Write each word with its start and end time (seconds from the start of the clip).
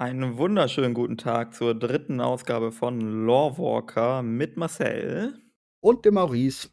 Einen 0.00 0.38
wunderschönen 0.38 0.94
guten 0.94 1.18
Tag 1.18 1.52
zur 1.52 1.74
dritten 1.74 2.22
Ausgabe 2.22 2.72
von 2.72 3.26
Lorewalker 3.26 4.22
mit 4.22 4.56
Marcel. 4.56 5.38
Und 5.80 6.06
dem 6.06 6.14
Maurice. 6.14 6.70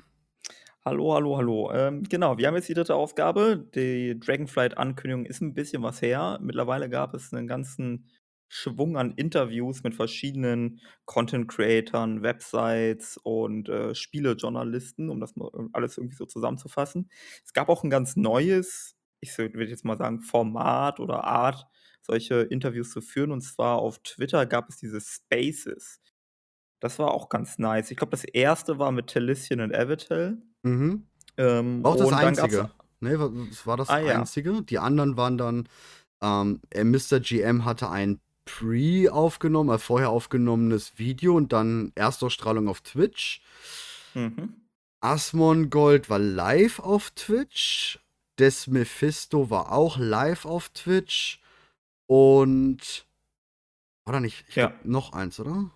Hallo, 0.85 1.13
hallo, 1.13 1.35
hallo. 1.35 1.69
Ähm, 1.73 2.03
genau, 2.03 2.37
wir 2.37 2.47
haben 2.47 2.55
jetzt 2.55 2.69
die 2.69 2.73
dritte 2.73 2.95
Ausgabe. 2.95 3.69
Die 3.75 4.17
Dragonflight-Ankündigung 4.17 5.25
ist 5.25 5.41
ein 5.41 5.53
bisschen 5.53 5.83
was 5.83 6.01
her. 6.01 6.39
Mittlerweile 6.41 6.89
gab 6.89 7.13
es 7.15 7.33
einen 7.33 7.47
ganzen 7.47 8.07
Schwung 8.47 8.95
an 8.95 9.11
Interviews 9.11 9.83
mit 9.83 9.93
verschiedenen 9.93 10.79
Content-Creatern, 11.03 12.21
Websites 12.21 13.17
und 13.21 13.67
äh, 13.67 13.93
Spielejournalisten, 13.93 15.09
um 15.09 15.19
das 15.19 15.35
mal 15.35 15.49
alles 15.73 15.97
irgendwie 15.97 16.15
so 16.15 16.25
zusammenzufassen. 16.25 17.09
Es 17.43 17.51
gab 17.51 17.67
auch 17.67 17.83
ein 17.83 17.89
ganz 17.89 18.15
neues, 18.15 18.95
ich 19.19 19.37
würde 19.37 19.65
jetzt 19.65 19.83
mal 19.83 19.97
sagen, 19.97 20.21
Format 20.21 21.01
oder 21.01 21.25
Art, 21.25 21.67
solche 22.01 22.41
Interviews 22.41 22.91
zu 22.91 23.01
führen. 23.01 23.31
Und 23.31 23.41
zwar 23.41 23.77
auf 23.77 23.99
Twitter 23.99 24.45
gab 24.45 24.69
es 24.69 24.77
diese 24.77 25.01
Spaces. 25.01 25.99
Das 26.79 26.99
war 26.99 27.11
auch 27.11 27.29
ganz 27.29 27.57
nice. 27.57 27.91
Ich 27.91 27.97
glaube, 27.97 28.11
das 28.11 28.23
erste 28.23 28.79
war 28.79 28.91
mit 28.91 29.07
Talissian 29.07 29.61
und 29.61 29.75
Avatel. 29.75 30.37
Mhm. 30.63 31.07
Ähm, 31.37 31.81
Auch 31.83 31.95
das 31.95 32.13
einzige. 32.13 32.69
Ne, 32.99 33.19
war 33.65 33.77
das 33.77 33.89
Ah 33.89 33.99
ja. 33.99 34.19
einzige. 34.19 34.63
Die 34.63 34.79
anderen 34.79 35.17
waren 35.17 35.37
dann, 35.37 35.69
ähm, 36.21 36.61
äh, 36.71 36.83
Mr. 36.83 37.19
GM 37.19 37.65
hatte 37.65 37.89
ein 37.89 38.19
Pre 38.45 39.11
aufgenommen, 39.11 39.69
ein 39.69 39.79
vorher 39.79 40.09
aufgenommenes 40.09 40.97
Video 40.97 41.35
und 41.35 41.51
dann 41.53 41.91
Erstausstrahlung 41.95 42.67
auf 42.69 42.81
Twitch. 42.81 43.41
Mhm. 44.13 44.67
Asmongold 45.01 46.09
war 46.09 46.19
live 46.19 46.79
auf 46.79 47.11
Twitch. 47.11 47.99
Des 48.39 48.67
Mephisto 48.67 49.49
war 49.49 49.71
auch 49.71 49.97
live 49.97 50.45
auf 50.45 50.69
Twitch. 50.69 51.41
Und 52.07 53.05
war 54.05 54.13
da 54.13 54.19
nicht, 54.19 54.45
ich 54.47 54.55
Ja. 54.55 54.67
glaub, 54.69 54.85
noch 54.85 55.13
eins, 55.13 55.39
oder? 55.39 55.69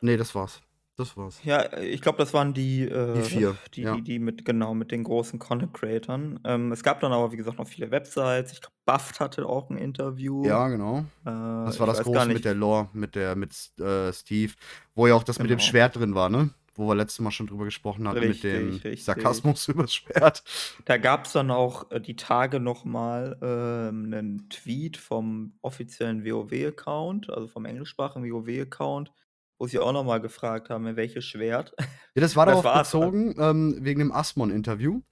Nee, 0.00 0.16
das 0.16 0.34
war's. 0.34 0.60
Das 0.96 1.16
war's. 1.16 1.40
Ja, 1.42 1.78
ich 1.78 2.02
glaube, 2.02 2.18
das 2.18 2.34
waren 2.34 2.52
die, 2.52 2.82
äh, 2.82 3.14
Die 3.14 3.22
vier, 3.22 3.56
die, 3.74 3.82
ja. 3.82 3.94
die, 3.96 4.02
die 4.02 4.18
mit, 4.18 4.44
genau, 4.44 4.74
mit 4.74 4.90
den 4.90 5.04
großen 5.04 5.38
Content-Creatern. 5.38 6.40
Ähm, 6.44 6.70
es 6.72 6.82
gab 6.82 7.00
dann 7.00 7.12
aber, 7.12 7.32
wie 7.32 7.36
gesagt, 7.36 7.58
noch 7.58 7.66
viele 7.66 7.90
Websites. 7.90 8.52
Ich 8.52 8.60
glaube, 8.60 8.74
Buffed 8.84 9.18
hatte 9.20 9.46
auch 9.46 9.70
ein 9.70 9.78
Interview. 9.78 10.44
Ja, 10.44 10.68
genau. 10.68 10.98
Äh, 10.98 11.04
Das 11.24 11.80
war 11.80 11.86
das 11.86 12.02
große 12.02 12.26
mit 12.28 12.44
der 12.44 12.54
Lore, 12.54 12.88
mit 12.92 13.14
der, 13.14 13.36
mit 13.36 13.52
äh, 13.80 14.12
Steve, 14.12 14.52
wo 14.94 15.06
ja 15.06 15.14
auch 15.14 15.24
das 15.24 15.38
mit 15.38 15.50
dem 15.50 15.58
Genau. 15.58 15.68
Schwert 15.70 15.96
drin 15.96 16.14
war, 16.14 16.28
ne? 16.28 16.50
Wo 16.74 16.88
wir 16.88 16.94
letztes 16.94 17.20
Mal 17.20 17.30
schon 17.30 17.46
drüber 17.46 17.64
gesprochen 17.64 18.08
hatten, 18.08 18.20
mit 18.20 18.42
dem 18.42 18.68
Richtig, 18.68 18.84
richtig. 18.84 19.04
Sarkasmus 19.04 19.68
übers 19.68 19.94
Schwert. 19.94 20.42
Da 20.86 20.96
gab 20.96 21.26
es 21.26 21.32
dann 21.32 21.50
auch 21.50 21.90
äh, 21.90 22.00
die 22.00 22.16
Tage 22.16 22.60
nochmal 22.60 23.36
ähm, 23.42 24.04
einen 24.06 24.48
Tweet 24.48 24.96
vom 24.96 25.52
offiziellen 25.60 26.24
WoW-Account, 26.24 27.30
also 27.30 27.48
vom 27.48 27.66
englischsprachigen 27.66 28.30
WoW-Account, 28.30 29.12
wo 29.58 29.66
sie 29.66 29.78
auch 29.78 29.92
nochmal 29.92 30.20
gefragt 30.20 30.70
haben, 30.70 30.86
in 30.86 30.96
welches 30.96 31.26
Schwert. 31.26 31.74
Ja, 32.14 32.20
das 32.20 32.36
war 32.36 32.46
darauf 32.46 32.64
bezogen, 32.72 33.34
ähm, 33.38 33.76
wegen 33.80 33.98
dem 33.98 34.12
Asmon-Interview. 34.12 35.02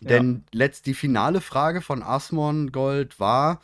Ja. 0.00 0.08
Denn 0.08 0.44
letzt, 0.52 0.86
die 0.86 0.94
finale 0.94 1.40
Frage 1.40 1.80
von 1.80 2.02
Asmon 2.02 2.72
Gold 2.72 3.20
war, 3.20 3.60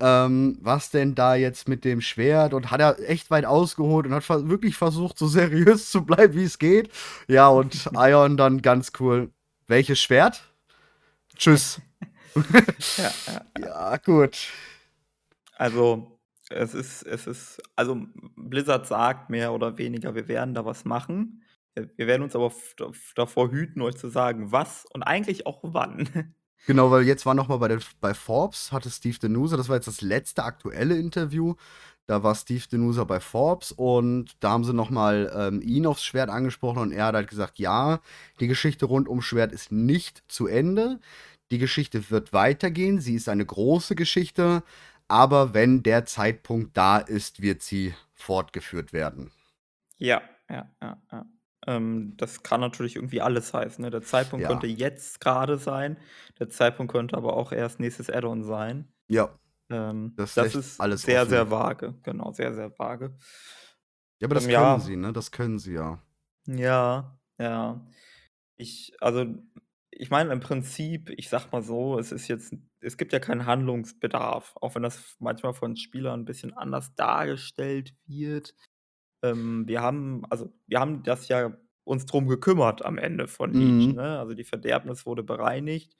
ähm, 0.00 0.58
was 0.60 0.90
denn 0.90 1.14
da 1.14 1.34
jetzt 1.34 1.68
mit 1.68 1.84
dem 1.84 2.00
Schwert 2.00 2.54
und 2.54 2.70
hat 2.70 2.80
er 2.80 2.98
echt 3.08 3.30
weit 3.30 3.44
ausgeholt 3.46 4.06
und 4.06 4.14
hat 4.14 4.24
ver 4.24 4.48
wirklich 4.48 4.76
versucht, 4.76 5.18
so 5.18 5.26
seriös 5.28 5.90
zu 5.90 6.04
bleiben, 6.04 6.34
wie 6.34 6.44
es 6.44 6.58
geht. 6.58 6.90
Ja, 7.28 7.48
und 7.48 7.90
Ion 7.94 8.36
dann 8.36 8.62
ganz 8.62 8.92
cool. 9.00 9.30
Welches 9.66 10.00
Schwert? 10.00 10.42
Tschüss. 11.36 11.80
Ja, 12.98 13.10
ja. 13.26 13.42
Ja, 13.58 13.96
gut. 13.96 14.48
Also, 15.56 16.20
es 16.50 16.74
ist, 16.74 17.02
es 17.02 17.26
ist, 17.26 17.62
also 17.74 17.96
Blizzard 18.36 18.86
sagt 18.86 19.30
mehr 19.30 19.54
oder 19.54 19.78
weniger, 19.78 20.14
wir 20.14 20.28
werden 20.28 20.54
da 20.54 20.66
was 20.66 20.84
machen. 20.84 21.42
Wir 21.74 22.06
werden 22.06 22.22
uns 22.22 22.36
aber 22.36 22.52
davor 23.14 23.50
hüten, 23.50 23.82
euch 23.82 23.96
zu 23.96 24.08
sagen, 24.08 24.52
was 24.52 24.84
und 24.92 25.02
eigentlich 25.02 25.46
auch 25.46 25.60
wann. 25.62 26.34
Genau, 26.66 26.90
weil 26.90 27.04
jetzt 27.04 27.26
war 27.26 27.34
noch 27.34 27.48
mal 27.48 27.58
bei, 27.58 27.78
bei 28.00 28.14
Forbes, 28.14 28.72
hatte 28.72 28.90
Steve 28.90 29.18
Denusa, 29.18 29.56
das 29.56 29.68
war 29.68 29.76
jetzt 29.76 29.86
das 29.86 30.00
letzte 30.00 30.42
aktuelle 30.42 30.96
Interview, 30.98 31.54
da 32.06 32.22
war 32.22 32.34
Steve 32.34 32.64
Denusa 32.70 33.04
bei 33.04 33.20
Forbes 33.20 33.72
und 33.72 34.36
da 34.40 34.50
haben 34.50 34.64
sie 34.64 34.72
noch 34.72 34.90
mal 34.90 35.32
ähm, 35.36 35.60
ihn 35.62 35.86
aufs 35.86 36.04
Schwert 36.04 36.30
angesprochen 36.30 36.78
und 36.78 36.92
er 36.92 37.06
hat 37.06 37.14
halt 37.14 37.28
gesagt, 37.28 37.58
ja, 37.58 38.00
die 38.40 38.46
Geschichte 38.48 38.86
rund 38.86 39.08
um 39.08 39.22
Schwert 39.22 39.52
ist 39.52 39.70
nicht 39.70 40.24
zu 40.28 40.46
Ende, 40.46 40.98
die 41.50 41.58
Geschichte 41.58 42.10
wird 42.10 42.32
weitergehen, 42.32 43.00
sie 43.00 43.14
ist 43.14 43.28
eine 43.28 43.46
große 43.46 43.94
Geschichte, 43.94 44.62
aber 45.08 45.54
wenn 45.54 45.82
der 45.82 46.04
Zeitpunkt 46.04 46.76
da 46.76 46.98
ist, 46.98 47.42
wird 47.42 47.62
sie 47.62 47.94
fortgeführt 48.14 48.92
werden. 48.92 49.30
Ja, 49.98 50.22
ja, 50.48 50.68
ja, 50.82 50.98
ja. 51.12 51.26
Ähm, 51.66 52.14
das 52.16 52.42
kann 52.42 52.60
natürlich 52.60 52.96
irgendwie 52.96 53.20
alles 53.22 53.52
heißen. 53.54 53.82
Ne? 53.84 53.90
Der 53.90 54.02
Zeitpunkt 54.02 54.44
Ja. 54.44 54.48
könnte 54.48 54.66
jetzt 54.66 55.20
gerade 55.20 55.58
sein, 55.58 55.98
der 56.38 56.48
Zeitpunkt 56.50 56.92
könnte 56.92 57.16
aber 57.16 57.36
auch 57.36 57.52
erst 57.52 57.80
nächstes 57.80 58.10
Add-on 58.10 58.42
sein. 58.44 58.92
Ja, 59.08 59.38
Ähm, 59.70 60.16
Das 60.16 60.34
das 60.34 60.54
ist 60.54 60.80
alles 60.80 61.06
sehr, 61.06 61.26
offen. 61.26 61.28
sehr 61.28 61.50
vage. 61.50 61.94
Genau, 62.04 62.32
sehr, 62.32 62.54
sehr 62.54 62.78
vage. 62.78 63.16
ja 64.20 64.26
aber 64.26 64.34
das 64.34 64.44
Ähm, 64.44 64.50
können 64.50 64.78
ja. 64.78 64.80
sie, 64.80 64.96
ne? 64.96 65.12
Das 65.12 65.30
können 65.30 65.58
sie 65.58 65.72
ja. 65.74 66.02
Ja, 66.46 67.18
ja. 67.38 67.86
Ich, 68.56 68.94
also, 69.00 69.26
ich 69.90 70.10
meine, 70.10 70.32
im 70.32 70.40
Prinzip, 70.40 71.10
ich 71.10 71.28
sag 71.28 71.52
mal 71.52 71.62
so, 71.62 71.98
es 71.98 72.12
ist 72.12 72.28
jetzt, 72.28 72.54
es 72.80 72.96
gibt 72.98 73.12
ja 73.12 73.20
keinen 73.20 73.46
Handlungsbedarf, 73.46 74.54
auch 74.60 74.74
wenn 74.76 74.82
das 74.82 75.16
manchmal 75.20 75.54
von 75.54 75.76
Spielern 75.76 76.20
ein 76.22 76.24
bisschen 76.26 76.54
anders 76.54 76.94
dargestellt 76.96 77.94
wird. 78.06 78.54
Ähm, 79.22 79.66
wir 79.68 79.82
haben, 79.82 80.24
also, 80.30 80.52
wir 80.66 80.80
haben 80.80 81.02
das 81.02 81.28
ja 81.28 81.56
uns 81.84 82.06
drum 82.06 82.26
gekümmert 82.28 82.84
am 82.84 82.98
Ende 82.98 83.28
von 83.28 83.54
Leech, 83.54 83.88
Mhm. 83.88 83.94
ne? 83.94 84.18
Also 84.18 84.34
die 84.34 84.44
Verderbnis 84.44 85.06
wurde 85.06 85.22
bereinigt. 85.22 85.96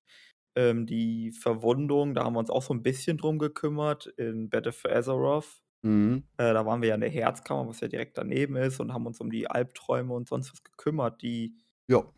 Ähm, 0.57 0.87
die 0.87 1.33
Verwundung, 1.33 2.15
da 2.15 2.25
haben 2.25 2.35
wir 2.35 2.41
uns 2.41 2.51
auch 2.51 2.63
so 2.63 2.75
ein 2.75 2.83
bisschen 2.83 3.19
drum 3.19 3.39
gekümmert 3.39 4.07
in 4.19 4.51
Battle 4.51 4.73
for 4.73 4.91
Azeroth. 4.93 5.63
Mhm. 5.83 6.25
Äh, 6.39 6.53
da 6.55 6.67
waren 6.67 6.83
wir 6.83 6.91
ja 6.91 6.95
in 6.97 7.01
der 7.03 7.11
Herzkammer, 7.11 7.69
was 7.69 7.81
ja 7.81 7.89
direkt 7.89 8.19
daneben 8.19 8.57
ist, 8.57 8.81
und 8.81 8.93
haben 8.93 9.07
uns 9.07 9.21
um 9.21 9.31
die 9.31 9.49
Albträume 9.51 10.15
und 10.15 10.29
sonst 10.29 10.53
was 10.53 10.65
gekümmert, 10.65 11.23
die 11.23 11.57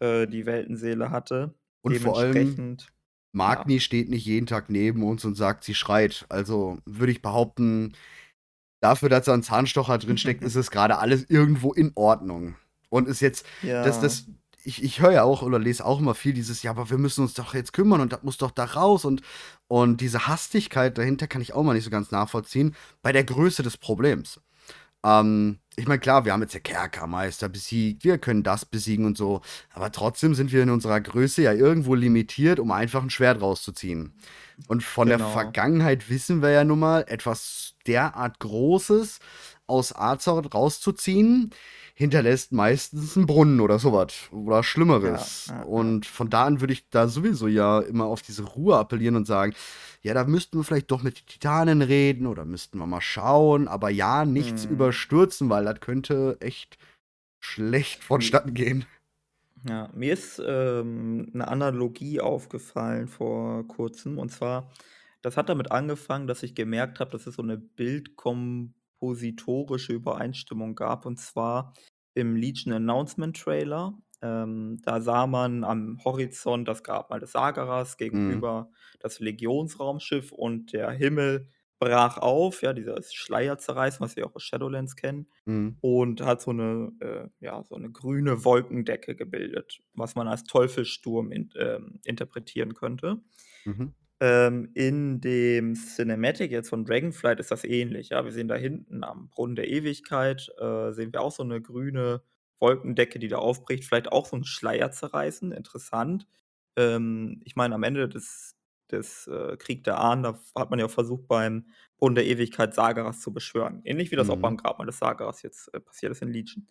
äh, 0.01 0.27
die 0.29 0.47
Weltenseele 0.47 1.11
hatte. 1.11 1.55
Und 1.83 1.97
vor 1.99 2.19
allem, 2.19 2.65
Dementsprechend, 2.67 2.93
ja. 3.47 3.67
Magni 3.67 3.81
steht 3.81 4.09
nicht 4.11 4.27
jeden 4.27 4.47
Tag 4.47 4.71
neben 4.71 5.03
uns 5.05 5.25
und 5.25 5.37
sagt, 5.37 5.65
sie 5.65 5.75
schreit. 5.75 6.27
Also 6.31 6.79
würde 6.87 7.13
ich 7.13 7.23
behaupten, 7.23 7.95
dafür, 8.81 9.09
dass 9.09 9.25
da 9.27 9.35
ein 9.35 9.43
Zahnstocher 9.43 9.99
drinsteckt, 9.99 10.43
ist 10.45 10.55
es 10.57 10.71
gerade 10.71 10.99
alles 10.99 11.25
irgendwo 11.29 11.73
in 11.73 11.93
Ordnung. 11.95 12.57
Und 12.91 13.09
ist 13.09 13.21
jetzt, 13.21 13.45
das, 13.63 13.69
Ja. 13.69 13.83
das, 13.83 14.25
ich, 14.65 14.83
ich 14.83 15.01
höre 15.01 15.13
ja 15.13 15.23
auch 15.25 15.43
oder 15.43 15.59
lese 15.59 15.85
auch 15.85 15.99
immer 16.01 16.15
viel 16.15 16.33
dieses, 16.33 16.63
ja, 16.63 16.71
aber 16.71 16.91
wir 16.91 16.99
müssen 16.99 17.23
uns 17.23 17.35
doch 17.35 17.55
jetzt 17.55 17.73
kümmern 17.73 18.01
und 18.01 18.13
das 18.13 18.23
muss 18.23 18.39
doch 18.39 18.51
da 18.51 18.65
raus. 18.65 19.05
Und, 19.05 19.23
und 19.67 20.01
diese 20.01 20.27
Hastigkeit 20.27 20.97
dahinter 20.99 21.27
kann 21.27 21.41
ich 21.43 21.53
auch 21.55 21.63
mal 21.63 21.75
nicht 21.75 21.85
so 21.85 21.91
ganz 21.91 22.11
nachvollziehen, 22.11 22.75
bei 23.03 23.13
der 23.13 23.25
Größe 23.25 23.63
des 23.63 23.77
Problems. 23.77 24.41
Ähm, 25.05 25.59
ich 25.77 25.87
meine, 25.87 26.01
klar, 26.01 26.25
wir 26.25 26.33
haben 26.33 26.43
jetzt 26.43 26.55
den 26.55 26.63
Kerkermeister 26.65 27.49
besiegt, 27.49 28.03
wir 28.05 28.19
können 28.19 28.43
das 28.43 28.65
besiegen 28.65 29.05
und 29.07 29.17
so, 29.17 29.43
aber 29.73 29.93
trotzdem 29.93 30.35
sind 30.35 30.51
wir 30.51 30.63
in 30.63 30.71
unserer 30.71 31.01
Größe 31.01 31.43
ja 31.43 31.53
irgendwo 31.53 31.95
limitiert, 31.95 32.59
um 32.59 32.73
einfach 32.73 33.03
ein 33.03 33.11
Schwert 33.11 33.41
rauszuziehen. 33.41 34.13
Und 34.67 34.83
von 34.83 35.07
der 35.09 35.19
Genau. 35.19 35.31
Vergangenheit 35.31 36.11
wissen 36.11 36.43
wir 36.43 36.51
ja 36.51 36.65
nun 36.65 36.81
mal, 36.81 37.05
etwas 37.07 37.75
derart 37.89 38.39
Großes 38.41 39.19
aus 39.67 39.95
Azeroth 39.95 40.55
rauszuziehen, 40.55 41.51
hinterlässt 41.95 42.53
meistens 42.53 43.17
einen 43.17 43.27
Brunnen 43.27 43.61
oder 43.61 43.79
sowas 43.79 44.29
oder 44.31 44.63
Schlimmeres. 44.63 45.47
Ja, 45.49 45.57
ja. 45.57 45.63
Und 45.65 46.07
von 46.07 46.31
da 46.31 46.45
an 46.45 46.61
würde 46.61 46.73
ich 46.73 46.89
da 46.91 47.09
sowieso 47.09 47.49
ja 47.49 47.81
immer 47.81 48.05
auf 48.07 48.23
diese 48.23 48.45
Ruhe 48.45 48.77
appellieren 48.79 49.17
und 49.17 49.27
sagen, 49.27 49.55
ja, 50.03 50.15
da 50.15 50.25
müssten 50.25 50.59
wir 50.59 50.65
vielleicht 50.65 50.91
doch 50.91 51.03
mit 51.03 51.21
den 51.21 51.27
Titanen 51.27 51.83
reden 51.83 52.27
oder 52.27 52.45
müssten 52.45 52.79
wir 52.79 52.87
mal 52.87 53.01
schauen, 53.01 53.69
aber 53.69 53.91
ja, 53.91 54.25
nichts 54.25 54.65
Mhm. 54.65 54.71
überstürzen, 54.71 55.51
weil 55.51 55.65
das 55.65 55.81
könnte 55.81 56.37
echt 56.41 56.79
schlecht 57.41 58.05
vonstatten 58.05 58.55
gehen. 58.55 58.87
Ja, 59.69 59.89
mir 59.93 60.13
ist 60.13 60.41
ähm, 60.45 61.31
eine 61.35 61.49
Analogie 61.49 62.21
aufgefallen 62.21 63.09
vor 63.09 63.67
kurzem. 63.67 64.19
Und 64.19 64.31
zwar, 64.31 64.71
das 65.23 65.37
hat 65.37 65.49
damit 65.49 65.71
angefangen, 65.73 66.27
dass 66.27 66.43
ich 66.43 66.55
gemerkt 66.55 67.01
habe, 67.01 67.11
dass 67.11 67.27
es 67.27 67.35
so 67.37 67.43
eine 67.43 67.57
bildkompositorische 67.59 69.93
Übereinstimmung 69.93 70.75
gab. 70.75 71.07
Und 71.07 71.19
zwar 71.19 71.73
im 72.15 72.37
Legion 72.37 72.73
Announcement 72.75 73.37
Trailer. 73.37 73.99
Ähm, 74.21 74.79
da 74.85 75.01
sah 75.01 75.27
man 75.29 75.63
am 75.65 76.03
Horizont 76.05 76.67
das 76.67 76.83
Grabmal 76.83 77.21
des 77.21 77.33
Sagaras 77.33 77.97
Mhm. 78.13 78.29
gegenüber 78.43 78.71
das 79.01 79.21
Legionsraumschiff 79.21 80.33
und 80.33 80.73
der 80.73 80.91
Himmel 80.91 81.49
brach 81.79 82.19
auf, 82.19 82.63
ja, 82.63 82.73
dieses 82.73 83.15
Schleierzerreißen, 83.15 84.01
was 84.01 84.17
wir 84.17 84.27
auch 84.27 84.35
aus 84.35 84.43
Shadowlands 84.43 84.97
kennen 84.97 85.29
Mhm. 85.47 85.79
und 85.81 86.21
hat 86.23 86.41
so 86.41 86.51
eine, 86.51 86.91
äh, 87.01 87.29
ja, 87.41 87.63
so 87.63 87.77
eine 87.77 87.91
grüne 87.93 88.45
Wolkendecke 88.45 89.15
gebildet, 89.15 89.79
was 89.95 90.17
man 90.17 90.27
als 90.27 90.43
Teufelsturm 90.45 91.31
in, 91.31 91.51
ähm, 91.57 92.01
interpretieren 92.05 92.75
könnte. 92.75 93.21
Mhm. 93.67 93.93
Ähm, 94.21 94.71
in 94.75 95.21
dem 95.21 95.75
Cinematic 95.75 96.51
jetzt 96.51 96.71
von 96.71 96.85
Dragonflight 96.85 97.39
ist 97.39 97.53
das 97.53 97.63
ähnlich, 97.65 98.09
ja. 98.09 98.25
Wir 98.25 98.33
sehen 98.33 98.49
da 98.49 98.57
hinten 98.57 99.05
am 99.05 99.29
Brunnen 99.31 99.55
der 99.55 99.69
Ewigkeit, 99.69 100.49
äh, 100.59 100.91
sehen 100.93 101.13
wir 101.13 101.21
auch 101.21 101.31
so 101.31 101.45
'ne 101.45 101.61
grüne 101.63 102.23
Wolkendecke, 102.59 103.21
die 103.21 103.29
da 103.29 103.39
aufbricht, 103.39 103.85
vielleicht 103.85 104.11
auch 104.11 104.27
so 104.27 104.35
'n 104.37 104.43
Schleier 104.45 104.91
zerreißen, 104.91 105.53
interessant. 105.53 106.27
Ähm, 106.77 107.41
ich 107.45 107.55
meine, 107.55 107.75
am 107.77 107.85
Ende 107.85 108.09
des 108.09 108.55
des, 108.91 109.27
äh, 109.27 109.57
Krieg 109.59 109.85
der 109.85 109.99
Ahnen, 110.01 110.23
da 110.23 110.41
hat 110.57 110.71
man 110.71 110.79
ja 110.79 110.87
auch 110.87 110.91
versucht, 110.91 111.29
beim 111.29 111.67
Brunnen 111.99 112.15
der 112.15 112.25
Ewigkeit 112.27 112.73
Sargeras 112.75 113.21
zu 113.21 113.35
beschwören. 113.35 113.83
Ähnlich 113.85 114.11
wie 114.11 114.17
das 114.17 114.31
auch 114.31 114.41
Mhm. 114.41 114.41
beim 114.41 114.57
Grabmal 114.57 114.87
des 114.87 114.99
Sargeras 114.99 115.43
jetzt, 115.43 115.73
äh, 115.75 115.81
passiert 115.81 116.11
ist 116.13 116.23
in 116.23 116.33
Legion. 116.33 116.67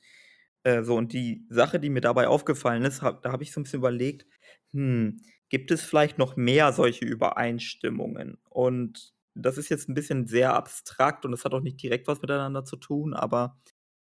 Äh, 0.63 0.83
so 0.83 0.95
und 0.95 1.13
die 1.13 1.45
Sache, 1.49 1.79
die 1.79 1.89
mir 1.91 2.01
dabei 2.01 2.27
aufgefallen 2.27 2.83
ist, 2.85 3.01
habe 3.03 3.19
da 3.23 3.31
habe 3.31 3.43
ich 3.43 3.51
so 3.53 3.59
'n 3.61 3.63
bisschen 3.63 3.79
überlegt: 3.79 4.25
„Hm, 4.71 5.21
gibt 5.49 5.71
es 5.71 5.83
vielleicht 5.83 6.17
noch 6.17 6.35
mehr 6.37 6.73
solche 6.73 7.05
Übereinstimmungen?“ 7.05 8.37
Und 8.49 9.13
das 9.35 9.57
ist 9.57 9.69
jetzt 9.69 9.89
'n 9.89 9.93
bisschen 9.95 10.27
sehr 10.27 10.53
abstrakt 10.55 11.25
und 11.25 11.31
das 11.31 11.45
hat 11.45 11.53
auch 11.53 11.61
nicht 11.61 11.81
direkt 11.81 12.07
was 12.07 12.21
miteinander 12.21 12.65
zu 12.65 12.77
tun, 12.77 13.13
aber 13.13 13.59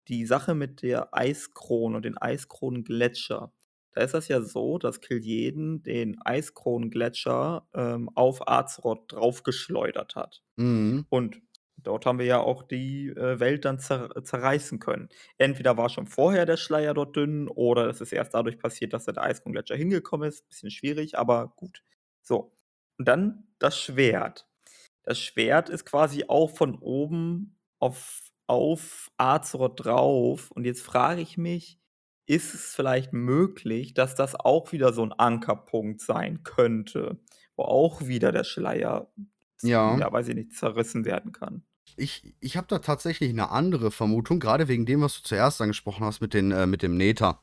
die 0.09 0.27
Sache 0.27 0.55
mit 0.55 0.83
der 0.83 1.15
Eiskrone 1.15 1.97
und 1.97 2.05
den 2.05 2.19
Eiskronengletscher, 2.19 3.53
da 3.93 4.01
ist 4.03 4.15
das 4.15 4.29
ja 4.29 4.41
so, 4.43 4.79
dass 4.79 5.01
Kil'jaeden 5.03 5.83
den 5.83 6.21
Eiskronengletscher, 6.23 7.69
ähm, 7.75 8.09
auf 8.17 8.49
Azeroth 8.49 9.13
draufgeschleudert 9.13 10.17
hat. 10.17 10.43
Mhm. 10.59 11.07
Und 11.11 11.43
dort 11.83 12.07
haben 12.07 12.19
wir 12.19 12.27
ja 12.27 12.41
auch 12.41 12.63
die, 12.63 13.09
äh, 13.09 13.41
Welt 13.41 13.65
dann 13.65 13.79
zer 13.79 14.11
zerreißen 14.25 14.79
können. 14.79 15.09
Entweder 15.39 15.77
war 15.77 15.89
schon 15.89 16.07
vorher 16.07 16.47
der 16.47 16.57
Schleier 16.57 16.95
dort 16.95 17.17
dünn 17.17 17.49
oder 17.49 17.87
es 17.89 18.01
ist 18.01 18.13
erst 18.13 18.35
dadurch 18.35 18.59
passiert, 18.59 18.93
dass 18.93 19.05
da 19.07 19.13
der 19.13 19.23
Eiskronengletscher 19.25 19.77
hingekommen 19.77 20.29
ist. 20.29 20.49
Bisschen 20.49 20.71
schwierig, 20.71 21.19
aber 21.19 21.53
gut. 21.57 21.83
So, 22.23 22.57
und 22.99 23.09
dann 23.09 23.49
das 23.59 23.79
Schwert. 23.79 24.47
Das 25.05 25.19
Schwert 25.21 25.69
ist 25.69 25.85
quasi 25.87 26.25
auch 26.29 26.51
von 26.57 26.77
oben 26.79 27.59
auf 27.79 28.23
auf 28.47 29.11
Azeroth 29.17 29.85
drauf 29.85 30.51
und 30.51 30.65
jetzt 30.67 30.83
frage 30.83 31.21
ich 31.23 31.39
mich, 31.39 31.79
ist 32.27 32.53
es 32.55 32.75
vielleicht 32.75 33.13
möglich, 33.13 33.95
dass 33.95 34.17
das 34.17 34.35
auch 34.35 34.73
wieder 34.73 34.93
so 34.93 35.03
'n 35.05 35.13
Ankerpunkt 35.13 36.01
sein 36.01 36.43
könnte, 36.43 37.21
wo 37.57 37.63
auch 37.65 38.03
wieder 38.07 38.33
der 38.33 38.43
Schleier 38.45 39.13
Ja. 39.63 40.01
ja, 40.01 40.13
weiß 40.13 40.29
ich 40.29 40.35
nicht, 40.37 40.53
zerrissen 40.55 41.05
werden 41.05 41.33
kann? 41.33 41.65
Ich 41.97 42.23
ich 42.41 42.57
habe 42.57 42.67
da 42.69 42.79
tatsächlich 42.79 43.33
'ne 43.33 43.51
andere 43.51 43.91
Vermutung, 43.91 44.41
grade 44.41 44.69
wegen 44.69 44.87
dem, 44.87 45.01
was 45.03 45.17
du 45.17 45.23
zuerst 45.23 45.61
angesprochen 45.61 46.05
hast 46.05 46.21
mit 46.21 46.35
den 46.35 46.51
äh, 46.53 46.67
mit 46.67 46.83
dem 46.83 46.97
Nether. 46.97 47.41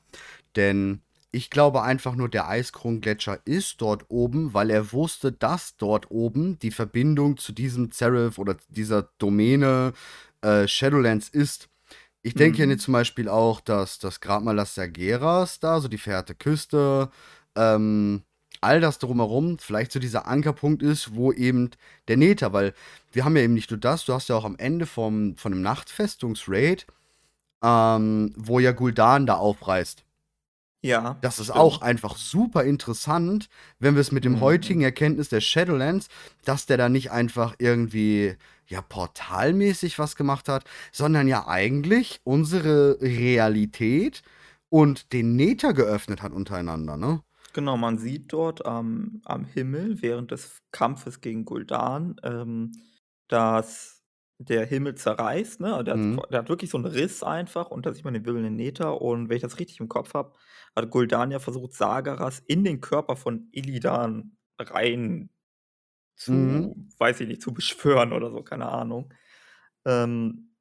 Denn 0.55 1.01
ich 1.31 1.49
glaube 1.49 1.83
einfach 1.83 2.15
nur, 2.15 2.29
der 2.29 2.47
Eiskronengletscher 2.49 3.39
ist 3.45 3.81
dort 3.81 4.05
oben, 4.09 4.53
weil 4.53 4.69
er 4.71 4.91
wusste, 4.93 5.31
dass 5.31 5.75
dort 5.77 6.09
oben 6.11 6.57
die 6.59 6.71
Verbindung 6.71 7.37
zu 7.37 7.51
diesem 7.53 7.91
Zeref 7.91 8.37
oder 8.39 8.57
dieser 8.69 9.09
Domäne, 9.19 9.93
äh, 10.41 10.67
Shadowlands 10.67 11.29
ist. 11.29 11.69
Ich 12.23 12.35
denke 12.35 12.67
Mhm. 12.67 12.79
zum 12.79 12.93
Beispiel 12.93 13.29
auch, 13.29 13.61
dass 13.61 13.99
das 13.99 14.21
Grabmal 14.21 14.55
Las 14.55 14.75
Sargeras 14.75 15.59
da, 15.59 15.79
so 15.81 15.87
die 15.87 15.97
verehrte 15.97 16.35
Küste, 16.35 17.09
ähm, 17.55 18.23
all 18.67 18.81
das 18.81 18.99
Drumherum 18.99 19.59
vielleicht 19.59 19.91
so 19.93 19.99
dieser 19.99 20.27
Ankerpunkt 20.27 20.83
ist, 20.83 21.15
wo 21.15 21.31
eben 21.33 21.71
der 22.09 22.17
Nether 22.17 22.53
weil 22.53 22.73
wir 23.13 23.25
haben 23.25 23.35
ja 23.37 23.43
eben 23.43 23.53
nicht 23.55 23.71
nur 23.71 23.79
das, 23.79 24.05
du 24.05 24.13
hast 24.13 24.29
ja 24.29 24.35
auch 24.35 24.45
am 24.45 24.57
Ende 24.57 24.85
vom 24.85 25.35
von 25.37 25.51
'nem 25.53 25.61
Nachtfestungs-Raid, 25.63 26.87
ähm, 27.63 28.33
wo 28.37 28.59
ja 28.59 28.71
Gul'dan 28.71 29.25
da 29.27 29.35
aufreißt. 29.35 30.03
Ja, 30.83 31.17
Das 31.21 31.39
ist 31.39 31.49
auch 31.49 31.77
stimmt. 31.77 31.83
einfach 31.83 32.17
super 32.17 32.63
interessant, 32.63 33.49
wenn 33.79 33.95
wir 33.95 34.01
es 34.01 34.11
mit 34.11 34.23
dem 34.23 34.33
Mhm. 34.33 34.39
heutigen 34.41 34.81
Erkenntnis 34.81 35.29
der 35.29 35.41
Shadowlands 35.41 36.09
dass 36.45 36.65
der 36.67 36.77
da 36.77 36.89
nicht 36.89 37.11
einfach 37.11 37.55
irgendwie, 37.59 38.35
ja, 38.67 38.81
portalmäßig 38.81 39.97
was 39.99 40.15
gemacht 40.15 40.47
hat, 40.49 40.63
sondern 40.91 41.27
ja 41.27 41.47
eigentlich 41.47 42.21
unsere 42.23 42.99
Realität 43.01 44.21
und 44.69 45.11
den 45.13 45.35
Nether 45.35 45.73
geöffnet 45.73 46.21
hat 46.21 46.33
untereinander, 46.33 46.97
ne? 46.97 47.21
Genau, 47.55 47.77
man 47.77 47.97
sieht 47.97 48.33
dort 48.33 48.65
am 48.65 49.21
am 49.25 49.45
Himmel 49.45 50.01
während 50.01 50.31
des 50.31 50.61
Kampfes 50.71 51.21
gegen 51.21 51.45
Gul'dan, 51.45 52.15
ähm, 52.23 52.71
dass 53.27 54.03
der 54.39 54.65
Himmel 54.65 54.95
zerreißt, 54.95 55.59
ne? 55.61 55.83
Der 55.83 55.95
hat 55.95 56.01
Mhm. 56.03 56.07
qua 56.09 56.27
der 56.27 56.39
hat 56.39 56.49
wirklich 56.49 56.69
so 56.69 56.77
'n 56.77 56.85
Riss 56.85 57.23
einfach 57.23 57.69
und 57.71 57.85
da 57.85 57.93
sieht 57.93 58.03
man 58.05 58.13
den 58.13 58.25
wirbelnden 58.25 58.55
Nether 58.55 59.01
und 59.01 59.29
wenn 59.29 59.37
ich 59.37 59.41
das 59.41 59.59
richtig 59.59 59.79
im 59.79 59.87
Kopf 59.89 60.13
habe, 60.13 60.33
hat 60.75 60.85
Gul'dan 60.91 61.31
ja 61.31 61.39
versucht, 61.39 61.73
Sargeras 61.73 62.39
in 62.39 62.63
den 62.63 62.81
Körper 62.81 63.15
von 63.15 63.47
Illidan 63.51 64.37
rein 64.59 65.29
Mhm. 66.27 66.67
zu 66.67 66.87
weiß 66.99 67.21
ich 67.21 67.29
nicht, 67.29 67.41
zu 67.43 67.53
beschwören 67.53 68.13
oder 68.13 68.31
so, 68.31 68.43
keine 68.43 68.69
Ahnung. 68.69 69.13
Ähm, 69.85 70.55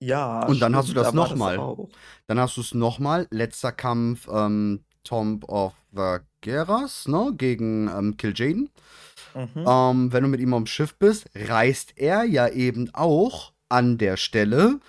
ja, 0.00 0.48
Und 0.48 0.60
dann 0.60 0.76
hast 0.76 0.90
du 0.90 0.92
stimmt, 0.92 1.02
das 1.02 1.14
da 1.14 1.16
war 1.16 1.28
das 1.28 1.34
mal. 1.34 1.56
auch. 1.56 1.98
Dann 2.26 2.38
hast 2.40 2.56
du's 2.56 2.74
noch 2.74 2.98
mal, 2.98 3.26
letzter 3.30 3.72
Kampf, 3.72 4.28
ähm, 4.30 4.84
Tomb 5.04 5.44
of 5.48 5.74
Vargeras, 5.92 7.06
ne, 7.08 7.32
gegen, 7.36 7.88
ähm, 7.88 8.16
Kil'jaeden. 8.16 8.70
Mhm. 9.34 9.64
Ähm, 9.66 10.12
wenn 10.12 10.22
du 10.22 10.28
mit 10.28 10.40
ihm 10.40 10.54
aufm 10.54 10.66
Schiff 10.66 10.94
bist, 10.96 11.28
reißt 11.34 11.94
er 11.96 12.24
ja 12.24 12.48
eben 12.48 12.90
auch 12.94 13.52
an 13.68 13.98
der 13.98 14.16
Stelle 14.16 14.80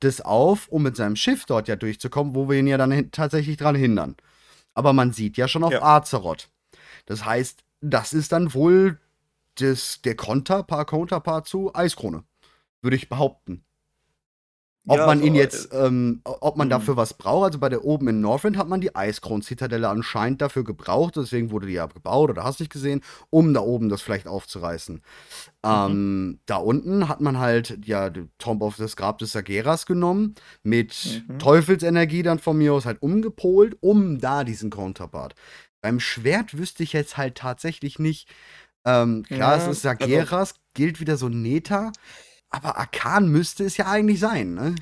das 0.00 0.20
auf, 0.20 0.68
um 0.68 0.82
mit 0.82 0.96
seinem 0.96 1.16
Schiff 1.16 1.46
dort 1.46 1.68
ja 1.68 1.76
durchzukommen, 1.76 2.34
wo 2.34 2.48
wir 2.48 2.58
ihn 2.58 2.66
ja 2.66 2.76
dann 2.76 3.10
tatsächlich 3.10 3.56
dran 3.56 3.74
hindern. 3.74 4.16
Aber 4.74 4.92
man 4.92 5.12
sieht 5.12 5.36
ja 5.36 5.48
schon 5.48 5.64
auf 5.64 5.72
Ja. 5.72 5.82
Azeroth. 5.82 6.50
Das 7.06 7.24
heißt, 7.24 7.64
das 7.80 8.12
ist 8.12 8.32
dann 8.32 8.54
wohl 8.54 8.98
das 9.56 10.02
der 10.02 10.16
Konterpart 10.16 10.88
Counterpart 10.88 11.46
zu 11.46 11.74
Eiskrone, 11.74 12.24
würde 12.82 12.96
ich 12.96 13.08
behaupten. 13.08 13.63
Ob 14.86 14.98
Ja, 14.98 15.06
man 15.06 15.22
ihn 15.22 15.34
so, 15.34 15.48
äh 15.50 15.64
jetzt, 15.64 15.70
ähm 15.72 16.20
ob 16.24 16.56
man 16.58 16.68
dafür 16.68 16.94
mhm. 16.94 16.98
was 16.98 17.14
braucht 17.14 17.46
also, 17.46 17.58
bei 17.58 17.70
der 17.70 17.84
oben 17.84 18.06
in 18.08 18.20
Northrend 18.20 18.58
hat 18.58 18.68
man 18.68 18.82
die 18.82 18.94
Eiskronen-Zitadelle 18.94 19.88
anscheinend 19.88 20.42
dafür 20.42 20.62
gebraucht, 20.62 21.16
deswegen 21.16 21.50
wurde 21.50 21.66
die 21.68 21.72
ja 21.72 21.86
gebaut 21.86 22.28
oder 22.30 22.44
hast 22.44 22.60
nicht 22.60 22.70
gesehen, 22.72 23.02
um 23.30 23.54
da 23.54 23.60
oben 23.60 23.88
das 23.88 24.02
vielleicht 24.02 24.26
aufzureißen. 24.26 25.00
Mhm. 25.64 26.04
Ähm, 26.06 26.40
da 26.46 26.56
unten 26.56 27.08
hat 27.08 27.20
man 27.20 27.38
halt, 27.38 27.78
ja, 27.86 28.10
Tomb 28.38 28.62
of 28.62 28.76
das 28.76 28.96
Grab 28.96 29.18
des 29.18 29.32
Sargeras 29.32 29.86
genommen, 29.86 30.34
mit 30.62 31.24
Mhm. 31.28 31.38
Teufelsenergie 31.38 32.22
dann 32.22 32.38
von 32.38 32.58
mir 32.58 32.74
aus 32.74 32.86
halt 32.86 33.02
umgepolt, 33.02 33.76
um 33.80 34.20
da 34.20 34.44
diesen 34.44 34.70
Counterpart. 34.70 35.34
Beim 35.82 36.00
Schwert 36.00 36.56
wüsste 36.58 36.82
ich 36.82 36.92
jetzt 36.92 37.16
halt 37.16 37.36
tatsächlich 37.36 37.98
nicht 37.98 38.28
ähm, 38.84 39.24
klar, 39.30 39.56
es 39.56 39.66
Ja, 39.66 39.68
ist 39.68 39.82
also 39.98 40.28
Sargeras, 40.28 40.54
gilt 40.74 41.00
wieder 41.00 41.16
so 41.16 41.28
Nether, 41.28 41.92
aber 42.54 42.78
Arkan 42.78 43.28
müsste 43.28 43.64
es 43.64 43.76
ja 43.76 43.86
eigentlich 43.86 44.20
sein, 44.20 44.54
ne? 44.54 44.74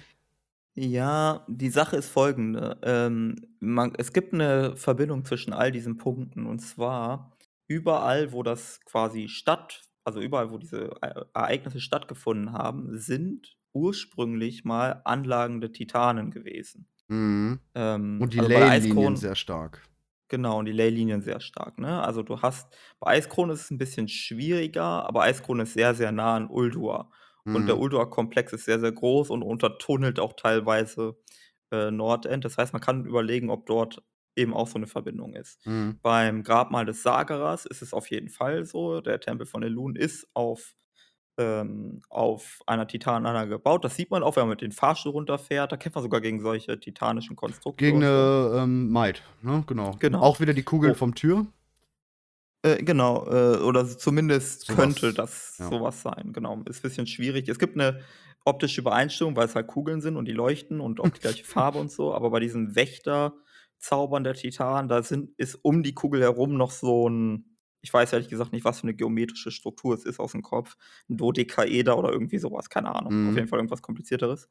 Ja, 0.76 1.44
die 1.48 1.68
Sache 1.68 1.96
ist 1.96 2.08
folgende, 2.08 2.80
ähm, 2.82 3.36
man 3.60 3.92
es 3.98 4.14
gibt 4.14 4.32
'ne 4.32 4.74
Verbindung 4.74 5.22
zwischen 5.26 5.52
all 5.52 5.70
diesen 5.70 5.98
Punkten 5.98 6.46
und 6.46 6.60
zwar 6.60 7.36
überall, 7.68 8.32
wo 8.32 8.42
das 8.42 8.80
quasi 8.86 9.28
statt 9.28 9.82
also, 10.04 10.20
überall, 10.20 10.50
wo 10.50 10.58
diese 10.58 10.86
E 11.00 11.12
Ereignisse 11.32 11.78
stattgefunden 11.80 12.52
haben, 12.52 12.98
sind 12.98 13.56
ursprünglich 13.72 14.64
mal 14.64 15.00
Anlagen 15.04 15.60
der 15.60 15.70
Titanen 15.72 16.32
gewesen. 16.32 16.88
Mhm. 17.10 17.60
Ähm, 17.74 18.24
Und 18.24 18.32
die 18.34 18.40
also, 18.40 18.40
Leylinien 18.40 19.16
sehr 19.16 19.34
stark. 19.36 19.82
genau, 20.30 20.58
und 20.58 20.64
die 20.66 20.72
Leylinien 20.72 21.20
sehr 21.22 21.40
stark, 21.40 21.78
ne? 21.78 22.02
Also, 22.02 22.22
du 22.22 22.40
hast 22.40 22.74
bei 23.00 23.12
Eiskrone 23.12 23.52
ist 23.52 23.62
es 23.64 23.70
'n 23.70 23.78
bisschen 23.78 24.08
schwieriger, 24.08 25.06
aber 25.06 25.22
Eiskrone 25.22 25.64
ist 25.64 25.74
sehr, 25.74 25.94
sehr 25.94 26.10
nah 26.12 26.36
an 26.36 26.48
Ulduar. 27.46 27.54
Und 27.54 27.68
der 27.68 27.76
Mhm. 27.76 27.82
Ulduar-Komplex 27.82 28.52
ist 28.54 28.64
sehr, 28.66 28.80
sehr 28.80 28.92
groß 28.92 29.30
und 29.30 29.42
untertunnelt 29.42 30.20
auch 30.20 30.34
teilweise, 30.34 31.16
äh, 31.72 31.90
Nordend. 31.90 32.44
Das 32.44 32.58
heißt, 32.58 32.72
man 32.72 32.82
kann 32.82 33.04
überlegen, 33.06 33.50
ob 33.50 33.66
dort 33.66 34.02
eben 34.36 34.54
auch 34.54 34.68
so 34.68 34.78
'ne 34.78 34.86
Verbindung 34.86 35.34
ist. 35.34 35.60
Mhm. 35.66 36.02
Beim 36.02 36.42
Grabmal 36.44 36.86
des 36.86 37.02
Sargeras 37.02 37.66
ist 37.66 37.82
es 37.82 37.92
auf 37.94 38.10
jeden 38.10 38.28
Fall 38.30 38.64
so. 38.66 39.00
Der 39.02 39.20
Tempel 39.20 39.46
von 39.46 39.62
Elun 39.62 39.96
ist 39.96 40.28
auf 40.34 40.74
ähm, 41.38 42.02
auf 42.10 42.60
einer 42.66 42.86
Titanenanlage 42.88 43.50
gebaut. 43.52 43.84
Das 43.84 43.96
sieht 43.96 44.10
man 44.10 44.22
auch, 44.24 44.36
wenn 44.36 44.42
man 44.44 44.50
mit 44.50 44.62
dem 44.62 44.72
Fahrstuhl 44.72 45.12
runterfährt. 45.12 45.72
Da 45.72 45.76
kämpft 45.78 45.96
man 45.96 46.02
sogar 46.04 46.20
gegen 46.22 46.40
solche 46.40 46.78
titanischen 46.80 47.36
Konstrukte 47.36 47.78
Gegen 47.78 47.98
und 47.98 48.08
so. 48.08 48.32
'ne, 48.50 48.58
ähm, 48.62 48.90
Might, 48.90 49.22
ne? 49.42 49.64
Genau. 49.66 49.98
Genau. 50.00 50.20
Auch 50.20 50.40
wieder 50.40 50.52
die 50.54 50.62
Kugeln 50.62 50.94
O 50.94 50.94
vom 50.94 51.14
Tür? 51.14 51.46
Äh, 52.64 52.82
genau, 52.84 53.26
äh, 53.26 53.56
oder 53.58 53.86
zumindest 53.86 54.68
So 54.68 54.76
könnte 54.76 55.12
was, 55.12 55.12
das 55.12 55.58
ja. 55.58 55.72
so 55.72 55.80
was 55.82 56.02
sein, 56.02 56.32
genau. 56.32 56.62
Ist 56.66 56.82
bisschen 56.82 57.06
schwierig. 57.08 57.48
Es 57.48 57.58
gibt 57.58 57.74
'ne 57.76 58.00
optische 58.44 58.80
Übereinstimmung, 58.80 59.34
weil's 59.36 59.54
halt 59.56 59.66
Kugeln 59.66 60.00
sind 60.00 60.16
und 60.16 60.26
die 60.26 60.32
leuchten 60.32 60.80
und 60.80 61.00
auch 61.00 61.10
die 61.10 61.20
gleiche 61.20 61.44
Farbe 61.44 61.78
und 61.78 61.90
so, 61.90 62.14
aber 62.14 62.30
bei 62.30 62.38
diesen 62.40 62.76
Wächterzaubern 62.76 64.22
der 64.24 64.34
Titanen, 64.34 64.88
da 64.88 65.02
sind 65.02 65.30
ist 65.38 65.56
um 65.56 65.82
die 65.82 65.94
Kugel 65.94 66.20
herum 66.22 66.56
noch 66.56 66.70
so 66.70 67.08
'n 67.08 67.46
ich 67.84 67.92
weiß 67.92 68.12
ehrlich 68.12 68.28
gesagt 68.28 68.52
nicht, 68.52 68.64
was 68.64 68.78
für 68.80 68.86
'ne 68.86 68.94
geometrische 68.94 69.50
Struktur 69.50 69.94
es 69.94 70.04
ist 70.04 70.20
aus'm 70.20 70.42
Kopf. 70.42 70.76
'N 71.08 71.16
Dodekaeder 71.16 71.98
oder 71.98 72.12
irgendwie 72.12 72.38
so 72.38 72.52
was, 72.52 72.70
keine 72.70 72.94
Ahnung. 72.94 73.18
Auf 73.24 73.34
Mhm. 73.34 73.36
jeden 73.36 73.48
Fall 73.48 73.58
irgendwas 73.58 73.82
Komplizierteres. 73.82 74.48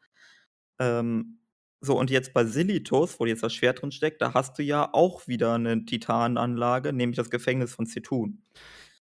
Ähm, 0.80 1.41
so 1.82 1.98
und 2.00 2.12
jetzt 2.12 2.34
bei 2.34 2.46
Silithos, 2.46 3.20
wo 3.20 3.26
jetzt 3.26 3.44
das 3.44 3.54
Schwert 3.54 3.82
drin 3.82 3.92
steckt, 3.92 4.22
da 4.22 4.34
hast 4.36 4.60
du 4.60 4.64
ja 4.64 4.90
auch 4.94 5.28
wieder 5.28 5.58
'ne 5.60 5.86
Titanenanlage, 5.86 6.94
nämlich 6.94 7.18
das 7.18 7.30
Gefängnis 7.32 7.74
von 7.76 7.86
Zetun. 7.88 8.44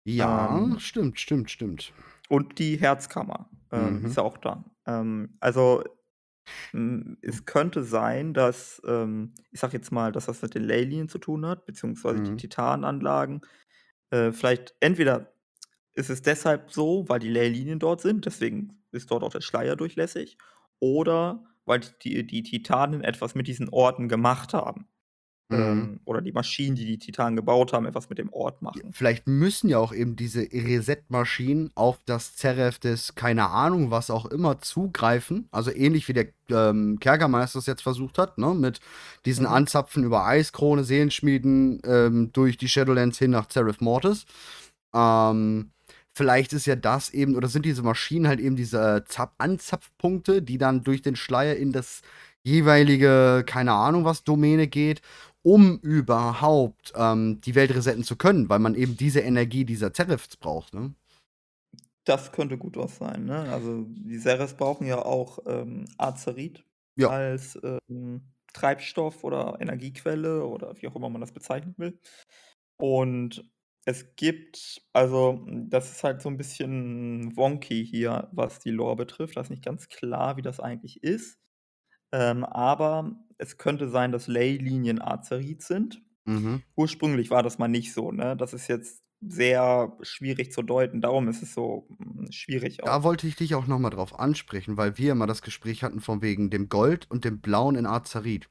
Ja, 0.08 0.52
Ähm 0.56 0.78
stimmt, 0.78 1.18
stimmt, 1.18 1.50
stimmt. 1.50 1.92
und 2.30 2.58
die 2.58 2.76
Herzkammer, 2.78 3.50
ähm, 3.72 4.02
ist 4.04 4.16
Mhm. 4.16 4.16
ja 4.16 4.22
auch 4.22 4.38
da. 4.38 4.64
Ähm, 4.86 5.36
also, 5.40 5.84
es 7.22 7.46
könnte 7.46 7.84
sein, 7.84 8.34
dass, 8.34 8.82
ähm 8.86 9.34
ich 9.52 9.60
sage 9.60 9.74
jetzt 9.76 9.92
mal, 9.92 10.12
dass 10.12 10.26
das 10.26 10.42
mit 10.42 10.54
den 10.54 10.64
Leylinien 10.64 11.08
zu 11.08 11.18
tun 11.18 11.46
hat, 11.46 11.66
beziehungsweise 11.66 12.22
die 12.22 12.34
Mhm. 12.34 12.46
Titananlagen. 12.48 13.42
Äh, 14.10 14.32
vielleicht 14.32 14.74
entweder 14.80 15.32
ist 15.94 16.10
es 16.10 16.22
deshalb 16.22 16.72
so, 16.72 17.08
weil 17.08 17.20
die 17.20 17.30
Leylinien 17.30 17.78
dort 17.80 18.00
sind, 18.02 18.26
deswegen 18.26 18.84
ist 18.92 19.10
dort 19.10 19.24
auch 19.24 19.32
der 19.32 19.42
Schleier 19.42 19.76
durchlässig, 19.76 20.38
oder 20.80 21.44
weil 21.66 21.80
die 22.02 22.26
die 22.26 22.42
Titanen 22.42 23.02
etwas 23.02 23.34
mit 23.34 23.48
diesen 23.48 23.68
Orten 23.70 24.08
gemacht 24.08 24.54
haben, 24.54 24.88
Mhm. 25.50 25.58
ähm, 25.58 26.00
oder 26.06 26.22
die 26.22 26.32
Maschinen, 26.32 26.76
die 26.76 26.86
die 26.86 26.98
Titanen 26.98 27.36
gebaut 27.36 27.72
haben, 27.72 27.86
etwas 27.86 28.08
mit 28.10 28.18
dem 28.18 28.32
Ort 28.32 28.62
machen. 28.62 28.94
vielleicht 28.94 29.26
müssen 29.26 29.68
ja 29.68 29.78
auch 29.78 29.92
eben 29.92 30.16
diese 30.16 30.40
Reset-Maschinen 30.40 31.70
auf 31.76 32.00
das 32.04 32.34
Zeref 32.36 32.78
des 32.78 33.14
keine 33.14 33.48
Ahnung, 33.50 33.90
was 33.90 34.10
auch 34.10 34.26
immer, 34.26 34.60
zugreifen. 34.60 35.48
Also, 35.50 35.70
ähnlich 35.70 36.08
wie 36.08 36.12
der, 36.12 36.26
ähm, 36.50 36.98
Kerkermeister 37.00 37.58
es 37.60 37.66
jetzt 37.66 37.82
versucht 37.82 38.18
hat, 38.18 38.38
ne, 38.38 38.54
mit 38.54 38.80
diesen 39.24 39.46
Mhm. 39.46 39.52
Anzapfen 39.52 40.04
über 40.04 40.24
Eiskrone, 40.26 40.84
Seelenschmieden, 40.84 41.80
ähm, 41.84 42.32
durch 42.32 42.56
die 42.56 42.68
Shadowlands 42.68 43.18
hin 43.18 43.30
nach 43.30 43.46
Zeref 43.46 43.80
Mortis. 43.80 44.26
Ähm, 44.94 45.70
vielleicht 46.16 46.52
ist 46.54 46.66
ja 46.66 46.76
das 46.76 47.10
eben 47.10 47.36
oder 47.36 47.48
sind 47.48 47.66
diese 47.66 47.82
Maschinen 47.82 48.26
halt 48.28 48.40
eben 48.40 48.56
diese 48.56 49.04
Zap 49.06 49.34
Anzapfpunkte, 49.38 50.42
die 50.42 50.58
dann 50.58 50.82
durch 50.84 51.02
den 51.02 51.16
Schleier 51.16 51.56
in 51.56 51.72
das 51.72 52.02
jeweilige, 52.42 53.44
keine 53.46 53.72
Ahnung 53.72 54.04
was, 54.04 54.24
Domäne 54.24 54.66
geht, 54.68 55.02
um 55.42 55.78
überhaupt, 55.80 56.92
ähm, 56.96 57.40
die 57.42 57.54
Welt 57.54 57.74
resetten 57.74 58.04
zu 58.04 58.16
können, 58.16 58.48
weil 58.48 58.58
man 58.60 58.74
eben 58.74 58.96
diese 58.96 59.20
Energie 59.20 59.64
dieser 59.64 59.92
Zerefs 59.92 60.36
braucht, 60.36 60.74
ne? 60.74 60.94
Das 62.04 62.30
könnte 62.32 62.56
gut 62.56 62.76
was 62.76 62.96
sein, 62.98 63.24
ne? 63.24 63.50
Also, 63.52 63.84
die 63.88 64.18
Zerefs 64.20 64.54
brauchen 64.54 64.86
ja 64.86 64.98
auch, 65.04 65.40
ähm, 65.46 65.86
Azerit 65.98 66.64
Ja. 66.96 67.10
als, 67.10 67.58
ähm, 67.88 68.22
Treibstoff 68.52 69.24
oder 69.24 69.58
Energiequelle 69.60 70.46
oder 70.46 70.80
wie 70.80 70.88
auch 70.88 70.94
immer 70.96 71.10
man 71.10 71.20
das 71.20 71.32
bezeichnen 71.32 71.74
will. 71.78 71.98
Und 72.78 73.50
es 73.86 74.16
gibt 74.16 74.82
also, 74.94 75.44
hm, 75.46 75.70
das 75.70 75.92
ist 75.92 76.04
halt 76.04 76.22
so 76.22 76.30
'n 76.30 76.38
bisschen 76.38 77.36
wonky 77.36 77.86
hier, 77.86 78.28
was 78.32 78.60
die 78.60 78.70
Lore 78.72 78.96
betrifft. 78.96 79.36
Da 79.38 79.42
ist 79.42 79.50
nicht 79.50 79.64
ganz 79.64 79.88
klar, 79.88 80.38
wie 80.38 80.42
das 80.42 80.60
eigentlich 80.60 81.02
ist. 81.04 81.38
Ähm, 82.12 82.44
aber 82.44 83.16
es 83.38 83.58
könnte 83.58 83.88
sein, 83.90 84.12
dass 84.12 84.28
Leylinien 84.28 85.02
Azerit 85.02 85.62
sind. 85.62 86.02
Mhm. 86.26 86.66
Ursprünglich 86.76 87.30
war 87.30 87.42
das 87.44 87.58
mal 87.58 87.68
nicht 87.68 87.94
so, 87.94 88.12
ne? 88.12 88.36
Das 88.36 88.54
ist 88.54 88.68
jetzt 88.68 89.02
sehr 89.28 89.96
schwierig 90.02 90.52
zu 90.52 90.62
deuten. 90.62 91.00
Darum 91.00 91.28
ist 91.28 91.42
es 91.42 91.54
so, 91.54 91.86
hm, 91.98 92.30
schwierig 92.32 92.82
Da 92.84 93.02
auch. 93.02 93.02
wollte 93.02 93.26
ich 93.26 93.34
dich 93.34 93.54
auch 93.56 93.66
noch 93.66 93.78
mal 93.80 93.90
drauf 93.90 94.18
ansprechen, 94.20 94.76
weil 94.76 94.96
wir 94.96 95.10
immer 95.12 95.26
das 95.26 95.42
Gespräch 95.42 95.82
hatten 95.82 96.00
von 96.00 96.22
wegen 96.22 96.50
dem 96.50 96.68
Gold 96.68 97.06
und 97.10 97.24
dem 97.24 97.40
Blauen 97.40 97.74
in 97.74 97.84
Azerit. 97.86 98.48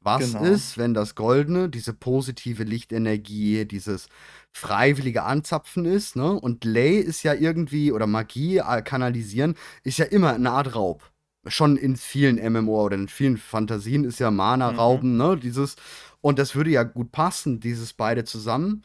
Was 0.00 0.34
Genau. 0.34 0.34
ist, 0.34 0.76
wenn 0.76 0.92
das 0.94 1.14
Goldene 1.14 1.68
diese 1.70 1.94
positive 1.94 2.64
Lichtenergie, 2.64 3.64
dieses 3.66 4.08
freiwillige 4.52 5.22
Anzapfen 5.22 5.84
ist, 5.86 6.16
ne? 6.16 6.32
Und 6.32 6.64
Ley 6.64 6.98
ist 6.98 7.22
ja 7.22 7.32
irgendwie 7.34 7.92
oder 7.92 8.06
Magie, 8.06 8.58
äh, 8.58 8.82
kanalisieren, 8.82 9.54
ist 9.84 9.98
ja 9.98 10.04
immer 10.06 10.36
'ne 10.38 10.50
Art 10.50 10.74
Raub. 10.74 11.10
Schon 11.46 11.76
in 11.78 11.96
vielen 11.96 12.36
MMO 12.38 12.82
oder 12.84 12.96
in 12.96 13.08
vielen 13.08 13.38
Fantasien 13.38 14.04
ist 14.04 14.18
ja 14.18 14.30
Mana 14.30 14.68
Mhm. 14.68 14.76
rauben, 14.76 15.16
ne, 15.16 15.36
dieses 15.38 15.76
und 16.20 16.38
das 16.38 16.54
würde 16.54 16.70
ja 16.70 16.82
gut 16.82 17.12
passen, 17.12 17.60
dieses 17.60 17.92
beide 17.94 18.24
zusammen, 18.24 18.82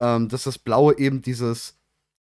ähm, 0.00 0.28
dass 0.28 0.44
das 0.44 0.58
Blaue 0.58 0.98
eben 0.98 1.22
dieses 1.22 1.78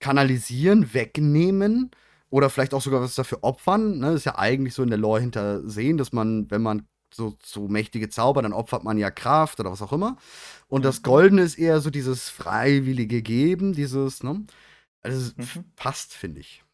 Kanalisieren, 0.01 0.95
Wegnehmen 0.95 1.91
oder 2.31 2.51
vielleicht 2.51 2.75
auch 2.75 2.83
sogar 2.83 3.01
was 3.03 3.15
dafür 3.15 3.39
opfern, 3.43 3.99
ne? 3.99 4.13
Ist 4.15 4.25
ja 4.27 4.39
eigentlich 4.39 4.75
so 4.75 4.83
in 4.83 4.91
der 4.91 4.99
Lore 4.99 5.21
hintersehen, 5.21 5.97
dass 5.99 6.13
man, 6.13 6.51
wenn 6.51 6.63
man 6.63 6.87
so 7.15 7.37
so 7.45 7.69
mächtige 7.69 8.09
Zauber, 8.09 8.43
dann 8.43 8.53
opfert 8.55 8.85
man 8.85 8.99
ja 8.99 9.11
Kraft 9.11 9.61
oder 9.61 9.71
was 9.73 9.83
auch 9.83 9.93
immer. 9.93 10.17
Und 10.69 10.85
das 10.85 11.03
Mhm. 11.03 11.03
Goldene 11.03 11.43
ist 11.43 11.59
eher 11.59 11.81
so 11.81 11.91
dieses 11.91 12.29
freiwillige 12.31 13.23
Geben, 13.23 13.73
dieses, 13.75 14.23
ne? 14.25 14.45
Also, 15.03 15.19
es 15.19 15.37
Mhm. 15.37 15.73
passt, 15.77 16.15
finde 16.15 16.41
ich. 16.41 16.65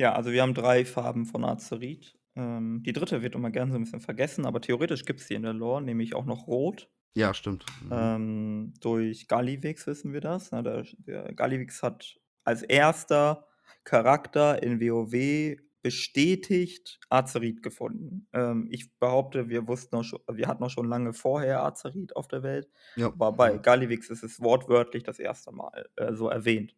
Ja, 0.00 0.14
also, 0.14 0.32
wir 0.32 0.40
haben 0.42 0.54
3 0.54 0.84
Farben 0.86 1.26
von 1.26 1.44
Azerit. 1.44 2.18
Ähm, 2.34 2.82
die 2.82 2.92
3. 2.94 3.20
wird 3.22 3.34
immer 3.34 3.50
gern 3.50 3.70
so 3.70 3.76
'n 3.76 3.82
bisschen 3.82 4.00
vergessen, 4.00 4.46
aber 4.46 4.60
theoretisch 4.62 5.04
gibt's 5.04 5.26
die 5.26 5.34
in 5.34 5.42
der 5.42 5.52
Lore, 5.52 5.82
nämlich 5.82 6.14
auch 6.14 6.24
noch 6.24 6.46
Rot. 6.46 6.88
Ja, 7.16 7.34
stimmt. 7.34 7.64
Mhm. 7.82 7.90
Ähm, 7.92 8.74
durch 8.80 9.26
Gallywix 9.26 9.86
wissen 9.86 10.12
wir 10.12 10.20
das, 10.20 10.52
ne? 10.52 10.62
Der 10.62 10.84
der 10.98 11.32
Gallywix 11.34 11.82
hat 11.82 12.18
als 12.44 12.64
1. 12.68 13.06
Charakter 13.84 14.62
in 14.62 14.80
WoW 14.80 15.56
bestätigt 15.82 17.00
Azerit 17.08 17.62
gefunden. 17.62 18.28
Ähm, 18.32 18.68
ich 18.70 18.96
behaupte, 18.98 19.48
wir 19.48 19.66
wussten 19.66 19.96
auch 19.96 20.04
scho 20.04 20.20
wir 20.30 20.46
hatten 20.46 20.62
auch 20.62 20.70
schon 20.70 20.88
lange 20.88 21.12
vorher 21.12 21.64
Azerit 21.64 22.14
auf 22.16 22.28
der 22.28 22.42
Welt, 22.42 22.68
Ja, 22.96 23.06
aber 23.08 23.32
bei 23.32 23.52
ja. 23.52 23.56
Gallywix 23.56 24.10
ist 24.10 24.22
es 24.22 24.40
wortwörtlich 24.40 25.02
das 25.02 25.18
1. 25.18 25.46
Mal, 25.52 25.88
äh, 25.96 26.14
so 26.14 26.28
erwähnt. 26.28 26.74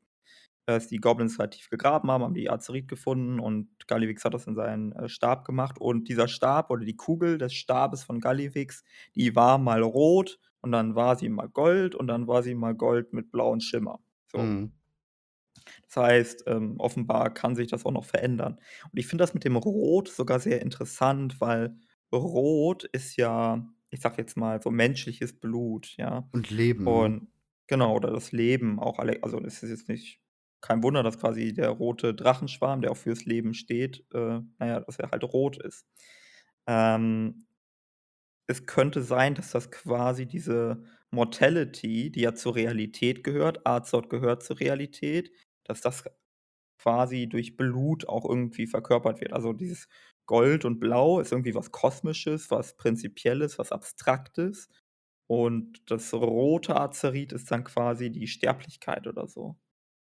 Als 0.66 0.86
die 0.88 0.98
Goblins 0.98 1.38
halt 1.38 1.52
tief 1.52 1.70
gegraben 1.70 2.10
haben, 2.10 2.22
haben 2.22 2.34
die 2.34 2.48
Azerit 2.50 2.88
gefunden 2.88 3.40
und 3.40 3.68
Gallywix 3.88 4.24
hat 4.24 4.34
das 4.34 4.46
in 4.46 4.54
seinen, 4.54 4.92
äh, 4.92 5.08
Stab 5.08 5.44
gemacht. 5.44 5.78
Und 5.80 6.08
dieser 6.08 6.28
Stab 6.28 6.70
oder 6.70 6.84
die 6.84 6.96
Kugel 6.96 7.38
des 7.38 7.52
Stabes 7.54 8.04
von 8.04 8.20
Gallywix, 8.20 8.84
die 9.16 9.34
war 9.34 9.58
mal 9.58 9.82
rot 9.82 10.38
und 10.60 10.72
dann 10.72 10.94
war 10.94 11.16
sie 11.16 11.28
mal 11.28 11.48
Gold 11.48 11.94
und 11.94 12.06
dann 12.06 12.28
war 12.28 12.42
sie 12.42 12.54
mal 12.54 12.74
Gold 12.74 13.12
mit 13.12 13.32
blauem 13.32 13.60
Schimmer, 13.60 14.00
so. 14.30 14.38
Mhm. 14.38 14.72
Das 15.86 15.96
heißt, 15.96 16.44
ähm, 16.46 16.76
offenbar 16.78 17.32
kann 17.34 17.56
sich 17.56 17.68
das 17.68 17.84
auch 17.84 17.92
noch 17.92 18.04
verändern. 18.04 18.54
Und 18.90 18.98
ich 18.98 19.06
finde 19.06 19.22
das 19.22 19.34
mit 19.34 19.44
dem 19.44 19.56
Rot 19.56 20.08
sogar 20.08 20.40
sehr 20.40 20.62
interessant, 20.62 21.40
weil 21.40 21.76
Rot 22.12 22.84
ist 22.84 23.16
ja, 23.16 23.66
ich 23.90 24.00
sage 24.00 24.16
jetzt 24.18 24.36
mal, 24.36 24.60
so 24.62 24.70
menschliches 24.70 25.38
Blut, 25.38 25.94
ja? 25.96 26.28
Und 26.32 26.50
Leben, 26.50 26.90
ne? 26.90 27.08
Und 27.08 27.28
genau, 27.66 27.96
oder 27.96 28.10
das 28.10 28.32
Leben 28.32 28.78
auch 28.80 28.98
alle 28.98 29.22
also, 29.22 29.40
es 29.40 29.62
ist 29.62 29.70
jetzt 29.70 29.88
nicht 29.88 30.21
kein 30.62 30.82
Wunder, 30.84 31.02
dass 31.04 31.18
quasi 31.18 31.52
der 31.54 31.70
rote 31.70 32.14
Drachenschwarm, 32.14 32.82
der 32.82 32.92
auch 32.92 32.96
fürs 32.98 33.24
Leben 33.26 33.54
steht, 33.54 34.04
äh, 34.14 34.40
na 34.58 34.66
ja, 34.66 34.80
dass 34.80 34.98
er 34.98 35.10
halt 35.12 35.24
rot 35.24 35.58
ist. 35.62 35.86
Ähm 36.66 37.46
es 38.46 38.66
könnte 38.66 39.02
sein, 39.02 39.34
dass 39.34 39.50
das 39.52 39.70
quasi 39.70 40.26
diese 40.26 40.82
Mortality, 41.10 42.10
die 42.10 42.20
ja 42.22 42.34
zur 42.34 42.56
Realität 42.56 43.24
gehört 43.24 43.66
Azeroth 43.66 44.10
gehört 44.10 44.42
zur 44.42 44.60
Realität, 44.60 45.30
dass 45.64 45.80
das 45.80 46.04
quasi 46.78 47.28
durch 47.28 47.56
Blut 47.56 48.08
auch 48.08 48.28
irgendwie 48.28 48.66
verkörpert 48.66 49.20
wird. 49.20 49.32
Also, 49.32 49.52
dieses 49.52 49.88
Gold 50.26 50.64
und 50.64 50.80
Blau 50.80 51.20
ist 51.20 51.32
irgendwie 51.32 51.54
was 51.54 51.72
Kosmisches, 51.72 52.50
was 52.50 52.76
Prinzipielles, 52.76 53.58
was 53.58 53.72
Abstraktes. 53.72 54.68
Und 55.28 55.82
das 55.90 56.12
rote 56.14 56.76
Azerit 56.80 57.32
ist 57.32 57.50
dann 57.50 57.64
quasi 57.64 58.10
die 58.10 58.26
Sterblichkeit 58.28 59.06
oder 59.08 59.28
so. 59.28 59.56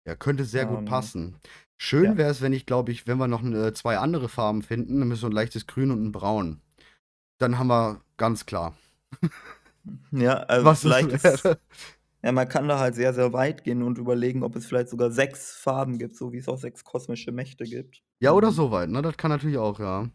Ja, 0.07 0.17
könnte 0.17 0.45
sehr 0.45 0.67
gut 0.67 0.85
Ähm, 0.85 0.85
passen. 0.85 1.37
Schön 1.79 2.17
ja. 2.17 2.17
wäre 2.17 2.31
es, 2.31 2.41
wenn 2.41 2.53
ich 2.53 2.67
glaube 2.67 2.91
ich, 2.93 3.07
wenn 3.07 3.19
wir 3.19 3.29
noch 3.29 3.43
'n 3.43 3.55
äh, 3.55 3.73
2 3.73 3.99
andere 3.99 4.29
Farben 4.29 4.63
finden, 4.63 4.99
nämlich 4.99 5.21
so 5.21 5.27
'n 5.29 5.33
leichtes 5.33 5.67
Grün 5.67 5.91
und 5.93 6.03
'n 6.05 6.13
Braun. 6.13 6.61
Dann 7.39 7.59
haben 7.59 7.69
wir 7.69 8.03
ganz 8.19 8.47
klar 8.47 8.77
Ja, 10.13 10.35
also, 10.45 10.75
was 10.75 10.85
vielleicht 10.85 11.13
ist 11.13 11.49
ja, 12.23 12.33
man 12.33 12.49
kann 12.49 12.69
da 12.69 12.79
halt 12.81 12.95
sehr, 12.97 13.15
sehr 13.15 13.33
weit 13.33 13.65
gehen 13.65 13.83
und 13.83 13.99
überlegen, 13.99 14.43
ob 14.45 14.57
es 14.57 14.67
vielleicht 14.67 14.89
sogar 14.91 15.11
6 15.13 15.53
Farben 15.57 15.99
gibt, 15.99 16.17
so 16.17 16.33
wie 16.33 16.39
es 16.39 16.49
auch 16.49 16.59
6 16.59 16.85
kosmische 16.85 17.33
Mächte 17.33 17.69
gibt. 17.69 18.03
Ja, 18.23 18.33
oder 18.33 18.53
Ähm 18.53 18.53
so 18.53 18.71
weit, 18.71 18.89
ne? 18.89 19.03
Das 19.03 19.17
kann 19.17 19.31
natürlich 19.31 19.59
auch, 19.59 19.81
ja. 19.81 20.09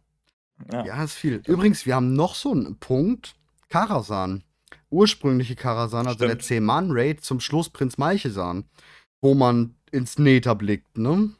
Ja. 0.71 0.87
Ja, 0.87 1.03
ist 1.03 1.15
viel. 1.15 1.43
Übrigens, 1.47 1.85
wir 1.85 1.95
haben 1.95 2.13
noch 2.13 2.35
so 2.35 2.53
'n 2.53 2.77
Punkt, 2.79 3.35
Karasan. 3.69 4.43
Ursprüngliche 4.91 5.55
Karasan, 5.55 6.07
also 6.07 6.25
der 6.25 6.39
Stimmt. 6.39 6.41
10-Mann-Raid 6.41 7.23
zum 7.23 7.39
Schluss 7.41 7.69
Prinz 7.71 7.97
Malchesan, 7.99 8.65
wo 9.21 9.35
man 9.35 9.76
ins 9.91 10.17
Nether 10.19 10.55
blickt, 10.55 10.97
ne? 10.97 11.31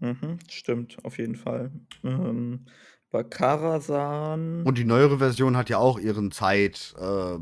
Mhm, 0.00 0.38
stimmt, 0.50 0.98
auf 1.04 1.18
jeden 1.18 1.36
Fall. 1.36 1.70
Ähm, 2.04 2.66
bei 3.10 3.22
Karasan 3.24 4.66
Und 4.66 4.78
die 4.78 4.84
neuere 4.84 5.18
Version 5.18 5.56
hat 5.56 5.70
ja 5.70 5.78
auch 5.78 5.96
ihren 5.98 6.32
Zeit 6.32 6.92
äh, 6.98 7.38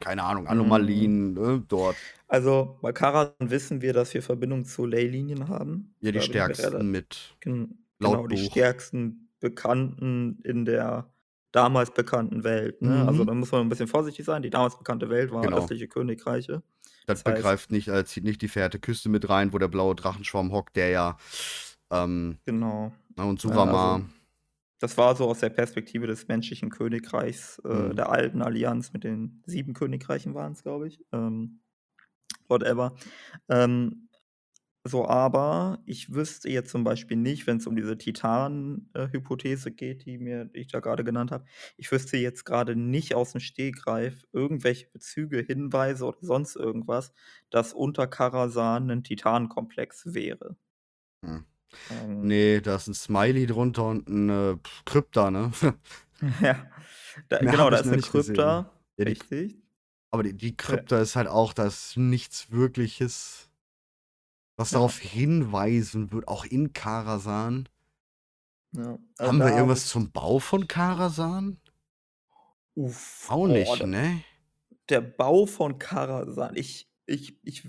keine 0.00 0.22
Ahnung, 0.24 0.46
Mhm. 0.46 0.48
Anomalien, 0.48 1.34
ne, 1.34 1.64
dort. 1.68 2.00
Also, 2.30 2.78
bei 2.82 2.92
Karasan 2.92 3.50
wissen 3.50 3.80
wir, 3.80 3.94
dass 3.94 4.12
wir 4.12 4.22
Verbindung 4.22 4.64
zu 4.66 4.84
Leylinien 4.84 5.48
haben. 5.48 5.94
Ja, 6.02 6.12
die 6.12 6.20
Da 6.20 6.20
stärksten 6.20 6.90
mit 6.90 7.36
gen 7.40 7.86
laut 8.00 8.20
genau, 8.20 8.28
die 8.28 8.36
Buch. 8.36 8.38
stärksten 8.38 9.30
Bekannten 9.40 10.40
in 10.44 10.64
der 10.66 11.12
damals 11.52 11.92
bekannten 11.94 12.44
Welt, 12.44 12.82
ne? 12.82 13.06
Also, 13.06 13.24
Mhm. 13.24 13.26
da 13.26 13.34
muss 13.34 13.52
man 13.52 13.62
'n 13.66 13.68
bisschen 13.70 13.88
vorsichtig 13.88 14.26
sein. 14.26 14.42
Die 14.42 14.50
damals 14.50 14.78
bekannte 14.78 15.08
Welt 15.10 15.32
war 15.32 15.50
Genau. 15.50 15.54
östliche 15.54 15.88
Königreiche. 15.88 16.62
Das 17.08 17.24
Das 17.24 17.32
heißt 17.32 17.36
begreift 17.36 17.72
nicht 17.72 17.88
äh, 17.88 18.04
zieht 18.04 18.24
nicht 18.24 18.42
die 18.42 18.48
Verehrte 18.48 18.78
Küste 18.78 19.08
mit 19.08 19.28
rein, 19.28 19.52
wo 19.52 19.58
der 19.58 19.68
blaue 19.68 19.94
Drachenschwarm 19.94 20.52
hockt, 20.52 20.76
der 20.76 20.90
ja, 20.90 21.16
ähm 21.90 22.38
Genau. 22.46 22.92
und 23.16 23.42
Ja, 23.44 23.50
also, 23.96 24.04
das 24.80 24.96
war 24.96 25.16
so 25.16 25.28
aus 25.28 25.40
der 25.40 25.48
Perspektive 25.50 26.06
des 26.06 26.28
menschlichen 26.28 26.70
Königreichs, 26.70 27.58
äh, 27.64 27.68
Mhm. 27.68 27.96
der 27.96 28.10
alten 28.10 28.42
Allianz 28.42 28.92
mit 28.92 29.04
den 29.04 29.42
7 29.46 29.74
Königreichen 29.74 30.34
waren's, 30.34 30.62
glaube 30.62 30.88
ich. 30.88 31.00
Ähm, 31.12 31.60
whatever. 32.48 32.94
Ähm, 33.48 34.07
So, 34.88 35.06
aber 35.06 35.82
ich 35.86 36.14
wüsste 36.14 36.48
jetzt 36.48 36.70
zum 36.70 36.82
Beispiel 36.84 37.16
nicht, 37.16 37.46
wenn's 37.46 37.66
um 37.66 37.76
diese 37.76 37.98
Titan 37.98 38.88
äh, 38.94 39.08
Hypothese 39.12 39.70
geht, 39.72 40.06
die 40.06 40.18
mir 40.18 40.46
die 40.46 40.60
ich 40.60 40.68
da 40.68 40.80
grade 40.80 41.04
genannt 41.04 41.30
habe. 41.32 41.44
Ich 41.76 41.90
wüsste 41.92 42.16
jetzt 42.16 42.44
grade 42.44 42.74
nicht 42.76 43.14
aus'm 43.14 43.40
Stegreif 43.40 44.24
irgendwelche 44.32 44.86
Bezüge, 44.88 45.40
Hinweise 45.40 46.06
oder 46.06 46.18
sonst 46.22 46.56
irgendwas, 46.56 47.12
dass 47.50 47.72
unter 47.74 48.06
Karasan 48.06 48.86
'nen 48.86 49.04
Titanenkomplex 49.04 50.14
wäre. 50.14 50.56
Hm. 51.24 51.44
Ähm. 51.90 52.30
Ne, 52.30 52.60
da 52.62 52.76
ist 52.76 52.88
'n 52.88 52.94
Smiley 52.94 53.46
drunter 53.46 53.86
und 53.86 54.30
äh, 54.30 54.56
Krypta, 54.86 55.30
ne? 55.30 55.52
Ja, 56.42 56.70
da 57.28 57.38
genau, 57.44 57.70
da 57.70 57.78
ist 57.78 57.90
'ne 57.90 58.00
gesehen. 58.12 58.58
Krypta, 58.58 58.72
Ja, 58.98 59.06
richtig. 59.06 59.62
aber 60.10 60.24
die 60.24 60.34
die 60.36 60.56
Krypta 60.56 61.00
ist 61.00 61.16
halt 61.16 61.28
auch 61.28 61.52
da 61.54 61.66
ist 61.66 61.96
nichts 61.98 62.50
Wirkliches 62.52 63.47
was 64.58 64.72
Ja. 64.72 64.78
darauf 64.78 64.98
hinweisen 64.98 66.12
würde, 66.12 66.28
auch 66.28 66.44
in 66.44 66.72
Karasan. 66.74 67.68
Ja, 68.72 68.98
also 69.18 69.32
Haben 69.32 69.38
wir 69.38 69.50
irgendwas 69.54 69.86
zum 69.86 70.10
Bau 70.12 70.38
von 70.40 70.68
Karasan? 70.68 71.58
Uff, 72.74 73.28
Auch 73.30 73.46
oh, 73.46 73.46
nicht, 73.46 73.80
da 73.80 73.86
ne? 73.86 74.24
der 74.88 75.00
Bau 75.00 75.46
von 75.46 75.78
Karasan. 75.78 76.56
Ich 76.56 76.90
ich 77.06 77.38
ich 77.44 77.64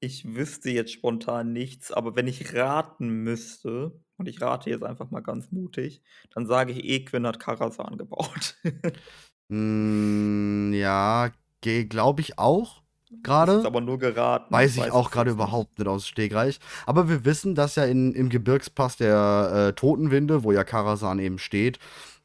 ich 0.00 0.24
wüsste 0.34 0.70
jetzt 0.70 0.92
spontan 0.92 1.52
nichts, 1.52 1.90
aber 1.92 2.16
wenn 2.16 2.26
ich 2.28 2.54
raten 2.54 3.08
müsste, 3.24 4.00
und 4.18 4.28
ich 4.28 4.40
rate 4.40 4.70
jetzt 4.70 4.84
einfach 4.84 5.10
mal 5.10 5.20
ganz 5.22 5.50
mutig, 5.52 6.02
dann 6.34 6.46
sage 6.46 6.72
ich, 6.72 6.84
Equin 6.84 7.26
hat 7.26 7.40
Karasan 7.40 7.98
gebaut. 7.98 8.56
Hm, 9.50 10.72
ja, 10.74 11.30
glaube 11.62 12.20
ich 12.20 12.38
auch 12.38 12.82
Das 13.10 13.48
ist 13.60 13.66
aber 13.66 13.80
nur 13.80 13.98
geraten, 13.98 14.52
Weiß 14.52 14.76
ich 14.76 14.82
weiß 14.82 14.90
auch 14.92 15.10
es 15.10 15.16
nicht. 15.16 15.26
überhaupt 15.28 15.78
nicht 15.78 15.88
aus'm 15.88 16.04
Stegreif. 16.06 16.58
Aber 16.86 17.08
wir 17.08 17.24
wissen, 17.24 17.54
dass 17.54 17.76
ja 17.76 17.84
in 17.84 18.12
im 18.14 18.28
Gebirgspass 18.28 18.96
der, 18.96 19.68
äh, 19.68 19.72
Totenwinde, 19.74 20.42
wo 20.42 20.52
ja 20.52 20.64
Karasan 20.64 21.18
eben 21.20 21.38
steht, 21.38 21.78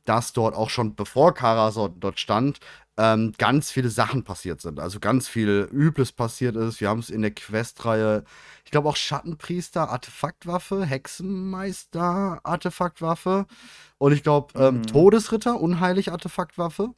dass 0.06 0.34
dort 0.34 0.56
auch 0.56 0.70
schon 0.72 0.96
bevor 0.96 1.34
Karasan 1.34 1.94
dort 2.00 2.20
stand, 2.20 2.60
ähm, 2.98 3.32
ganz 3.38 3.72
viele 3.72 3.90
Sachen 3.90 4.24
passiert 4.24 4.60
sind. 4.62 4.80
Also, 4.80 5.00
ganz 5.00 5.28
viel 5.28 5.68
Übles 5.72 6.12
passiert 6.12 6.56
ist. 6.56 6.82
Wir 6.82 6.90
haben's 6.90 7.10
in 7.10 7.22
der 7.22 7.32
Questreihe 7.32 8.24
ich 8.66 8.72
glaube 8.72 8.88
auch 8.90 8.96
Schattenpriester, 8.96 9.90
Artefaktwaffe, 9.90 10.86
Hexenmeister, 10.86 12.40
Artefaktwaffe 12.44 13.46
und 13.98 14.14
ich 14.14 14.24
glaube, 14.24 14.54
ähm, 14.60 14.76
Mhm. 14.78 14.88
Todesritter, 14.88 15.60
unheilig 15.60 16.12
Artefaktwaffe. 16.12 16.90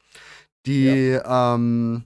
Die, 0.66 1.10
Ja. 1.12 1.56
ähm, 1.56 2.06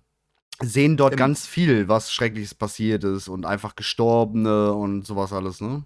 sehen 0.61 0.97
dort 0.97 1.13
Im 1.13 1.17
ganz 1.17 1.45
viel, 1.47 1.87
was 1.87 2.11
Schreckliches 2.11 2.55
passiert 2.55 3.03
ist 3.03 3.27
und 3.27 3.45
einfach 3.45 3.75
Gestorbene 3.75 4.73
und 4.73 5.05
so 5.05 5.15
was 5.15 5.33
alles, 5.33 5.61
ne? 5.61 5.83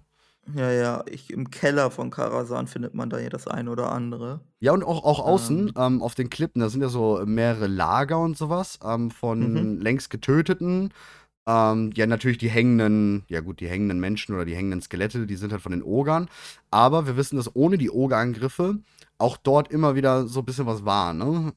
Ja, 0.54 0.70
ja, 0.72 1.04
ich 1.08 1.30
im 1.30 1.50
Keller 1.50 1.90
von 1.90 2.10
Karasan 2.10 2.66
findet 2.66 2.94
man 2.94 3.10
da 3.10 3.18
ja 3.18 3.28
das 3.28 3.46
ein 3.46 3.68
oder 3.68 3.92
andere. 3.92 4.40
Ja, 4.60 4.72
und 4.72 4.84
auch 4.84 5.02
auch 5.04 5.18
außen, 5.20 5.68
Ähm. 5.68 5.74
ähm, 5.76 6.02
auf 6.02 6.14
den 6.14 6.30
Klippen, 6.30 6.60
da 6.60 6.68
sind 6.68 6.82
ja 6.82 6.88
so 6.88 7.22
mehrere 7.26 7.66
Lager 7.66 8.20
und 8.20 8.36
so 8.36 8.48
was, 8.48 8.78
ähm, 8.84 9.10
von 9.10 9.74
Mhm. 9.74 9.80
längst 9.80 10.08
Getöteten. 10.10 10.92
Ähm, 11.46 11.90
ja, 11.96 12.06
natürlich 12.06 12.38
die 12.38 12.50
hängenden 12.50 13.24
ja 13.28 13.40
gut, 13.40 13.60
die 13.60 13.68
hängenden 13.68 14.00
Menschen 14.00 14.34
oder 14.34 14.44
die 14.44 14.56
hängenden 14.56 14.82
Skelette, 14.82 15.26
die 15.26 15.36
sind 15.36 15.52
halt 15.52 15.62
von 15.62 15.72
den 15.72 15.82
Ogern. 15.84 16.28
Aber 16.70 17.06
wir 17.06 17.16
wissen, 17.16 17.36
dass 17.36 17.54
ohne 17.56 17.78
die 17.78 17.90
Ogerangriffe 17.90 18.78
auch 19.18 19.36
dort 19.38 19.70
immer 19.72 19.94
wieder 19.96 20.26
so 20.28 20.42
bisschen 20.42 20.66
was 20.66 20.84
war, 20.84 21.14
ne? 21.14 21.52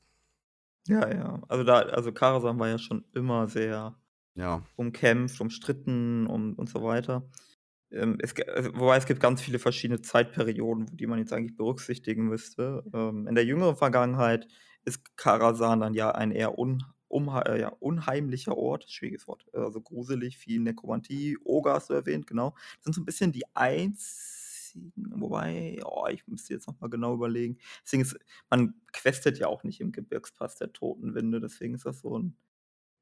Ja, 0.87 1.09
ja. 1.11 1.41
Also, 1.47 1.63
da 1.63 1.79
also, 1.79 2.11
Karasan 2.11 2.59
war 2.59 2.67
ja 2.69 2.77
schon 2.77 3.05
immer 3.13 3.47
sehr 3.47 3.95
Ja. 4.35 4.65
umkämpft, 4.75 5.41
umstritten 5.41 6.27
und 6.27 6.55
und 6.59 6.69
so 6.69 6.83
weiter. 6.83 7.29
Ähm, 7.91 8.17
es 8.21 8.35
also, 8.47 8.71
wobei 8.75 8.97
es 8.97 9.05
gibt 9.07 9.19
ganz 9.21 9.41
viele 9.41 9.59
verschiedene 9.59 10.01
Zeitperioden, 10.01 10.97
die 10.97 11.07
man 11.07 11.19
jetzt 11.19 11.33
eigentlich 11.33 11.57
berücksichtigen 11.57 12.25
müsste. 12.27 12.83
Ähm, 12.93 13.27
in 13.27 13.35
der 13.35 13.45
jüngeren 13.45 13.77
Vergangenheit 13.77 14.47
ist 14.85 15.17
Karasan 15.17 15.81
dann 15.81 15.93
ja 15.95 16.11
ein 16.11 16.31
eher 16.31 16.59
un 16.59 16.83
umhei 17.09 17.41
äh, 17.43 17.61
ja, 17.61 17.69
unheimlicher 17.79 18.57
Ort, 18.57 18.85
schwieriges 18.89 19.27
Wort, 19.27 19.45
also, 19.53 19.81
gruselig, 19.81 20.37
viel 20.39 20.61
Nekromantie, 20.61 21.37
du 21.87 21.93
erwähnt, 21.95 22.27
genau. 22.27 22.55
Das 22.77 22.85
sind 22.85 22.95
so 22.95 23.01
'n 23.01 23.05
bisschen 23.05 23.31
die 23.33 23.45
einzigen 24.75 25.21
wobei, 25.21 25.79
oh, 25.85 26.07
ich 26.09 26.27
müsste 26.27 26.53
jetzt 26.53 26.67
noch 26.67 26.79
mal 26.79 26.89
genau 26.89 27.13
überlegen. 27.15 27.57
Deswegen 27.83 28.03
ist 28.03 28.17
man 28.49 28.75
questet 28.93 29.39
ja 29.39 29.47
auch 29.47 29.63
nicht 29.63 29.81
im 29.81 29.91
Gebirgspass 29.91 30.57
der 30.57 30.73
Totenwinde, 30.73 31.39
deswegen 31.41 31.75
ist 31.75 31.85
das 31.85 31.99
so 32.01 32.15
'n 32.17 32.35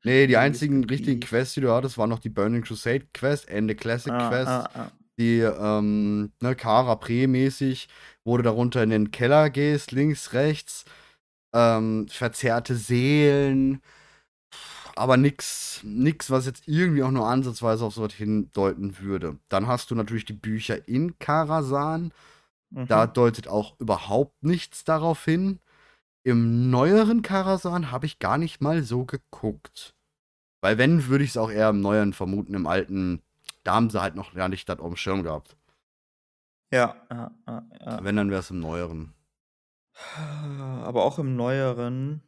Ne, 0.05 0.27
die 0.27 0.35
einzigen 0.37 0.83
richtigen. 0.83 1.21
Quests, 1.21 1.53
die 1.53 1.61
du 1.61 1.71
hattest, 1.71 1.97
waren 1.97 2.09
noch 2.09 2.19
die 2.19 2.29
Burning 2.29 2.61
Crusade 2.63 3.07
Quest, 3.13 3.47
Ende 3.47 3.73
Classic 3.75 4.11
Ah, 4.11 4.29
Quest, 4.29 4.47
ah, 4.49 4.69
ah. 4.73 4.91
die, 5.17 5.39
ähm, 5.39 6.33
ne, 6.41 6.55
Kara 6.55 6.95
Pre-mäßig, 6.95 7.87
wo 8.25 8.35
du 8.37 8.43
da 8.43 8.49
runter 8.51 8.83
in 8.83 8.89
den 8.89 9.11
Keller 9.11 9.49
gehst, 9.49 9.91
links, 9.93 10.33
rechts, 10.33 10.83
ähm, 11.53 12.07
verzerrte 12.09 12.75
Seelen, 12.75 13.81
aber 14.95 15.17
nix 15.17 15.81
nix, 15.83 16.29
was 16.29 16.45
jetzt 16.45 16.67
irgendwie 16.67 17.03
auch 17.03 17.11
nur 17.11 17.27
ansatzweise 17.27 17.85
auf 17.85 17.93
so 17.93 18.03
was 18.03 18.13
hindeuten 18.13 18.99
würde. 18.99 19.37
Dann 19.49 19.67
hast 19.67 19.91
du 19.91 19.95
natürlich 19.95 20.25
die 20.25 20.33
Bücher 20.33 20.87
in 20.87 21.17
Karasan. 21.19 22.13
Da 22.87 23.05
Mhm. 23.07 23.13
deutet 23.13 23.47
auch 23.47 23.79
überhaupt 23.79 24.43
nichts 24.43 24.83
darauf 24.83 25.23
hin. 25.23 25.59
Im 26.23 26.69
neueren 26.69 27.21
Karasan 27.21 27.91
habe 27.91 28.05
ich 28.05 28.19
gar 28.19 28.37
nicht 28.37 28.61
mal 28.61 28.83
so 28.83 29.05
geguckt. 29.05 29.95
Weil 30.61 30.77
wenn, 30.77 31.07
würde 31.07 31.23
ich's 31.23 31.37
auch 31.37 31.51
eher 31.51 31.69
im 31.69 31.81
Neueren 31.81 32.13
vermuten, 32.13 32.53
im 32.53 32.67
Alten, 32.67 33.21
da 33.63 33.75
haben 33.75 33.89
sie 33.89 34.01
halt 34.01 34.15
noch 34.15 34.33
gar 34.33 34.49
nicht 34.49 34.67
das 34.69 34.79
auf'm 34.79 34.95
Schirm 34.95 35.23
gehabt. 35.23 35.57
Ja, 36.71 36.95
ja, 37.11 37.31
ja, 37.47 37.63
ja. 37.79 38.03
Wenn, 38.03 38.15
dann 38.15 38.31
wär's 38.31 38.49
im 38.49 38.59
Neueren. 38.59 39.13
Aber 40.83 41.03
auch 41.03 41.19
im 41.19 41.35
Neueren 41.35 42.23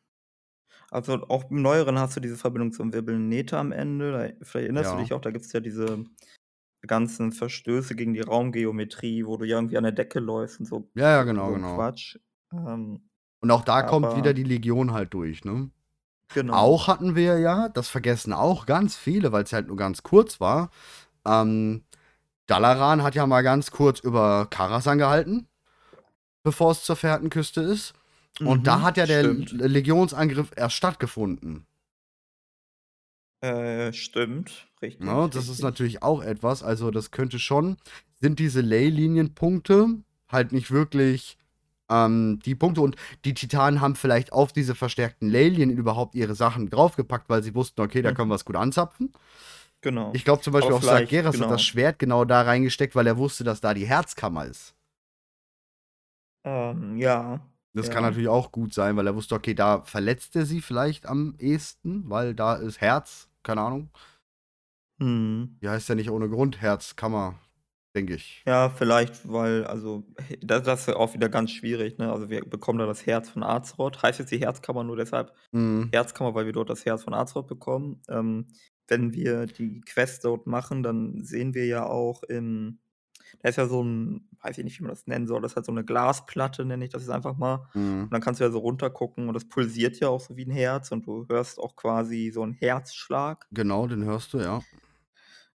also, 0.91 1.13
auch 1.29 1.49
im 1.51 1.61
Neueren 1.61 1.99
hast 1.99 2.15
du 2.15 2.19
diese 2.19 2.37
Verbindung 2.37 2.71
zum 2.71 2.93
Wirbelnden 2.93 3.29
Nether 3.29 3.59
am 3.59 3.71
Ende. 3.71 4.11
Da 4.11 4.45
vielleicht 4.45 4.65
erinnerst 4.65 4.91
du 4.91 4.97
Ja. 4.97 5.03
dich 5.03 5.13
auch, 5.13 5.21
da 5.21 5.31
gibt's 5.31 5.51
ja 5.53 5.59
diese 5.59 6.03
ganzen 6.85 7.31
Verstöße 7.31 7.95
gegen 7.95 8.13
die 8.13 8.21
Raumgeometrie, 8.21 9.25
wo 9.25 9.37
du 9.37 9.45
ja 9.45 9.57
irgendwie 9.57 9.77
an 9.77 9.83
der 9.83 9.91
Decke 9.91 10.19
läufst 10.19 10.59
und 10.59 10.65
so 10.67 10.89
Ja, 10.95 11.09
ja, 11.11 11.23
genau, 11.23 11.49
so 11.49 11.55
genau. 11.55 11.75
Quatsch. 11.75 12.17
Ähm, 12.53 13.09
Und 13.41 13.51
auch 13.51 13.63
da 13.63 13.81
kommt 13.83 14.15
wieder 14.15 14.33
die 14.33 14.43
Legion 14.43 14.93
halt 14.93 15.13
durch, 15.13 15.43
ne? 15.45 15.69
Genau. 16.33 16.53
Auch 16.53 16.87
hatten 16.87 17.15
wir 17.15 17.39
ja, 17.39 17.69
das 17.69 17.87
vergessen 17.87 18.33
auch 18.33 18.65
ganz 18.65 18.95
viele, 18.95 19.31
weil's 19.31 19.53
halt 19.53 19.67
nur 19.67 19.77
ganz 19.77 20.03
kurz 20.03 20.39
war, 20.39 20.69
ähm, 21.25 21.83
Dalaran 22.47 23.01
hat 23.03 23.15
ja 23.15 23.25
mal 23.25 23.41
ganz 23.41 23.71
kurz 23.71 23.99
über 23.99 24.47
Karasan 24.49 24.99
gehalten, 24.99 25.47
bevor 26.43 26.71
es 26.71 26.83
zur 26.83 26.95
Verhärtenküste 26.95 27.61
ist. 27.61 27.93
Und 28.43 28.67
da 28.67 28.79
Mhm, 28.79 28.83
hat 28.83 28.97
ja 28.97 29.05
der 29.05 29.23
stimmt. 29.23 29.51
Legionsangriff 29.51 30.51
erst 30.55 30.75
stattgefunden. 30.75 31.65
Äh, 33.41 33.93
stimmt. 33.93 34.67
Ne, 34.97 35.11
Richtig, 35.21 35.33
das 35.33 35.49
ist 35.49 35.49
richtig. 35.49 35.63
natürlich 35.63 36.03
auch 36.03 36.21
etwas 36.23 36.63
also, 36.63 36.89
das 36.91 37.11
könnte 37.11 37.37
schon 37.39 37.77
sind 38.21 38.39
diese 38.39 38.61
Leylinienpunkte 38.61 39.87
halt 40.29 40.51
nicht 40.53 40.71
wirklich, 40.71 41.37
ähm, 41.89 42.39
die 42.45 42.55
Punkte 42.55 42.81
und 42.81 42.95
die 43.25 43.33
Titanen 43.33 43.81
haben 43.81 43.95
vielleicht 43.95 44.31
auf 44.33 44.53
diese 44.53 44.73
verstärkten 44.73 45.29
Leylinien 45.29 45.77
überhaupt 45.77 46.15
ihre 46.15 46.33
Sachen 46.35 46.69
draufgepackt, 46.69 47.29
weil 47.29 47.43
sie 47.43 47.53
wussten: 47.55 47.81
„Okay, 47.81 48.01
da 48.01 48.11
können 48.13 48.29
Mhm. 48.29 48.31
wir's 48.31 48.45
gut 48.45 48.55
anzapfen.“ 48.55 49.11
Genau. 49.81 50.11
Ich 50.11 50.23
glaube 50.25 50.41
zum 50.41 50.53
Beispiel 50.53 50.73
auch 50.75 50.81
Sargeras 50.83 51.39
hat 51.41 51.41
genau. 51.41 51.51
das 51.51 51.61
Schwert 51.61 51.99
genau 51.99 52.25
da 52.25 52.41
reingesteckt, 52.41 52.95
weil 52.95 53.05
er 53.07 53.17
wusste, 53.17 53.43
dass 53.43 53.61
da 53.61 53.73
die 53.75 53.85
Herzkammer 53.85 54.45
ist. 54.45 54.73
Ähm, 56.43 56.97
ja, 56.97 57.39
Das 57.75 57.89
kann 57.89 58.03
ja. 58.03 58.03
natürlich 58.03 58.29
auch 58.29 58.51
gut 58.51 58.73
sein, 58.73 58.95
weil 58.97 59.07
er 59.07 59.15
wusste: 59.15 59.35
„Okay, 59.35 59.53
da 59.53 59.83
verletzt 59.83 60.35
er 60.35 60.45
sie 60.45 60.61
vielleicht 60.61 61.05
am 61.05 61.35
ehesten, 61.39 62.09
weil 62.09 62.33
da 62.35 62.55
ist 62.55 62.81
Herz“, 62.81 63.29
keine 63.43 63.61
Ahnung. 63.61 63.91
Mhm. 64.99 65.59
Die 65.61 65.67
heißt 65.67 65.89
ja 65.89 65.95
nicht 65.95 66.09
ohne 66.11 66.29
Grund 66.29 66.61
Herzkammer, 66.61 67.41
denke 67.93 68.15
ich. 68.15 68.47
Ja, 68.47 68.69
vielleicht, 68.69 69.27
weil 69.27 69.65
also, 69.65 70.05
he 70.27 70.37
da 70.39 70.59
das 70.59 70.81
ist 70.81 70.87
ja 70.87 70.95
auch 70.97 71.13
wieder 71.15 71.29
ganz 71.29 71.49
schwierig, 71.51 71.97
ne? 71.97 72.11
Also, 72.11 72.29
wir 72.29 72.41
bekommen 72.47 72.77
da 72.77 72.85
das 72.85 73.05
Herz 73.07 73.29
von 73.29 73.41
Azeroth. 73.43 74.03
Heißt 74.03 74.19
jetzt 74.19 74.31
die 74.31 74.37
Herzkammer 74.39 74.83
nur 74.83 74.95
deshalb 74.97 75.33
Mhm. 75.53 75.93
Herzkammer, 75.93 76.35
weil 76.35 76.45
wir 76.45 76.53
dort 76.53 76.69
das 76.69 76.85
Herz 76.85 77.03
von 77.03 77.13
Azeroth 77.15 77.47
bekommen. 77.47 78.01
Ähm, 78.09 78.49
wenn 78.87 79.13
wir 79.13 79.47
die 79.47 79.81
Quest 79.81 80.25
dort 80.25 80.45
machen, 80.45 80.83
dann 80.83 81.23
sehen 81.23 81.55
wir 81.55 81.65
ja 81.65 81.85
auch 81.87 82.21
im 82.23 82.79
da 83.41 83.49
ist 83.49 83.57
ja 83.57 83.67
so 83.67 83.81
'n 83.83 84.29
weiß 84.41 84.57
ich 84.59 84.63
nicht, 84.65 84.79
wie 84.79 84.83
man 84.83 84.91
das 84.91 85.07
nennen 85.07 85.27
soll, 85.27 85.41
das 85.41 85.53
ist 85.53 85.55
halt 85.57 85.65
so 85.67 85.71
'ne 85.73 85.85
Glasplatte, 85.85 86.65
nenne 86.65 86.85
ich 86.85 86.91
das 86.91 87.03
jetzt 87.03 87.11
einfach 87.11 87.37
mal. 87.37 87.55
Und 87.55 87.67
Mhm. 87.75 88.11
dann 88.11 88.21
kannst 88.21 88.39
du 88.41 88.45
ja 88.45 88.51
so 88.51 88.59
runtergucken 88.59 89.27
und 89.27 89.33
das 89.33 89.47
pulsiert 89.49 89.99
ja 89.99 90.09
auch 90.09 90.19
so 90.21 90.35
wie 90.37 90.43
'n 90.45 90.51
Herz 90.51 90.91
und 90.91 91.05
du 91.07 91.25
hörst 91.29 91.59
auch 91.59 91.75
quasi 91.75 92.31
so 92.33 92.43
'n 92.43 92.53
Herzschlag. 92.53 93.47
Genau, 93.51 93.87
den 93.87 94.03
hörst 94.03 94.33
du, 94.33 94.39
ja. 94.39 94.65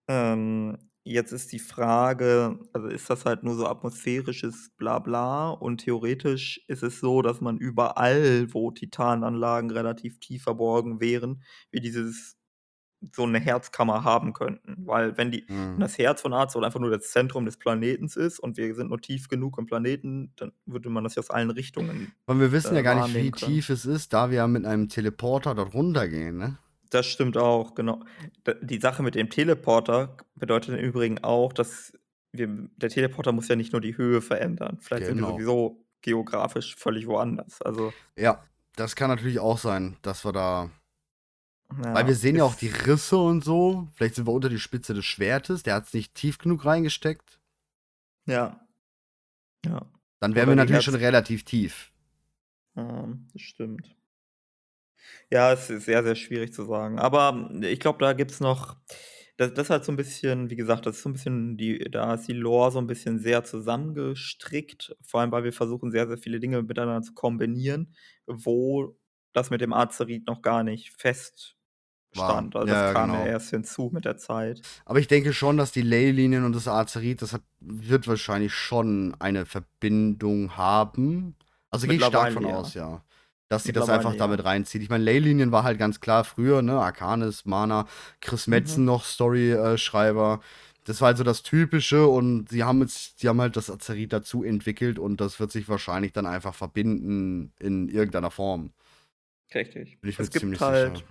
Ähm, 0.09 0.79
jetzt 1.05 1.33
ist 1.33 1.53
die 1.53 1.59
Frage 1.59 2.61
also, 2.73 2.87
ist 2.89 3.11
das 3.11 3.25
halt 3.25 3.43
nur 3.43 3.55
so 3.55 3.67
atmosphärisches 3.67 4.71
Blabla 4.77 5.51
und 5.51 5.79
theoretisch 5.79 6.65
ist 6.69 6.83
es 6.83 7.01
so, 7.01 7.23
dass 7.23 7.41
man 7.41 7.59
überall, 7.59 8.53
wo 8.55 8.71
Titananlagen 8.71 9.71
relativ 9.71 10.21
tief 10.21 10.43
verborgen 10.45 11.01
wären, 11.01 11.43
wie 11.71 11.81
dieses 11.81 12.36
so 13.15 13.25
eine 13.25 13.39
Herzkammer 13.39 14.05
haben 14.05 14.33
könnten. 14.33 14.77
Weil 14.87 15.17
wenn 15.19 15.31
die 15.31 15.45
Mhm. 15.49 15.79
das 15.81 15.99
Herz 15.99 16.23
von 16.23 16.33
Azeroth 16.33 16.65
einfach 16.65 16.81
nur 16.81 16.91
das 16.91 17.11
Zentrum 17.11 17.45
des 17.45 17.57
Planetens 17.59 18.17
ist 18.17 18.39
und 18.39 18.57
wir 18.57 18.75
sind 18.75 18.89
nur 18.89 19.01
tief 19.01 19.29
genug 19.29 19.59
im 19.59 19.67
Planeten, 19.67 20.33
dann 20.37 20.53
würde 20.67 20.89
man 20.91 21.05
das 21.05 21.15
ja 21.15 21.21
aus 21.21 21.31
allen 21.31 21.51
Richtungen 21.51 22.13
Und 22.27 22.41
wir 22.41 22.53
wissen 22.53 22.73
äh, 22.75 22.77
ja 22.77 22.83
gar 22.83 22.95
nicht, 23.07 23.15
wie 23.15 23.31
können. 23.31 23.53
tief 23.53 23.71
es 23.71 23.87
ist, 23.87 24.13
da 24.13 24.31
wir 24.31 24.39
ja 24.39 24.47
mit 24.47 24.65
einem 24.65 24.89
Teleporter 24.89 25.55
dort 25.55 25.75
runtergehen, 25.75 26.37
ne? 26.39 26.59
Das 26.91 27.07
stimmt 27.07 27.37
auch, 27.37 27.75
genau. 27.75 28.05
Die 28.63 28.79
Sache 28.79 29.03
mit 29.03 29.17
dem 29.17 29.29
Teleporter 29.29 30.17
bedeutet 30.37 30.79
im 30.79 30.85
Übrigen 30.85 31.19
auch, 31.25 31.53
dass 31.53 31.93
wir 32.33 32.49
der 32.77 32.91
Teleporter 32.91 33.33
muss 33.33 33.49
ja 33.49 33.57
nicht 33.57 33.73
nur 33.73 33.81
die 33.81 33.97
Höhe 33.97 34.21
verändern. 34.23 34.79
Vielleicht 34.81 35.07
sind 35.07 35.17
wir 35.17 35.23
Genau. 35.23 35.33
sowieso 35.35 35.85
geografisch 36.03 36.77
völlig 36.77 37.07
woanders. 37.09 37.61
Also, 37.63 37.93
Ja, 38.17 38.45
das 38.77 38.95
kann 38.95 39.09
natürlich 39.11 39.41
auch 39.41 39.59
sein, 39.59 39.97
dass 40.03 40.25
wir 40.25 40.33
da 40.33 40.71
weil 41.93 42.07
ja, 42.07 42.07
wir 42.07 42.15
sehen 42.17 42.37
ja 42.37 42.45
auch 42.45 42.55
die 42.55 42.69
Risse 42.69 43.17
und 43.19 43.45
so. 43.45 43.89
Vielleicht 43.95 44.15
sind 44.17 44.27
wir 44.27 44.33
unter 44.33 44.49
die 44.49 44.59
Spitze 44.61 44.95
des 44.95 45.05
Schwertes. 45.07 45.63
Der 45.63 45.75
hat 45.75 45.87
es 45.87 45.95
nicht 45.95 46.15
tief 46.15 46.39
genug 46.39 46.65
reingesteckt. 46.65 47.41
ja. 48.27 48.67
Ja, 49.65 49.81
Dann 50.21 50.35
wären 50.35 50.51
oder 50.51 50.51
wir 50.51 50.57
natürlich 50.57 50.85
schon 50.85 50.95
relativ 50.95 51.45
tief. 51.47 51.91
ähm, 52.77 53.29
das 53.33 53.43
stimmt. 53.43 53.97
Ja, 55.31 55.53
es 55.53 55.71
ist 55.71 55.85
sehr, 55.87 56.03
sehr 56.03 56.15
schwierig 56.15 56.53
zu 56.53 56.65
sagen. 56.65 56.99
Aber 56.99 57.51
ich 57.63 57.81
glaube, 57.81 57.99
da 58.01 58.13
gibt's 58.13 58.41
noch 58.41 58.77
das 59.39 59.53
das 59.55 59.67
ist 59.67 59.71
halt 59.71 59.85
so 59.85 59.93
'n 59.93 59.97
bisschen 59.97 60.49
wie 60.51 60.57
gesagt, 60.57 60.87
das 60.87 60.97
ist 60.97 61.03
so 61.03 61.09
'n 61.11 61.13
bisschen 61.13 61.57
die 61.59 61.79
da 61.91 62.15
ist 62.15 62.27
die 62.29 62.33
Lore 62.33 62.71
so 62.73 62.79
'n 62.79 62.87
bisschen 62.87 63.19
sehr 63.19 63.45
zusammengestrickt, 63.45 64.97
vor 65.03 65.21
allem, 65.21 65.31
weil 65.33 65.45
wir 65.45 65.53
versuchen, 65.53 65.91
sehr, 65.91 66.07
sehr 66.09 66.17
viele 66.19 66.41
Dinge 66.41 66.63
miteinander 66.63 67.03
zu 67.03 67.13
kombinieren, 67.15 67.95
wo 68.27 68.97
das 69.35 69.51
mit 69.51 69.61
dem 69.61 69.73
Azerit 69.75 70.27
noch 70.27 70.41
gar 70.43 70.65
nicht 70.65 70.91
War. 72.17 72.29
feststand. 72.29 72.57
Also, 72.57 72.67
das 72.69 72.75
Ja, 72.77 72.87
ja, 72.89 72.93
kam 72.93 73.11
ja 73.13 73.17
genau. 73.19 73.31
erst 73.31 73.51
hinzu 73.51 73.91
mit 73.93 74.05
der 74.05 74.17
Zeit. 74.17 74.63
Aber 74.85 74.99
ich 74.99 75.09
denke 75.09 75.33
schon, 75.33 75.57
dass 75.57 75.73
die 75.73 75.83
Leylinien 75.83 76.45
und 76.45 76.55
das 76.55 76.69
Azerit, 76.69 77.23
das 77.23 77.33
hat 77.33 77.43
wird 77.61 78.07
wahrscheinlich 78.09 78.53
schon 78.55 79.15
eine 79.19 79.47
Verbindung 79.47 80.57
haben. 80.57 81.35
Also, 81.71 81.87
gehe 81.87 81.97
ich 81.97 82.05
stark 82.05 82.33
von 82.33 82.43
Mittlerweile 82.43 82.59
aus, 82.61 82.75
ja. 82.75 82.89
ja. 82.91 83.03
Dass 83.49 83.65
sie 83.65 83.73
das 83.73 83.89
einfach 83.89 84.11
Mittlerweile 84.11 84.19
damit 84.19 84.39
ja. 84.41 84.45
reinzieht. 84.47 84.83
Ich 84.83 84.89
meine, 84.91 85.05
Leylinien 85.05 85.53
war 85.53 85.63
halt 85.65 85.79
ganz 85.79 86.01
klar 86.01 86.25
früher, 86.25 86.63
ne? 86.63 86.81
Arcanis, 86.81 87.45
Mana, 87.45 87.87
Chris 88.21 88.47
Metzen 88.49 88.81
Mhm. 88.81 88.87
noch 88.87 89.05
Story 89.05 89.53
äh, 89.53 89.79
Schreiber. 89.79 90.41
Das 90.85 91.01
war 91.01 91.07
halt 91.09 91.19
so 91.19 91.25
das 91.25 91.43
Typische 91.43 92.07
und 92.07 92.49
sie 92.49 92.63
haben 92.63 92.81
jetzt 92.81 93.19
sie 93.19 93.29
haben 93.29 93.41
halt 93.41 93.57
das 93.57 93.71
Azerit 93.71 94.13
dazu 94.13 94.45
entwickelt 94.45 94.99
und 95.01 95.21
das 95.21 95.41
wird 95.41 95.51
sich 95.51 95.69
wahrscheinlich 95.69 96.13
dann 96.13 96.27
einfach 96.27 96.55
verbinden 96.55 97.53
in 97.59 97.89
irgendeiner 97.89 98.31
Form. 98.31 98.71
Richtig. 99.55 100.01
Bin 100.01 100.11
ich 100.11 100.19
mir 100.19 100.25
Es 100.25 100.31
gibt 100.31 100.41
ziemlich 100.41 100.61
halt 100.61 100.99
sicher. 100.99 101.09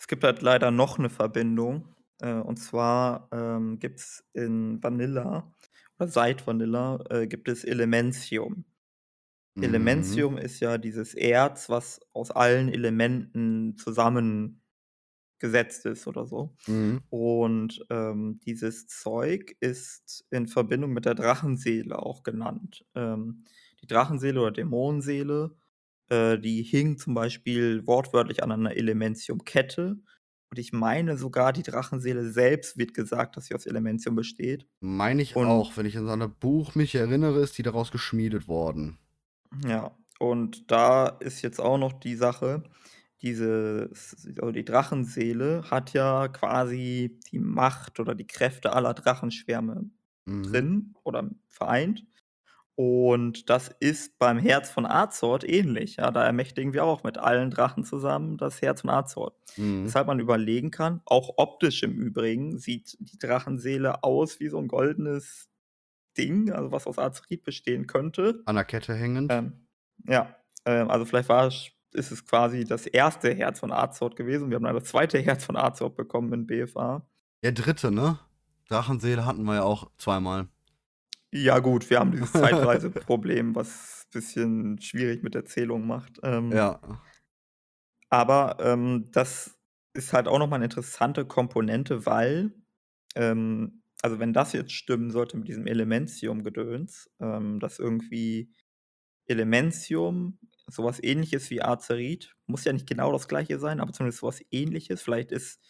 Es 0.00 0.08
gibt 0.08 0.24
halt 0.24 0.42
leider 0.42 0.70
noch 0.72 0.98
'ne 0.98 1.10
Verbindung, 1.10 1.94
äh, 2.22 2.32
und 2.34 2.56
zwar, 2.58 3.28
ähm, 3.32 3.78
gibt's 3.78 4.24
in 4.32 4.82
Vanilla 4.82 5.52
oder 5.98 6.08
seit 6.08 6.46
Vanilla, 6.46 7.04
äh, 7.10 7.26
gibt 7.28 7.48
es 7.48 7.64
Elementium. 7.64 8.64
Mhm. 9.56 9.60
Elementium 9.60 10.38
ist 10.38 10.60
ja 10.60 10.78
dieses 10.78 11.14
Erz, 11.14 11.68
was 11.70 12.00
aus 12.14 12.30
allen 12.32 12.68
Elementen 12.70 13.76
zusammengesetzt 13.78 14.60
ist 15.86 16.06
oder 16.08 16.26
so. 16.26 16.56
Mhm. 16.68 17.00
Und, 17.10 17.84
ähm, 17.90 18.40
dieses 18.46 18.88
Zeug 18.88 19.56
ist 19.60 20.26
in 20.30 20.48
Verbindung 20.48 20.92
mit 20.92 21.06
der 21.06 21.14
Drachenseele 21.16 21.98
auch 22.00 22.22
genannt. 22.24 22.86
Ähm, 22.96 23.44
die 23.82 23.88
Drachenseele 23.88 24.40
oder 24.42 24.52
Dämonenseele, 24.52 25.56
äh, 26.10 26.38
die 26.38 26.62
hing 26.62 26.98
zum 26.98 27.14
Beispiel 27.14 27.86
wortwörtlich 27.86 28.42
an 28.42 28.52
einer 28.52 28.76
Elementium-Kette. 28.76 29.98
Und 30.50 30.58
ich 30.58 30.72
meine 30.72 31.16
sogar, 31.18 31.52
die 31.52 31.62
Drachenseele 31.62 32.30
selbst 32.32 32.78
wird 32.78 32.94
gesagt, 32.94 33.36
dass 33.36 33.46
sie 33.46 33.54
aus 33.54 33.66
Elementium 33.66 34.16
besteht. 34.16 34.66
Meine 34.82 35.20
ich 35.20 35.36
Und 35.36 35.42
auch. 35.42 35.76
Wenn 35.76 35.84
ich 35.84 35.98
an 35.98 36.06
so 36.06 36.16
'ne 36.16 36.26
Buch 36.28 36.74
mich 36.74 36.94
erinnere, 36.94 37.40
ist 37.40 37.58
die 37.58 37.62
daraus 37.62 37.90
geschmiedet 37.90 38.48
worden. 38.48 38.98
Ja, 39.66 39.96
und 40.18 40.70
da 40.70 41.08
ist 41.08 41.42
jetzt 41.42 41.60
auch 41.60 41.78
noch 41.78 41.92
die 41.92 42.14
Sache, 42.14 42.62
dieses 43.22 44.26
also, 44.38 44.52
die 44.52 44.64
Drachenseele 44.64 45.64
hat 45.70 45.92
ja 45.92 46.28
quasi 46.28 47.18
die 47.30 47.38
Macht 47.38 48.00
oder 48.00 48.14
die 48.14 48.26
Kräfte 48.26 48.72
aller 48.72 48.94
Drachenschwärme 48.94 49.90
Mhm. 50.26 50.70
drin 50.70 50.94
oder 51.02 51.28
vereint. 51.48 52.06
Und 52.82 53.50
das 53.50 53.68
ist 53.80 54.18
beim 54.18 54.38
Herz 54.38 54.70
von 54.70 54.86
Azeroth 54.86 55.44
ähnlich, 55.44 55.96
ja? 55.96 56.10
Da 56.10 56.24
ermächtigen 56.24 56.72
wir 56.72 56.82
auch 56.82 57.02
mit 57.02 57.18
allen 57.18 57.50
Drachen 57.50 57.84
zusammen 57.84 58.38
das 58.38 58.62
Herz 58.62 58.80
von 58.80 58.88
Azeroth. 58.88 59.34
Mhm. 59.58 59.84
Weshalb 59.84 60.06
man 60.06 60.18
überlegen 60.18 60.70
kann, 60.70 61.02
auch 61.04 61.34
optisch 61.36 61.82
im 61.82 61.92
Übrigen 61.98 62.58
sieht 62.58 62.96
die 62.98 63.18
Drachenseele 63.18 64.02
aus 64.02 64.40
wie 64.40 64.48
so 64.48 64.58
'n 64.58 64.66
goldenes 64.66 65.50
Ding, 66.16 66.50
also, 66.52 66.72
was 66.72 66.86
aus 66.86 66.98
Azerit 66.98 67.44
bestehen 67.44 67.86
könnte. 67.86 68.40
An 68.46 68.54
'ner 68.54 68.64
Kette 68.64 68.94
hängend. 68.94 69.30
Ähm, 69.30 69.66
ja, 70.08 70.34
ähm, 70.64 70.90
also, 70.90 71.04
vielleicht 71.04 71.28
war 71.28 71.48
es 71.48 71.72
ist 71.92 72.12
es 72.12 72.24
quasi 72.24 72.64
das 72.64 72.86
erste 72.86 73.34
Herz 73.34 73.60
von 73.60 73.72
Azeroth 73.72 74.16
gewesen. 74.16 74.48
Wir 74.48 74.54
haben 74.54 74.64
dann 74.64 74.74
das 74.74 74.84
zweite 74.84 75.18
Herz 75.18 75.44
von 75.44 75.56
Azeroth 75.56 75.96
bekommen 75.96 76.32
in 76.32 76.46
BFA. 76.46 77.06
Der 77.42 77.52
dritte, 77.52 77.90
ne? 77.90 78.18
Drachenseele 78.70 79.26
hatten 79.26 79.44
wir 79.44 79.56
ja 79.56 79.62
auch 79.64 79.90
zweimal. 79.98 80.48
Ja 81.32 81.60
gut, 81.60 81.88
wir 81.90 82.00
haben 82.00 82.10
dieses 82.10 82.34
Zeitreiseproblem, 82.34 83.54
was 83.54 84.06
bisschen 84.12 84.80
schwierig 84.80 85.22
mit 85.22 85.34
der 85.34 85.44
Zählung 85.44 85.86
macht. 85.86 86.18
Ähm 86.24 86.66
Ja. 86.80 86.80
aber, 88.12 88.56
ähm, 88.60 89.08
das 89.12 89.56
ist 89.94 90.12
halt 90.12 90.26
auch 90.28 90.38
noch 90.38 90.48
mal 90.48 90.58
'ne 90.58 90.64
interessante 90.66 91.24
Komponente, 91.26 92.06
weil, 92.06 92.52
ähm 93.16 93.76
also, 94.02 94.18
wenn 94.18 94.32
das 94.32 94.54
jetzt 94.54 94.72
stimmen 94.72 95.10
sollte 95.10 95.36
mit 95.36 95.46
diesem 95.48 95.66
Elementium-Gedöns, 95.66 97.10
ähm, 97.20 97.60
dass 97.60 97.78
irgendwie 97.78 98.50
Elementium 99.26 100.38
so 100.68 100.84
was 100.84 101.02
Ähnliches 101.02 101.50
wie 101.50 101.62
Azerit 101.62 102.36
muss 102.46 102.64
ja 102.64 102.72
nicht 102.74 102.88
genau 102.88 103.12
das 103.12 103.28
Gleiche 103.28 103.58
sein, 103.60 103.80
aber 103.80 103.92
zumindest 103.92 104.20
so 104.20 104.28
was 104.28 104.42
Ähnliches. 104.52 105.02
Vielleicht 105.02 105.32
ist, 105.32 105.60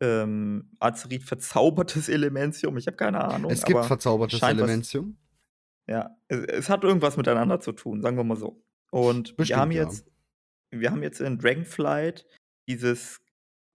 ähm, 0.00 0.70
Azerit 0.78 1.22
verzaubertes 1.22 2.08
Elementium, 2.08 2.76
ich 2.76 2.86
habe 2.86 2.96
keine 2.96 3.22
Ahnung, 3.22 3.50
Es 3.50 3.64
gibt 3.64 3.84
verzaubertes 3.84 4.40
was 4.40 4.50
Elementium. 4.50 5.16
ja, 5.88 6.16
es 6.28 6.44
es 6.44 6.68
hat 6.68 6.84
irgendwas 6.84 7.16
miteinander 7.16 7.60
zu 7.60 7.72
tun, 7.72 8.02
sagen 8.02 8.16
wir 8.16 8.24
mal 8.24 8.36
so. 8.36 8.62
Und 8.90 9.34
wir 9.38 9.56
haben 9.56 9.70
Bestimmt, 9.70 9.74
ja. 9.74 9.82
jetzt 9.82 10.10
wir 10.72 10.90
haben 10.90 11.02
jetzt 11.02 11.20
in 11.20 11.38
Dragonflight 11.38 12.26
dieses 12.68 13.20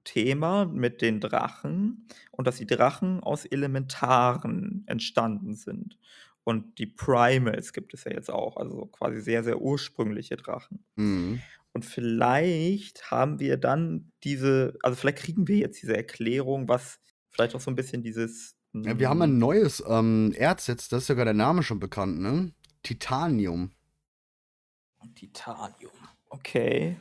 Thema 0.06 0.66
mit 0.66 1.02
den 1.02 1.20
Drachen 1.20 2.08
und 2.32 2.48
dass 2.48 2.58
die 2.58 2.68
Drachen 2.68 3.22
aus 3.22 3.46
Elementaren 3.46 4.84
entstanden 4.88 5.56
sind. 5.56 5.98
Und 6.44 6.78
die 6.78 6.86
Primals 6.86 7.74
gibt 7.74 7.94
es 7.94 8.04
ja 8.04 8.12
jetzt 8.12 8.30
auch, 8.30 8.58
also, 8.58 8.86
quasi 8.86 9.20
sehr, 9.20 9.44
sehr 9.44 9.60
ursprüngliche 9.60 10.38
Drachen. 10.38 10.86
Mhm. 10.96 11.42
Und 11.76 11.84
vielleicht 11.86 13.12
haben 13.12 13.40
wir 13.42 13.58
dann 13.58 14.14
diese 14.24 14.78
also, 14.82 14.96
vielleicht 14.96 15.18
kriegen 15.20 15.46
wir 15.50 15.58
jetzt 15.58 15.82
diese 15.82 15.96
Erklärung, 15.98 16.70
was 16.70 17.00
vielleicht 17.32 17.54
auch 17.54 17.60
so 17.60 17.70
'n 17.70 17.76
bisschen 17.76 18.02
dieses, 18.02 18.56
Ja, 18.86 19.00
wir 19.00 19.10
haben 19.10 19.22
ein 19.24 19.38
hm 19.38 19.40
neues, 19.40 19.84
ähm, 19.88 20.32
Erz 20.38 20.68
jetzt, 20.68 20.92
da 20.92 20.98
ist 20.98 21.08
sogar 21.08 21.26
der 21.26 21.34
Name 21.34 21.64
schon 21.64 21.80
bekannt, 21.80 22.20
ne? 22.20 22.52
Titanium. 22.84 23.72
Titanium, 25.16 25.92
okay. 26.32 26.98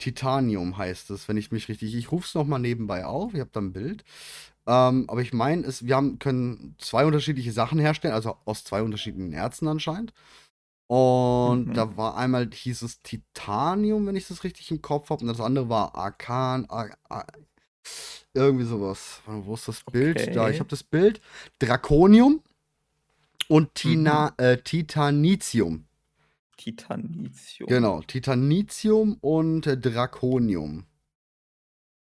Titanium 0.00 0.76
heißt 0.78 1.10
es, 1.10 1.26
wenn 1.28 1.36
ich 1.36 1.50
mich 1.50 1.68
richtig 1.68 1.94
ich 1.94 2.12
rufe 2.12 2.24
es 2.26 2.34
noch 2.34 2.46
mal 2.46 2.58
nebenbei 2.60 3.04
auf, 3.04 3.34
ich 3.34 3.40
habe 3.40 3.50
da 3.52 3.60
'n 3.60 3.72
Bild. 3.72 4.04
Ähm, 4.66 5.06
aber 5.08 5.22
ich 5.22 5.32
meine, 5.32 5.64
wir 5.82 5.96
haben 5.96 6.18
können 6.20 6.76
2 6.78 7.04
unterschiedliche 7.06 7.52
Sachen 7.52 7.78
herstellen, 7.80 8.14
also, 8.14 8.36
aus 8.44 8.64
2 8.64 8.82
unterschiedlichen 8.82 9.32
Erzen 9.32 9.66
anscheinend. 9.68 10.12
Und 10.88 11.68
Mhm. 11.68 11.74
da 11.74 11.96
war 11.98 12.16
einmal 12.16 12.48
hieß 12.50 12.80
es 12.82 13.02
Titanium, 13.02 14.06
wenn 14.06 14.16
ich 14.16 14.26
das 14.28 14.42
richtig 14.42 14.70
im 14.70 14.80
Kopf 14.82 15.10
habe, 15.10 15.20
und 15.22 15.28
das 15.28 15.40
andere 15.40 15.68
war 15.68 15.94
Arkan 15.94 16.64
A 16.70 16.88
A 17.08 17.24
irgendwie 18.34 18.64
so 18.64 18.80
was. 18.80 19.20
Warte, 19.26 19.46
wo 19.46 19.54
ist 19.54 19.68
das 19.68 19.84
Bild? 19.84 20.34
Da, 20.34 20.48
ich 20.48 20.56
Okay. 20.56 20.60
habe 20.60 20.70
das 20.70 20.82
Bild. 20.82 21.20
Drakonium 21.58 22.42
und 23.48 23.74
Tina 23.74 24.28
Mhm. 24.28 24.34
äh, 24.38 24.56
Titanitium. 24.58 25.84
Titanitium. 26.56 27.68
Genau, 27.68 28.00
Titanitium 28.02 29.18
und, 29.20 29.66
äh, 29.66 29.76
Drakonium. 29.78 30.86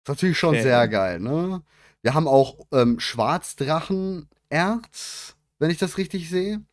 Ist 0.04 0.10
natürlich 0.10 0.38
schon 0.38 0.60
sehr 0.60 0.82
Okay. 0.82 0.92
geil, 0.92 1.20
ne? 1.20 1.64
Wir 2.04 2.14
haben 2.14 2.28
auch, 2.28 2.68
ähm, 2.72 3.00
Schwarzdrachenerz, 3.00 5.36
wenn 5.58 5.72
ich 5.72 5.80
das 5.80 5.98
richtig 5.98 6.30
sehe. 6.30 6.64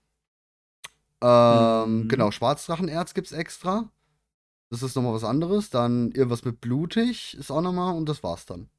Ähm, 1.22 2.06
genau, 2.08 2.30
Mhm. 2.30 2.32
Schwarzdrachenerz 2.32 3.14
gibt's 3.14 3.32
extra. 3.32 3.90
Das 4.70 4.82
ist 4.82 4.96
noch 4.96 5.02
mal 5.02 5.14
was 5.14 5.24
anderes. 5.24 5.70
Dann 5.70 6.12
irgendwas 6.12 6.44
mit 6.44 6.60
blutig 6.60 7.34
ist 7.38 7.50
auch 7.52 7.62
noch 7.62 7.72
mal 7.72 7.92
und 7.92 8.08
das 8.08 8.22
war's 8.22 8.46
dann. 8.46 8.70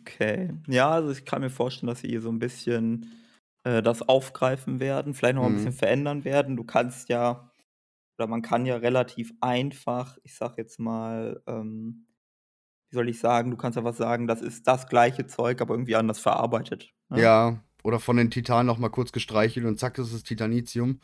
Okay. 0.00 0.50
Ja, 0.66 0.90
also, 0.90 1.10
ich 1.10 1.24
kann 1.24 1.42
mir 1.42 1.50
vorstellen, 1.50 1.88
dass 1.88 2.00
sie 2.00 2.08
hier 2.08 2.20
so 2.20 2.30
'n 2.30 2.38
bisschen, 2.38 3.10
äh, 3.64 3.82
das 3.82 4.02
aufgreifen 4.02 4.80
werden, 4.80 5.14
vielleicht 5.14 5.34
noch 5.34 5.42
mal 5.42 5.48
'n 5.48 5.54
bisschen 5.54 5.72
Mhm. 5.72 5.74
verändern 5.74 6.24
werden. 6.24 6.56
Du 6.56 6.64
kannst 6.64 7.08
ja 7.08 7.50
oder 8.18 8.28
man 8.28 8.42
kann 8.42 8.66
ja 8.66 8.76
relativ 8.76 9.32
einfach, 9.40 10.18
ich 10.24 10.36
sage 10.36 10.54
jetzt 10.58 10.80
mal, 10.80 11.42
ähm, 11.48 12.06
wie 12.90 12.96
soll 12.96 13.08
ich 13.10 13.20
sagen, 13.20 13.50
du 13.52 13.56
kannst 13.58 13.78
einfach 13.78 13.94
sagen, 13.94 14.26
das 14.28 14.42
ist 14.42 14.66
das 14.68 14.88
gleiche 14.88 15.26
Zeug, 15.26 15.60
aber 15.62 15.74
irgendwie 15.74 15.96
anders 15.96 16.20
verarbeitet, 16.20 16.92
ne? 17.10 17.28
Ja, 17.28 17.62
oder 17.84 18.00
von 18.00 18.16
den 18.16 18.30
Titanen 18.30 18.66
noch 18.66 18.78
mal 18.78 18.88
kurz 18.88 19.12
gestreichelt 19.12 19.66
und 19.66 19.78
zack, 19.78 19.98
ist 19.98 20.12
es 20.12 20.22
Titanitium. 20.24 21.00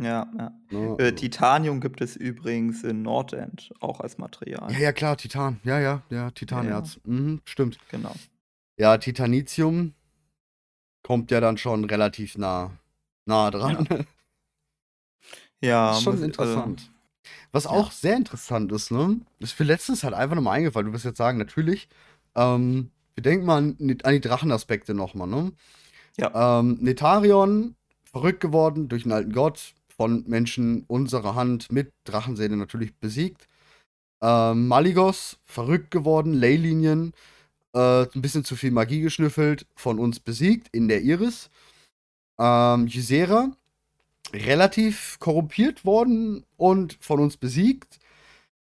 Ja, 0.00 0.26
ja. 0.38 0.52
Ne, 0.70 0.96
Äh, 0.98 1.02
also 1.04 1.14
Titanium 1.16 1.80
gibt 1.80 2.00
es 2.00 2.16
übrigens 2.16 2.82
in 2.84 3.02
Nordend 3.02 3.70
auch 3.80 4.00
als 4.00 4.14
Ja, 4.14 4.20
Material. 4.20 4.72
ja, 4.72 4.92
klar, 4.92 5.16
Titan. 5.16 5.60
Ja, 5.62 5.78
ja, 5.78 6.02
ja, 6.10 6.16
Ja. 6.16 6.30
Titanerz. 6.30 6.98
Mhm, 7.04 7.40
stimmt. 7.44 7.78
Genau. 7.90 8.14
Ja, 8.78 8.96
Titanitium 8.96 9.92
kommt 11.02 11.30
ja 11.30 11.40
dann 11.40 11.58
schon 11.58 11.84
relativ 11.84 12.38
nah 12.38 12.70
nah 13.26 13.50
dran. 13.50 13.86
Ja. 13.90 13.98
Ja, 15.62 15.92
schon 15.92 16.14
muss 16.14 16.22
also 16.22 16.24
interessant. 16.24 16.90
Was 17.52 17.64
ja. 17.64 17.70
auch 17.70 17.90
sehr 17.92 18.16
interessant 18.16 18.72
ist, 18.72 18.90
ne, 18.90 19.20
ist 19.40 19.60
mir 19.60 19.66
letztens 19.66 20.04
halt 20.04 20.14
einfach 20.14 20.34
noch 20.34 20.42
mal 20.42 20.52
eingefallen. 20.52 20.86
Du 20.86 20.92
wirst 20.94 21.04
jetzt 21.04 21.18
sagen, 21.18 21.36
natürlich, 21.36 21.86
ähm, 22.34 22.90
wir 23.14 23.22
denken 23.22 23.44
mal 23.44 23.58
an 23.58 23.76
die 23.78 24.02
an 24.02 24.12
die 24.14 24.20
Drachenaspekte 24.22 24.94
noch 24.94 25.12
mal, 25.14 25.26
ne? 25.26 25.52
Ja. 26.16 26.60
Ähm, 26.60 26.78
Netarion, 26.80 27.76
verrückt 28.04 28.40
geworden 28.40 28.88
durch 28.88 29.04
'n 29.04 29.12
alten 29.12 29.32
Gott, 29.32 29.74
von 30.00 30.24
Menschen 30.26 30.84
unserer 30.86 31.34
Hand 31.34 31.70
mit 31.70 31.92
Drachenseele 32.04 32.56
natürlich 32.56 32.94
besiegt. 32.96 33.48
Ähm, 34.22 34.66
Malygos, 34.66 35.36
verrückt 35.44 35.90
geworden, 35.90 36.32
Leylinien, 36.32 37.12
äh, 37.74 38.04
'n 38.04 38.22
bisschen 38.22 38.42
zu 38.42 38.56
viel 38.56 38.70
Magie 38.70 39.02
geschnüffelt, 39.02 39.66
von 39.76 39.98
uns 39.98 40.18
besiegt 40.18 40.68
in 40.72 40.88
der 40.88 41.02
Iris. 41.02 41.50
Ähm, 42.38 42.86
Ysera, 42.86 43.52
relativ 44.32 45.18
korrumpiert 45.20 45.84
worden 45.84 46.46
und 46.56 46.96
von 47.02 47.20
uns 47.20 47.36
besiegt. 47.36 47.98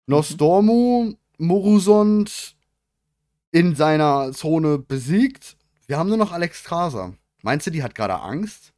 Nostormu, 0.07 1.13
Morusond 1.37 2.55
in 3.51 3.75
seiner 3.75 4.31
Zone 4.33 4.79
besiegt. 4.79 5.55
Wir 5.87 5.99
haben 5.99 6.09
nur 6.09 6.17
noch 6.17 6.31
Alexstrasza. 6.31 7.13
Meinst 7.43 7.67
du, 7.67 7.71
die 7.71 7.83
hat 7.83 7.93
grade 7.95 8.19
Angst? 8.21 8.73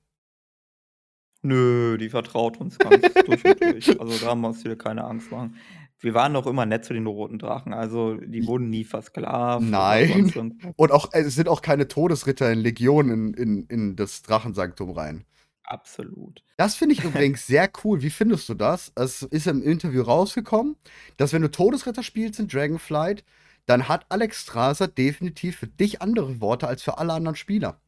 Nö, 1.43 1.97
die 1.97 2.09
vertraut 2.09 2.59
uns 2.59 2.77
ganz 2.79 3.01
durch 3.25 3.45
und 3.45 3.61
durch. 3.61 3.99
Also, 3.99 4.25
da 4.25 4.33
musst 4.33 4.63
du 4.63 4.69
dir 4.69 4.77
keine 4.77 5.03
Angst 5.03 5.29
machen. 5.31 5.57
Wir 5.99 6.13
waren 6.13 6.33
doch 6.33 6.47
immer 6.47 6.65
nett 6.65 6.83
zu 6.83 6.93
den 6.93 7.05
roten 7.05 7.37
Drachen, 7.37 7.73
also, 7.73 8.15
die 8.15 8.45
wurden 8.47 8.69
nie 8.69 8.83
versklavt 8.83 9.63
Nein. 9.63 10.53
Und 10.75 10.91
auch 10.91 11.09
es 11.11 11.35
sind 11.35 11.47
auch 11.47 11.61
keine 11.61 11.87
Todesritter 11.87 12.51
in 12.51 12.59
Legion 12.59 13.09
in 13.09 13.33
in 13.33 13.65
in 13.67 13.95
das 13.95 14.21
Drachensanktum 14.21 14.91
rein. 14.91 15.25
Absolut. 15.63 16.43
Das 16.57 16.75
finde 16.75 16.95
ich 16.95 17.03
übrigens 17.03 17.47
sehr 17.47 17.69
cool. 17.83 18.01
Wie 18.01 18.09
findest 18.09 18.47
du 18.49 18.53
das? 18.53 18.91
Es 18.95 19.21
ist 19.21 19.47
im 19.47 19.61
Interview 19.61 20.01
rausgekommen, 20.03 20.75
dass 21.17 21.33
wenn 21.33 21.41
du 21.41 21.51
Todesritter 21.51 22.03
spielst 22.03 22.39
in 22.39 22.47
Dragonflight, 22.47 23.23
dann 23.65 23.87
hat 23.87 24.05
Alexstrasza 24.09 24.87
definitiv 24.87 25.57
für 25.57 25.67
dich 25.67 26.01
andere 26.01 26.41
Worte 26.41 26.67
als 26.67 26.83
für 26.83 26.97
alle 26.97 27.13
anderen 27.13 27.35
Spieler. 27.35 27.79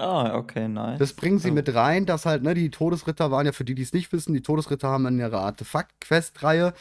Ah, 0.00 0.36
okay, 0.36 0.68
Das 0.68 0.68
nice. 0.68 1.12
bringen 1.12 1.38
sie 1.40 1.48
Also 1.48 1.54
mit 1.54 1.74
rein, 1.74 2.06
dass 2.06 2.24
halt, 2.24 2.42
ne, 2.44 2.54
die 2.54 2.70
Todesritter 2.70 3.30
waren 3.32 3.46
ja 3.46 3.52
für 3.52 3.64
die, 3.64 3.74
die's 3.74 3.92
nicht 3.92 4.12
wissen, 4.12 4.32
die 4.32 4.42
Todesritter 4.42 4.88
haben 4.88 5.06
in 5.06 5.18
ihrer 5.18 5.40
Artefakt-Quest-Reihe, 5.40 6.72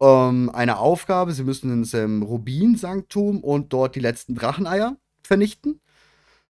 ähm, 0.00 0.50
eine 0.54 0.78
Aufgabe. 0.78 1.32
Sie 1.32 1.44
müssen 1.44 1.72
ins, 1.72 1.94
ähm, 1.94 2.22
Rubin-Sanktum 2.22 3.42
und 3.44 3.72
dort 3.72 3.96
die 3.96 4.00
letzten 4.00 4.34
Dracheneier 4.36 4.96
vernichten. 5.24 5.80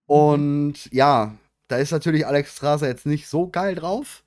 Mhm. 0.08 0.16
Und 0.16 0.92
ja, 0.92 1.36
da 1.68 1.76
ist 1.78 1.92
natürlich 1.92 2.26
Alexstrasza 2.26 2.86
jetzt 2.86 3.06
nicht 3.06 3.28
so 3.28 3.48
geil 3.48 3.74
drauf 3.76 4.24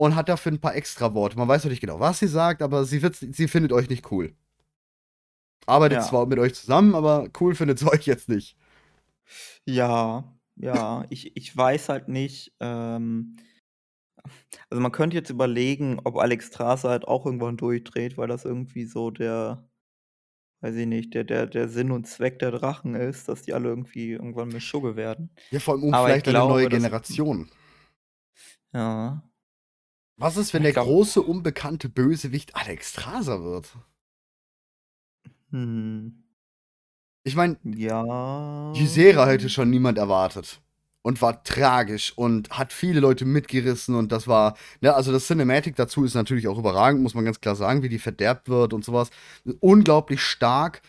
und 0.00 0.14
hat 0.14 0.28
dafür 0.28 0.52
'n 0.52 0.60
paar 0.60 0.74
Extraworte. 0.76 1.36
Man 1.36 1.48
weiß 1.48 1.64
noch 1.64 1.70
nicht 1.70 1.80
genau, 1.80 2.00
was 2.00 2.20
sie 2.20 2.28
sagt, 2.28 2.62
aber 2.62 2.84
sie 2.84 3.02
wird 3.02 3.16
sie 3.16 3.48
findet 3.48 3.72
euch 3.72 3.88
nicht 3.90 4.10
cool. 4.12 4.32
Arbeitet 5.66 5.98
Ja. 5.98 6.04
zwar 6.08 6.26
mit 6.26 6.38
euch 6.38 6.54
zusammen, 6.54 6.94
aber 6.94 7.28
cool 7.40 7.54
findet 7.54 7.78
sie 7.78 7.86
euch 7.92 8.06
jetzt 8.06 8.28
nicht. 8.28 8.56
Ja, 9.64 10.38
ja. 10.56 11.04
Ich 11.10 11.36
ich 11.36 11.56
weiß 11.56 11.88
halt 11.88 12.08
nicht, 12.08 12.54
ähm 12.60 13.36
also, 14.70 14.80
man 14.82 14.92
könnte 14.92 15.16
jetzt 15.16 15.30
überlegen, 15.30 16.00
ob 16.04 16.16
Alexstrasza 16.18 16.90
halt 16.90 17.06
auch 17.08 17.24
irgendwann 17.26 17.56
durchdreht, 17.56 18.18
weil 18.18 18.28
das 18.28 18.44
irgendwie 18.44 18.84
so 18.84 19.10
der 19.10 19.68
weiß 20.60 20.74
ich 20.76 20.86
nicht, 20.86 21.14
der 21.14 21.24
der 21.24 21.46
der 21.46 21.68
Sinn 21.68 21.90
und 21.92 22.06
Zweck 22.06 22.38
der 22.40 22.50
Drachen 22.50 22.94
ist, 22.94 23.28
dass 23.28 23.42
die 23.42 23.54
alle 23.54 23.68
irgendwie 23.68 24.12
irgendwann 24.12 24.48
Meschugge 24.48 24.96
werden. 24.96 25.30
Ja, 25.50 25.60
vor 25.60 25.74
allem 25.74 25.84
um 25.84 25.94
Aber 25.94 26.08
ich 26.08 26.24
vielleicht 26.24 26.28
eine 26.28 26.38
neue 26.38 26.68
glaube, 26.68 26.76
das 26.76 26.82
Generation. 26.82 27.50
Ja. 28.72 29.22
Was 30.16 30.36
ist, 30.36 30.52
wenn 30.52 30.62
Ich 30.62 30.66
der 30.66 30.72
glaube 30.74 30.90
große, 30.90 31.22
unbekannte 31.22 31.88
Bösewicht 31.88 32.56
Alexstrasza 32.56 33.42
wird? 33.42 33.72
Hm. 35.50 36.27
Ich 37.28 37.36
meine 37.36 37.58
Ja. 37.64 38.72
Ysera 38.74 39.26
hätte 39.26 39.48
schon 39.48 39.70
niemand 39.70 39.98
erwartet 39.98 40.60
und 41.02 41.22
war 41.22 41.42
tragisch 41.42 42.12
und 42.16 42.50
hat 42.50 42.72
viele 42.72 43.00
Leute 43.00 43.24
mitgerissen 43.24 43.94
und 43.94 44.12
das 44.12 44.28
war 44.28 44.56
ne, 44.82 44.94
also 44.94 45.10
das 45.12 45.26
Cinematic 45.26 45.76
dazu 45.76 46.04
ist 46.04 46.14
natürlich 46.14 46.48
auch 46.48 46.58
überragend, 46.58 47.02
muss 47.02 47.14
man 47.14 47.24
ganz 47.24 47.40
klar 47.40 47.56
sagen, 47.56 47.82
wie 47.82 47.88
die 47.88 47.98
verderbt 47.98 48.48
wird 48.48 48.72
und 48.74 48.84
so 48.84 48.92
was. 48.92 49.10
Unglaublich 49.60 50.20
stark 50.22 50.82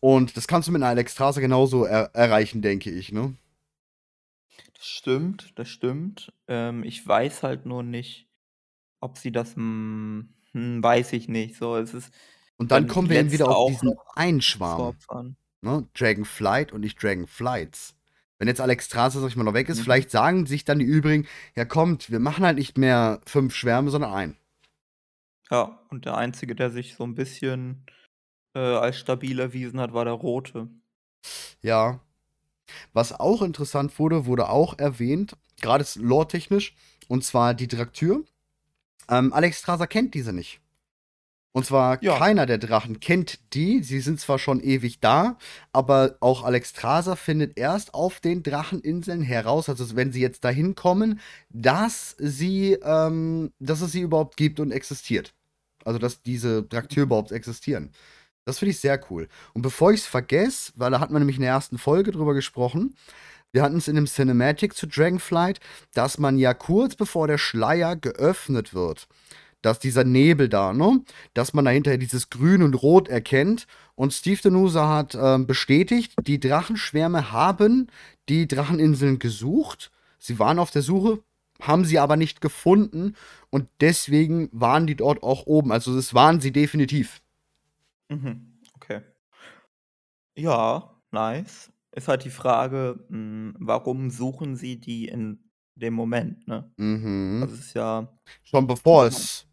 und 0.00 0.36
das 0.36 0.46
kannst 0.48 0.68
du 0.68 0.72
mit 0.72 0.80
'ner 0.80 0.88
Alexstrasza 0.88 1.40
genauso 1.40 1.84
er 1.84 2.10
erreichen, 2.14 2.62
denke 2.62 2.90
ich, 2.90 3.10
ne? 3.12 3.34
Das 4.76 4.86
stimmt, 4.86 5.52
das 5.58 5.68
stimmt. 5.68 6.32
Ähm, 6.48 6.82
ich 6.84 7.06
weiß 7.06 7.42
halt 7.44 7.64
nur 7.64 7.82
nicht, 7.82 8.28
ob 9.00 9.18
sie 9.18 9.32
das 9.32 9.56
hm, 9.56 10.30
weiß 10.54 11.12
ich 11.14 11.28
nicht. 11.28 11.56
So, 11.56 11.76
es 11.76 11.94
ist 11.94 12.14
Und 12.60 12.70
dann 12.70 12.86
dann 12.86 12.86
kommen 12.86 13.08
wir 13.08 13.16
eben 13.18 13.32
wieder 13.32 13.48
auf 13.48 13.64
diesen 13.66 13.92
Einschwarm, 14.14 14.80
opfern. 14.88 15.36
Ne? 15.64 15.88
Dragonflight 15.94 16.72
und 16.72 16.80
nicht 16.82 17.02
Dragonflights. 17.02 17.94
Wenn 18.38 18.48
jetzt 18.48 18.60
Alexstrasza, 18.60 19.20
sage 19.20 19.30
ich 19.30 19.36
mal, 19.36 19.44
noch 19.44 19.54
weg 19.54 19.68
ist, 19.68 19.80
Mhm. 19.80 19.84
vielleicht 19.84 20.10
sagen 20.10 20.46
sich 20.46 20.64
dann 20.64 20.78
die 20.80 20.84
übrigen: 20.84 21.26
„Ja, 21.56 21.64
kommt, 21.64 22.10
wir 22.10 22.20
machen 22.20 22.44
halt 22.44 22.58
nicht 22.58 22.78
mehr 22.78 23.20
5 23.26 23.54
Schwärme, 23.54 23.90
sondern 23.90 24.12
einen.“ 24.12 24.36
Ja, 25.50 25.78
und 25.90 26.06
der 26.06 26.16
Einzige, 26.16 26.54
der 26.54 26.70
sich 26.70 26.94
so 26.96 27.04
'n 27.04 27.14
bisschen, 27.14 27.84
äh, 28.54 28.60
als 28.60 28.98
stabil 28.98 29.40
erwiesen 29.40 29.80
hat, 29.80 29.94
war 29.94 30.04
der 30.04 30.14
Rote. 30.14 30.68
Ja. 31.62 32.00
Was 32.94 33.12
auch 33.12 33.42
interessant 33.42 33.98
wurde, 33.98 34.26
wurde 34.26 34.48
auch 34.50 34.78
erwähnt, 34.78 35.36
grade 35.62 35.82
s 35.84 35.96
lore-technisch, 35.96 36.74
und 37.08 37.24
zwar 37.24 37.54
die 37.54 37.68
Draktür. 37.68 38.24
Ähm, 39.10 39.32
Alexstrasza 39.34 39.86
kennt 39.88 40.14
diese 40.14 40.32
nicht. 40.34 40.60
Und 41.56 41.64
zwar 41.64 42.02
Ja. 42.02 42.18
keiner 42.18 42.46
der 42.46 42.58
Drachen 42.58 42.98
kennt 42.98 43.54
die. 43.54 43.80
Sie 43.82 44.00
sind 44.00 44.18
zwar 44.18 44.40
schon 44.40 44.60
ewig 44.60 44.98
da, 44.98 45.38
aber 45.72 46.16
auch 46.18 46.42
Alexstrasza 46.42 47.14
findet 47.14 47.56
erst 47.56 47.94
auf 47.94 48.18
den 48.18 48.42
Dracheninseln 48.42 49.22
heraus, 49.22 49.68
also 49.68 49.94
wenn 49.94 50.10
sie 50.10 50.20
jetzt 50.20 50.44
dahin 50.44 50.74
kommen, 50.74 51.20
dass 51.50 52.16
sie 52.18 52.72
ähm, 52.82 53.52
dass 53.60 53.82
es 53.82 53.92
sie 53.92 54.00
überhaupt 54.00 54.36
gibt 54.36 54.58
und 54.58 54.72
existiert. 54.72 55.32
Also, 55.84 55.98
dass 56.00 56.22
diese 56.22 56.62
Draktür 56.64 57.04
überhaupt 57.04 57.30
existieren. 57.30 57.92
Das 58.46 58.58
finde 58.58 58.70
ich 58.72 58.80
sehr 58.80 59.00
cool. 59.10 59.28
Und 59.52 59.62
bevor 59.62 59.92
ich's 59.92 60.06
vergesse, 60.06 60.72
weil 60.76 60.90
da 60.90 60.98
hatten 61.00 61.12
wir 61.14 61.18
nämlich 61.20 61.36
in 61.36 61.42
der 61.42 61.52
ersten 61.52 61.78
Folge 61.78 62.10
drüber 62.10 62.34
gesprochen. 62.34 62.94
Wir 63.52 63.62
hatten's 63.62 63.86
in 63.88 63.94
dem 63.94 64.06
Cinematic 64.06 64.74
zu 64.74 64.86
Dragonflight, 64.88 65.60
dass 65.94 66.18
man 66.18 66.38
ja 66.38 66.54
kurz 66.54 66.96
bevor 66.96 67.28
der 67.28 67.38
Schleier 67.38 67.96
geöffnet 67.96 68.74
wird, 68.74 69.06
dass 69.64 69.78
dieser 69.78 70.04
Nebel 70.04 70.48
da, 70.48 70.72
ne, 70.72 71.02
dass 71.32 71.54
man 71.54 71.64
dahinter 71.64 71.96
dieses 71.96 72.28
Grün 72.28 72.62
und 72.62 72.74
Rot 72.74 73.08
erkennt. 73.08 73.66
Und 73.94 74.12
Steve 74.12 74.40
Danusa 74.42 74.88
hat, 74.88 75.16
ähm, 75.20 75.46
bestätigt, 75.46 76.14
die 76.26 76.40
Drachenschwärme 76.40 77.32
haben 77.32 77.88
die 78.28 78.46
Dracheninseln 78.46 79.18
gesucht. 79.18 79.90
Sie 80.18 80.38
waren 80.38 80.58
auf 80.58 80.70
der 80.70 80.82
Suche, 80.82 81.22
haben 81.60 81.84
sie 81.84 81.98
aber 81.98 82.16
nicht 82.16 82.40
gefunden 82.40 83.14
und 83.50 83.68
deswegen 83.80 84.48
waren 84.52 84.86
die 84.86 84.96
dort 84.96 85.22
auch 85.22 85.46
oben. 85.46 85.72
Also, 85.72 85.94
das 85.94 86.12
waren 86.12 86.40
sie 86.40 86.52
definitiv. 86.52 87.22
Mhm, 88.08 88.58
okay. 88.74 89.00
Ja, 90.36 90.90
nice. 91.10 91.72
Ist 91.92 92.08
halt 92.08 92.24
die 92.24 92.30
Frage, 92.30 93.04
hm, 93.08 93.54
warum 93.58 94.10
suchen 94.10 94.56
sie 94.56 94.80
die 94.80 95.06
in 95.06 95.38
dem 95.76 95.94
Moment, 95.94 96.46
ne? 96.48 96.70
Mhm. 96.76 97.40
Also, 97.42 97.54
es 97.54 97.60
ist 97.60 97.74
ja 97.74 98.08
Schon 98.42 98.66
bevor 98.66 99.06
es 99.06 99.46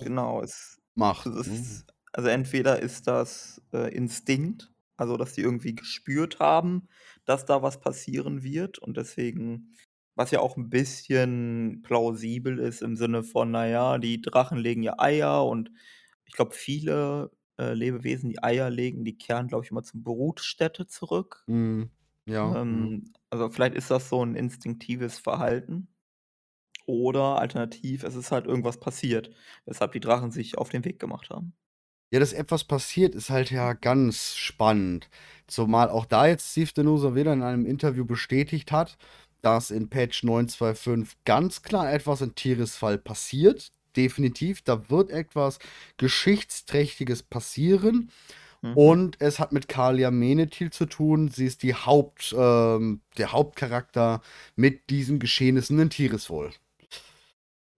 Genau, 0.00 0.42
es 0.42 0.80
macht, 0.94 1.26
es 1.26 1.46
ne? 1.46 1.66
ist 1.72 1.86
also, 2.12 2.28
entweder 2.30 2.80
ist 2.80 3.06
das, 3.06 3.62
äh, 3.72 3.94
Instinkt, 3.94 4.72
also, 4.96 5.16
dass 5.16 5.34
die 5.34 5.42
irgendwie 5.42 5.74
gespürt 5.74 6.38
haben, 6.40 6.88
dass 7.26 7.44
da 7.44 7.62
was 7.62 7.80
passieren 7.80 8.42
wird 8.42 8.78
und 8.78 8.96
deswegen 8.96 9.74
was 10.16 10.30
ja 10.32 10.40
auch 10.40 10.56
'n 10.56 10.68
bisschen 10.70 11.82
plausibel 11.82 12.58
ist 12.58 12.82
im 12.82 12.96
Sinne 12.96 13.22
von, 13.22 13.50
na 13.52 13.66
ja, 13.68 13.98
die 13.98 14.20
Drachen 14.20 14.58
legen 14.58 14.82
ja 14.82 14.94
Eier 14.98 15.46
und 15.46 15.70
ich 16.24 16.34
glaube, 16.34 16.54
viele, 16.54 17.30
äh, 17.58 17.74
Lebewesen, 17.74 18.30
die 18.30 18.42
Eier 18.42 18.70
legen, 18.70 19.04
die 19.04 19.16
kehren, 19.18 19.46
glaube 19.48 19.64
ich, 19.64 19.70
immer 19.70 19.82
zur 19.84 20.02
Brutstätte 20.02 20.86
zurück. 20.88 21.46
Mhm. 21.48 21.90
Ja. 22.26 22.54
Ähm, 22.54 23.12
also, 23.30 23.50
vielleicht 23.50 23.74
ist 23.76 23.90
das 23.90 24.08
so 24.08 24.22
'n 24.22 24.34
instinktives 24.36 25.18
Verhalten. 25.18 25.88
Oder 26.88 27.38
alternativ, 27.38 28.02
es 28.02 28.14
ist 28.14 28.32
halt 28.32 28.46
irgendwas 28.46 28.80
passiert, 28.80 29.30
weshalb 29.66 29.92
die 29.92 30.00
Drachen 30.00 30.30
sich 30.30 30.56
auf 30.56 30.70
den 30.70 30.86
Weg 30.86 30.98
gemacht 30.98 31.28
haben. 31.28 31.52
Ja, 32.10 32.18
dass 32.18 32.32
etwas 32.32 32.64
passiert, 32.64 33.14
ist 33.14 33.28
halt 33.28 33.50
ja 33.50 33.74
ganz 33.74 34.36
spannend. 34.36 35.10
Zumal 35.46 35.90
auch 35.90 36.06
da 36.06 36.26
jetzt 36.26 36.50
Steve 36.50 36.72
Denusa 36.74 37.14
wieder 37.14 37.34
in 37.34 37.42
einem 37.42 37.66
Interview 37.66 38.06
bestätigt 38.06 38.72
hat, 38.72 38.96
dass 39.42 39.70
in 39.70 39.90
Patch 39.90 40.24
925 40.24 41.18
ganz 41.26 41.60
klar 41.60 41.92
etwas 41.92 42.22
in 42.22 42.34
Tiris 42.34 42.76
Fall 42.76 42.96
passiert. 42.96 43.70
Definitiv, 43.94 44.62
da 44.62 44.88
wird 44.88 45.10
etwas 45.10 45.58
Geschichtsträchtiges 45.98 47.22
passieren. 47.22 48.10
Mhm. 48.62 48.76
Und 48.78 49.20
es 49.20 49.38
hat 49.38 49.52
mit 49.52 49.68
Kalia 49.68 50.10
Menethil 50.10 50.70
zu 50.70 50.86
tun. 50.86 51.28
Sie 51.28 51.44
ist 51.44 51.62
die 51.62 51.74
Haupt, 51.74 52.34
ähm, 52.34 53.02
der 53.18 53.32
Hauptcharakter 53.32 54.22
mit 54.56 54.88
diesen 54.88 55.18
Geschehnissen 55.18 55.78
in 55.78 55.90
Tirisfol. 55.90 56.50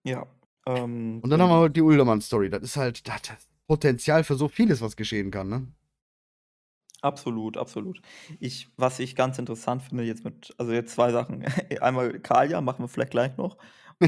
Ja. 0.05 0.27
Ähm, 0.67 1.23
Und 1.23 1.31
dann 1.31 1.41
haben 1.43 1.51
wir 1.51 1.69
die 1.69 1.83
Uldermann-Story. 1.83 2.51
Das 2.51 2.63
ist 2.63 2.77
halt 2.77 3.07
das 3.09 3.21
Potenzial 3.67 4.25
für 4.25 4.35
so 4.37 4.49
vieles, 4.49 4.81
was 4.81 4.97
geschehen 4.97 5.31
kann, 5.31 5.49
ne? 5.49 5.73
Absolut, 7.03 7.57
absolut. 7.57 8.03
Ich 8.41 8.69
was 8.77 8.99
ich 8.99 9.17
ganz 9.17 9.39
interessant 9.39 9.83
finde 9.83 10.05
jetzt 10.05 10.23
mit 10.25 10.55
also 10.59 10.73
jetzt 10.73 10.93
zwei 10.95 11.11
Sachen. 11.13 11.45
Einmal 11.81 12.21
Kalia, 12.21 12.61
machen 12.61 12.85
wir 12.85 12.89
vielleicht 12.89 13.11
gleich 13.13 13.37
noch 13.39 13.57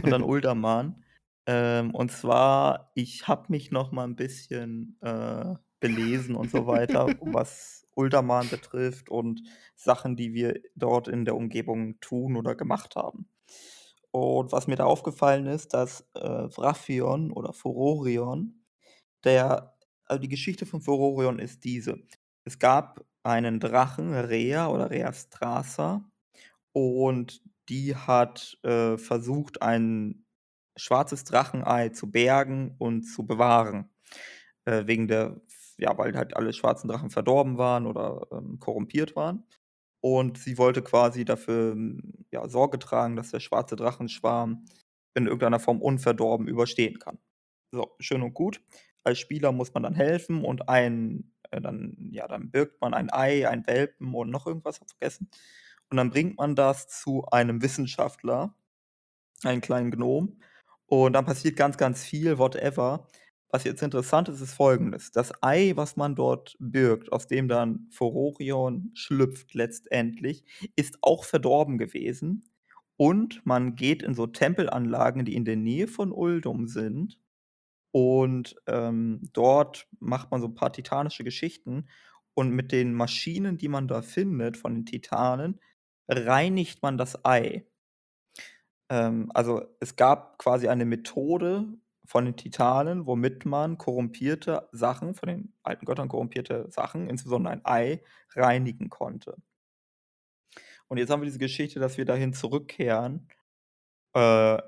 und 0.00 0.10
dann 0.10 0.22
Uldaman. 0.22 1.02
Ähm, 1.46 1.94
und 1.94 2.12
zwar, 2.12 2.92
ich 2.94 3.26
habe 3.28 3.46
mich 3.48 3.70
noch 3.70 3.92
mal 3.92 4.04
'n 4.04 4.14
bisschen, 4.16 4.98
äh, 5.00 5.54
belesen 5.80 6.36
und 6.36 6.50
so 6.50 6.66
weiter, 6.66 7.16
was 7.20 7.86
Uldaman 7.94 8.48
betrifft 8.50 9.08
und 9.10 9.42
Sachen, 9.74 10.14
die 10.16 10.34
wir 10.34 10.60
dort 10.76 11.08
in 11.08 11.24
der 11.24 11.34
Umgebung 11.34 11.98
tun 12.00 12.36
oder 12.36 12.54
gemacht 12.54 12.94
haben. 12.94 13.28
Und 14.14 14.52
was 14.52 14.66
mir 14.66 14.76
da 14.76 14.84
aufgefallen 14.84 15.46
ist, 15.46 15.72
dass, 15.74 16.02
äh, 16.14 16.20
Wrathion 16.20 17.32
oder 17.32 17.52
Furorion, 17.54 18.62
der 19.24 19.74
also 20.06 20.20
die 20.22 20.28
Geschichte 20.28 20.66
von 20.66 20.82
Furorion 20.82 21.38
ist 21.38 21.64
diese: 21.64 21.98
Es 22.44 22.58
gab 22.58 23.04
einen 23.24 23.60
Drachen, 23.60 24.14
Rhea 24.14 24.68
oder 24.68 24.90
Rheastrasa, 24.90 26.04
und 26.72 27.42
die 27.70 27.96
hat, 27.96 28.58
äh, 28.64 28.98
versucht, 28.98 29.62
ein 29.62 30.26
schwarzes 30.76 31.24
Drachenei 31.24 31.90
zu 31.90 32.10
bergen 32.12 32.76
und 32.78 33.04
zu 33.04 33.26
bewahren. 33.26 33.90
Äh, 34.66 34.86
wegen 34.86 35.08
der 35.08 35.40
ja, 35.78 35.96
weil 35.98 36.16
halt 36.16 36.36
alle 36.36 36.52
schwarzen 36.54 36.88
Drachen 36.88 37.10
verdorben 37.10 37.58
waren 37.58 37.86
oder, 37.86 38.26
ähm, 38.32 38.58
korrumpiert 38.60 39.16
waren. 39.16 39.44
Und 40.02 40.38
sie 40.38 40.58
wollte 40.58 40.82
quasi 40.82 41.24
dafür, 41.24 41.72
hm, 41.72 42.26
ja, 42.32 42.48
Sorge 42.48 42.78
tragen, 42.78 43.16
dass 43.16 43.30
der 43.30 43.40
schwarze 43.40 43.76
Drachenschwarm 43.76 44.66
in 45.14 45.26
irgendeiner 45.26 45.60
Form 45.60 45.80
unverdorben 45.82 46.48
überstehen 46.48 46.98
kann. 46.98 47.18
So, 47.72 47.96
schön 48.00 48.22
und 48.22 48.34
gut. 48.34 48.62
Als 49.04 49.18
Spieler 49.20 49.52
muss 49.52 49.74
man 49.74 49.82
dann 49.84 49.94
helfen 49.94 50.44
und 50.44 50.68
ein 50.68 51.32
äh, 51.52 51.60
dann 51.60 51.96
ja, 52.12 52.26
dann 52.28 52.50
birgt 52.50 52.80
man 52.80 52.94
ein 52.94 53.12
Ei, 53.12 53.48
einen 53.48 53.66
Welpen 53.66 54.14
und 54.14 54.30
noch 54.30 54.46
irgendwas, 54.46 54.78
vergessen. 54.78 55.30
Und 55.90 55.98
dann 55.98 56.10
bringt 56.10 56.38
man 56.38 56.56
das 56.56 56.88
zu 56.88 57.26
einem 57.26 57.62
Wissenschaftler, 57.62 58.54
einen 59.44 59.60
kleinen 59.60 59.90
Gnom, 59.90 60.40
und 60.86 61.14
dann 61.14 61.24
passiert 61.24 61.56
ganz, 61.56 61.78
ganz 61.78 62.04
viel, 62.04 62.38
whatever. 62.38 63.08
Was 63.54 63.64
jetzt 63.64 63.82
interessant 63.82 64.30
ist, 64.30 64.40
ist 64.40 64.54
Folgendes: 64.54 65.10
Das 65.12 65.30
Ei, 65.42 65.72
was 65.76 65.96
man 65.96 66.14
dort 66.14 66.56
birgt, 66.58 67.12
aus 67.12 67.26
dem 67.26 67.48
dann 67.48 67.86
Furorion 67.90 68.90
schlüpft 68.94 69.52
letztendlich, 69.52 70.42
ist 70.74 70.96
auch 71.02 71.24
verdorben 71.24 71.76
gewesen. 71.76 72.44
Und 72.96 73.44
man 73.44 73.74
geht 73.76 74.02
in 74.02 74.14
so 74.14 74.26
Tempelanlagen, 74.26 75.26
die 75.26 75.34
in 75.34 75.44
der 75.44 75.56
Nähe 75.56 75.86
von 75.86 76.12
Uldum 76.12 76.66
sind. 76.66 77.18
Und, 77.92 78.56
ähm, 78.68 79.20
dort 79.34 79.88
macht 80.00 80.30
man 80.32 80.40
so 80.42 80.48
'n 80.48 80.54
paar 80.54 80.72
titanische 80.72 81.24
Geschichten. 81.24 81.88
Und 82.34 82.50
mit 82.52 82.72
den 82.72 82.94
Maschinen, 82.94 83.58
die 83.58 83.68
man 83.68 83.88
da 83.88 84.02
findet 84.02 84.56
von 84.58 84.74
den 84.74 84.86
Titanen, 84.86 85.60
reinigt 86.08 86.82
man 86.82 86.98
das 86.98 87.24
Ei. 87.24 87.66
Ähm, 88.90 89.30
also, 89.34 89.62
es 89.80 89.96
gab 89.96 90.38
quasi 90.38 90.68
eine 90.68 90.84
Methode 90.84 91.66
von 92.12 92.26
den 92.26 92.36
Titanen, 92.36 93.06
womit 93.06 93.46
man 93.46 93.78
korrumpierte 93.78 94.68
Sachen 94.72 95.14
von 95.14 95.28
den 95.28 95.54
alten 95.62 95.86
Göttern 95.86 96.08
korrumpierte 96.08 96.66
Sachen, 96.70 97.08
insbesondere 97.08 97.54
ein 97.54 97.62
Ei, 97.64 98.02
reinigen 98.36 98.90
konnte. 98.90 99.36
Und 100.88 100.98
jetzt 100.98 101.10
haben 101.10 101.20
wir 101.22 101.26
diese 101.26 101.38
Geschichte, 101.38 101.80
dass 101.80 101.96
wir 101.98 102.04
dahin 102.04 102.32
zurückkehren. 102.32 103.28
Äh, 104.14 104.58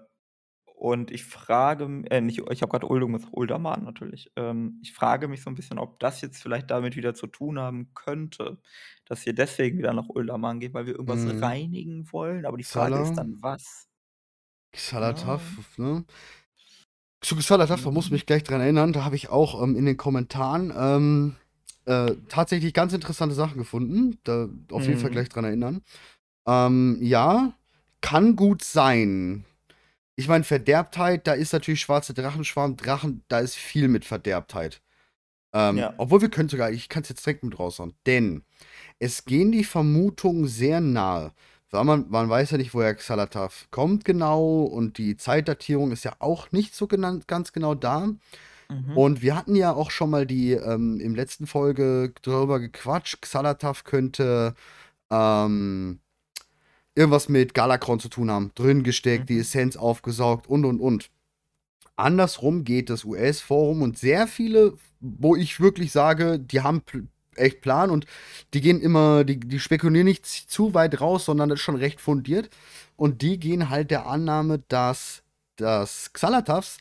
und 0.77 1.11
ich 1.13 1.25
frage 1.25 1.87
äh, 2.11 2.21
nicht 2.23 2.41
ich 2.51 2.63
habe 2.63 2.71
grad 2.71 2.85
Uldum 2.85 3.15
gesagt, 3.15 3.33
Uldaman 3.35 3.85
natürlich. 3.85 4.33
Ähm, 4.37 4.81
ich 4.83 4.95
frage 4.95 5.29
mich 5.29 5.43
so 5.43 5.51
'n 5.51 5.57
bisschen, 5.57 5.79
ob 5.79 6.01
das 6.01 6.21
jetzt 6.23 6.43
vielleicht 6.43 6.71
damit 6.71 6.97
wieder 6.97 7.15
zu 7.15 7.27
tun 7.29 7.59
haben 7.61 7.95
könnte, 7.95 8.59
dass 9.07 9.27
wir 9.27 9.35
deswegen 9.35 9.79
wieder 9.79 9.95
nach 9.95 10.09
Uldaman 10.11 10.61
gehen, 10.61 10.75
weil 10.75 10.87
wir 10.87 10.95
irgendwas 10.95 11.27
Mhm. 11.27 11.43
reinigen 11.43 12.13
wollen, 12.13 12.47
aber 12.47 12.59
die 12.59 12.65
Frage 12.65 13.01
ist 13.01 13.17
Xala. 13.17 13.19
dann 13.19 13.39
was? 13.43 13.89
Xalatath, 14.75 15.47
Ne? 15.47 15.65
ne? 15.79 16.05
Zu 17.25 17.37
musst 17.91 18.11
du 18.11 18.13
Mhm. 18.13 18.17
mich 18.17 18.27
gleich 18.27 18.43
dran 18.45 18.61
erinnern, 18.61 18.93
da 18.93 19.05
habe 19.05 19.17
ich 19.17 19.31
auch, 19.31 19.63
ähm, 19.63 19.77
in 19.77 19.87
den 19.87 19.97
Kommentaren, 19.97 20.73
ähm, 20.77 21.37
äh, 21.87 22.13
tatsächlich 22.29 22.75
ganz 22.75 22.93
interessante 22.93 23.35
Sachen 23.35 23.57
gefunden. 23.59 24.19
Da 24.25 24.49
auf 24.71 24.87
jeden 24.87 24.99
Fall 24.99 25.11
Mhm. 25.11 25.15
gleich 25.15 25.29
dran 25.31 25.45
erinnern. 25.45 25.83
Ähm, 26.47 26.99
ja, 27.01 27.55
kann 28.03 28.37
gut 28.37 28.63
sein. 28.65 29.45
Ich 30.17 30.29
meine, 30.29 30.45
Verderbtheit, 30.45 31.27
da 31.27 31.33
ist 31.35 31.53
natürlich 31.53 31.81
schwarzer 31.81 32.15
Drachenschwarm 32.15 32.77
Drachen, 32.77 33.25
da 33.29 33.41
ist 33.41 33.57
viel 33.57 33.89
mit 33.89 34.05
Verderbtheit. 34.05 34.83
Ähm, 35.55 35.79
Ja. 35.79 35.95
obwohl 35.99 36.21
wir 36.23 36.31
können 36.31 36.49
sogar 36.49 36.71
ich 36.73 36.89
kann's 36.89 37.09
jetzt 37.09 37.25
direkt 37.27 37.45
mit 37.45 37.59
raushauen, 37.59 37.95
denn 38.07 38.45
es 38.99 39.25
gehen 39.25 39.53
die 39.53 39.65
Vermutungen 39.65 40.47
sehr 40.49 40.81
nahe, 40.81 41.33
weil 41.75 41.85
man 41.85 42.07
man 42.09 42.29
weiß 42.31 42.53
ja 42.53 42.59
nicht, 42.59 42.75
woher 42.75 42.95
Xalatath 42.95 43.69
kommt 43.71 44.05
genau 44.05 44.63
und 44.63 44.99
die 44.99 45.17
Zeitdatierung 45.17 45.93
ist 45.93 46.05
ja 46.05 46.15
auch 46.21 46.53
nicht 46.53 46.75
so 46.75 46.87
genannt 46.87 47.29
ganz 47.29 47.53
genau 47.53 47.75
da. 47.75 48.09
Mhm. 48.69 48.97
Und 48.97 49.23
wir 49.23 49.37
hatten 49.37 49.57
ja 49.57 49.73
auch 49.75 49.91
schon 49.91 50.11
mal 50.11 50.27
die 50.27 50.53
ähm, 50.53 51.01
im 51.01 51.15
letzten 51.15 51.47
Folge 51.47 52.13
drüber 52.23 52.61
gequatscht, 52.61 53.21
Xalatath 53.23 53.85
könnte, 53.85 54.55
ähm, 55.11 56.01
irgendwas 56.95 57.29
mit 57.29 57.55
Galakrond 57.55 58.03
zu 58.03 58.09
tun 58.09 58.31
haben, 58.31 58.53
drin 58.55 58.83
gesteckt, 58.85 59.29
die 59.29 59.35
Mhm. 59.35 59.41
Essenz 59.41 59.77
aufgesaugt 59.77 60.47
und, 60.49 60.65
und, 60.65 60.81
und. 60.81 61.11
Andersrum 61.97 62.65
geht 62.65 62.91
das 62.91 63.05
US-Forum 63.05 63.83
und 63.83 63.99
sehr 63.99 64.27
viele, 64.27 64.75
wo 65.01 65.37
ich 65.37 65.61
wirklich 65.61 65.93
sage, 65.93 66.41
die 66.41 66.61
haben 66.61 66.83
echt 67.39 67.61
Plan 67.63 67.91
und 67.91 68.07
die 68.55 68.61
gehen 68.61 68.81
immer 68.81 69.25
die 69.25 69.39
die 69.41 69.61
spekulieren 69.61 70.07
nicht 70.07 70.27
zu 70.27 70.75
weit 70.75 71.01
raus, 71.01 71.25
sondern 71.27 71.49
das 71.51 71.59
ist 71.61 71.65
schon 71.65 71.77
recht 71.77 72.01
fundiert. 72.01 72.51
Und 72.97 73.23
die 73.23 73.39
gehen 73.39 73.71
halt 73.71 73.91
der 73.91 74.07
Annahme, 74.07 74.61
dass 74.69 75.23
dass 75.57 76.13
Xalataths 76.13 76.79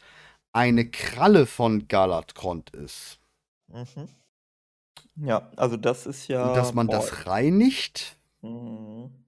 eine 0.54 0.89
Kralle 0.89 1.46
von 1.48 1.88
Galakrond 1.88 2.72
ist. 2.72 3.20
Mhm. 3.70 4.08
Ja, 5.18 5.52
also 5.58 5.78
das 5.78 6.06
ist 6.08 6.28
Und 6.42 6.56
ja 6.56 6.56
dass 6.56 6.74
man 6.74 6.89
boah. 6.89 6.89
das 6.89 7.26
reinigt 7.28 8.16
Mhm. 8.44 9.24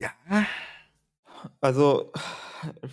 Ja. 0.00 0.12
Also, 1.62 2.12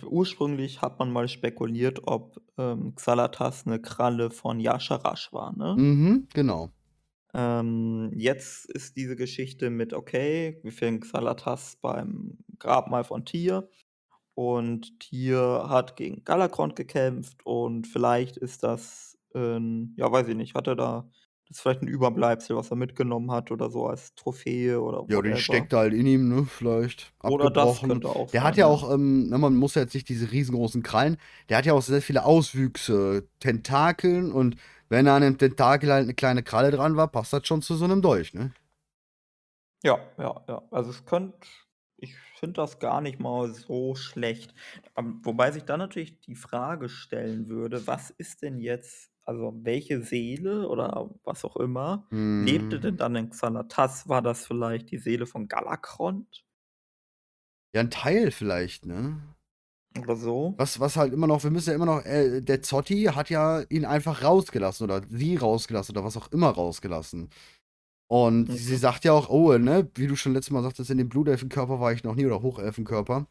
ursprünglich 0.04 0.82
hat 0.82 0.98
man 0.98 1.12
mal 1.12 1.28
spekuliert, 1.28 2.00
ob, 2.06 2.40
ähm, 2.58 2.94
Xalatath 2.96 3.66
'ne 3.66 3.80
Kralle 3.80 4.30
von 4.30 4.58
Y'Shaarashsh 4.60 5.32
war, 5.32 5.52
ne? 5.56 5.78
Mhm, 5.78 6.26
genau. 6.34 6.70
Ähm, 7.36 8.12
jetzt 8.16 8.66
ist 8.66 8.96
diese 8.96 9.16
Geschichte 9.16 9.70
mit, 9.70 9.92
okay, 9.94 10.60
wir 10.64 10.72
finden 10.72 11.00
Xalatath 11.02 11.78
beim 11.82 12.38
Grabmal 12.58 13.04
von 13.04 13.26
Tyr 13.26 13.68
und 14.34 15.00
Tyr 15.00 15.66
hat 15.70 15.96
gegen 15.96 16.24
Galakrond 16.24 16.76
gekämpft 16.76 17.46
und 17.46 17.86
vielleicht 17.88 18.36
ist 18.38 18.62
das, 18.64 19.18
ähm 19.34 19.94
ja, 19.98 20.10
weiß 20.12 20.28
ich 20.28 20.36
nicht, 20.36 20.54
hat 20.56 20.68
er 20.68 20.76
da 20.76 21.10
das 21.48 21.58
ist 21.58 21.62
vielleicht 21.62 21.82
'n 21.82 21.88
Überbleibsel, 21.88 22.56
was 22.56 22.70
er 22.72 22.76
mitgenommen 22.76 23.32
hat 23.32 23.50
oder 23.52 23.70
so 23.70 23.86
als 23.86 24.14
Trophäe 24.16 24.80
oder 24.82 25.00
Ja, 25.08 25.22
die 25.22 25.36
whatever. 25.36 25.36
steckt 25.36 25.72
halt 25.72 25.94
in 25.94 26.04
ihm, 26.06 26.28
ne, 26.28 26.44
vielleicht 26.46 27.12
Oder 27.28 27.50
das 27.50 27.82
könnte 27.82 28.08
auch 28.08 28.28
Der 28.32 28.42
hat 28.42 28.56
sein, 28.56 28.56
ja 28.56 28.66
ja. 28.66 28.66
auch, 28.66 28.92
ähm 28.92 29.28
ne, 29.28 29.38
man 29.38 29.54
muss 29.56 29.74
ja 29.76 29.82
jetzt 29.82 29.94
nicht 29.94 30.08
diese 30.08 30.32
riesengroßen 30.32 30.82
Krallen 30.82 31.16
der 31.48 31.58
hat 31.58 31.66
ja 31.66 31.74
auch 31.74 31.82
sehr 31.82 32.02
viele 32.02 32.24
Auswüchse, 32.24 33.28
Tentakeln 33.40 34.32
und 34.32 34.56
wenn 34.88 35.08
an 35.08 35.22
'nem 35.22 35.38
Tentakel 35.38 35.92
halt 35.92 36.06
'ne 36.06 36.14
kleine 36.14 36.42
Kralle 36.42 36.70
dran 36.70 36.96
war, 36.96 37.08
passt 37.08 37.32
das 37.32 37.46
schon 37.46 37.62
zu 37.62 37.74
so 37.76 37.86
'nem 37.86 38.02
Dolch, 38.02 38.34
ne? 38.34 38.52
Ja, 39.84 39.98
ja, 40.18 40.44
ja. 40.48 40.62
Also, 40.70 40.90
es 40.90 41.04
könnt 41.04 41.34
ich 41.98 42.14
finde 42.38 42.54
das 42.60 42.78
gar 42.78 43.00
nicht 43.00 43.18
mal 43.20 43.48
so 43.54 43.94
schlecht. 43.94 44.54
Ähm, 44.96 45.20
wobei 45.24 45.50
sich 45.50 45.64
dann 45.64 45.78
natürlich 45.78 46.20
die 46.20 46.34
Frage 46.34 46.88
stellen 46.88 47.48
würde: 47.48 47.86
Was 47.86 48.10
ist 48.10 48.42
denn 48.42 48.58
jetzt 48.58 49.10
also, 49.22 49.52
welche 49.64 50.02
Seele 50.02 50.68
oder 50.68 51.10
was 51.24 51.44
auch 51.44 51.56
immer 51.56 52.06
lebte 52.38 52.78
Mhm. 52.78 52.80
denn 52.80 52.96
dann 52.96 53.16
in 53.16 53.30
Xalatath? 53.30 54.08
War 54.08 54.22
das 54.22 54.46
vielleicht 54.46 54.90
die 54.90 54.98
Seele 54.98 55.26
von 55.26 55.48
Galakrond? 55.48 56.42
Ja, 57.74 57.80
'n 57.82 57.90
Teil 57.90 58.30
vielleicht, 58.30 58.86
ne? 58.86 59.35
Oder 59.96 60.16
so. 60.16 60.54
Was 60.58 60.80
was 60.80 60.96
halt 60.96 61.12
immer 61.12 61.26
noch 61.26 61.42
wir 61.44 61.50
müssen 61.50 61.70
ja 61.70 61.76
immer 61.76 61.86
noch 61.86 62.04
äh, 62.04 62.40
der 62.40 62.62
Zotti 62.62 63.04
hat 63.14 63.30
ja 63.30 63.60
ihn 63.68 63.84
einfach 63.84 64.22
rausgelassen 64.22 64.84
oder 64.84 65.02
sie 65.08 65.36
rausgelassen 65.36 65.94
oder 65.96 66.04
was 66.04 66.16
auch 66.16 66.30
immer 66.32 66.48
rausgelassen. 66.50 67.28
Und 68.08 68.52
sie 68.52 68.74
Mhm. 68.74 68.78
sagt 68.78 69.04
ja 69.04 69.12
auch: 69.12 69.28
„Oh, 69.30 69.58
ne, 69.58 69.90
wie 69.96 70.06
du 70.08 70.16
schon 70.16 70.32
letztes 70.34 70.52
Mal 70.52 70.62
sagtest, 70.62 70.90
in 70.90 70.98
dem 70.98 71.08
Blutelfenkörper 71.08 71.80
war 71.80 71.92
ich 71.92 72.04
noch 72.04 72.14
nie 72.16 72.26
oder 72.26 72.42
Hochelfenkörper.“ 72.42 73.26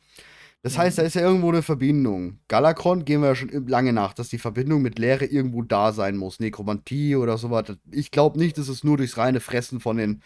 Das 0.63 0.77
heißt, 0.77 0.97
da 0.99 1.03
Mhm. 1.03 1.07
ist 1.07 1.15
ja 1.15 1.21
irgendwo 1.23 1.51
'ne 1.51 1.61
Verbindung. 1.63 2.39
Galakrond 2.49 3.05
gehen 3.05 3.21
wir 3.21 3.29
ja 3.29 3.35
schon 3.35 3.67
lange 3.67 3.93
nach, 3.93 4.13
dass 4.13 4.29
die 4.29 4.39
Verbindung 4.39 4.81
mit 4.81 4.99
Leere 4.99 5.25
irgendwo 5.25 5.61
da 5.63 5.93
sein 5.93 6.17
muss. 6.17 6.39
Nekromantie 6.39 7.15
oder 7.17 7.37
so 7.37 7.51
was. 7.51 7.65
Ich 7.91 8.11
glaube 8.11 8.39
nicht, 8.39 8.57
dass 8.57 8.69
es 8.69 8.83
nur 8.83 8.97
durchs 8.97 9.17
reine 9.17 9.39
Fressen 9.41 9.79
von 9.81 9.97
den, 9.97 10.21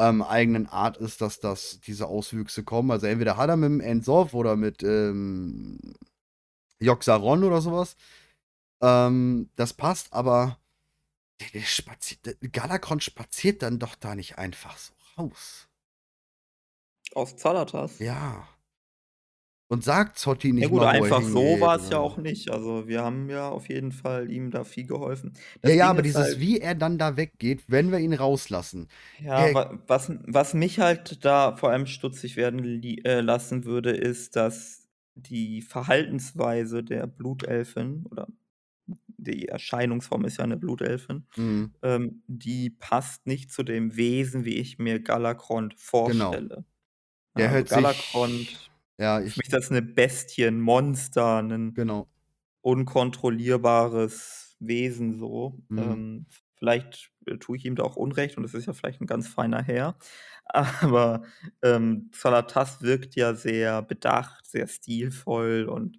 ähm, 0.00 0.22
eigenen 0.22 0.66
Art 0.68 0.96
ist, 0.98 1.20
dass 1.22 1.40
das 1.40 1.80
diese 1.82 2.08
Auswüchse 2.08 2.64
kommen. 2.64 2.90
Also, 2.92 3.06
entweder 3.08 3.36
hat 3.38 3.50
er 3.50 3.56
mit'm 3.56 3.82
N'Zoth 3.82 4.34
oder 4.34 4.56
mit, 4.56 4.82
ähm, 4.82 5.78
Yogg-Saron 6.80 7.44
oder 7.44 7.60
so 7.62 7.72
was. 7.72 7.96
Ähm, 8.82 9.50
das 9.56 9.74
passt, 9.74 10.12
aber 10.12 10.58
der 11.40 11.50
der 11.50 11.62
spazi 11.62 12.16
d 12.22 12.36
Galakrond 12.50 13.04
spaziert 13.04 13.62
dann 13.62 13.78
doch 13.80 13.94
da 13.96 14.14
nicht 14.14 14.38
einfach 14.38 14.78
so 14.78 14.92
raus. 15.18 15.68
Aus 17.14 17.34
Xalatas? 17.36 17.98
Ja. 17.98 18.48
Und 19.70 19.84
sagt 19.84 20.18
Zotti 20.18 20.52
Ja 20.62 20.68
nicht 20.68 20.68
gut, 20.68 20.82
mal, 20.82 20.88
einfach 20.88 21.22
so 21.22 21.58
hingeht 21.58 21.60
war's 21.60 21.88
ja 21.88 21.98
auch 21.98 22.18
nicht. 22.18 22.50
Also, 22.50 22.86
wir 22.86 23.02
haben 23.02 23.30
ja 23.30 23.48
auf 23.48 23.68
jeden 23.70 23.92
Fall 23.92 24.30
ihm 24.30 24.50
da 24.50 24.62
viel 24.64 24.86
geholfen. 24.86 25.32
Ja, 25.66 25.72
Das 25.72 25.74
ja, 25.74 25.88
Ding 25.88 25.90
aber 25.90 26.02
dieses 26.02 26.38
halt 26.38 26.40
wie 26.40 26.58
er 26.58 26.74
dann 26.74 26.96
da 26.96 27.16
weggeht, 27.16 27.64
wenn 27.68 27.90
wir 27.92 27.98
ihn 27.98 28.14
rauslassen. 28.14 28.88
Ja, 29.18 29.52
Er 29.52 29.54
wa 29.54 29.78
was 29.86 30.10
was 30.26 30.54
mich 30.54 30.78
halt 30.78 31.24
da 31.24 31.56
vor 31.56 31.70
allem 31.70 31.86
stutzig 31.86 32.36
werden 32.36 32.82
äh, 33.04 33.20
lassen 33.20 33.64
würde, 33.64 33.90
ist, 33.90 34.36
dass 34.36 34.88
die 35.14 35.60
Verhaltensweise 35.62 36.82
der 36.82 37.06
Blutelfin 37.06 38.06
oder 38.10 38.28
die 39.18 39.48
Erscheinungsform 39.48 40.24
ist 40.26 40.38
ja 40.38 40.46
'ne 40.46 40.56
Blutelfin, 40.58 41.26
Mhm. 41.36 41.72
ähm, 41.82 42.22
die 42.28 42.70
passt 42.70 43.26
nicht 43.26 43.52
zu 43.52 43.62
dem 43.64 43.96
Wesen, 43.96 44.44
wie 44.46 44.56
ich 44.56 44.78
mir 44.78 45.00
Galakrond 45.00 45.74
Genau. 46.04 46.42
vorstelle. 46.44 46.64
Ja, 47.36 47.40
Der 47.40 47.50
also 47.50 47.52
hört 47.52 47.70
sich 47.70 48.10
Ja, 49.00 49.18
für 49.24 49.38
mich 49.38 49.46
ich 49.46 49.48
ist 49.48 49.52
das 49.54 49.70
'ne 49.70 49.82
Bestie, 49.82 50.44
'n 50.46 50.60
Monster, 50.60 51.42
'nen 51.42 51.76
Genau. 51.76 52.10
unkontrollierbares 52.62 54.56
Wesen 54.60 55.18
so. 55.18 55.62
Mhm. 55.70 56.00
Ähm, 56.02 56.26
vielleicht, 56.56 57.12
äh, 57.26 57.38
tue 57.38 57.56
ich 57.58 57.64
ihm 57.66 57.76
da 57.76 57.84
auch 57.84 57.96
Unrecht 57.96 58.38
und 58.38 58.44
es 58.44 58.54
ist 58.54 58.66
ja 58.66 58.74
vielleicht 58.74 59.00
'n 59.02 59.06
ganz 59.06 59.28
feiner 59.28 59.62
Herr. 59.62 59.98
Aber, 60.94 61.24
ähm, 61.62 62.10
Xalatas 62.12 62.82
wirkt 62.82 63.16
ja 63.16 63.34
sehr 63.34 63.82
bedacht, 63.82 64.46
sehr 64.46 64.68
stilvoll 64.68 65.66
und, 65.70 65.98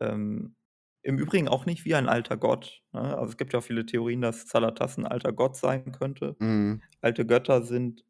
ähm, 0.00 0.56
im 1.04 1.18
Übrigen 1.18 1.48
auch 1.48 1.66
nicht 1.66 1.84
wie 1.86 1.94
ein 1.96 2.08
alter 2.10 2.36
Gott, 2.38 2.82
ne? 2.92 3.00
Also, 3.18 3.32
es 3.32 3.38
gibt 3.38 3.52
ja 3.54 3.60
auch 3.60 3.64
viele 3.64 3.86
Theorien, 3.86 4.22
dass 4.22 4.46
Xalatas 4.46 4.98
'n 4.98 5.06
alter 5.06 5.32
Gott 5.34 5.56
sein 5.56 5.92
könnte. 5.92 6.36
Mhm. 6.40 6.82
Alte 7.02 7.26
Götter 7.26 7.62
sind 7.64 8.04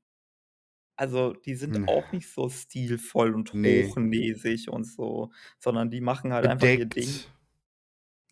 also, 1.03 1.33
die 1.35 1.57
sind 1.57 1.77
Hm. 1.77 1.87
auch 1.89 2.13
nicht 2.13 2.31
so 2.33 2.49
stilvoll 2.49 3.35
und 3.35 3.53
Ne. 3.53 3.95
hochnäsig 4.05 4.69
und 4.71 4.85
so, 4.85 5.33
sondern 5.61 5.91
die 5.91 6.01
machen 6.01 6.33
halt 6.33 6.47
einfach 6.47 6.73
ihr 6.75 6.87
Ding. 6.87 7.25
Bedeckt. 7.25 7.33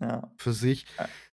Ja. 0.00 0.32
Für 0.40 0.52
sich. 0.52 0.86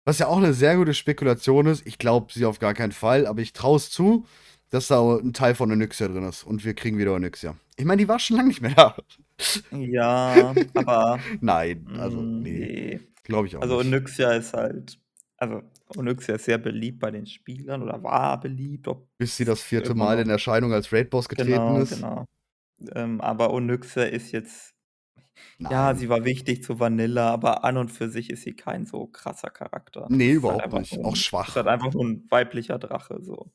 Was 0.05 0.19
ja 0.19 0.27
auch 0.27 0.39
'ne 0.39 0.53
sehr 0.53 0.77
gute 0.77 0.93
Spekulation 0.93 1.67
ist. 1.67 1.85
Ich 1.87 1.97
glaube 1.99 2.31
sie 2.33 2.45
auf 2.45 2.59
gar 2.59 2.73
keinen 2.73 2.91
Fall, 2.91 3.27
aber 3.27 3.41
ich 3.41 3.53
traue 3.53 3.77
es 3.77 3.89
zu, 3.91 4.25
dass 4.69 4.87
da 4.87 4.99
'n 5.17 5.33
Teil 5.33 5.55
von 5.55 5.71
Onyxia 5.71 6.07
drin 6.07 6.23
ist 6.27 6.43
und 6.43 6.65
wir 6.65 6.73
kriegen 6.75 6.97
wieder 6.97 7.13
Onyxia. 7.13 7.55
Ich 7.77 7.85
meine, 7.85 8.01
die 8.01 8.07
war 8.07 8.19
schon 8.19 8.37
lange 8.37 8.49
nicht 8.49 8.61
mehr 8.61 8.73
da. 8.75 8.95
Ja, 9.71 10.55
aber, 10.73 11.27
Nein, 11.41 11.89
also, 11.95 12.27
hm, 12.27 12.41
ne, 12.41 12.69
ne. 12.69 13.07
glaube 13.23 13.47
ich 13.47 13.57
auch 13.57 13.63
Also, 13.63 13.77
nicht. 13.77 13.95
Onyxia 13.97 14.33
ist 14.33 14.53
halt 14.53 14.99
also, 15.51 15.61
Onyxia 15.95 16.35
ist 16.35 16.45
sehr 16.45 16.57
beliebt 16.57 16.99
bei 16.99 17.11
den 17.11 17.25
Spielern 17.25 17.83
oder 17.83 18.01
war 18.03 18.39
beliebt, 18.39 18.87
Bis 19.21 19.37
sie 19.37 19.45
das 19.45 19.61
4. 19.61 19.95
immer 19.95 19.95
Mal 19.95 20.19
in 20.19 20.29
Erscheinung 20.29 20.73
als 20.73 20.91
Raid-Boss 20.91 21.29
getreten 21.29 21.77
Genau, 21.77 21.77
ist. 21.77 22.05
genau. 22.05 22.25
Ähm, 22.93 23.21
aber 23.21 23.51
Onyxia 23.53 24.03
ist 24.05 24.31
jetzt 24.31 24.75
ja, 25.69 25.93
Nein. 25.93 25.95
sie 25.95 26.09
war 26.09 26.25
wichtig 26.25 26.63
zu 26.63 26.79
Vanilla, 26.79 27.31
aber 27.33 27.63
an 27.65 27.77
und 27.77 27.89
für 27.91 28.09
sich 28.09 28.29
ist 28.31 28.43
sie 28.43 28.55
kein 28.55 28.85
so 28.85 29.07
krasser 29.07 29.49
Charakter. 29.51 30.09
Ne, 30.09 30.33
Das 30.35 30.47
halt 30.49 30.59
überhaupt 30.59 30.71
einfach 30.71 30.79
nicht. 30.79 31.03
nur 31.03 31.03
Auch 31.03 31.15
'n 31.15 31.25
ist 31.45 31.55
halt 31.55 31.67
schwach. 31.67 31.67
einfach 31.67 31.93
nur 31.93 32.05
'n 32.05 32.27
weiblicher 32.31 32.79
Drache 32.79 33.19
so. 33.23 33.51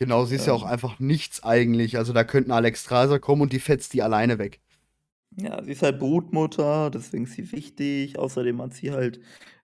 Genau, 0.00 0.24
sie 0.24 0.36
ist 0.36 0.46
ja 0.46 0.52
auch 0.52 0.62
Ähm 0.62 0.64
einfach 0.64 0.98
nichts 0.98 1.42
eigentlich. 1.44 1.96
Also, 1.96 2.12
da 2.12 2.24
könnte 2.24 2.50
'n 2.50 2.52
Alexstrasza 2.52 3.18
kommen 3.18 3.42
und 3.42 3.52
die 3.52 3.60
fetzt 3.60 3.92
die 3.92 4.02
alleine 4.02 4.38
weg. 4.38 4.60
Ja, 5.38 5.62
sie 5.62 5.72
ist 5.72 5.82
halt 5.82 5.98
Brutmutter, 5.98 6.90
deswegen 6.90 7.24
ist 7.24 7.34
sie 7.34 7.52
wichtig. 7.52 8.18
Außerdem 8.18 8.60
hat 8.60 8.74
sie 8.74 8.92
halt, 8.92 9.20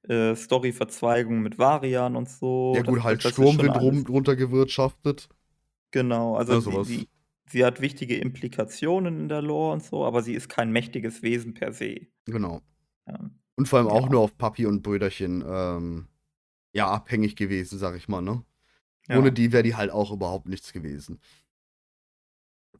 äh, 0.09 0.35
Story-Verzweigungen 0.35 1.43
mit 1.43 1.59
Varian 1.59 2.16
und 2.16 2.29
Ja 2.73 2.81
so. 2.81 2.83
gut, 2.83 3.03
Das 3.05 3.05
halt 3.05 3.23
das 3.25 3.33
Sturmwind 3.33 3.77
rum 3.79 4.05
drunter 4.05 4.35
gewirtschaftet. 4.37 5.29
Genau, 5.95 6.37
also 6.37 6.55
Ja, 6.55 6.61
sie 6.61 6.83
sowas. 6.83 6.85
sie 6.85 7.09
sie 7.51 7.64
hat 7.64 7.81
wichtige 7.81 8.16
Implikationen 8.19 9.21
in 9.21 9.29
der 9.31 9.41
Lore 9.41 9.73
und 9.73 9.83
so, 9.83 10.05
aber 10.05 10.21
sie 10.23 10.35
ist 10.35 10.49
kein 10.51 10.71
mächtiges 10.71 11.23
Wesen 11.23 11.55
per 11.55 11.73
se. 11.73 12.09
Genau. 12.27 12.61
Ja. 13.07 13.31
Und 13.57 13.69
vor 13.69 13.81
allem 13.81 13.89
auch 13.89 14.09
Ja. 14.09 14.11
nur 14.11 14.21
auf 14.21 14.39
Papi 14.39 14.66
und 14.66 14.83
Brüderchen, 14.83 15.45
ähm, 15.47 16.09
ja, 16.75 16.89
abhängig 16.91 17.37
gewesen, 17.37 17.79
sage 17.79 17.99
ich 17.99 18.09
mal, 18.09 18.23
ne? 18.23 18.45
Ohne 19.11 19.33
Ja. 19.33 19.33
die 19.33 19.53
wäre 19.53 19.62
die 19.64 19.77
halt 19.77 19.91
auch 19.93 20.12
überhaupt 20.12 20.49
nichts 20.49 20.73
gewesen. 20.73 21.21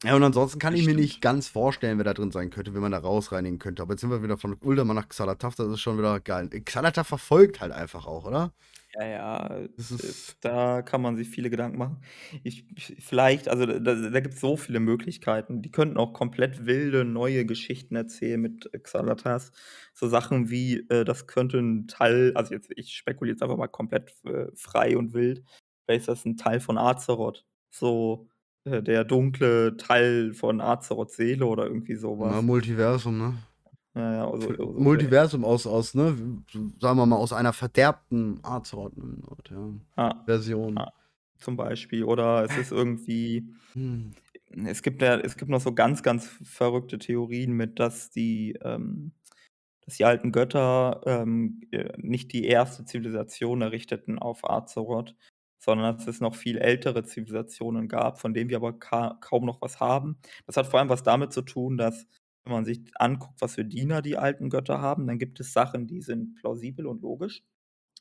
Ja, 0.03 0.15
und 0.15 0.23
ansonsten 0.23 0.59
kann 0.59 0.73
Das 0.73 0.79
ich 0.79 0.83
mir 0.83 0.93
stimmt. 0.93 0.95
nicht 0.95 1.19
ganz 1.19 1.49
vorstellen, 1.49 1.97
wer 1.97 2.05
da 2.05 2.13
drin 2.13 2.31
sein 2.31 2.49
könnte, 2.51 2.73
wen 2.73 2.79
man 2.81 2.93
da 2.93 2.99
rausreinigen 2.99 3.59
könnte. 3.59 3.81
Aber 3.81 3.93
jetzt 3.93 4.01
sind 4.01 4.09
wir 4.11 4.23
wieder 4.23 4.37
von 4.37 4.55
Uldaman 4.61 4.95
nach 4.95 5.07
Xal'atath, 5.09 5.57
das 5.57 5.67
ist 5.73 5.81
schon 5.81 5.97
wieder 5.97 6.21
geil. 6.21 6.45
Xal'atath 6.47 7.03
verfolgt 7.03 7.59
halt 7.59 7.73
einfach 7.73 8.05
auch, 8.05 8.23
oder? 8.25 8.53
Ja, 8.95 9.05
ja, 9.05 9.57
äh, 9.57 9.69
da 10.41 10.81
kann 10.81 11.01
man 11.01 11.15
sich 11.15 11.29
viele 11.29 11.49
Gedanken 11.51 11.77
machen. 11.77 12.01
Ich 12.43 12.65
ich 12.75 12.95
vielleicht 13.05 13.47
also, 13.47 13.65
da 13.67 13.77
da 13.79 14.19
gibt's 14.19 14.39
so 14.39 14.57
viele 14.57 14.79
Möglichkeiten. 14.79 15.61
Die 15.61 15.69
könnten 15.71 15.97
auch 15.97 16.13
komplett 16.13 16.65
wilde 16.65 17.05
neue 17.05 17.45
Geschichten 17.45 17.95
erzählen 17.95 18.41
mit 18.41 18.71
Xal'atath. 18.73 19.51
So 19.93 20.07
Sachen 20.07 20.49
wie, 20.49 20.87
äh, 20.89 21.05
das 21.05 21.27
könnte 21.27 21.59
'n 21.59 21.87
Teil 21.87 22.31
also, 22.35 22.53
jetzt 22.55 22.71
ich 22.75 22.95
spekuliere 22.95 23.35
jetzt 23.35 23.43
einfach 23.43 23.57
mal 23.57 23.67
komplett 23.67 24.11
äh, 24.25 24.47
frei 24.55 24.97
und 24.97 25.13
wild. 25.13 25.43
Vielleicht 25.85 26.01
ist 26.01 26.07
das 26.07 26.25
'n 26.25 26.35
Teil 26.37 26.59
von 26.59 26.77
Azeroth, 26.79 27.45
so, 27.69 28.27
äh, 28.65 28.81
der 28.83 29.03
dunkle 29.05 29.77
Teil 29.77 30.33
von 30.33 30.61
Azeroths 30.61 31.15
Seele 31.15 31.45
oder 31.45 31.65
irgendwie 31.65 31.95
so 31.95 32.19
Na, 32.21 32.41
was. 32.41 32.41
Multiversum, 32.41 33.17
ne? 33.17 33.33
Ja, 33.95 34.13
ja, 34.13 34.29
also 34.29 34.49
also, 34.49 34.73
Multiversum 34.77 35.43
aus 35.45 35.65
aus, 35.67 35.93
ne, 35.95 36.15
sagen 36.79 36.97
wir 36.97 37.05
mal, 37.05 37.15
aus 37.17 37.33
einer 37.33 37.53
verderbten 37.53 38.39
Azeroth, 38.43 38.93
ja, 39.49 39.73
Ja, 39.97 40.25
Version. 40.25 40.85
ja, 40.85 40.93
zum 41.37 41.57
Beispiel. 41.57 42.03
Oder 42.03 42.43
es 42.43 42.57
ist 42.57 42.71
irgendwie 42.71 43.49
Hm. 43.75 44.11
es 44.65 44.81
gibt 44.83 45.01
ja 45.01 45.17
es 45.19 45.37
gibt 45.37 45.51
noch 45.51 45.61
so 45.61 45.73
ganz, 45.73 46.03
ganz 46.03 46.27
verrückte 46.43 46.97
Theorien 46.99 47.53
mit, 47.53 47.79
dass 47.79 48.09
die, 48.11 48.57
ähm 48.63 49.13
dass 49.85 49.97
die 49.97 50.05
alten 50.05 50.31
Götter, 50.31 51.01
ähm, 51.07 51.61
äh, 51.71 51.93
nicht 51.97 52.33
die 52.33 52.45
1. 52.47 52.85
Zivilisation 52.85 53.61
errichteten 53.63 54.19
auf 54.19 54.49
Azeroth, 54.49 55.15
sondern 55.59 55.97
dass 55.97 56.07
es 56.07 56.21
noch 56.21 56.35
viel 56.35 56.57
ältere 56.57 57.03
Zivilisationen 57.03 57.87
gab, 57.87 58.19
von 58.19 58.33
denen 58.33 58.49
wir 58.49 58.57
aber 58.57 58.79
ka 58.79 59.17
kaum 59.21 59.45
noch 59.45 59.61
was 59.61 59.79
haben. 59.79 60.19
Das 60.45 60.57
hat 60.57 60.67
vor 60.67 60.79
allem 60.79 60.89
was 60.89 61.03
damit 61.03 61.33
zu 61.33 61.41
tun, 61.43 61.77
dass, 61.77 62.07
wenn 62.45 62.53
man 62.53 62.65
sich 62.65 62.91
anguckt, 62.95 63.41
was 63.41 63.55
für 63.55 63.65
Diener 63.65 64.01
die 64.01 64.17
alten 64.17 64.49
Götter 64.49 64.81
haben, 64.81 65.07
dann 65.07 65.19
gibt 65.19 65.39
es 65.39 65.53
Sachen, 65.53 65.87
die 65.87 66.01
sind 66.01 66.35
plausibel 66.35 66.87
und 66.87 67.01
logisch, 67.01 67.43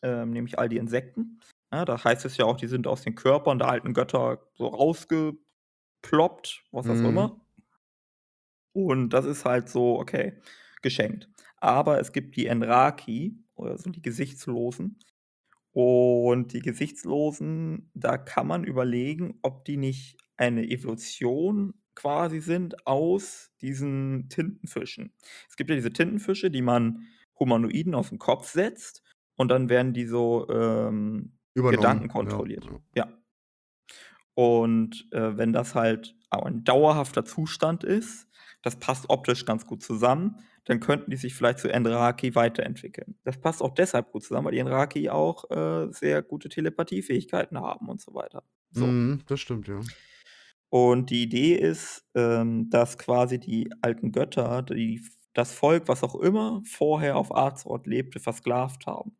ähm, 0.02 0.30
nämlich 0.30 0.59
all 0.59 0.68
die 0.68 0.76
Insekten. 0.78 1.40
Ja, 1.72 1.84
da 1.84 2.02
heißt 2.02 2.24
es 2.24 2.36
ja 2.38 2.44
auch, 2.46 2.56
die 2.56 2.68
sind 2.68 2.86
aus 2.86 3.02
den 3.02 3.14
Körpern 3.14 3.59
der 3.59 3.68
alten 3.68 3.94
Götter 3.94 4.48
so 4.54 4.66
rausgeploppt, 4.68 5.42
was 6.72 6.90
auch 6.90 7.02
Mhm. 7.02 7.09
immer. 7.09 7.40
Und 8.72 9.11
das 9.11 9.24
ist 9.24 9.44
halt 9.44 9.68
so, 9.68 9.98
okay, 9.98 10.40
geschenkt. 10.82 11.28
Aber 11.56 12.00
es 12.00 12.12
gibt 12.12 12.36
die 12.36 12.46
Enraki 12.46 13.44
oder 13.54 13.78
so 13.78 13.90
die 13.90 14.02
Gesichtslosen. 14.02 14.98
Und 15.81 16.55
die 16.55 16.59
Gesichtslosen, 16.59 17.93
da 17.95 18.18
kann 18.18 18.49
man 18.49 18.64
überlegen, 18.64 19.39
ob 19.43 19.64
die 19.64 19.76
nicht 19.76 20.16
eine 20.37 20.68
Evolution 20.68 21.74
quasi 21.95 22.41
sind 22.41 22.85
aus 22.85 23.53
diesen 23.61 24.29
Tintenfischen. 24.29 25.14
Es 25.49 25.55
gibt 25.55 25.70
ja 25.70 25.76
diese 25.76 25.93
Tintenfische, 25.93 26.51
die 26.51 26.62
man 26.62 27.07
Humanoiden 27.39 27.95
auf 27.95 28.11
'n 28.11 28.18
Kopf 28.18 28.49
setzt 28.51 29.05
und 29.37 29.53
dann 29.53 29.68
werden 29.68 29.93
die 29.93 30.07
so, 30.07 30.49
ähm, 30.51 31.39
Gedanken 31.68 32.09
kontrolliert. 32.09 32.64
ja. 32.64 32.81
Ja. 32.97 33.18
Und, 34.35 35.09
äh, 35.12 35.37
wenn 35.37 35.53
das 35.53 35.74
halt 35.74 36.14
ein 36.31 36.62
dauerhafter 36.64 37.24
Zustand 37.24 37.83
ist, 37.85 38.29
das 38.62 38.76
passt 38.76 39.11
optisch 39.11 39.45
ganz 39.45 39.66
gut 39.66 39.83
zusammen, 39.83 40.37
dann 40.68 40.80
könnten 40.80 41.10
die 41.10 41.16
sich 41.16 41.34
vielleicht 41.34 41.58
zu 41.60 41.68
Enraki 41.68 42.34
weiterentwickeln. 42.34 43.16
Das 43.24 43.38
passt 43.38 43.62
auch 43.62 43.74
deshalb 43.74 44.12
gut 44.12 44.22
zusammen, 44.24 44.46
weil 44.46 44.52
die 44.52 44.58
Enraki 44.60 45.10
auch, 45.10 45.50
äh, 45.50 45.88
sehr 45.92 46.22
gute 46.22 46.48
Telepathiefähigkeiten 46.48 47.58
haben 47.58 47.88
und 47.88 48.00
so 48.00 48.14
weiter. 48.14 48.44
So. 48.70 48.86
Mhm, 48.86 49.22
das 49.26 49.40
stimmt, 49.40 49.68
ja. 49.68 49.80
Und 50.70 51.10
die 51.10 51.22
Idee 51.22 51.54
ist, 51.54 52.04
ähm, 52.14 52.68
dass 52.70 52.98
quasi 52.98 53.38
die 53.40 53.70
alten 53.80 54.12
Götter, 54.12 54.62
die 54.62 55.00
das 55.32 55.52
Volk, 55.52 55.88
was 55.88 56.02
auch 56.02 56.14
immer 56.16 56.62
vorher 56.66 57.16
auf 57.16 57.34
Azeroth 57.34 57.86
lebte, 57.86 58.20
versklavt 58.20 58.86
haben. 58.86 59.16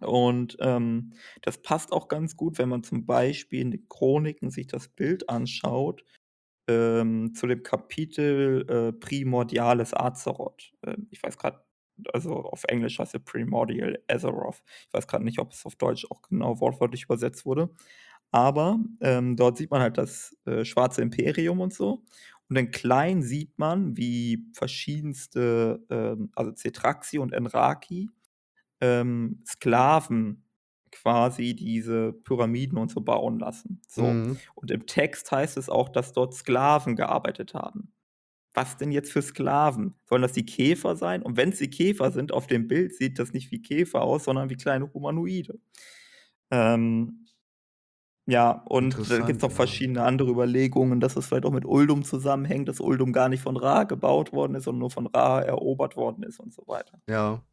Und, 0.00 0.56
ähm, 0.60 1.14
das 1.42 1.62
passt 1.62 1.92
auch 1.92 2.08
ganz 2.08 2.36
gut, 2.36 2.58
wenn 2.58 2.68
man 2.68 2.82
zum 2.84 3.06
Beispiel 3.06 3.60
in 3.60 3.70
den 3.70 3.88
Chroniken 3.88 4.50
sich 4.50 4.66
das 4.66 4.88
Bild 4.88 5.28
anschaut, 5.30 6.04
ähm, 6.68 7.34
zu 7.34 7.46
dem 7.46 7.62
Kapitel, 7.62 8.66
äh, 8.68 8.92
Primordiales 8.92 9.94
Azeroth. 9.94 10.72
Ähm, 10.86 11.08
ich 11.10 11.22
weiß 11.22 11.38
grad 11.38 11.62
also 12.12 12.34
auf 12.44 12.64
Englisch 12.68 12.98
heißt 12.98 13.14
er 13.14 13.20
Primordial 13.20 13.98
Azeroth. 14.08 14.62
Ich 14.88 14.92
weiß 14.94 15.06
grad 15.06 15.22
nicht, 15.22 15.38
ob 15.38 15.52
es 15.52 15.64
auf 15.64 15.76
Deutsch 15.76 16.06
auch 16.10 16.20
genau 16.22 16.60
wortwörtlich 16.60 17.04
übersetzt 17.04 17.46
wurde. 17.46 17.70
Aber, 18.32 18.78
ähm, 19.00 19.36
dort 19.36 19.56
sieht 19.58 19.70
man 19.70 19.80
halt 19.82 19.98
das, 19.98 20.36
äh, 20.46 20.64
Schwarze 20.64 21.02
Imperium 21.02 21.60
und 21.60 21.72
so. 21.74 22.04
Und 22.48 22.56
dann 22.56 22.70
klein 22.70 23.22
sieht 23.22 23.58
man, 23.58 23.96
wie 23.96 24.46
verschiedenste, 24.54 25.84
ähm, 25.90 26.30
also 26.34 26.52
Cetraxi 26.52 27.18
und 27.18 27.32
Enraki, 27.32 28.10
ähm, 28.80 29.42
Sklaven 29.46 30.44
quasi 31.06 31.54
diese 31.54 32.12
Pyramiden 32.12 32.78
und 32.78 32.90
so 32.90 33.00
bauen 33.00 33.38
lassen. 33.38 33.80
So. 33.86 34.02
Mhm. 34.02 34.38
Und 34.56 34.72
im 34.72 34.86
Text 34.86 35.30
heißt 35.30 35.56
es 35.56 35.68
auch, 35.68 35.88
dass 35.88 36.12
dort 36.12 36.34
Sklaven 36.34 36.96
gearbeitet 36.96 37.54
haben. 37.54 37.92
Was 38.54 38.76
denn 38.76 38.90
jetzt 38.90 39.12
für 39.12 39.22
Sklaven? 39.22 39.94
Sollen 40.04 40.22
das 40.22 40.32
die 40.32 40.44
Käfer 40.44 40.96
sein? 40.96 41.22
Und 41.22 41.36
wenn's 41.36 41.58
die 41.58 41.70
Käfer 41.70 42.10
sind, 42.10 42.32
auf 42.32 42.48
dem 42.48 42.66
Bild 42.66 42.96
sieht 42.96 43.20
das 43.20 43.32
nicht 43.32 43.52
wie 43.52 43.62
Käfer 43.62 44.02
aus, 44.02 44.24
sondern 44.24 44.50
wie 44.50 44.56
kleine 44.56 44.92
Humanoide. 44.92 45.60
Ähm, 46.50 47.26
ja, 48.26 48.64
und 48.68 48.94
da 48.94 48.96
gibt's 48.96 49.12
Interessant, 49.12 49.42
noch 49.42 49.50
ja. 49.50 49.56
verschiedene 49.56 50.02
andere 50.02 50.30
Überlegungen, 50.32 50.98
dass 50.98 51.14
es 51.14 51.28
vielleicht 51.28 51.44
auch 51.44 51.52
mit 51.52 51.66
Uldum 51.66 52.02
zusammenhängt, 52.02 52.68
dass 52.68 52.80
Uldum 52.80 53.12
gar 53.12 53.28
nicht 53.28 53.42
von 53.44 53.56
Ra 53.56 53.84
gebaut 53.84 54.32
worden 54.32 54.56
ist, 54.56 54.64
sondern 54.64 54.80
nur 54.80 54.90
von 54.90 55.06
Ra 55.06 55.40
erobert 55.40 55.96
worden 55.96 56.24
ist 56.24 56.40
und 56.40 56.52
so 56.52 56.64
weiter. 56.66 57.00
Ja. 57.08 57.44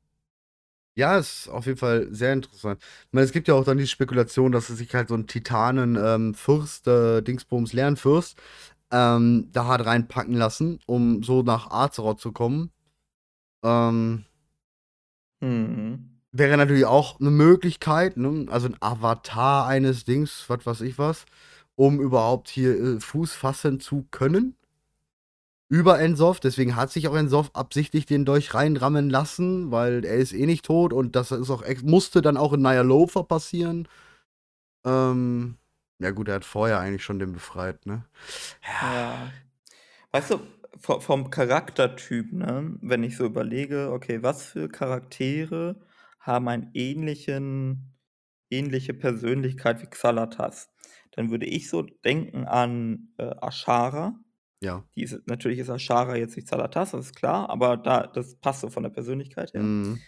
Ja, 0.97 1.17
ist 1.17 1.47
auf 1.49 1.65
jeden 1.65 1.77
Fall 1.79 2.07
sehr 2.13 2.33
interessant. 2.33 2.79
Ich 3.07 3.13
meine, 3.13 3.25
es 3.25 3.31
gibt 3.31 3.47
ja 3.47 3.55
auch 3.55 3.63
dann 3.65 3.79
die 3.79 3.87
Spekulation, 3.87 4.51
dass 4.51 4.69
es 4.69 4.77
sich 4.77 4.93
halt 4.93 5.09
so 5.09 5.15
'n 5.15 5.25
Titanen, 5.25 5.95
ähm, 5.99 6.35
Fürst, 6.35 6.87
äh, 6.87 7.21
Dingsbums 7.23 7.73
Lernfürst, 7.73 8.37
ähm, 8.91 9.49
da 9.53 9.65
hat 9.67 9.85
reinpacken 9.85 10.35
lassen, 10.35 10.79
um 10.85 11.23
so 11.23 11.41
nach 11.41 11.71
Azeroth 11.71 12.19
zu 12.21 12.31
kommen. 12.31 12.71
Ähm 13.63 14.25
Mhm. 15.41 16.09
wäre 16.31 16.57
natürlich 16.57 16.85
auch 16.85 17.19
'ne 17.19 17.29
Möglichkeit, 17.31 18.17
ne? 18.17 18.45
Also 18.49 18.67
'n 18.67 18.75
Avatar 18.79 19.67
eines 19.67 20.05
Dings, 20.05 20.45
was 20.47 20.65
weiß 20.65 20.81
ich 20.81 20.97
was, 20.97 21.25
um 21.75 21.99
überhaupt 21.99 22.49
hier, 22.49 22.75
äh, 22.95 22.99
Fuß 22.99 23.33
fassen 23.33 23.79
zu 23.79 24.07
können. 24.11 24.55
Über 25.73 25.95
N'Zoth, 25.95 26.41
deswegen 26.43 26.75
hat 26.75 26.91
sich 26.91 27.07
auch 27.07 27.15
N'Zoth 27.15 27.49
absichtlich 27.55 28.05
den 28.05 28.25
Dolch 28.25 28.53
reinrammen 28.53 29.09
lassen, 29.09 29.71
weil 29.71 30.05
er 30.05 30.17
ist 30.17 30.31
eh 30.31 30.45
nicht 30.45 30.65
tot 30.65 30.93
und 30.93 31.15
das 31.15 31.31
ist 31.31 31.49
auch 31.49 31.63
musste 31.81 32.21
dann 32.21 32.37
auch 32.37 32.53
in 32.53 32.61
Ny'alotha 32.61 33.23
passieren. 33.23 33.87
Ähm, 34.85 35.57
ja 35.97 36.11
gut, 36.11 36.27
er 36.27 36.35
hat 36.35 36.45
vorher 36.45 36.79
eigentlich 36.79 37.03
schon 37.03 37.17
den 37.17 37.33
befreit, 37.33 37.87
ne? 37.87 38.05
Ja. 38.63 38.93
Ja. 38.93 39.31
Weißt 40.11 40.29
du, 40.29 40.41
vo 40.77 40.99
vom 40.99 41.31
Charaktertyp, 41.31 42.31
ne, 42.33 42.77
wenn 42.81 43.01
ich 43.01 43.17
so 43.17 43.25
überlege, 43.25 43.91
okay, 43.91 44.21
was 44.21 44.45
für 44.45 44.69
Charaktere 44.69 45.81
haben 46.19 46.49
einen 46.49 46.69
ähnlichen 46.75 47.95
ähnliche 48.51 48.93
Persönlichkeit 48.93 49.81
wie 49.81 49.87
Xal'atath? 49.87 50.67
Dann 51.13 51.31
würde 51.31 51.47
ich 51.47 51.67
so 51.67 51.81
denken 51.81 52.45
an, 52.45 53.09
äh, 53.17 53.33
Azshara. 53.41 54.22
Ja. 54.63 54.83
Die 54.95 55.03
ist 55.03 55.27
natürlich 55.27 55.59
ist 55.59 55.69
Azshara 55.69 56.15
jetzt 56.17 56.35
nicht 56.35 56.47
Xal'atath, 56.49 56.91
das 56.93 57.07
ist 57.07 57.15
klar, 57.15 57.49
aber 57.49 57.77
da 57.77 58.07
das 58.07 58.35
passt 58.37 58.61
so 58.61 58.69
von 58.69 58.83
der 58.83 58.89
Persönlichkeit 58.91 59.53
her. 59.53 59.71
Mhm. 59.83 60.03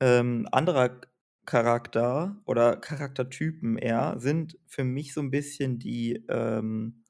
Ähm, 0.00 0.46
anderer 0.52 1.00
Charakter 1.46 2.36
oder 2.44 2.76
Charaktertypen 2.76 3.78
eher 3.78 4.18
sind 4.18 4.58
für 4.66 4.84
mich 4.84 5.14
so 5.14 5.20
'n 5.20 5.30
bisschen 5.30 5.78
die, 5.78 6.24
ähm 6.28 7.02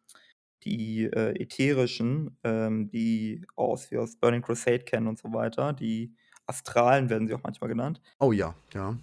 die, 0.65 1.05
äh, 1.05 1.41
ätherischen, 1.43 2.39
ähm, 2.45 2.89
die 2.91 3.47
aus 3.57 3.91
wir 3.93 4.03
aus 4.03 4.17
Burning 4.17 4.43
Crusade 4.43 4.81
kennen 4.81 5.07
und 5.09 5.19
so 5.19 5.33
weiter. 5.35 5.73
Die 5.73 6.17
Astralen 6.47 7.11
werden 7.11 7.29
sie 7.29 7.35
auch 7.35 7.43
manchmal 7.45 7.69
genannt. 7.71 8.01
Oh 8.21 8.33
ja, 8.33 8.55
ja. 8.75 8.97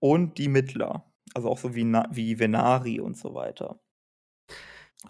Und 0.00 0.38
die 0.38 0.48
Mittler, 0.48 1.12
also 1.34 1.48
auch 1.48 1.58
so 1.58 1.74
wie 1.74 1.84
Na 1.84 2.08
wie 2.10 2.38
Venari 2.38 2.98
und 3.00 3.16
so 3.16 3.34
weiter. 3.34 3.81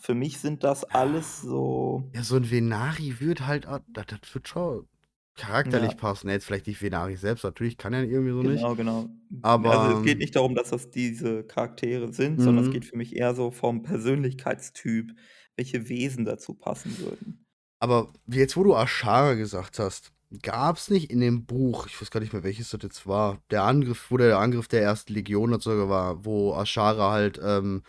Für 0.01 0.15
mich 0.15 0.39
sind 0.39 0.65
das 0.65 0.85
alles 0.85 1.41
so 1.41 2.13
Ja, 2.15 2.23
so 2.23 2.37
'n 2.37 2.51
Venari 2.51 3.21
würde 3.21 3.47
halt 3.47 3.65
das 3.65 3.81
das 4.07 4.35
würde 4.35 4.47
schon 4.47 4.89
charakterlich 5.35 5.97
Ja. 5.97 5.97
passen. 5.97 6.29
Jetzt 6.29 6.45
vielleicht 6.45 6.67
nicht 6.67 6.83
Venari 6.83 7.17
selbst, 7.17 7.43
natürlich 7.43 7.79
kann 7.79 7.95
er 7.95 8.05
irgendwie 8.05 8.33
so 8.33 8.43
nicht. 8.43 8.69
Genau, 8.69 8.75
genau. 8.77 9.09
Aber, 9.43 9.69
Also, 9.69 9.89
es 9.89 10.03
geht 10.03 10.19
ähm 10.19 10.21
nicht 10.21 10.35
darum, 10.35 10.55
dass 10.55 10.71
das 10.71 10.91
diese 10.91 11.45
Charaktere 11.45 12.13
sind, 12.13 12.41
sondern 12.43 12.65
es 12.65 12.71
Mhm. 12.71 12.71
geht 12.71 12.85
für 12.85 12.97
mich 12.97 13.15
eher 13.15 13.35
so 13.35 13.51
vom 13.51 13.83
Persönlichkeitstyp, 13.83 15.13
welche 15.57 15.89
Wesen 15.89 16.25
dazu 16.25 16.55
passen 16.55 16.99
würden. 16.99 17.45
Aber 17.83 18.13
jetzt, 18.29 18.57
wo 18.57 18.63
du 18.63 18.77
Azshara 18.77 19.35
gesagt 19.35 19.81
hast, 19.81 20.12
gab's 20.43 20.91
nicht 20.91 21.11
in 21.11 21.21
dem 21.21 21.45
Buch, 21.45 21.87
ich 21.87 22.01
weiß 22.01 22.11
gar 22.11 22.21
nicht 22.21 22.33
mehr, 22.33 22.43
welches 22.45 22.71
das 22.71 22.81
jetzt 22.83 23.07
war, 23.07 23.39
der 23.51 23.65
Angriff 23.65 24.11
wo 24.11 24.17
der 24.17 24.39
Angriff 24.39 24.69
der 24.69 24.83
1. 24.83 25.13
Legion 25.13 25.51
oder 25.53 25.61
so 25.63 25.89
war, 25.89 26.25
wo 26.25 26.55
Azshara 26.55 27.11
halt, 27.13 27.41
ähm, 27.45 27.83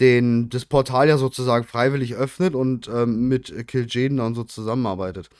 den 0.00 0.48
das 0.50 0.64
Portal 0.64 1.08
ja 1.08 1.18
sozusagen 1.18 1.64
freiwillig 1.64 2.14
öffnet 2.14 2.54
und, 2.54 2.88
ähm, 2.88 3.28
mit 3.28 3.50
Kil'jaeden 3.50 4.16
dann 4.18 4.34
so 4.34 4.44
zusammenarbeitet. 4.44 5.30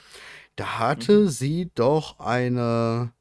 Da 0.57 0.79
hatte 0.79 1.25
Mhm. 1.25 1.29
sie 1.29 1.71
doch 1.75 2.21
eine 2.21 3.13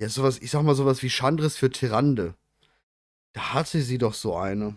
ja, 0.00 0.08
so 0.10 0.22
was 0.22 0.38
ich 0.38 0.50
sage 0.50 0.64
mal, 0.64 0.74
so 0.74 0.86
was 0.86 1.02
wie 1.02 1.10
Chandris 1.10 1.56
für 1.56 1.70
Tyrande. 1.70 2.34
Da 3.34 3.54
hatte 3.54 3.82
sie 3.82 3.98
doch 3.98 4.14
so 4.14 4.36
eine, 4.36 4.76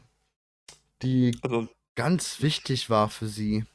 die 1.04 1.38
Also 1.42 1.68
ganz 1.96 2.42
wichtig 2.42 2.90
war 2.90 3.10
für 3.10 3.28
sie. 3.28 3.66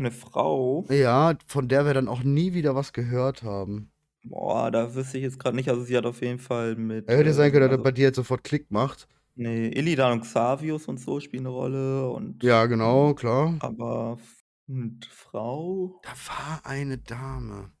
'Ne 0.00 0.10
Frau? 0.10 0.88
Ja, 0.88 1.36
von 1.46 1.68
der 1.68 1.84
wir 1.86 1.94
dann 1.94 2.08
auch 2.08 2.22
nie 2.22 2.52
wieder 2.54 2.74
was 2.74 2.92
gehört 2.92 3.42
haben. 3.42 3.92
Boah, 4.24 4.70
da 4.70 4.94
wüsste 4.94 5.16
ich 5.16 5.24
jetzt 5.24 5.38
grad 5.38 5.54
nicht. 5.54 5.68
Also, 5.70 5.82
sie 5.82 5.96
hat 5.96 6.04
auf 6.04 6.20
jeden 6.20 6.38
Fall 6.38 6.76
mit, 6.76 7.08
Ja, 7.08 7.16
hätte 7.16 7.32
sein 7.34 7.50
können, 7.52 7.62
dass 7.68 7.76
das 7.78 7.82
also 7.82 7.84
bei 7.84 7.92
dir 7.92 8.04
jetzt 8.04 8.16
sofort 8.16 8.44
Klick 8.44 8.70
macht. 8.70 9.06
Ne, 9.36 9.70
Illidan 9.74 10.12
und 10.12 10.20
Xavius 10.22 10.88
und 10.88 10.98
so 10.98 11.20
spielen 11.20 11.44
'ne 11.44 11.48
Rolle 11.50 12.10
und 12.10 12.42
Ja, 12.42 12.66
genau, 12.66 13.14
klar. 13.14 13.60
aber 13.60 14.18
und 14.68 15.06
Frau? 15.06 16.00
Da 16.04 16.10
war 16.28 16.64
eine 16.66 16.98
Dame. 16.98 17.72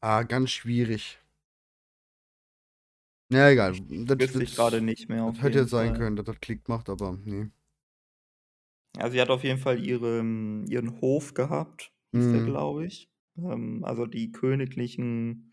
Ah, 0.00 0.22
ganz 0.24 0.50
schwierig. 0.52 1.20
Ja, 3.30 3.48
egal. 3.50 3.74
Das 3.88 4.18
Wüsste 4.18 4.44
ich 4.44 4.50
grade 4.50 4.80
nicht 4.82 5.08
mehr 5.08 5.24
auf 5.24 5.36
das 5.36 5.44
hätte 5.44 5.58
jetzt 5.60 5.70
sein 5.70 5.92
Fall. 5.92 5.94
können, 5.94 6.16
dass 6.16 6.26
das 6.26 6.40
Klick 6.40 6.68
macht, 6.68 6.88
aber 6.90 7.12
ne. 7.24 7.52
Ja, 8.96 9.10
sie 9.10 9.20
hat 9.20 9.30
auf 9.30 9.42
jeden 9.44 9.58
Fall 9.58 9.84
ihren 9.84 10.66
ihren 10.66 11.00
Hof 11.00 11.32
gehabt, 11.34 11.92
Mhm. 12.14 12.44
glaube 12.44 12.86
ich. 12.86 13.10
Ähm, 13.38 13.84
also 13.84 14.06
die 14.06 14.32
königlichen 14.32 15.50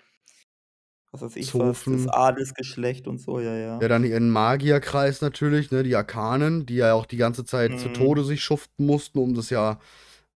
was 1.13 1.21
weiß 1.21 1.35
ich 1.37 1.57
was, 1.57 1.85
das. 1.87 2.07
Adelsgeschlecht 2.07 3.07
und 3.07 3.17
so, 3.19 3.39
ja, 3.39 3.55
Ja, 3.81 3.87
ja. 3.87 3.87
dann 3.87 4.03
ihren 4.03 4.29
Magierkreis 4.29 5.21
natürlich, 5.21 5.71
ne, 5.71 5.83
die 5.83 5.95
Arkanen, 5.95 6.65
die 6.65 6.75
ja 6.75 6.93
auch 6.93 7.05
die 7.05 7.15
ganze 7.15 7.45
Zeit 7.45 7.77
zu 7.79 7.87
Mhm. 7.87 7.89
Tode 7.89 8.25
sich 8.25 8.43
schuften 8.43 8.85
mussten, 8.85 9.19
um 9.19 9.33
das 9.35 9.49
ja, 9.49 9.79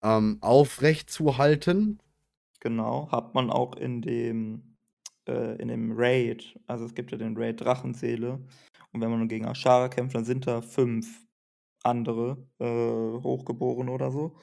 ähm, 0.04 0.38
aufrechtzuhalten. 0.42 2.00
Genau, 2.62 3.12
hat 3.12 3.34
man 3.36 3.50
auch 3.50 3.76
in 3.76 4.02
dem 4.02 4.78
äh, 5.28 5.56
in 5.62 5.68
dem 5.68 5.92
Raid. 5.96 6.60
Also, 6.68 6.86
es 6.86 6.96
gibt 6.96 7.12
ja 7.12 7.18
den 7.18 7.36
Raid 7.38 7.62
Drachenseele 7.62 8.34
und 8.92 9.02
wenn 9.02 9.10
man 9.10 9.20
nun 9.20 9.28
gegen 9.28 9.46
Azshara 9.46 9.90
kämpft, 9.90 10.16
dann 10.16 10.26
sind 10.26 10.48
da 10.48 10.62
5 10.62 11.23
andere, 11.84 12.48
äh, 12.60 12.66
Hochgeborene 13.24 13.92
oder 13.92 14.12
so 14.12 14.38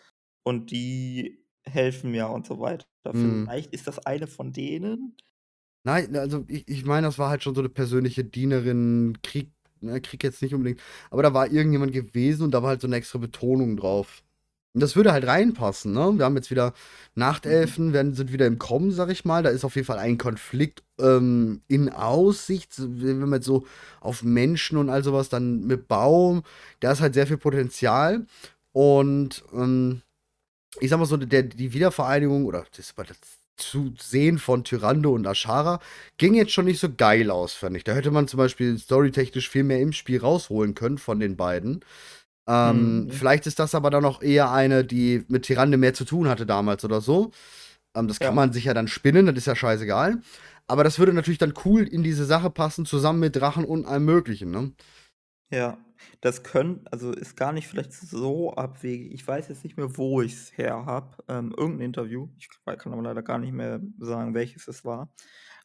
und 0.45 0.71
die 0.71 1.45
helfen 1.65 2.15
ja 2.15 2.27
und 2.29 2.47
so 2.47 2.61
weiter. 2.61 2.87
Mhm. 3.13 3.53
Vielleicht 3.55 3.73
ist 3.75 3.87
das 3.89 3.99
eine 4.07 4.27
von 4.29 4.53
denen? 4.53 5.17
Nein, 5.87 6.15
also 6.17 6.45
ich 6.49 6.69
ich 6.69 6.85
meine, 6.85 7.07
das 7.07 7.19
war 7.19 7.31
halt 7.31 7.43
schon 7.43 7.55
so 7.55 7.63
'ne 7.63 7.71
persönliche 7.71 8.23
Dienerin, 8.25 9.17
Krieg 9.23 9.51
ne, 9.81 10.01
Krieg 10.03 10.23
jetzt 10.23 10.43
nicht 10.43 10.53
unbedingt, 10.55 10.83
aber 11.11 11.23
da 11.23 11.33
war 11.33 11.51
irgendjemand 11.51 11.93
gewesen 11.93 12.43
und 12.45 12.51
da 12.53 12.63
war 12.63 12.69
halt 12.71 12.83
so 12.83 12.87
'ne 12.89 12.97
extra 12.97 13.19
Betonung 13.19 13.77
drauf. 13.79 14.23
Das 14.75 14.95
würde 14.95 15.13
halt 15.13 15.27
reinpassen, 15.27 15.93
ne? 15.93 16.13
Wir 16.17 16.25
haben 16.25 16.37
jetzt 16.37 16.51
wieder. 16.51 16.73
Nachtelfen, 17.17 17.93
werden 17.93 18.15
sind 18.15 18.33
wieder 18.33 18.47
im 18.47 18.59
Kommen, 18.59 18.93
sage 18.93 19.13
ich 19.13 19.25
mal. 19.25 19.43
Da 19.43 19.51
ist 19.51 19.65
auf 19.65 19.75
jeden 19.75 19.87
Fall 19.87 19.99
ein 19.99 20.17
Konflikt, 20.17 20.83
ähm, 21.01 21.63
in 21.67 21.89
Aussicht, 21.89 22.75
wenn 22.79 23.19
man 23.19 23.35
jetzt 23.35 23.47
so 23.47 23.67
auf 24.01 24.23
Menschen 24.23 24.79
und 24.79 24.89
all 24.89 25.03
so 25.03 25.13
was 25.13 25.29
dann 25.29 25.67
mit 25.67 25.89
Baum, 25.89 26.43
da 26.79 26.93
ist 26.93 27.01
halt 27.01 27.15
sehr 27.15 27.27
viel 27.27 27.37
Potenzial 27.39 28.27
und, 28.73 29.43
ähm, 29.53 30.03
ich 30.81 30.91
sage 30.91 31.01
mal 31.01 31.07
so, 31.07 31.17
der 31.17 31.43
die 31.45 31.73
Wiedervereinigung 31.73 32.45
oder 32.47 32.65
das 32.77 32.95
das 32.97 33.17
Zusehen 33.57 34.39
von 34.39 34.65
Tyrande 34.65 35.11
und 35.11 35.27
Azshara 35.27 35.81
ging 36.19 36.35
jetzt 36.35 36.53
schon 36.53 36.65
nicht 36.65 36.81
so 36.81 36.89
geil 36.95 37.31
aus, 37.31 37.53
fand 37.55 37.77
ich. 37.77 37.85
Da 37.85 37.93
hätte 37.95 38.11
man 38.11 38.29
zum 38.29 38.39
Beispiel 38.39 38.79
storytechnisch 38.79 39.51
viel 39.51 39.65
mehr 39.65 39.81
im 39.81 39.93
Spiel 39.93 40.21
rausholen 40.21 40.75
können 40.75 40.99
von 40.99 41.21
den 41.21 41.37
beiden. 41.37 41.85
Ähm, 42.49 43.09
Mhm. 43.09 43.13
vielleicht 43.13 43.47
ist 43.47 43.59
das 43.59 43.75
aber 43.75 43.91
dann 43.91 44.05
auch 44.05 44.23
eher 44.23 44.51
eine, 44.53 44.85
die 44.85 45.25
mit 45.29 45.45
Tyrande 45.45 45.77
mehr 45.77 45.95
zu 45.95 46.05
tun 46.05 46.29
hatte 46.29 46.47
damals 46.47 46.85
oder 46.85 47.01
so. 47.01 47.31
Ähm, 47.97 48.09
das 48.09 48.21
kann 48.21 48.35
Ja. 48.35 48.37
man 48.37 48.53
sich 48.53 48.65
ja 48.65 48.75
dann 48.75 48.89
spinnen, 48.89 49.27
das 49.27 49.37
ist 49.39 49.47
ja 49.47 49.57
scheißegal. 49.57 50.21
Aber 50.69 50.85
das 50.85 50.99
würde 50.99 51.13
natürlich 51.15 51.39
dann 51.39 51.55
cool 51.65 51.83
in 51.85 52.03
diese 52.05 52.25
Sache 52.27 52.51
passen, 52.51 52.87
zusammen 52.87 53.21
mit 53.21 53.37
Drachen 53.37 53.65
und 53.65 53.87
allem 53.87 54.05
Möglichen, 54.07 54.51
ne? 54.53 54.73
Ja, 55.53 55.79
das 56.21 56.45
könn 56.45 56.85
also, 56.93 57.11
ist 57.13 57.37
gar 57.37 57.53
nicht 57.53 57.67
vielleicht 57.67 57.93
so 57.93 58.55
abwegig. 58.55 59.13
Ich 59.13 59.27
weiß 59.27 59.49
jetzt 59.49 59.65
nicht 59.65 59.77
mehr, 59.77 59.97
wo 59.97 60.23
ich's 60.23 60.57
her 60.57 60.87
habe, 60.87 61.17
ähm, 61.29 61.53
irgend 61.57 61.81
'n 61.81 61.85
Interview. 61.85 62.29
Ich 62.39 62.49
kann 62.65 62.93
aber 62.93 63.03
leider 63.03 63.23
gar 63.23 63.39
nicht 63.39 63.53
mehr 63.53 63.81
sagen, 63.99 64.33
welches 64.35 64.69
es 64.69 64.85
war. 64.85 65.13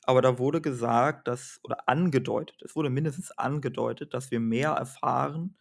Aber 0.04 0.22
da 0.24 0.40
wurde 0.40 0.60
gesagt, 0.62 1.28
dass 1.28 1.60
oder 1.64 1.88
angedeutet 1.90 2.62
es 2.64 2.76
wurde 2.76 2.90
mindestens 2.90 3.32
angedeutet, 3.32 4.14
dass 4.16 4.32
wir 4.32 4.40
mehr 4.40 4.72
erfahren 4.72 5.56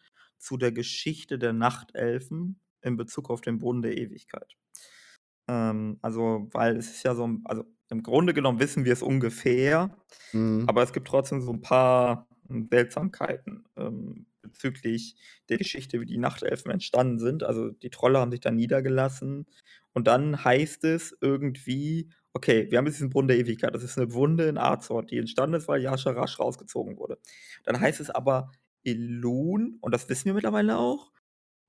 zu 0.44 0.58
der 0.58 0.72
Geschichte 0.72 1.38
der 1.38 1.52
Nachtelfen 1.54 2.60
in 2.82 2.96
Bezug 2.98 3.30
auf 3.30 3.40
den 3.42 3.58
Brunnen 3.58 3.82
der 3.82 3.98
Ewigkeit. 3.98 4.56
Ähm, 5.48 5.98
also, 6.02 6.48
weil 6.52 6.76
es 6.76 6.90
ist 6.90 7.04
ja 7.04 7.14
so 7.14 7.28
also, 7.44 7.64
im 7.90 8.02
Grunde 8.02 8.34
genommen 8.34 8.60
wissen 8.60 8.84
wir 8.86 8.92
es 8.94 9.02
ungefähr, 9.02 9.96
Mhm. 10.34 10.66
aber 10.66 10.82
es 10.84 10.92
gibt 10.94 11.08
trotzdem 11.08 11.42
so 11.42 11.52
'n 11.52 11.60
paar, 11.62 12.28
hm, 12.48 12.68
Seltsamkeiten, 12.72 13.64
ähm, 13.76 14.26
bezüglich 14.42 15.16
der 15.50 15.58
Geschichte, 15.58 16.00
wie 16.00 16.06
die 16.06 16.18
Nachtelfen 16.18 16.70
entstanden 16.72 17.18
sind. 17.20 17.44
Also, 17.44 17.70
die 17.70 17.90
Trolle 17.90 18.20
haben 18.20 18.32
sich 18.32 18.40
da 18.40 18.50
niedergelassen 18.52 19.46
und 19.94 20.06
dann 20.08 20.44
heißt 20.44 20.84
es 20.84 21.16
irgendwie: 21.22 22.10
„Okay, 22.34 22.70
wir 22.70 22.78
haben 22.78 22.86
jetzt 22.86 22.96
diesen 22.96 23.10
Brunnen 23.10 23.28
der 23.28 23.38
Ewigkeit. 23.38 23.74
Das 23.74 23.84
ist 23.84 23.98
'ne 23.98 24.12
Wunde 24.14 24.46
in 24.48 24.58
Azor, 24.58 25.04
die 25.04 25.18
entstanden 25.18 25.56
ist, 25.56 25.68
weil 25.68 25.82
Yasha-Rasch 25.82 26.38
rausgezogen 26.40 26.98
wurde.“ 26.98 27.18
Dann 27.64 27.80
heißt 27.80 28.00
es 28.00 28.10
aber, 28.10 28.52
Elun, 28.84 29.78
und 29.80 29.92
das 29.94 30.08
wissen 30.08 30.26
wir 30.26 30.34
mittlerweile 30.34 30.78
auch, 30.78 31.12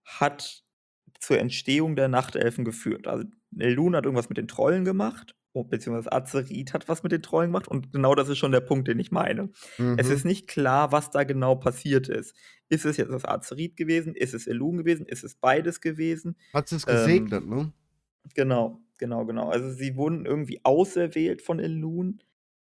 hat 0.05 0.63
zur 1.19 1.39
Entstehung 1.39 1.95
der 1.95 2.07
Nachtelfen 2.09 2.65
geführt. 2.65 3.07
Also, 3.07 3.25
Elun 3.57 3.95
hat 3.95 4.05
irgendwas 4.05 4.29
mit 4.29 4.37
den 4.37 4.47
Trollen 4.47 4.85
gemacht, 4.85 5.35
beziehungsweise 5.53 6.11
Azerit 6.11 6.73
hat 6.73 6.89
was 6.89 7.03
mit 7.03 7.11
den 7.13 7.21
Trollen 7.23 7.49
gemacht 7.49 7.67
und 7.69 7.93
genau 7.93 8.13
das 8.15 8.27
ist 8.29 8.37
schon 8.37 8.51
der 8.51 8.59
Punkt, 8.61 8.87
den 8.89 8.99
ich 8.99 9.11
meine. 9.11 9.51
Es 9.95 10.09
Mhm. 10.09 10.11
ist 10.11 10.25
nicht 10.25 10.47
klar, 10.47 10.91
was 10.91 11.11
da 11.11 11.23
genau 11.23 11.55
passiert 11.55 12.09
ist. 12.09 12.35
Ist 12.69 12.85
es 12.85 12.97
jetzt 12.97 13.11
das 13.11 13.25
Azerit 13.25 13.77
gewesen? 13.77 14.15
Ist 14.15 14.33
es 14.33 14.47
Elun 14.47 14.77
gewesen? 14.77 15.05
Ist 15.05 15.23
es 15.23 15.35
beides 15.35 15.81
gewesen? 15.81 16.37
Hat 16.53 16.67
sie's 16.69 16.87
Ähm, 16.87 16.87
gesegnet, 16.87 17.45
ne? 17.45 17.71
genau, 18.33 18.81
genau, 18.97 19.25
genau. 19.25 19.49
Also, 19.49 19.71
sie 19.71 19.95
wurden 19.95 20.25
irgendwie 20.25 20.61
auserwählt 20.63 21.41
von 21.41 21.59
Elun, 21.59 22.21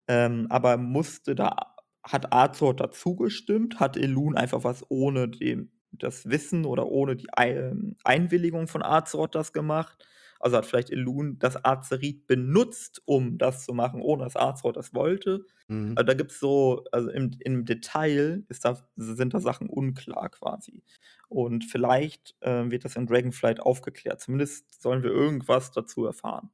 ähm, 0.09 0.47
aber 0.49 0.77
musste 0.77 1.35
da 1.35 1.76
hat 2.07 2.33
Azor 2.33 2.75
da 2.75 2.91
zugestimmt? 2.91 3.79
Hat 3.79 3.97
Elun 3.97 4.35
einfach 4.35 4.63
was 4.63 4.85
ohne 4.89 5.27
dem 5.29 5.71
das 5.91 6.29
Wissen 6.29 6.65
oder 6.65 6.87
ohne 6.87 7.15
die 7.15 7.27
ähm, 7.37 7.95
Einwilligung 8.03 8.67
von 8.67 8.83
Azor 8.83 9.27
das 9.27 9.53
gemacht? 9.53 10.05
Also, 10.39 10.57
hat 10.57 10.65
vielleicht 10.67 10.91
Elun 10.91 11.39
das 11.39 11.63
Azerit 11.65 12.27
benutzt, 12.27 13.01
um 13.05 13.37
das 13.39 13.65
zu 13.65 13.73
machen, 13.73 14.01
ohne 14.01 14.23
dass 14.23 14.35
Azor 14.35 14.71
das 14.73 14.93
wollte? 14.93 15.45
Mhm. 15.67 15.93
Also, 15.95 16.05
da 16.05 16.13
gibt's 16.13 16.39
so 16.39 16.83
also, 16.91 17.09
im 17.09 17.31
im 17.39 17.65
Detail 17.65 18.43
da 18.61 18.77
sind 18.95 19.33
da 19.33 19.39
Sachen 19.39 19.67
unklar 19.69 20.29
quasi. 20.29 20.83
Und 21.29 21.65
vielleicht, 21.65 22.35
ähm, 22.41 22.71
wird 22.71 22.85
das 22.85 22.95
in 22.95 23.07
Dragonflight 23.07 23.59
aufgeklärt. 23.59 24.21
Zumindest 24.21 24.81
sollen 24.81 25.03
wir 25.03 25.11
irgendwas 25.11 25.71
dazu 25.71 26.05
erfahren. 26.05 26.51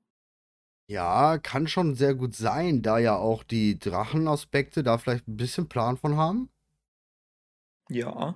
Ja, 0.89 1.37
kann 1.37 1.67
schon 1.67 1.95
sehr 1.95 2.13
gut 2.13 2.35
sein, 2.35 2.81
da 2.81 2.97
ja 2.97 3.15
auch 3.15 3.43
die 3.43 3.79
Drachenaspekte 3.79 4.83
da 4.83 4.97
vielleicht 4.97 5.27
'n 5.29 5.37
bisschen 5.37 5.69
Plan 5.69 5.97
von 5.97 6.17
haben. 6.17 6.49
Ja, 7.89 8.35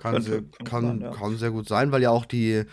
Kann 0.00 0.20
sehr 0.20 0.40
könnte 0.40 0.68
sein, 0.80 1.00
kann 1.00 1.00
ja. 1.00 1.10
kann 1.10 1.36
sehr 1.36 1.50
gut 1.50 1.66
sein, 1.68 1.90
weil 1.90 2.02
ja 2.02 2.10
auch 2.10 2.24
die 2.24 2.64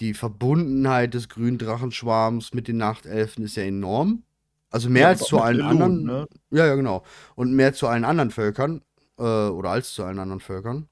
die 0.00 0.14
Verbundenheit 0.14 1.14
des 1.14 1.28
grünen 1.30 1.58
Drachenschwarms 1.58 2.54
mit 2.54 2.68
den 2.68 2.76
Nachtelfen 2.78 3.44
ist 3.44 3.56
ja 3.56 3.64
enorm. 3.64 4.24
Also, 4.70 4.90
mehr 4.90 5.06
Ja, 5.06 5.08
als 5.08 5.24
zu 5.26 5.40
allen 5.40 5.60
Elun, 5.60 5.62
anderen 5.62 6.04
ne? 6.04 6.26
ja, 6.50 6.66
ja, 6.66 6.74
genau. 6.76 7.04
Und 7.36 7.54
mehr 7.54 7.74
zu 7.74 7.88
allen 7.88 8.04
anderen 8.04 8.30
Völkern, 8.32 8.82
äh, 9.18 9.22
oder 9.24 9.70
als 9.70 9.94
zu 9.94 10.04
allen 10.04 10.18
anderen 10.20 10.40
Völkern. 10.40 10.88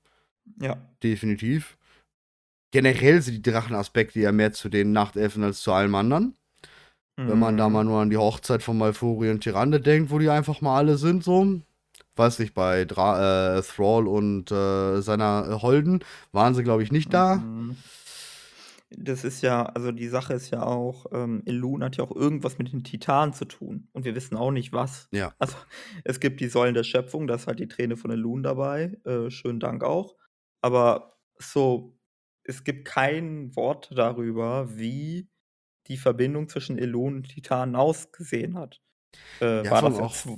Ja. 0.60 0.92
Definitiv. 1.02 1.76
Generell 2.72 3.22
sind 3.22 3.34
die 3.46 3.50
Drachenaspekte 3.52 4.20
ja 4.20 4.32
mehr 4.32 4.52
zu 4.52 4.68
den 4.70 4.92
Nachtelfen 4.92 5.44
als 5.44 5.60
zu 5.62 5.72
allem 5.72 5.94
anderen. 5.94 6.36
Wenn 7.16 7.38
man 7.38 7.56
da 7.56 7.68
mal 7.68 7.84
Mhm. 7.84 7.90
nur 7.90 8.00
an 8.00 8.10
die 8.10 8.16
Hochzeit 8.16 8.62
von 8.62 8.78
Malfuri 8.78 9.30
und 9.30 9.40
Tyrande 9.40 9.80
denkt, 9.80 10.10
wo 10.10 10.18
die 10.18 10.30
einfach 10.30 10.60
mal 10.60 10.76
alle 10.78 10.96
sind 10.96 11.22
so. 11.24 11.60
Weiß 12.16 12.38
nicht, 12.38 12.54
bei 12.54 12.84
Dra 12.84 13.58
äh, 13.58 13.62
Thrall 13.62 14.06
und, 14.06 14.50
äh, 14.50 15.00
seiner 15.02 15.62
Holden 15.62 16.04
waren 16.32 16.54
sie, 16.54 16.62
glaube 16.62 16.82
ich, 16.82 16.92
nicht 16.92 17.12
da. 17.14 17.36
Mhm. 17.36 17.76
Das 18.94 19.24
ist 19.24 19.40
ja 19.42 19.64
also, 19.64 19.90
die 19.90 20.08
Sache 20.08 20.34
ist 20.34 20.50
ja 20.50 20.62
auch, 20.64 21.06
ähm, 21.12 21.42
Elun 21.46 21.82
hat 21.82 21.96
ja 21.96 22.04
auch 22.04 22.14
irgendwas 22.14 22.58
mit 22.58 22.72
den 22.72 22.84
Titanen 22.84 23.32
zu 23.32 23.46
tun 23.46 23.88
und 23.92 24.04
wir 24.04 24.14
wissen 24.14 24.36
auch 24.36 24.50
nicht 24.50 24.72
was. 24.74 25.08
Ja. 25.12 25.32
Also, 25.38 25.56
es 26.04 26.20
gibt 26.20 26.40
die 26.40 26.48
Säulen 26.48 26.74
der 26.74 26.84
Schöpfung, 26.84 27.26
da 27.26 27.34
ist 27.36 27.46
halt 27.46 27.58
die 27.58 27.68
Träne 27.68 27.96
von 27.96 28.10
Elun 28.10 28.42
dabei, 28.42 28.98
äh, 29.06 29.30
schönen 29.30 29.60
Dank 29.60 29.82
auch. 29.82 30.16
Aber 30.60 31.16
so, 31.38 31.96
es 32.44 32.64
gibt 32.64 32.84
kein 32.86 33.56
Wort 33.56 33.90
darüber, 33.94 34.76
wie 34.76 35.28
die 35.88 35.96
Verbindung 35.96 36.48
zwischen 36.48 36.78
Elun 36.78 37.16
und 37.16 37.28
Titanen 37.30 37.76
ausgesehen 37.76 38.56
hat. 38.58 38.80
Äh, 39.40 39.46
Ja, 39.62 39.70
war 39.70 39.82
das 39.82 39.98
auch 40.00 40.16
jetzt 40.16 40.28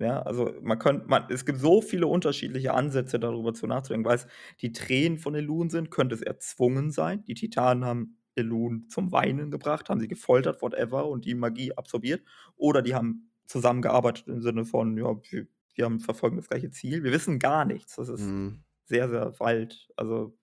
ja, 0.00 0.22
also, 0.22 0.52
man 0.62 0.78
könnt 0.80 1.08
man 1.08 1.26
es 1.30 1.46
gibt 1.46 1.60
so 1.60 1.80
viele 1.82 2.08
unterschiedliche 2.08 2.74
Ansätze, 2.74 3.20
darüber 3.20 3.54
zu 3.54 3.66
nachzudenken. 3.68 4.08
Weil's 4.08 4.26
die 4.60 4.72
Tränen 4.72 5.18
von 5.18 5.34
Elun 5.36 5.70
sind, 5.70 5.90
könnte 5.92 6.14
es 6.16 6.22
erzwungen 6.22 6.90
sein. 6.90 7.24
Die 7.24 7.34
Titanen 7.34 7.84
haben 7.84 8.18
Elun 8.34 8.88
zum 8.88 9.12
Weinen 9.12 9.50
gebracht, 9.52 9.88
haben 9.90 10.00
sie 10.00 10.08
gefoltert, 10.08 10.62
whatever, 10.62 11.06
und 11.08 11.24
die 11.26 11.34
Magie 11.34 11.72
absorbiert. 11.76 12.24
Oder 12.56 12.82
die 12.82 12.94
haben 12.94 13.30
zusammengearbeitet 13.46 14.28
im 14.28 14.42
Sinne 14.42 14.64
von: 14.64 14.96
„Ja, 14.98 15.16
wir 15.30 15.46
wir 15.74 15.84
haben 15.86 16.00
verfolgen 16.00 16.36
das 16.36 16.48
gleiche 16.48 16.70
Ziel.“ 16.70 17.04
Wir 17.04 17.12
wissen 17.12 17.38
gar 17.38 17.64
nichts. 17.64 17.96
Das 17.96 18.08
ist 18.08 18.34
Mhm. 18.34 18.62
sehr, 18.86 19.08
sehr 19.08 19.38
weit. 19.40 19.88
Also, 19.96 20.36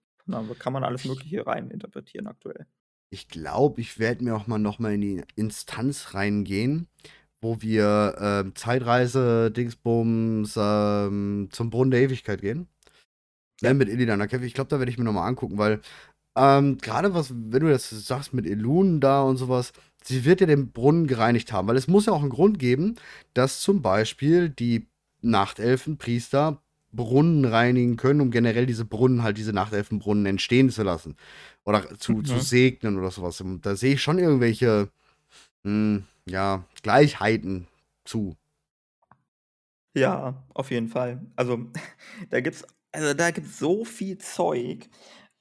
kann 0.60 0.74
man 0.74 0.84
alles 0.84 1.04
Ich 1.04 1.06
Mögliche 1.06 1.45
rein 1.47 1.72
interpretieren 1.72 2.28
aktuell. 2.28 2.68
Ich 3.12 3.28
glaube, 3.28 3.82
ich 3.82 3.97
werde 3.99 4.24
mir 4.24 4.36
auch 4.36 4.45
mal 4.47 4.60
noch 4.60 4.78
mal 4.80 4.93
in 4.93 5.01
die 5.01 5.24
Instanz 5.36 6.14
reingehen, 6.14 6.88
wo 7.41 7.62
wir, 7.62 8.16
ähm, 8.20 8.55
Zeitreise-Dingsbums, 8.55 10.53
ähm, 10.57 11.49
zum 11.51 11.70
Brunnen 11.72 11.89
der 11.91 12.01
Ewigkeit 12.01 12.41
gehen. 12.41 12.68
Ne, 13.62 13.70
Ja. 13.70 13.74
mit 13.76 13.89
Illidan. 13.89 14.22
Ich 14.43 14.53
glaube, 14.53 14.70
da 14.70 14.80
werde 14.80 14.91
ich 14.91 14.97
mir 14.99 15.03
noch 15.05 15.14
mal 15.14 15.28
angucken, 15.28 15.57
weil, 15.57 15.82
ähm, 16.38 16.80
grade 16.80 17.14
was 17.16 17.32
wenn 17.32 17.62
du 17.62 17.70
das 17.70 17.89
sagst 17.91 18.34
mit 18.34 18.47
Elun 18.47 19.01
da 19.01 19.22
und 19.24 19.38
so 19.38 19.49
was, 19.49 19.74
sie 20.03 20.26
wird 20.26 20.41
ja 20.41 20.47
den 20.47 20.72
Brunnen 20.72 21.07
gereinigt 21.07 21.53
haben, 21.53 21.68
weil 21.70 21.78
es 21.78 21.88
muss 21.89 22.07
ja 22.07 22.14
auch 22.14 22.24
'n 22.24 22.30
Grund 22.32 22.60
geben, 22.60 22.95
dass 23.36 23.62
zum 23.62 23.84
Beispiel 23.84 24.49
die 24.49 24.88
Nachtelfenpriester 25.22 26.64
Brunnen 26.93 27.45
reinigen 27.45 27.97
können, 27.97 28.22
um 28.22 28.32
generell 28.32 28.66
diese 28.68 28.86
Brunnen 28.86 29.24
halt 29.24 29.38
diese 29.38 29.53
Nachtelfenbrunnen 29.53 30.26
entstehen 30.26 30.72
zu 30.72 30.84
lassen 30.84 31.18
oder 31.70 31.99
zu 31.99 32.22
zu 32.24 32.39
Mhm. 32.39 32.41
segnen 32.41 32.97
oder 32.99 33.11
so 33.11 33.24
was. 33.24 33.41
Und 33.41 33.65
da 33.65 33.76
sehe 33.78 33.95
ich 33.95 34.03
schon 34.03 34.20
irgendwelche, 34.20 34.89
hm, 35.63 36.05
ja, 36.28 36.65
Gleichheiten 36.84 37.67
zu. 38.05 38.38
Ja, 39.95 40.45
auf 40.53 40.72
jeden 40.72 40.88
Fall. 40.88 41.26
Also, 41.36 41.72
da 42.30 42.39
gibt's 42.41 42.65
also, 42.91 43.13
da 43.13 43.32
gibt's 43.32 43.59
so 43.59 43.86
viel 43.86 44.17
Zeug. 44.17 44.89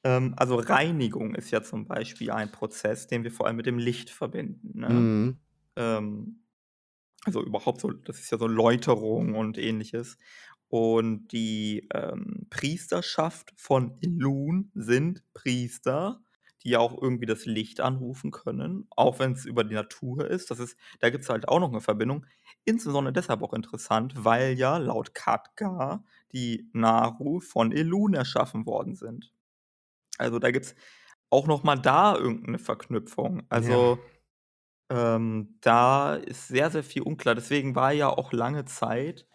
Ähm, 0.05 0.35
also, 0.37 0.57
Reinigung 0.57 1.35
ist 1.35 1.51
ja 1.51 1.63
zum 1.63 1.87
Beispiel 1.87 2.31
ein 2.31 2.53
Prozess, 2.53 3.07
den 3.07 3.25
wir 3.25 3.33
vor 3.33 3.47
allem 3.47 3.57
mit 3.57 3.67
dem 3.67 3.79
Licht 3.79 4.11
verbinden, 4.11 4.79
ne? 4.81 5.11
Mhm. 5.11 5.39
Ähm, 5.77 6.45
also, 7.27 7.45
überhaupt 7.45 7.81
so 7.83 7.91
das 7.93 8.21
ist 8.21 8.31
ja 8.33 8.39
so 8.39 8.47
Läuterung 8.49 9.35
und 9.37 9.59
Ähnliches. 9.59 10.19
Und 10.69 11.29
die, 11.33 11.89
ähm, 11.95 12.47
Priesterschaft 12.51 13.53
von 13.57 13.99
Elun 14.03 14.71
sind 14.75 15.25
Priester, 15.35 16.23
die 16.65 16.71
ja 16.71 16.79
auch 16.81 17.01
irgendwie 17.01 17.27
das 17.27 17.47
Licht 17.47 17.81
anrufen 17.81 18.31
können, 18.33 18.87
auch 18.97 19.19
wenn's 19.21 19.45
über 19.47 19.65
die 19.65 19.75
Natur 19.75 20.29
ist. 20.31 20.51
Das 20.51 20.59
ist 20.61 20.77
da 21.01 21.11
gibt's 21.11 21.29
halt 21.31 21.49
auch 21.49 21.61
noch 21.61 21.71
'ne 21.73 21.81
Verbindung. 21.81 22.27
Insbesondere 22.65 23.13
deshalb 23.15 23.43
auch 23.43 23.55
interessant, 23.55 24.15
weil 24.25 24.59
ja 24.59 24.77
laut 24.79 25.15
Khadgar 25.15 26.05
die 26.33 26.69
Naaru 26.75 27.41
von 27.41 27.73
Elun 27.73 28.15
erschaffen 28.15 28.67
worden 28.67 28.95
sind. 28.97 29.33
Also, 30.19 30.39
da 30.41 30.51
gibt's 30.53 30.75
auch 31.31 31.47
noch 31.49 31.65
mal 31.65 31.77
da 31.77 32.17
irgend 32.17 32.49
'ne 32.49 32.59
Verknüpfung. 32.61 33.45
Ja. 33.51 33.79
Also, 33.79 34.05
ähm, 34.91 35.59
da 35.63 36.17
ist 36.17 36.49
sehr, 36.49 36.71
sehr 36.73 36.85
viel 36.85 37.03
unklar. 37.03 37.35
Deswegen 37.37 37.75
war 37.77 37.93
ja 37.93 38.09
auch 38.11 38.33
lange 38.33 38.65
Zeit 38.67 39.27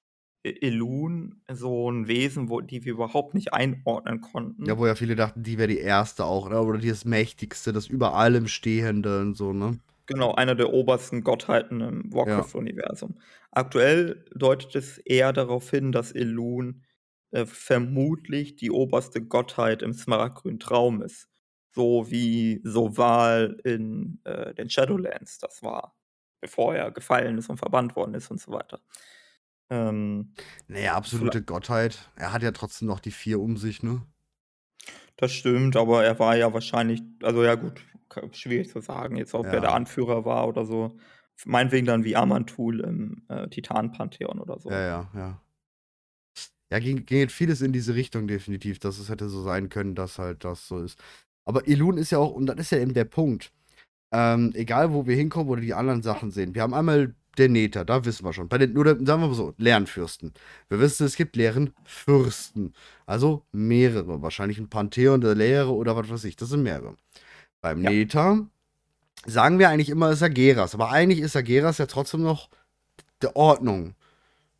Elun 0.43 1.41
so 1.51 1.89
'n 1.89 2.07
Wesen, 2.07 2.49
wo 2.49 2.61
die 2.61 2.83
wir 2.85 2.93
überhaupt 2.93 3.33
nicht 3.35 3.53
einordnen 3.53 4.21
Ja, 4.65 4.77
konnten. 4.77 4.77
wo 4.77 4.85
ja 4.87 4.95
viele 4.95 5.15
dachten, 5.15 5.43
die 5.43 5.57
wäre 5.57 5.67
die 5.67 5.79
Erste 5.79 6.25
auch, 6.25 6.47
ne, 6.49 6.61
oder 6.61 6.77
die 6.79 6.87
das 6.89 7.05
Mächtigste, 7.05 7.73
das 7.73 7.87
über 7.87 8.13
allem 8.13 8.47
Stehende 8.47 9.19
und 9.21 9.35
so, 9.35 9.51
ne? 9.51 9.79
Genau, 10.09 10.33
eine 10.33 10.55
der 10.55 10.73
obersten 10.73 11.23
Gottheiten 11.23 11.79
im 11.79 12.13
Ja. 12.23 12.53
Warcraft-Universum. 12.53 13.15
Aktuell 13.51 14.25
deutet 14.35 14.75
es 14.75 14.97
eher 14.97 15.31
darauf 15.31 15.69
hin, 15.69 15.91
dass 15.93 16.11
Elun, 16.11 16.83
äh, 17.31 17.45
vermutlich 17.45 18.55
die 18.57 18.69
oberste 18.71 19.21
Gottheit 19.25 19.81
im 19.81 19.93
Smaragdgrünen 19.93 20.59
Traum 20.59 21.01
ist, 21.01 21.29
so 21.71 22.11
wie 22.11 22.59
Soval 22.65 23.57
in, 23.63 24.19
äh, 24.25 24.53
den 24.53 24.69
Shadowlands 24.69 25.39
das 25.39 25.63
war. 25.63 25.95
bevor 26.41 26.75
er 26.75 26.91
gefallen 26.91 27.37
ist 27.37 27.49
und 27.49 27.55
verbannt 27.57 27.95
worden 27.95 28.15
ist 28.15 28.29
und 28.29 28.37
so 28.41 28.51
weiter. 28.51 28.81
Ähm, 29.69 30.33
Ne, 30.67 30.89
absolute 30.89 31.41
Gottheit. 31.41 32.11
Er 32.15 32.33
hat 32.33 32.43
ja 32.43 32.51
trotzdem 32.51 32.87
noch 32.87 32.99
die 32.99 33.11
4 33.11 33.39
um 33.39 33.57
sich, 33.57 33.81
ne? 33.83 34.01
Das 35.17 35.31
stimmt, 35.31 35.75
aber 35.75 36.03
er 36.03 36.19
war 36.19 36.35
ja 36.35 36.53
wahrscheinlich 36.53 37.01
also 37.21 37.43
ja 37.43 37.55
gut, 37.55 37.81
schwierig 38.31 38.69
zu 38.69 38.81
sagen 38.81 39.15
jetzt, 39.15 39.33
ob 39.33 39.45
er 39.45 39.61
der 39.61 39.69
Ja. 39.69 39.75
Anführer 39.75 40.25
war 40.25 40.47
oder 40.47 40.65
so. 40.65 40.97
Meinetwegen 41.45 41.85
dann 41.87 42.03
wie 42.03 42.15
Amantul 42.15 42.79
im, 42.81 43.23
äh, 43.29 43.47
Titan-Pantheon 43.47 44.39
oder 44.39 44.59
so. 44.59 44.69
Ja, 44.69 44.81
ja, 44.81 45.11
ja. 45.15 45.41
Ja, 46.71 46.79
ging 46.79 47.05
ging 47.05 47.19
jetzt 47.19 47.33
vieles 47.33 47.61
in 47.61 47.71
diese 47.71 47.93
Richtung 47.95 48.27
definitiv, 48.27 48.79
dass 48.79 48.97
es 48.97 49.09
hätte 49.09 49.29
so 49.29 49.43
sein 49.43 49.69
können, 49.69 49.93
dass 49.95 50.17
halt 50.17 50.43
das 50.43 50.67
so 50.67 50.79
ist. 50.79 50.99
Aber 51.45 51.67
Elun 51.67 51.97
ist 51.97 52.11
ja 52.11 52.17
auch 52.17 52.31
und 52.31 52.47
das 52.47 52.57
ist 52.57 52.71
ja 52.71 52.79
eben 52.79 52.93
der 52.93 53.05
Punkt. 53.05 53.51
Ähm, 54.11 54.51
egal, 54.55 54.93
wo 54.93 55.05
wir 55.05 55.15
hinkommen 55.15 55.49
oder 55.49 55.61
die 55.61 55.73
anderen 55.73 56.01
Sachen 56.03 56.31
sehen. 56.31 56.55
Wir 56.55 56.61
haben 56.63 56.73
einmal 56.73 57.15
der 57.37 57.49
Nether, 57.49 57.85
da 57.85 58.05
wissen 58.05 58.25
wir 58.25 58.33
schon. 58.33 58.47
Bei 58.47 58.57
den 58.57 58.77
oder 58.77 58.91
sagen 58.91 59.21
wir 59.21 59.27
mal 59.27 59.33
so, 59.33 59.53
Lernfürsten. 59.57 60.33
Wir 60.69 60.79
wissen, 60.79 61.05
es 61.05 61.15
gibt 61.15 61.35
leeren 61.35 61.73
Fürsten. 61.83 62.73
Also 63.05 63.43
mehrere. 63.51 64.21
Wahrscheinlich 64.21 64.59
ein 64.59 64.69
Pantheon 64.69 65.21
der 65.21 65.35
Lehre 65.35 65.73
oder 65.73 65.95
was 65.95 66.09
weiß 66.09 66.23
ich. 66.25 66.35
Das 66.35 66.49
sind 66.49 66.63
mehrere. 66.63 66.95
Beim 67.61 67.81
Ja. 67.81 67.89
Nether 67.89 68.45
sagen 69.25 69.59
wir 69.59 69.69
eigentlich 69.69 69.89
immer, 69.89 70.11
ist 70.11 70.21
Ageras. 70.21 70.75
Aber 70.75 70.91
eigentlich 70.91 71.19
ist 71.19 71.35
Ageras 71.35 71.77
ja 71.77 71.85
trotzdem 71.85 72.23
noch 72.23 72.49
der 73.21 73.35
Ordnung. 73.35 73.95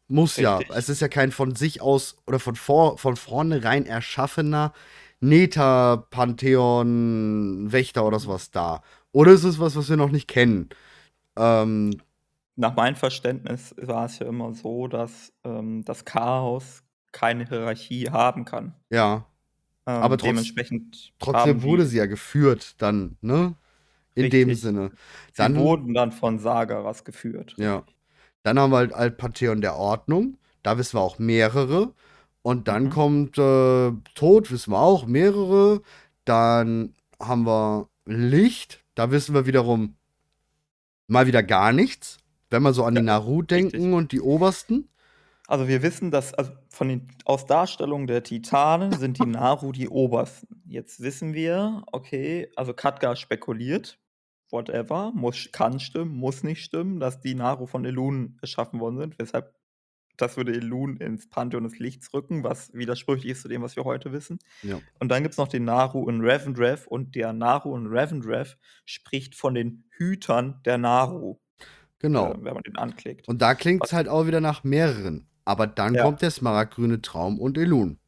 Muss 0.08 0.38
ja. 0.38 0.58
Richtig. 0.58 0.76
Es 0.76 0.90
ist 0.90 1.02
ja 1.02 1.08
kein 1.08 1.32
von 1.32 1.56
sich 1.56 1.82
aus 1.82 2.18
oder 2.28 2.40
von, 2.40 2.56
vor, 2.56 2.98
von 2.98 3.16
vornherein 3.16 3.86
erschaffener 3.86 4.74
Neta-Pantheon, 5.22 7.72
Wächter 7.72 8.06
oder 8.06 8.20
sowas 8.20 8.52
da. 8.52 8.82
Oder 9.12 9.32
ist 9.32 9.44
es 9.44 9.60
was, 9.60 9.76
was 9.76 9.90
wir 9.90 9.98
noch 9.98 10.12
nicht 10.12 10.28
kennen? 10.28 10.70
Ähm, 11.38 12.00
Nach 12.56 12.76
meinem 12.76 12.96
Verständnis 12.96 13.74
war 13.78 14.06
es 14.06 14.20
ja 14.20 14.28
immer 14.28 14.54
so, 14.54 14.88
dass, 14.88 15.34
ähm, 15.44 15.84
das 15.86 16.06
Chaos 16.06 16.84
keine 17.12 17.48
Hierarchie 17.48 18.10
haben 18.12 18.46
kann. 18.46 18.74
ja. 18.90 19.26
Ähm, 19.86 19.96
Aber 20.02 20.18
trotz- 20.18 20.30
dementsprechend 20.30 21.12
Trotzdem 21.20 21.62
wurde 21.62 21.86
sie 21.86 21.98
ja 21.98 22.06
geführt 22.06 22.82
dann, 22.82 23.18
ne? 23.20 23.56
In 24.16 24.30
dem 24.30 24.48
Richtig. 24.50 24.62
Sinne. 24.62 24.92
sie 25.34 25.38
Dann, 25.38 25.56
wurden 25.58 25.94
dann 25.94 26.14
von 26.14 26.40
Sagaras 26.40 27.04
geführt. 27.04 27.54
ja. 27.58 27.84
Dann 28.44 28.58
haben 28.60 28.72
wir 28.72 28.90
halt, 28.96 29.18
Pantheon 29.18 29.60
der 29.62 29.76
Ordnung. 29.76 30.38
Da 30.64 30.78
wissen 30.78 30.98
wir 30.98 31.02
auch 31.02 31.20
mehrere. 31.20 31.94
Und 32.44 32.68
dann 32.70 32.86
Mhm. 32.86 32.90
kommt 32.92 33.38
äh, 33.38 33.92
Tod, 34.16 34.52
wissen 34.52 34.72
wir 34.72 34.80
auch, 34.80 35.06
mehrere. 35.06 35.82
Dann 36.26 36.94
haben 37.22 37.46
wir 37.46 37.90
Licht. 38.06 38.84
Da 38.96 39.12
wissen 39.12 39.34
wir 39.36 39.46
wiederum 39.46 39.96
mal 41.08 41.28
wieder 41.28 41.44
gar 41.44 41.74
nichts. 41.74 42.18
Wenn 42.54 42.62
wir 42.62 42.74
so 42.74 42.84
an 42.84 42.94
die 42.94 43.02
Naru 43.02 43.42
denken 43.42 43.78
richtig. 43.78 43.94
und 43.94 44.12
die 44.12 44.22
Obersten. 44.22 44.88
Also 45.48 45.68
wir 45.68 45.82
wissen, 45.82 46.12
dass 46.12 46.36
also 46.36 46.52
von 46.70 46.88
den 46.88 47.08
aus 47.26 47.48
Darstellungen 47.48 48.06
der 48.06 48.22
Titanen 48.22 48.92
sind 48.92 49.18
die 49.18 49.26
Naru 49.26 49.72
die 49.72 49.90
Obersten. 49.90 50.62
Jetzt 50.68 51.02
wissen 51.02 51.34
wir, 51.34 51.82
okay, 51.92 52.52
also 52.56 52.76
Khadgar 52.76 53.16
spekuliert, 53.16 53.98
whatever, 54.52 55.12
muss 55.16 55.50
kann 55.52 55.80
stimmen, 55.80 56.16
muss 56.16 56.44
nicht 56.44 56.64
stimmen, 56.64 57.00
dass 57.00 57.20
die 57.20 57.34
Naru 57.34 57.66
von 57.66 57.86
Elun 57.86 58.38
erschaffen 58.40 58.80
worden 58.80 59.00
sind, 59.00 59.18
weshalb 59.18 59.56
das 60.18 60.38
würde 60.38 60.54
Elun 60.54 60.98
ins 60.98 61.28
Pantheon 61.32 61.64
des 61.64 61.80
Lichts 61.80 62.14
rücken, 62.14 62.44
was 62.44 62.72
widersprüchlich 62.72 63.32
ist 63.32 63.42
zu 63.42 63.48
dem, 63.48 63.64
was 63.64 63.76
wir 63.76 63.84
heute 63.84 64.12
wissen. 64.12 64.38
Ja. 64.62 64.80
Und 65.00 65.10
dann 65.10 65.24
gibt 65.24 65.34
es 65.34 65.40
noch 65.40 65.48
den 65.48 65.64
Naru 65.64 66.08
in 66.08 66.22
Revendreth 66.22 66.86
und 66.86 67.16
der 67.16 67.34
Naru 67.34 67.76
in 67.76 67.88
Revendreth 67.88 68.60
spricht 68.86 69.34
von 69.34 69.56
den 69.56 69.86
Hütern 69.98 70.62
der 70.66 70.78
Naru, 70.78 71.40
Genau. 72.04 72.34
äh, 72.34 72.44
wenn 72.44 72.54
man 72.54 72.64
den 72.64 72.78
anklickt. 72.78 73.28
Und 73.28 73.42
da 73.42 73.56
klingt 73.56 73.86
es 73.86 73.94
halt 73.94 74.08
auch 74.10 74.28
wieder 74.28 74.42
nach 74.42 74.64
mehreren. 74.64 75.28
Aber 75.46 75.68
dann 75.68 75.96
Ja. 75.96 76.04
kommt 76.04 76.22
der 76.22 76.32
smaragdgrüne 76.32 77.02
Traum 77.02 77.40
und 77.40 77.58
Elun. 77.58 78.00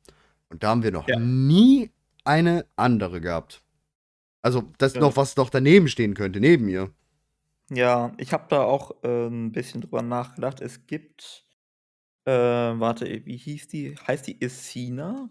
Und 0.49 0.63
da 0.63 0.69
haben 0.69 0.83
wir 0.83 0.91
noch 0.91 1.07
Ja. 1.07 1.15
nie 1.15 1.91
eine 2.25 2.65
andere 2.77 3.21
gehabt. 3.21 3.63
Also, 4.43 4.71
das 4.79 4.95
Ja. 4.95 5.01
noch, 5.01 5.17
was 5.17 5.37
noch 5.37 5.49
daneben 5.51 5.87
stehen 5.89 6.15
könnte, 6.15 6.39
neben 6.41 6.69
ihr. 6.69 6.91
Ja, 7.71 8.13
ich 8.19 8.31
habe 8.31 8.45
da 8.49 8.61
auch, 8.63 9.03
äh, 9.03 9.07
'n 9.27 9.51
bisschen 9.51 9.81
drüber 9.81 10.03
nachgedacht. 10.03 10.61
Es 10.61 10.85
gibt, 10.85 11.47
äh 12.25 12.31
warte, 12.31 13.05
wie 13.25 13.37
hieß 13.37 13.67
die? 13.69 13.95
Heißt 13.97 14.27
die 14.27 14.41
Essina? 14.41 15.29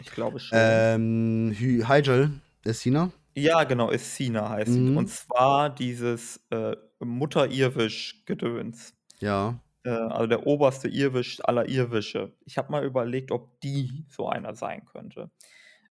Ich 0.00 0.10
glaube 0.12 0.38
schon. 0.40 0.88
Ähm, 0.92 1.52
Hy 1.58 1.82
Hyjal, 1.84 2.30
Essina. 2.64 3.12
Ja, 3.38 3.64
genau, 3.64 3.90
Essina 3.90 4.48
heißt 4.50 4.72
sie. 4.72 4.80
Mhm. 4.80 4.96
Und 4.96 5.08
zwar 5.08 5.70
dieses, 5.70 6.40
äh, 6.50 6.76
Mutter-Irwisch-Gedöns. 7.00 8.94
Ja. 9.20 9.60
Äh, 9.84 9.90
also 9.90 10.26
der 10.26 10.46
oberste 10.46 10.88
Irwisch 10.88 11.40
aller 11.44 11.68
Irwische. 11.68 12.32
Ich 12.44 12.58
habe 12.58 12.72
mal 12.72 12.84
überlegt, 12.84 13.30
ob 13.30 13.60
die 13.60 14.04
so 14.08 14.28
einer 14.28 14.54
sein 14.54 14.84
könnte. 14.84 15.30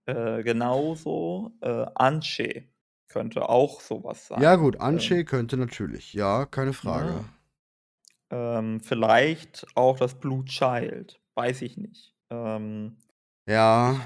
Äh, 0.06 0.44
genauso, 0.44 1.52
äh, 1.62 1.86
Anshe 1.96 2.66
könnte 3.08 3.50
auch 3.50 3.82
so 3.82 4.04
was 4.04 4.28
sein. 4.28 4.42
Ja, 4.42 4.56
gut, 4.56 4.76
Ähm 4.76 4.82
Anshe 4.82 5.26
könnte 5.26 5.58
natürlich. 5.58 6.14
Ja, 6.14 6.46
keine 6.46 6.74
Frage. 6.74 7.26
Ähm, 8.32 8.80
vielleicht 8.82 9.66
auch 9.76 9.98
das 9.98 10.20
Blue 10.20 10.46
Child, 10.46 11.20
weiß 11.36 11.62
ich 11.64 11.78
nicht. 11.78 12.14
Ähm, 12.30 12.98
Ja. 13.48 14.00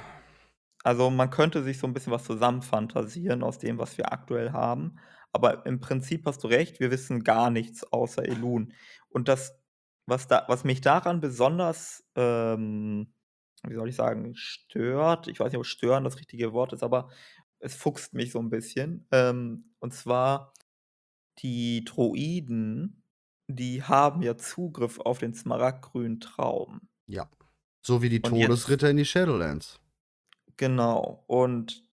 Also 0.83 1.09
man 1.09 1.29
könnte 1.29 1.63
sich 1.63 1.79
so 1.79 1.87
ein 1.87 1.93
bisschen 1.93 2.11
was 2.11 2.25
zusammenfantasieren 2.25 3.41
aus 3.41 3.57
dem, 3.57 3.77
was 3.77 3.97
wir 3.97 4.11
aktuell 4.11 4.51
haben. 4.51 4.99
Aber 5.31 5.65
im 5.65 5.79
Prinzip 5.79 6.25
hast 6.25 6.43
du 6.43 6.47
recht, 6.47 6.79
wir 6.79 6.91
wissen 6.91 7.23
gar 7.23 7.49
nichts 7.49 7.83
außer 7.91 8.23
Elun. 8.23 8.73
Und 9.09 9.27
das, 9.29 9.57
was 10.05 10.27
da, 10.27 10.45
was 10.47 10.63
mich 10.63 10.81
daran 10.81 11.21
besonders, 11.21 12.05
ähm, 12.15 13.13
wie 13.65 13.75
soll 13.75 13.89
ich 13.89 13.95
sagen, 13.95 14.35
stört, 14.35 15.27
ich 15.27 15.39
weiß 15.39 15.51
nicht, 15.51 15.59
ob 15.59 15.65
stören 15.65 16.03
das 16.03 16.19
richtige 16.19 16.51
Wort 16.51 16.73
ist, 16.73 16.83
aber 16.83 17.09
es 17.59 17.73
fuchst 17.75 18.13
mich 18.13 18.31
so 18.31 18.39
ein 18.39 18.49
bisschen. 18.49 19.07
Ähm, 19.11 19.73
und 19.79 19.93
zwar 19.93 20.53
die 21.39 21.83
Droiden, 21.85 23.03
die 23.47 23.83
haben 23.83 24.21
ja 24.21 24.37
Zugriff 24.37 24.99
auf 24.99 25.19
den 25.19 25.33
smaragdgrünen 25.33 26.19
Traum. 26.19 26.81
Ja. 27.07 27.29
So 27.81 28.01
wie 28.01 28.09
die 28.09 28.21
Und 28.21 28.29
Todesritter 28.29 28.89
in 28.89 28.97
die 28.97 29.05
Shadowlands. 29.05 29.79
Genau. 30.57 31.23
Und 31.27 31.83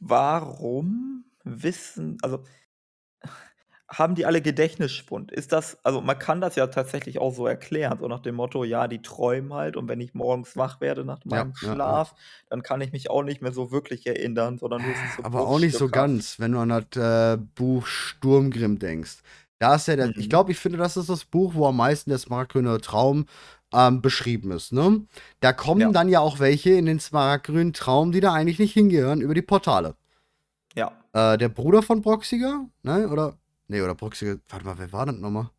warum 0.00 1.24
wissen, 1.44 2.18
also 2.22 2.44
haben 3.88 4.14
die 4.14 4.24
alle 4.26 4.40
Gedächtnisschwund? 4.42 5.30
Ist 5.32 5.52
das, 5.52 5.78
also 5.84 6.00
man 6.00 6.18
kann 6.18 6.40
das 6.40 6.56
ja 6.56 6.66
tatsächlich 6.68 7.18
auch 7.18 7.34
so 7.34 7.46
erklären, 7.46 7.98
so 7.98 8.08
nach 8.08 8.20
dem 8.20 8.36
Motto, 8.36 8.64
ja, 8.64 8.88
die 8.88 9.02
träumen 9.02 9.52
halt 9.52 9.76
und 9.76 9.88
wenn 9.88 10.00
ich 10.00 10.14
morgens 10.14 10.56
wach 10.56 10.80
werde 10.80 11.04
nach 11.04 11.24
Ja, 11.30 11.44
meinem 11.44 11.54
ja, 11.60 11.78
ja. 11.84 11.98
Schlaf, 11.98 12.14
dann 12.48 12.62
kann 12.62 12.80
ich 12.80 12.92
mich 12.92 13.10
auch 13.10 13.22
nicht 13.22 13.42
mehr 13.42 13.52
so 13.52 13.70
wirklich 13.70 14.06
erinnern, 14.06 14.58
sondern 14.58 14.84
höchstens 14.84 15.14
so 15.14 15.22
Aber 15.22 15.46
auch 15.46 15.58
nicht 15.58 15.76
so 15.76 15.88
ganz, 15.90 16.38
wenn 16.40 16.52
du 16.52 16.58
an 16.58 16.68
das 16.68 16.84
äh, 16.96 17.36
Buch 17.54 17.86
Sturmgrimm 17.86 18.78
denkst. 18.78 19.18
Da 19.58 19.76
ist 19.76 19.86
ja 19.88 19.96
der, 19.96 20.12
ich 20.16 20.28
Mhm. 20.28 20.28
glaube, 20.28 20.50
ich 20.52 20.58
finde, 20.58 20.78
das 20.78 20.96
ist 20.96 21.08
das 21.08 21.24
Buch, 21.24 21.54
wo 21.54 21.66
am 21.66 21.76
meisten 21.76 22.10
der 22.10 22.18
smaragdgrüne 22.18 22.80
Traum 22.80 23.26
ähm, 23.72 24.02
beschrieben 24.02 24.50
ist. 24.50 24.72
Ne? 24.72 25.06
Da 25.40 25.52
kommen 25.52 25.80
Ja. 25.80 25.90
dann 25.90 26.08
ja 26.08 26.20
auch 26.20 26.38
welche 26.38 26.70
in 26.70 26.86
den 26.86 27.00
smaragdgrünen 27.00 27.72
Traum, 27.72 28.12
die 28.12 28.20
da 28.20 28.32
eigentlich 28.32 28.58
nicht 28.58 28.72
hingehören, 28.74 29.20
über 29.20 29.34
die 29.34 29.42
Portale. 29.42 29.94
Ja. 30.74 30.92
Äh, 31.12 31.38
der 31.38 31.48
Bruder 31.48 31.82
von 31.82 32.00
Broxiger, 32.02 32.66
ne? 32.82 33.08
Oder, 33.08 33.36
nee, 33.68 33.80
oder 33.82 33.94
Broxiger, 33.94 34.36
warte 34.48 34.64
mal, 34.64 34.78
wer 34.78 34.92
war 34.92 35.06
das 35.06 35.16
nochmal? 35.16 35.50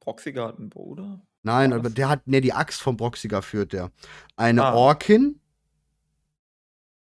Proxiger 0.00 0.48
hat 0.48 0.58
einen 0.58 0.70
Bruder? 0.70 1.20
Nein, 1.42 1.72
aber 1.72 1.90
der 1.90 2.08
hat, 2.08 2.26
ne, 2.26 2.40
die 2.40 2.52
Axt 2.52 2.80
von 2.80 2.96
Broxiger 2.96 3.42
führt 3.42 3.72
der. 3.72 3.90
Eine 4.36 4.64
Ah. 4.64 4.74
Orkin, 4.74 5.40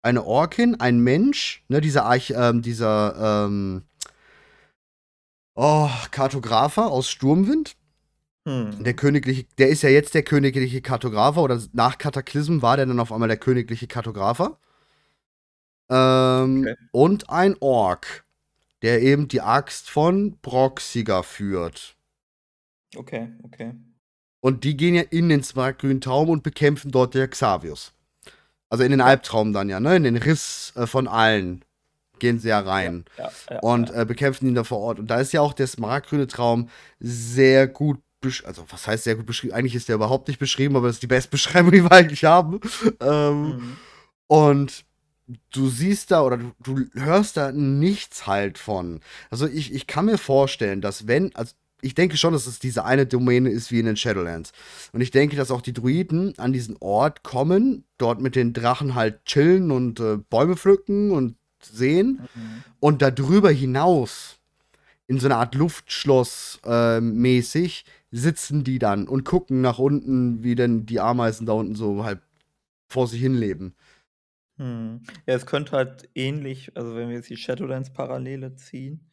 eine 0.02 0.24
Orkin, 0.24 0.78
ein 0.80 1.00
Mensch, 1.00 1.64
ne, 1.68 1.80
dieser 1.80 2.04
Arch, 2.06 2.32
ähm, 2.36 2.60
dieser, 2.62 3.44
ähm, 3.46 3.82
oh, 5.54 5.88
Kartographer 6.10 6.86
aus 6.90 7.08
Sturmwind. 7.08 7.76
Der 8.46 8.52
Hm. 8.92 8.96
königliche, 8.96 9.44
der 9.58 9.68
ist 9.68 9.82
ja 9.82 9.88
jetzt 9.90 10.14
der 10.14 10.24
königliche 10.24 10.80
Kartographer 10.82 11.42
oder 11.42 11.60
nach 11.72 11.98
Kataklysm 11.98 12.60
war 12.60 12.76
der 12.76 12.86
dann 12.86 12.98
auf 13.00 13.12
einmal 13.12 13.28
der 13.28 13.36
königliche 13.36 13.86
Kartographer. 13.86 14.58
Ähm, 15.90 16.62
Okay. 16.62 16.74
und 16.92 17.30
ein 17.30 17.56
Ork, 17.60 18.24
der 18.82 19.02
eben 19.02 19.28
die 19.28 19.40
Axt 19.42 19.90
von 19.90 20.38
Broxiger 20.42 21.22
führt. 21.22 21.96
Okay, 22.96 23.28
okay. 23.42 23.74
Und 24.40 24.64
die 24.64 24.76
gehen 24.76 24.94
ja 24.94 25.02
in 25.02 25.28
den 25.28 25.42
smaragdgrünen 25.44 26.00
Traum 26.00 26.28
und 26.28 26.42
bekämpfen 26.42 26.90
dort 26.90 27.14
der 27.14 27.28
Xavius. 27.28 27.92
Also 28.70 28.84
in 28.84 28.90
den. 28.92 29.00
Albtraum 29.00 29.52
dann 29.52 29.68
ja, 29.68 29.80
ne? 29.80 29.96
In 29.96 30.04
den 30.04 30.16
Riss 30.16 30.72
äh, 30.76 30.86
von 30.86 31.08
allen 31.08 31.64
gehen 32.18 32.38
sie 32.40 32.48
ja 32.48 32.60
rein 32.60 33.04
ja, 33.18 33.30
ja, 33.50 33.58
und 33.60 33.90
ja. 33.90 34.02
äh, 34.02 34.06
bekämpfen 34.06 34.46
ihn 34.48 34.54
da 34.54 34.64
vor 34.64 34.78
Ort. 34.78 34.98
Und 35.00 35.08
da 35.08 35.20
ist 35.20 35.32
ja 35.32 35.40
auch 35.42 35.54
der 35.54 35.66
smaragdgrüne 35.68 36.26
Traum 36.28 36.68
sehr 37.00 37.68
gut. 37.68 38.00
Also, 38.44 38.64
was 38.70 38.86
heißt 38.86 39.04
sehr 39.04 39.16
gut 39.16 39.26
beschrieben? 39.26 39.54
Eigentlich 39.54 39.74
ist 39.74 39.88
der 39.88 39.96
überhaupt 39.96 40.28
nicht 40.28 40.38
beschrieben, 40.38 40.76
aber 40.76 40.86
das 40.86 40.96
ist 40.96 41.02
die 41.02 41.06
beste 41.08 41.30
Beschreibung, 41.30 41.70
die 41.72 41.82
wir 41.82 41.92
eigentlich 41.92 42.24
haben. 42.24 42.60
Ähm, 43.00 43.42
Mhm. 43.42 43.76
und 44.26 44.84
du 45.52 45.68
siehst 45.68 46.10
da 46.10 46.22
oder 46.22 46.36
du, 46.38 46.52
du 46.62 46.84
hörst 46.94 47.36
da 47.36 47.52
nichts 47.52 48.26
halt 48.26 48.58
von. 48.58 49.00
Also 49.30 49.46
ich, 49.46 49.72
ich 49.72 49.86
kann 49.86 50.06
mir 50.06 50.18
vorstellen, 50.18 50.80
dass 50.80 51.06
wenn, 51.06 51.34
also 51.36 51.54
ich 51.80 51.94
denke 51.94 52.16
schon, 52.16 52.32
dass 52.32 52.46
es 52.46 52.58
diese 52.60 52.84
eine 52.84 53.06
Domäne 53.06 53.50
ist 53.50 53.72
wie 53.72 53.80
in 53.80 53.86
den 53.86 53.96
Shadowlands. 53.96 54.52
Und 54.92 55.00
ich 55.00 55.10
denke, 55.10 55.34
dass 55.36 55.50
auch 55.50 55.62
die 55.62 55.72
Druiden 55.72 56.38
an 56.38 56.52
diesen 56.52 56.76
Ort 56.78 57.22
kommen, 57.24 57.84
dort 57.98 58.20
mit 58.20 58.36
den 58.36 58.52
Drachen 58.52 58.94
halt 58.94 59.24
chillen 59.24 59.70
und 59.72 59.98
äh, 60.00 60.16
Bäume 60.16 60.56
pflücken 60.56 61.10
und 61.10 61.36
sehen. 61.60 62.28
Mhm. 62.34 62.64
Und 62.78 63.02
darüber 63.02 63.50
hinaus, 63.50 64.36
in 65.12 65.20
so 65.20 65.26
einer 65.26 65.36
Art 65.36 65.54
Luftschloss 65.54 66.58
äh, 66.64 66.98
mäßig, 66.98 67.84
sitzen 68.10 68.64
die 68.64 68.78
dann 68.78 69.06
und 69.06 69.24
gucken 69.24 69.60
nach 69.60 69.78
unten, 69.78 70.42
wie 70.42 70.54
denn 70.54 70.86
die 70.86 71.00
Ameisen 71.00 71.44
da 71.44 71.52
unten 71.52 71.74
so 71.74 72.02
halt 72.02 72.22
vor 72.88 73.06
sich 73.06 73.20
hin 73.20 73.34
leben. 73.34 73.74
Hm. 74.56 75.02
Ja, 75.26 75.34
es 75.34 75.44
könnte 75.44 75.72
halt 75.72 76.08
ähnlich, 76.14 76.74
also 76.78 76.96
wenn 76.96 77.10
wir 77.10 77.16
jetzt 77.16 77.28
die 77.28 77.36
Shadowlands-Parallele 77.36 78.54
ziehen, 78.56 79.06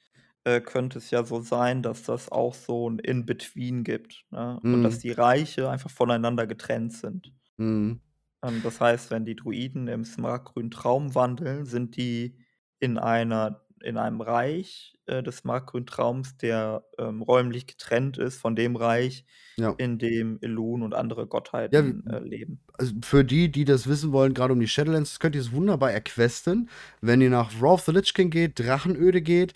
äh, 0.46 0.62
könnte 0.62 1.00
es 1.00 1.12
ja 1.12 1.26
so 1.26 1.42
sein, 1.42 1.84
dass 1.84 2.04
das 2.04 2.32
auch 2.32 2.54
so 2.54 2.90
ein 2.90 3.00
In-Between 3.00 3.84
gibt, 3.84 4.24
ne? 4.32 4.58
Und 4.64 4.84
dass 4.84 4.96
mhm. 4.96 5.02
die 5.02 5.12
Reiche 5.12 5.70
einfach 5.70 5.90
voneinander 5.90 6.48
getrennt 6.48 6.94
sind. 6.94 7.34
Mhm. 7.58 8.00
Ähm, 8.42 8.62
das 8.64 8.80
heißt, 8.80 9.12
wenn 9.12 9.26
die 9.26 9.36
Druiden 9.36 9.90
im 9.90 10.06
smaragdgrünen 10.06 10.72
Traum 10.72 11.14
wandeln, 11.14 11.66
sind 11.66 11.98
die 11.98 12.38
in 12.80 12.98
einer 12.98 13.66
in 13.84 13.98
einem 13.98 14.22
Reich, 14.22 14.98
äh, 15.06 15.24
des 15.24 15.38
smaragdgrünen 15.38 15.88
Traums, 15.88 16.38
der, 16.38 16.84
ähm, 16.98 17.22
räumlich 17.22 17.68
getrennt 17.68 18.18
ist 18.18 18.38
von 18.40 18.56
dem 18.56 18.76
Reich, 18.76 19.26
Ja. 19.58 19.74
in 19.78 19.98
dem 19.98 20.38
Elun 20.42 20.84
und 20.84 20.94
andere 20.94 21.22
Ja, 21.22 21.28
Gottheiten, 21.28 22.08
äh, 22.08 22.20
leben. 22.20 22.62
also 22.74 22.94
für 23.04 23.24
die, 23.26 23.52
die 23.52 23.66
das 23.66 23.88
wissen 23.88 24.12
wollen, 24.12 24.34
gerade 24.34 24.54
um 24.54 24.60
die 24.60 24.68
Shadowlands, 24.68 25.20
könnt 25.20 25.36
ihr 25.36 25.42
es 25.42 25.52
wunderbar 25.52 25.92
erquesten, 25.92 26.70
wenn 27.02 27.22
ihr 27.22 27.30
nach 27.30 27.52
Wrath 27.60 27.74
of 27.74 27.86
the 27.86 27.92
Lich 27.92 28.14
King 28.14 28.30
geht, 28.30 28.60
Drachenöde 28.60 29.22
geht, 29.22 29.54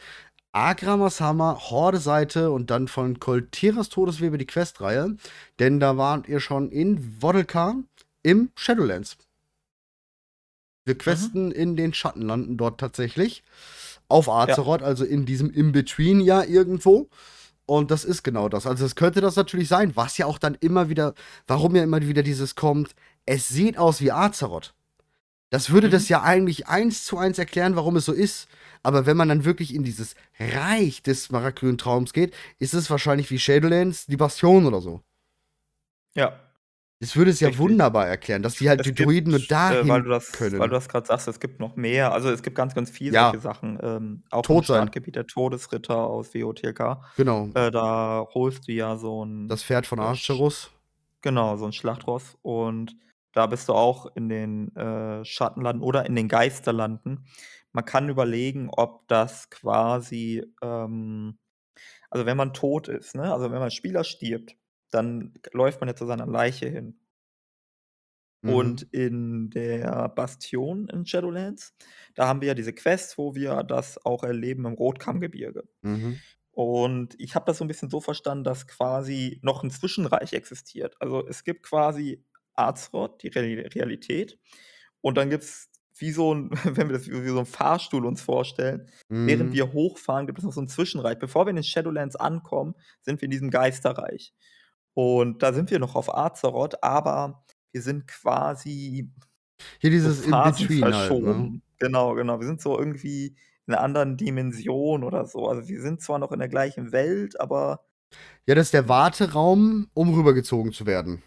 Agramas 0.54 1.20
Hammer, 1.20 1.58
Horde-Seite 1.72 2.52
und 2.52 2.70
dann 2.70 2.88
von 2.88 3.20
Koltiras 3.20 3.90
Todeswebe 3.90 4.38
die 4.38 4.46
Questreihe. 4.46 5.18
Denn 5.60 5.80
da 5.80 5.98
wart 5.98 6.28
ihr 6.30 6.40
schon 6.40 6.70
in 6.70 7.18
Voddelkan 7.20 7.88
im 8.22 8.52
Shadowlands. 8.56 9.18
Wir 10.86 10.98
questen 10.98 11.48
mhm. 11.48 11.52
in 11.54 11.76
den 11.76 11.94
Schattenlanden 11.94 12.58
dort 12.58 12.80
tatsächlich. 12.80 13.44
Auf 14.14 14.30
Azeroth, 14.30 14.82
ja. 14.82 14.88
also 14.88 15.06
in 15.06 15.26
diesem 15.26 15.50
In-Between 15.50 16.20
ja 16.22 16.44
irgendwo. 16.44 17.10
Und 17.66 17.90
das 17.90 18.04
ist 18.04 18.24
genau 18.24 18.48
das. 18.48 18.68
Also 18.68 18.86
es 18.86 18.96
könnte 18.96 19.22
das 19.22 19.36
natürlich 19.36 19.68
sein, 19.68 19.96
was 19.96 20.18
ja 20.18 20.28
auch 20.28 20.38
dann 20.38 20.56
immer 20.60 20.88
wieder, 20.90 21.16
warum 21.48 21.76
ja 21.76 21.84
immer 21.84 22.00
wieder 22.02 22.22
dieses 22.22 22.54
kommt, 22.56 22.94
es 23.26 23.48
sieht 23.48 23.78
aus 23.78 24.02
wie 24.02 24.12
Azeroth. 24.12 24.76
Das 25.50 25.72
würde 25.72 25.88
mhm. 25.88 25.92
das 25.92 26.10
ja 26.10 26.22
eigentlich 26.22 26.68
eins 26.68 27.06
zu 27.06 27.18
eins 27.18 27.40
erklären, 27.40 27.76
warum 27.76 27.96
es 27.96 28.06
so 28.06 28.12
ist. 28.12 28.48
Aber 28.84 29.06
wenn 29.06 29.18
man 29.18 29.30
dann 29.30 29.46
wirklich 29.46 29.74
in 29.74 29.84
dieses 29.84 30.16
Reich 30.40 31.02
des 31.02 31.32
Maragrünen 31.32 31.78
Traums 31.78 32.14
geht, 32.14 32.36
ist 32.60 32.74
es 32.74 32.90
wahrscheinlich 32.90 33.32
wie 33.32 33.40
Shadowlands 33.40 34.06
die 34.06 34.18
Bastion 34.18 34.66
oder 34.66 34.82
so. 34.82 35.02
Ja. 36.16 36.40
Das 37.04 37.18
würde 37.18 37.32
es 37.32 37.42
ja 37.42 37.50
Richtig. 37.50 37.62
wunderbar 37.62 38.08
erklären, 38.08 38.44
dass 38.44 38.56
die 38.56 38.70
halt 38.70 38.80
es 38.80 38.86
die 38.86 38.94
Druiden 38.94 39.32
nur 39.32 39.42
dahin 39.42 39.88
äh, 39.88 39.90
weil 39.90 40.04
du 40.04 40.10
das, 40.10 40.32
können. 40.32 40.58
Weil 40.58 40.70
du 40.70 40.76
das 40.76 40.88
gerade 40.88 41.06
sagst, 41.06 41.28
es 41.28 41.42
gibt 41.42 41.60
noch 41.60 41.76
mehr. 41.76 42.14
Also 42.14 42.30
es 42.30 42.42
gibt 42.42 42.56
ganz, 42.56 42.74
ganz 42.74 42.90
viele 42.90 43.16
ja. 43.16 43.26
solche 43.26 43.42
Sachen. 43.42 43.78
Ähm, 43.84 44.24
auch 44.32 44.42
Tot 44.42 44.60
im 44.60 44.64
Startgebiet 44.64 45.18
der 45.18 45.28
Todesritter 45.28 45.98
aus 45.98 46.34
WOTLK. 46.34 47.00
Genau. 47.18 47.50
Äh, 47.56 47.72
da 47.72 48.26
holst 48.34 48.70
du 48.70 48.72
ja 48.72 48.96
so 48.96 49.26
ein. 49.26 49.50
Das 49.50 49.64
Pferd 49.64 49.86
von 49.86 50.00
Archerus. 50.00 50.72
Genau, 51.22 51.58
so 51.58 51.66
ein 51.66 51.74
Schlachtross. 51.74 52.38
Und 52.42 52.96
da 53.34 53.48
bist 53.48 53.68
du 53.68 53.74
auch 53.74 54.16
in 54.16 54.30
den 54.30 54.74
äh, 54.78 55.26
Schattenlanden 55.26 55.84
oder 55.84 56.06
in 56.06 56.16
den 56.16 56.30
Geisterlanden. 56.30 57.26
Man 57.74 57.84
kann 57.84 58.08
überlegen, 58.08 58.70
ob 58.72 59.10
das 59.10 59.50
quasi, 59.50 60.46
ähm 60.62 61.38
also, 62.10 62.26
wenn 62.26 62.38
man 62.38 62.54
tot 62.54 62.88
ist, 62.88 63.14
ne? 63.14 63.34
Also, 63.34 63.52
wenn 63.52 63.60
man 63.60 63.72
Spieler 63.72 64.06
stirbt, 64.06 64.56
dann 64.94 65.34
läuft 65.52 65.82
man 65.82 65.90
ja 65.90 65.96
zu 65.96 66.06
seiner 66.06 66.26
Leiche 66.26 66.68
hin. 66.68 67.00
Mhm. 68.42 68.54
Und 68.54 68.82
in 68.92 69.50
der 69.50 70.10
Bastion 70.10 70.90
in 70.90 71.06
Shadowlands, 71.06 71.74
da 72.16 72.28
haben 72.28 72.42
wir 72.42 72.50
ja 72.50 72.54
diese 72.54 72.74
Quest, 72.74 73.18
wo 73.18 73.36
wir 73.36 73.64
das 73.64 74.04
auch 74.06 74.24
erleben 74.24 74.66
im 74.66 74.74
Rotkammgebirge. 74.74 75.64
Mhm. 75.82 76.20
Und 76.52 77.16
ich 77.20 77.34
habe 77.34 77.46
das 77.46 77.58
so 77.58 77.64
ein 77.64 77.68
bisschen 77.68 77.90
so 77.90 78.00
verstanden, 78.00 78.44
dass 78.44 78.68
quasi 78.68 79.40
noch 79.42 79.64
ein 79.64 79.72
Zwischenreich 79.72 80.34
existiert. 80.34 80.96
Also, 81.00 81.26
es 81.28 81.44
gibt 81.44 81.64
quasi 81.64 82.24
Azeroth, 82.54 83.24
die 83.24 83.30
Realität, 83.30 84.38
und 85.04 85.18
dann 85.18 85.30
gibt 85.30 85.44
es 85.44 85.70
wie 85.98 86.12
so 86.12 86.34
ein, 86.34 86.50
wenn 86.64 86.90
wir 86.90 86.98
das 86.98 87.08
wie 87.08 87.28
so 87.28 87.40
ein 87.40 87.46
Fahrstuhl 87.46 88.06
uns 88.06 88.22
vorstellen, 88.22 88.90
mhm. 89.10 89.28
während 89.28 89.54
wir 89.54 89.74
hochfahren, 89.74 90.26
gibt 90.26 90.40
es 90.40 90.46
noch 90.46 90.54
so 90.54 90.62
ein 90.62 90.68
Zwischenreich. 90.68 91.20
Bevor 91.20 91.46
wir 91.46 91.52
in 91.52 91.58
den 91.58 91.64
Shadowlands 91.64 92.16
ankommen, 92.16 92.74
sind 93.02 93.22
wir 93.22 93.26
in 93.26 93.32
diesem 93.32 93.52
Geisterreich. 93.52 94.34
Und 94.94 95.42
da 95.44 95.54
sind 95.54 95.72
wir 95.72 95.80
noch 95.80 95.96
auf 95.96 96.14
Azeroth, 96.14 96.84
aber 96.84 97.44
wir 97.72 97.82
sind 97.82 98.08
quasi 98.08 99.10
hier 99.80 99.90
dieses 99.90 100.20
so 100.20 100.26
In-Between 100.26 100.84
halt, 100.94 101.12
ne? 101.22 101.62
Genau, 101.80 102.14
genau. 102.16 102.40
Wir 102.40 102.48
sind 102.48 102.62
so 102.62 102.78
irgendwie 102.78 103.36
in 103.66 103.74
einer 103.74 103.84
anderen 103.84 104.18
Dimension 104.18 105.04
oder 105.04 105.26
so. 105.26 105.48
Also 105.48 105.68
wir 105.68 105.82
sind 105.82 106.02
zwar 106.02 106.20
noch 106.20 106.32
in 106.32 106.40
der 106.40 106.50
gleichen 106.50 106.92
Welt, 106.92 107.40
aber 107.40 107.86
ja, 108.46 108.56
das 108.56 108.68
ist 108.68 108.74
der 108.74 108.90
Warteraum, 108.90 109.88
um 109.94 110.14
rübergezogen 110.14 110.72
zu 110.74 110.86
werden. 110.86 111.24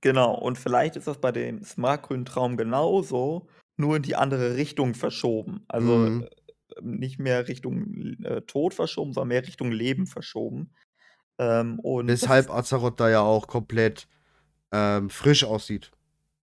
Genau, 0.00 0.34
und 0.34 0.58
vielleicht 0.58 0.96
ist 0.96 1.06
das 1.06 1.20
bei 1.20 1.30
dem 1.32 1.62
Smartgrünen 1.62 2.24
Traum 2.24 2.56
genauso, 2.56 3.46
nur 3.76 3.96
in 3.96 4.02
die 4.02 4.16
andere 4.16 4.56
Richtung 4.56 4.94
verschoben. 4.94 5.64
Also, 5.68 5.96
Mhm. 5.96 6.22
äh, 6.24 6.28
nicht 6.82 7.18
mehr 7.18 7.48
Richtung 7.48 7.94
äh, 8.24 8.42
Tod 8.42 8.74
verschoben, 8.74 9.12
sondern 9.12 9.28
mehr 9.28 9.46
Richtung 9.46 9.70
Leben 9.70 10.06
verschoben. 10.06 10.74
Ähm, 11.38 11.78
und 11.80 12.08
Weshalb 12.08 12.50
Azeroth 12.50 12.98
da 13.00 13.08
ja 13.10 13.20
auch 13.20 13.46
komplett, 13.46 14.08
ähm, 14.72 15.10
frisch 15.10 15.44
aussieht. 15.44 15.92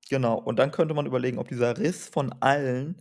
Genau, 0.10 0.36
und 0.40 0.58
dann 0.58 0.72
könnte 0.72 0.94
man 0.96 1.06
überlegen, 1.06 1.38
ob 1.38 1.48
dieser 1.50 1.78
Riss 1.78 2.08
von 2.08 2.34
allen 2.40 3.00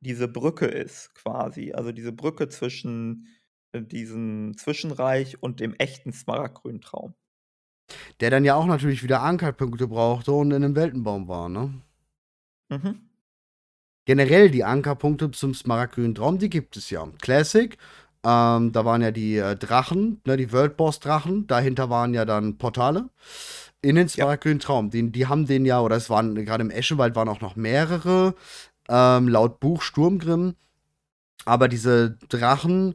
diese 0.00 0.28
Brücke 0.28 0.66
ist 0.66 1.14
quasi. 1.14 1.72
Also, 1.72 1.90
diese 1.92 2.12
Brücke 2.12 2.48
zwischen, 2.48 3.28
äh, 3.72 3.82
diesem 3.82 4.56
Zwischenreich 4.58 5.42
und 5.42 5.60
dem 5.60 5.74
echten 5.74 6.12
smaragdgrünen 6.12 6.80
Traum. 6.82 7.14
Der 8.20 8.28
dann 8.30 8.44
ja 8.44 8.54
auch 8.54 8.66
natürlich 8.66 9.02
wieder 9.02 9.22
Ankerpunkte 9.22 9.88
brauchte 9.88 10.32
und 10.32 10.50
in 10.50 10.60
'nem 10.60 10.76
Weltenbaum 10.76 11.26
war, 11.26 11.48
ne? 11.48 11.80
Mhm. 12.70 13.00
Generell 14.08 14.50
die 14.50 14.64
Ankerpunkte 14.64 15.30
zum 15.30 15.54
Smaragdgrünen 15.54 16.14
Traum, 16.14 16.38
die 16.38 16.48
gibt 16.48 16.76
es 16.76 16.90
ja. 16.90 17.06
Classic, 17.20 17.76
ähm, 18.24 18.72
da 18.72 18.84
waren 18.84 19.02
ja 19.02 19.10
die 19.10 19.36
äh, 19.36 19.56
Drachen, 19.56 20.20
ne, 20.26 20.36
die 20.36 20.52
World 20.52 20.76
Boss 20.76 21.00
Drachen. 21.00 21.46
Dahinter 21.46 21.88
waren 21.90 22.14
ja 22.14 22.24
dann 22.24 22.58
Portale 22.58 23.08
in 23.82 23.96
den 23.96 24.08
Smaragdgrünen 24.08 24.58
ja. 24.58 24.64
Traum. 24.66 24.90
Die, 24.90 25.10
die 25.10 25.26
haben 25.26 25.46
den 25.46 25.64
ja, 25.64 25.80
oder 25.80 25.96
es 25.96 26.10
waren 26.10 26.34
gerade 26.34 26.62
im 26.62 26.70
Eschenwald 26.70 27.14
waren 27.16 27.28
auch 27.28 27.40
noch 27.40 27.56
mehrere, 27.56 28.34
ähm, 28.88 29.28
laut 29.28 29.60
Buch 29.60 29.82
Sturmgrimm. 29.82 30.54
Aber 31.46 31.68
diese 31.68 32.18
Drachen, 32.28 32.94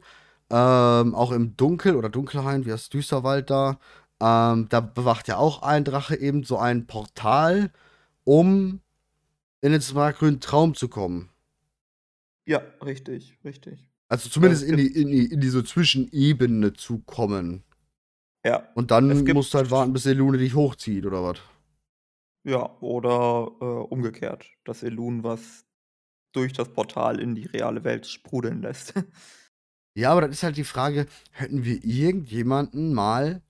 ähm, 0.50 1.14
auch 1.14 1.32
im 1.32 1.56
Dunkel 1.56 1.96
oder 1.96 2.08
Dunkelhain, 2.08 2.64
wie 2.64 2.70
das 2.70 2.88
Düsterwald 2.88 3.50
da, 3.50 3.78
ähm, 4.20 4.68
da 4.68 4.80
bewacht 4.80 5.28
ja 5.28 5.36
auch 5.38 5.62
ein 5.62 5.84
Drache 5.84 6.16
eben 6.16 6.44
so 6.44 6.56
ein 6.58 6.86
Portal, 6.86 7.72
um 8.24 8.80
in 9.60 9.72
den 9.72 9.80
smaragdgrünen 9.80 10.40
Traum 10.40 10.74
zu 10.74 10.88
kommen. 10.88 11.30
Ja, 12.44 12.62
richtig, 12.84 13.36
richtig. 13.44 13.90
Also 14.08 14.28
zumindest 14.28 14.62
in 14.62 14.76
die, 14.76 14.86
in, 14.86 15.08
die, 15.08 15.26
in 15.26 15.40
diese 15.40 15.64
Zwischenebene 15.64 16.72
zu 16.74 17.00
kommen. 17.00 17.64
Ja. 18.44 18.68
Und 18.74 18.90
dann 18.92 19.24
musst 19.32 19.52
du 19.52 19.58
halt 19.58 19.70
warten, 19.70 19.92
bis 19.92 20.06
Elune 20.06 20.38
dich 20.38 20.54
hochzieht, 20.54 21.04
oder 21.04 21.24
was? 21.24 21.38
Ja, 22.44 22.78
oder 22.80 23.50
äh, 23.60 23.64
umgekehrt, 23.64 24.46
dass 24.64 24.84
Elun 24.84 25.24
was 25.24 25.64
durch 26.32 26.52
das 26.52 26.68
Portal 26.68 27.18
in 27.20 27.34
die 27.34 27.46
reale 27.46 27.82
Welt 27.82 28.06
sprudeln 28.06 28.62
lässt. 28.62 28.94
ja, 29.96 30.12
aber 30.12 30.20
das 30.20 30.30
ist 30.30 30.42
halt 30.44 30.56
die 30.56 30.62
Frage, 30.62 31.06
hätten 31.32 31.64
wir 31.64 31.82
irgendjemanden 31.82 32.94
mal. 32.94 33.42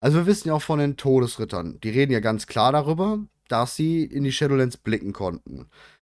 Also 0.00 0.18
wir 0.18 0.26
wissen 0.26 0.48
ja 0.48 0.54
auch 0.54 0.62
von 0.62 0.78
den 0.78 0.96
Todesrittern, 0.96 1.80
die 1.80 1.90
reden 1.90 2.12
ja 2.12 2.20
ganz 2.20 2.46
klar 2.46 2.70
darüber, 2.70 3.18
dass 3.48 3.74
sie 3.74 4.04
in 4.04 4.22
die 4.22 4.32
Shadowlands 4.32 4.76
blicken 4.76 5.12
konnten. 5.12 5.68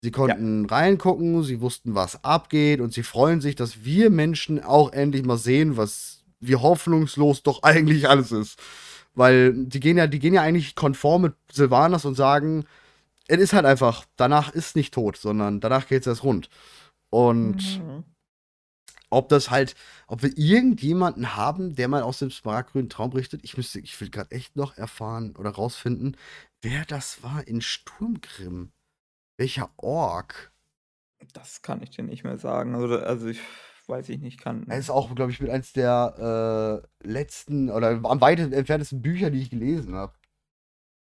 Sie 0.04 0.12
konnten 0.12 0.66
ja. 0.66 0.76
reingucken, 0.76 1.43
sie 1.43 1.62
wussten, 1.62 1.95
was 1.95 2.26
abgeht 2.26 2.82
und 2.82 2.91
sie 2.91 3.04
freuen 3.04 3.39
sich, 3.39 3.56
dass 3.56 3.86
wir 3.86 4.10
Menschen 4.10 4.62
auch 4.62 4.91
endlich 4.91 5.24
mal 5.24 5.38
sehen, 5.38 5.78
was 5.78 6.26
wie 6.41 6.58
hoffnungslos 6.58 7.41
doch 7.41 7.64
eigentlich 7.64 8.10
alles 8.10 8.34
ist. 8.34 8.60
Weil 9.16 9.54
die 9.54 9.80
gehen 9.80 9.95
ja, 9.95 10.08
die 10.08 10.20
gehen 10.20 10.34
ja 10.34 10.41
eigentlich 10.41 10.76
konform 10.76 11.22
mit 11.22 11.36
Sylvanas 11.49 12.04
und 12.04 12.16
sagen, 12.16 12.66
es 13.28 13.39
ist 13.39 13.54
halt 13.54 13.66
einfach, 13.66 14.04
danach 14.18 14.51
ist 14.51 14.76
nicht 14.76 14.93
tot, 14.93 15.16
sondern 15.16 15.62
danach 15.62 15.88
geht 15.88 16.01
es 16.01 16.08
erst 16.08 16.26
rund. 16.26 16.49
Und 17.10 17.80
mhm. 17.80 18.04
ob 19.10 19.30
das 19.30 19.51
halt, 19.51 19.74
ob 20.08 20.22
wir 20.22 20.38
irgendjemanden 20.38 21.38
haben, 21.38 21.76
der 21.76 21.88
mal 21.88 22.01
aus 22.01 22.20
dem 22.20 22.30
smaragdgrünen 22.30 22.89
Traum 22.89 23.12
berichtet, 23.12 23.39
ich 23.45 23.56
müsste, 23.56 23.80
ich 23.80 24.01
will 24.01 24.10
gerade 24.10 24.32
echt 24.32 24.58
noch 24.58 24.78
erfahren 24.78 25.34
oder 25.38 25.51
rausfinden, 25.51 26.18
wer 26.62 26.84
das 26.84 27.24
war 27.24 27.47
in 27.47 27.62
Sturmgrimm. 27.62 28.74
Welcher 29.38 29.70
Ork? 29.78 30.54
Das 31.34 31.62
kann 31.62 31.82
ich 31.82 31.90
dir 31.92 32.04
nicht 32.04 32.24
mehr 32.24 32.38
sagen. 32.38 32.76
Also 32.76 32.98
also, 33.00 33.28
ich 33.28 33.40
weiß 33.88 34.10
ich 34.10 34.20
nicht, 34.20 34.46
Er 34.46 34.78
ist 34.78 34.88
kann 34.88 34.96
auch, 34.96 35.14
glaube 35.16 35.32
ich, 35.32 35.40
mit 35.42 35.50
eins 35.50 35.74
der, 35.74 36.82
äh, 37.04 37.08
letzten 37.08 37.70
oder 37.70 38.00
am 38.04 38.22
weitesten 38.22 38.54
entferntesten 38.54 39.02
Bücher, 39.02 39.30
die 39.30 39.42
ich 39.42 39.50
gelesen 39.50 39.96
habe. 39.96 40.14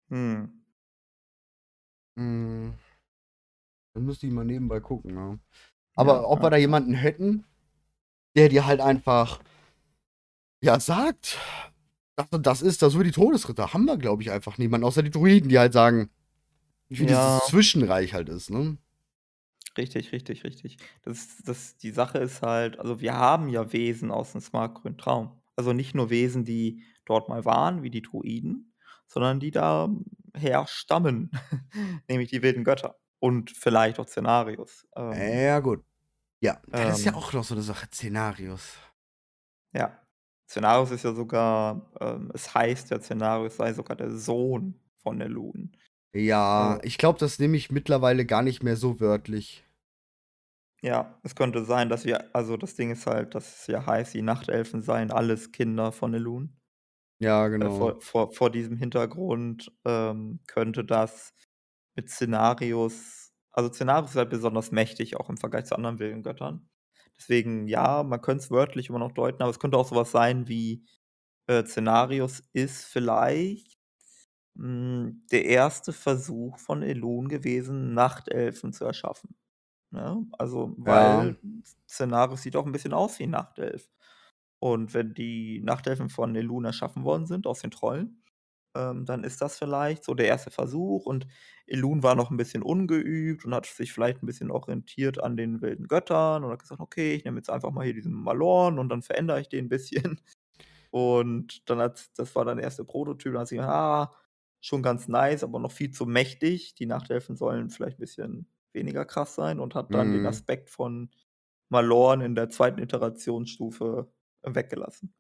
Mhm. 0.09 0.65
Hm. 2.17 2.73
Dann 3.93 4.05
müsste 4.05 4.27
ich 4.27 4.33
mal 4.33 4.45
nebenbei 4.45 4.79
gucken, 4.79 5.15
ja. 5.15 5.31
Ja, 5.31 5.37
Aber 5.95 6.29
ob 6.29 6.41
wir 6.41 6.45
ja, 6.45 6.49
da 6.51 6.57
ja. 6.57 6.61
jemanden 6.61 6.93
hätten, 6.93 7.45
der 8.35 8.49
dir 8.49 8.65
halt 8.65 8.81
einfach, 8.81 9.39
ja, 10.61 10.79
sagt, 10.79 11.37
das 12.15 12.27
und 12.31 12.45
das 12.45 12.61
ist 12.61 12.81
das, 12.81 12.93
so 12.93 12.99
wie 12.99 13.05
die 13.05 13.11
Todesritter, 13.11 13.73
haben 13.73 13.85
wir, 13.85 13.97
glaube 13.97 14.21
ich, 14.23 14.31
einfach 14.31 14.57
niemanden, 14.57 14.85
außer 14.85 15.03
die 15.03 15.11
Druiden, 15.11 15.49
die 15.49 15.59
halt 15.59 15.73
sagen, 15.73 16.09
wie 16.89 17.05
dieses 17.05 17.39
Ja. 17.39 17.45
Zwischenreich 17.45 18.13
halt 18.13 18.29
ist, 18.29 18.49
ne? 18.49 18.77
Richtig, 19.77 20.11
richtig, 20.13 20.43
richtig. 20.43 20.77
Das 21.03 21.37
das 21.43 21.77
die 21.77 21.91
Sache 21.91 22.17
ist 22.19 22.41
halt 22.41 22.79
also, 22.79 23.01
wir 23.01 23.13
haben 23.15 23.49
ja 23.49 23.71
Wesen 23.73 24.11
aus'm 24.11 24.39
Smaragdgrünen 24.41 24.97
Traum. 24.97 25.41
Also, 25.57 25.73
nicht 25.73 25.95
nur 25.95 26.09
Wesen, 26.09 26.45
die 26.45 26.83
dort 27.05 27.29
mal 27.29 27.45
waren, 27.45 27.83
wie 27.83 27.89
die 27.89 28.01
Druiden, 28.01 28.73
sondern 29.07 29.39
die 29.39 29.51
daher 29.51 30.65
stammen, 30.67 31.31
nämlich 32.09 32.29
die 32.29 32.41
wilden 32.41 32.63
Götter 32.63 32.97
und 33.19 33.51
vielleicht 33.51 33.99
auch 33.99 34.05
Cenarius. 34.05 34.87
Ähm 34.95 35.45
Ja, 35.47 35.59
gut. 35.59 35.83
Ja, 36.41 36.61
das 36.67 36.99
ist 36.99 37.05
ja 37.05 37.13
ähm 37.13 37.15
auch 37.15 37.33
noch 37.33 37.43
so 37.45 37.55
'ne 37.55 37.61
Sache, 37.63 37.89
Cenarius. 37.91 38.77
Ja. 39.73 39.99
Cenarius 40.47 40.91
ist 40.91 41.03
ja 41.03 41.13
sogar 41.13 41.91
ähm, 41.99 42.31
es 42.33 42.53
heißt 42.53 42.91
ja, 42.91 42.99
Cenarius 42.99 43.57
sei 43.57 43.73
sogar 43.73 43.95
der 43.97 44.11
Sohn 44.11 44.79
von 45.01 45.19
Elun. 45.21 45.75
Ja, 46.15 46.79
Äh 46.79 46.81
ich 46.81 46.97
glaube, 46.97 47.19
das 47.19 47.37
nehme 47.37 47.57
ich 47.57 47.69
mittlerweile 47.71 48.25
gar 48.25 48.41
nicht 48.41 48.63
mehr 48.63 48.75
so 48.75 48.99
wörtlich. 48.99 49.63
Ja, 50.81 51.19
es 51.23 51.35
könnte 51.35 51.65
sein, 51.65 51.89
dass 51.89 52.05
wir 52.05 52.33
also, 52.33 52.55
das 52.57 52.75
Ding 52.75 52.89
ist 52.91 53.07
halt, 53.07 53.35
dass 53.35 53.61
es 53.61 53.67
ja 53.67 53.85
heißt, 53.85 54.13
die 54.13 54.21
Nachtelfen 54.21 54.81
seien 54.83 55.11
alles 55.11 55.51
Kinder 55.51 55.91
von 55.91 56.13
Elun. 56.13 56.57
Ja, 57.19 57.47
Äh, 57.59 57.69
genau. 57.69 57.69
vor 57.69 58.01
vor 58.01 58.31
vor 58.33 58.49
diesem 58.51 58.77
Hintergrund, 58.77 59.71
ähm, 59.85 60.39
könnte 60.47 60.83
das 60.85 61.33
mit 61.95 62.09
Cenarius 62.09 63.21
also, 63.51 63.69
Cenarius 63.69 64.09
ist 64.11 64.17
halt 64.17 64.29
besonders 64.31 64.71
mächtig, 64.71 65.15
auch 65.15 65.29
im 65.29 65.37
Vergleich 65.37 65.63
zu 65.65 65.75
anderen 65.77 65.97
wilden 65.99 66.23
Göttern. 66.23 66.69
Deswegen, 67.17 67.69
ja, 67.69 68.03
man 68.03 68.21
könnte 68.21 68.43
es 68.43 68.51
wörtlich 68.51 68.89
immer 68.89 68.99
noch 68.99 69.13
deuten, 69.13 69.41
aber 69.41 69.49
es 69.51 69.59
könnte 69.59 69.77
auch 69.77 69.87
so 69.87 69.95
was 69.95 70.11
sein 70.11 70.49
wie, 70.49 70.85
äh, 71.47 71.63
Cenarius 71.63 72.41
ist 72.53 72.85
vielleicht, 72.85 73.74
der 74.57 75.45
erste 75.45 75.93
Versuch 75.93 76.57
von 76.59 76.81
Elun 76.83 77.27
gewesen, 77.29 77.93
Nachtelfen 77.93 78.71
zu 78.73 78.85
erschaffen, 78.85 79.35
ne? 79.91 80.27
Also, 80.39 80.73
Ja. 80.85 81.35
weil 81.35 81.39
Cenarius 81.87 82.43
sieht 82.43 82.55
auch 82.57 82.65
'n 82.67 82.71
bisschen 82.73 82.93
aus 82.93 83.19
wie 83.19 83.27
Nachtelf. 83.27 83.89
Und 84.61 84.93
wenn 84.95 85.13
die 85.15 85.61
Nachtelfen 85.63 86.09
von 86.09 86.35
Elun 86.35 86.65
erschaffen 86.65 87.03
worden 87.05 87.27
sind 87.27 87.47
aus 87.47 87.61
den 87.61 87.71
Trollen, 87.71 88.23
ähm, 88.75 89.05
dann 89.05 89.23
ist 89.25 89.41
das 89.41 89.57
vielleicht 89.59 90.03
so 90.05 90.13
der 90.15 90.27
erste 90.27 90.51
Versuch 90.51 91.05
und 91.07 91.27
Elun 91.67 92.03
war 92.03 92.15
noch 92.15 92.31
'n 92.31 92.37
bisschen 92.37 92.63
ungeübt 92.63 93.45
und 93.45 93.55
hat 93.55 93.65
sich 93.67 93.93
vielleicht 93.93 94.23
'n 94.23 94.27
bisschen 94.27 94.51
orientiert 94.51 95.23
an 95.23 95.37
den 95.37 95.61
wilden 95.61 95.87
Göttern 95.89 96.43
und 96.45 96.51
hat 96.51 96.59
gesagt: 96.61 96.81
„Okay, 96.81 97.15
ich 97.15 97.25
nehme 97.25 97.37
jetzt 97.39 97.49
einfach 97.51 97.71
mal 97.71 97.85
hier 97.85 97.95
diesen 97.95 98.13
Malorn 98.13 98.79
und 98.79 98.89
dann 98.89 99.03
verändere 99.03 99.41
ich 99.41 99.49
den 99.49 99.67
'n 99.67 99.69
bisschen.“ 99.69 100.21
Und 100.91 101.69
dann 101.69 101.79
hat's 101.79 102.11
das 102.15 102.35
war 102.35 102.45
dann 102.45 102.57
der 102.57 102.65
erste 102.65 102.85
Prototyp, 102.85 103.33
dann 103.33 103.41
hat 103.43 103.49
sie 103.49 103.57
gesagt: 103.57 103.73
„Ah, 103.73 104.15
schon 104.65 104.83
ganz 104.83 105.07
nice, 105.07 105.43
aber 105.43 105.59
noch 105.59 105.71
viel 105.71 105.91
zu 105.91 106.05
mächtig. 106.05 106.75
Die 106.75 106.85
Nachtelfen 106.87 107.35
sollen 107.35 107.69
vielleicht 107.69 107.97
bisschen 107.99 108.49
weniger 108.73 109.05
krass 109.05 109.35
sein.“ 109.35 109.59
Und 109.59 109.75
hat 109.75 109.95
dann 109.95 110.11
den 110.11 110.25
Mhm. 110.25 110.25
Aspekt 110.25 110.69
von 110.69 111.11
Malorn 111.69 112.21
in 112.21 112.35
der 112.35 112.49
2. 112.49 112.83
Iterationsstufe 112.83 114.11
weggelassen. 114.43 115.13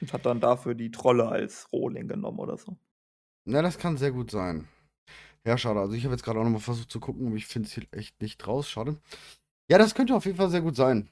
Und 0.00 0.12
hat 0.14 0.26
dann 0.26 0.40
dafür 0.40 0.74
die 0.74 0.90
Trolle 0.92 1.28
als 1.28 1.72
Rohling 1.72 2.08
genommen 2.08 2.38
oder 2.40 2.58
so. 2.58 2.78
Na, 3.44 3.62
das 3.62 3.78
kann 3.78 3.96
sehr 3.96 4.12
gut 4.12 4.30
sein. 4.30 4.68
Ja, 5.46 5.58
schade. 5.58 5.80
Also, 5.80 5.94
ich 5.94 6.04
habe 6.04 6.14
jetzt 6.14 6.24
grade 6.24 6.40
auch 6.40 6.44
noch 6.44 6.50
mal 6.50 6.60
versucht 6.60 6.90
zu 6.92 7.00
gucken, 7.00 7.28
aber 7.28 7.36
ich 7.36 7.46
finde 7.46 7.68
es 7.68 7.74
hier 7.74 7.86
echt 7.92 8.20
nicht 8.22 8.46
raus. 8.46 8.70
Schade. 8.70 9.00
Ja, 9.70 9.78
das 9.78 9.94
könnte 9.94 10.14
auf 10.16 10.26
jeden 10.26 10.38
Fall 10.38 10.50
sehr 10.50 10.62
gut 10.62 10.76
sein. 10.76 11.10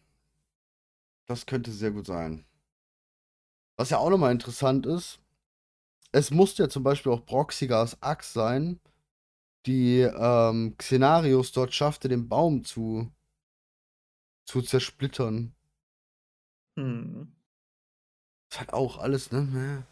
Das 1.29 1.47
könnte 1.47 1.71
sehr 1.71 1.93
gut 1.93 2.07
sein. 2.07 2.47
Was 3.79 3.91
ja 3.91 3.99
auch 3.99 4.11
noch 4.11 4.19
mal 4.19 4.33
interessant 4.33 4.85
ist, 4.87 5.21
es 6.13 6.31
musste 6.31 6.65
ja 6.65 6.69
zum 6.69 6.83
Beispiel 6.83 7.13
auch 7.13 7.25
Broxigars 7.25 8.03
Axt 8.03 8.33
sein, 8.33 8.81
die, 9.67 10.01
ähm, 10.01 10.77
Xenarius 10.79 11.53
dort 11.53 11.75
schaffte, 11.75 12.09
den 12.09 12.29
Baum 12.29 12.65
zu 12.65 13.13
zu 14.47 14.63
zersplittern. 14.63 15.55
Mhm. 16.77 17.37
Ist 18.51 18.59
halt 18.59 18.73
auch 18.73 18.99
alles, 18.99 19.31
ne? 19.31 19.87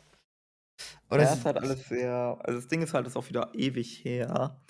Aber 1.08 1.18
Ja, 1.18 1.18
das 1.18 1.34
ist 1.34 1.44
halt 1.44 1.56
alles 1.58 1.88
sehr 1.88 2.38
also, 2.42 2.58
das 2.58 2.68
Ding 2.68 2.82
ist 2.82 2.94
halt, 2.94 3.06
ist 3.06 3.16
auch 3.16 3.28
wieder 3.28 3.52
ewig 3.54 4.04
her. 4.04 4.60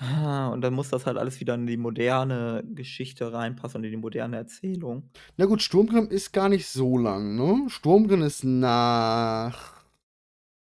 Ah, 0.00 0.48
und 0.50 0.60
dann 0.60 0.74
muss 0.74 0.90
das 0.90 1.06
halt 1.06 1.16
alles 1.18 1.40
wieder 1.40 1.54
in 1.54 1.66
die 1.66 1.76
moderne 1.76 2.62
Geschichte 2.74 3.32
reinpassen 3.32 3.78
und 3.78 3.84
in 3.84 3.90
die 3.92 3.96
moderne 3.96 4.36
Erzählung. 4.36 5.10
Na 5.38 5.46
gut, 5.46 5.62
Sturmgrimm 5.62 6.08
ist 6.10 6.32
gar 6.32 6.48
nicht 6.48 6.66
so 6.68 6.98
lang, 6.98 7.34
ne? 7.36 7.68
Sturmgrimm 7.70 8.22
ist 8.22 8.44
nach 8.44 9.77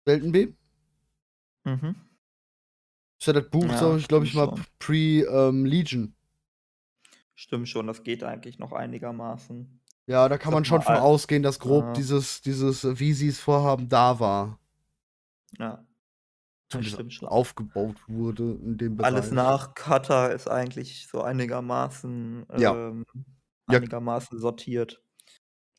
Weltenbeben. 0.10 0.58
Mhm. 1.66 1.96
Ist 3.20 3.28
ja 3.28 3.34
das 3.34 3.50
Buch, 3.50 3.66
Ja, 3.66 3.96
ich, 3.98 4.08
glaube 4.08 4.26
ich 4.26 4.34
mal, 4.34 4.46
schon. 4.56 4.66
pre, 4.80 5.22
ähm, 5.24 5.66
Legion. 5.66 6.16
Stimmt 7.36 7.70
schon, 7.70 7.88
das 7.88 8.04
geht 8.04 8.24
eigentlich 8.24 8.60
noch 8.60 8.72
einigermaßen. 8.74 9.82
Ja, 10.08 10.28
da 10.28 10.38
kann 10.38 10.52
man 10.54 10.62
mal, 10.62 10.66
schon 10.66 10.82
von 10.82 10.96
ausgehen, 10.96 11.44
dass 11.44 11.60
grob 11.60 11.86
äh 11.90 11.94
dieses 11.94 12.42
dieses, 12.42 13.00
wie 13.00 13.14
sie's 13.14 13.40
vorhaben, 13.40 13.88
da 13.90 14.20
war. 14.20 14.60
Ja. 15.58 15.86
Das 16.72 16.84
Zumindest 16.84 16.94
stimmt 16.96 17.14
schon. 17.14 17.28
aufgebaut 17.30 17.98
wurde 18.08 18.54
in 18.64 18.78
dem 18.78 19.00
Alles 19.02 19.32
Bereich. 19.32 19.36
nach 19.36 19.74
Kata 19.76 20.28
ist 20.28 20.48
eigentlich 20.48 21.08
so 21.08 21.22
einigermaßen 21.22 22.46
Ja. 22.58 22.74
ähm, 22.90 23.06
Ja. 23.70 23.80
einigermaßen 23.80 24.40
sortiert. 24.40 25.02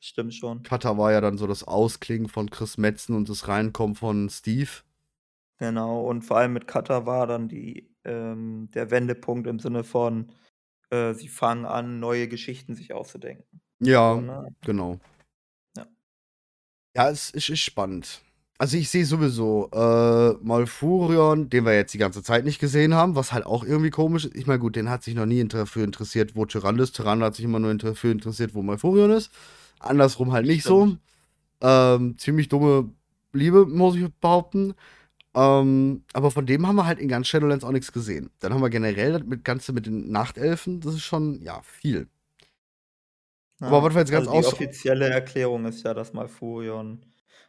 Stimmt 0.01 0.35
schon. 0.35 0.63
Kata 0.63 0.97
war 0.97 1.13
ja 1.13 1.21
dann 1.21 1.37
so 1.39 1.47
das 1.47 1.63
Ausklingen 1.63 2.29
von 2.29 2.51
Chris 2.51 2.79
Metzen 2.79 3.15
und 3.15 3.29
das 3.29 3.49
Reinkommen 3.49 3.95
von 3.95 4.29
Steve. 4.31 4.71
Genau, 5.59 6.01
und 6.09 6.23
vor 6.23 6.39
allem 6.39 6.55
mit 6.55 6.67
Kata 6.67 7.05
war 7.05 7.27
dann 7.27 7.49
die 7.49 7.91
ähm, 8.05 8.71
der 8.73 8.91
Wendepunkt 8.91 9.47
im 9.47 9.59
Sinne 9.59 9.85
von, 9.85 10.33
äh, 10.89 11.13
sie 11.13 11.29
fangen 11.29 11.67
an, 11.67 12.01
neue 12.01 12.29
Geschichten 12.29 12.75
sich 12.75 12.95
auszudenken. 12.95 13.61
Ja, 13.79 14.15
So, 14.15 14.21
ne? 14.23 14.49
genau. 14.65 14.99
Ja. 15.77 15.87
Ja, 16.97 17.11
es 17.11 17.31
ist 17.31 17.59
spannend. 17.59 18.23
Also, 18.59 18.77
ich 18.77 18.91
sehe 18.91 19.07
sowieso, 19.07 19.71
äh, 19.73 20.35
Malfurion, 20.43 21.49
den 21.49 21.65
wir 21.65 21.75
jetzt 21.75 21.95
die 21.95 21.99
ganze 21.99 22.23
Zeit 22.23 22.45
nicht 22.45 22.59
gesehen 22.59 22.95
haben, 22.95 23.17
was 23.17 23.33
halt 23.33 23.47
auch 23.47 23.65
irgendwie 23.65 23.91
komisch 23.91 24.27
ist. 24.27 24.37
Ich 24.37 24.47
meine, 24.47 24.59
gut, 24.59 24.77
den 24.77 24.91
hat 24.91 25.03
sich 25.03 25.15
noch 25.15 25.25
nie 25.25 25.41
inter 25.41 25.65
für 25.67 25.83
interessiert, 25.83 26.37
wo 26.37 26.45
Tyrann 26.45 26.79
ist. 26.79 26.93
Tyrann 26.95 27.23
hat 27.23 27.35
sich 27.35 27.45
immer 27.47 27.59
nur 27.59 27.71
inter 27.71 27.95
für 27.95 28.11
interessiert, 28.11 28.55
wo 28.55 28.63
Malfurion 28.63 29.11
ist. 29.13 29.31
Andersrum 29.81 30.33
halt 30.33 30.47
nicht 30.47 30.63
so. 30.63 30.87
Stimmt. 30.87 31.01
Ähm, 31.63 32.19
ziemlich 32.19 32.49
dumme 32.49 32.91
Liebe, 33.33 33.67
muss 33.67 33.97
ich 33.97 34.09
behaupten. 34.21 34.75
Ähm, 35.35 36.05
aber 36.13 36.31
von 36.31 36.47
dem 36.47 36.67
haben 36.67 36.77
wir 36.77 36.87
halt 36.87 36.99
in 36.99 37.09
ganz 37.09 37.29
Shadowlands 37.29 37.65
auch 37.65 37.71
nix 37.71 37.93
gesehen. 37.93 38.31
Dann 38.41 38.53
haben 38.53 38.63
wir 38.63 38.71
generell 38.71 39.13
das 39.13 39.23
mit 39.25 39.45
Ganze 39.45 39.73
mit 39.73 39.87
den 39.87 40.11
Nachtelfen, 40.11 40.81
das 40.81 40.95
ist 40.95 41.03
schon, 41.03 41.41
ja, 41.43 41.61
viel. 41.63 42.09
Aber 43.61 43.77
Ja, 43.77 43.83
was 43.85 43.95
wir 43.95 44.01
jetzt 44.01 44.11
ganz 44.11 44.27
also, 44.27 44.41
die 44.41 44.47
offizielle 44.47 45.09
Erklärung 45.09 45.67
ist 45.67 45.85
ja, 45.85 45.95
dass 45.95 46.13
Malfurion 46.13 47.05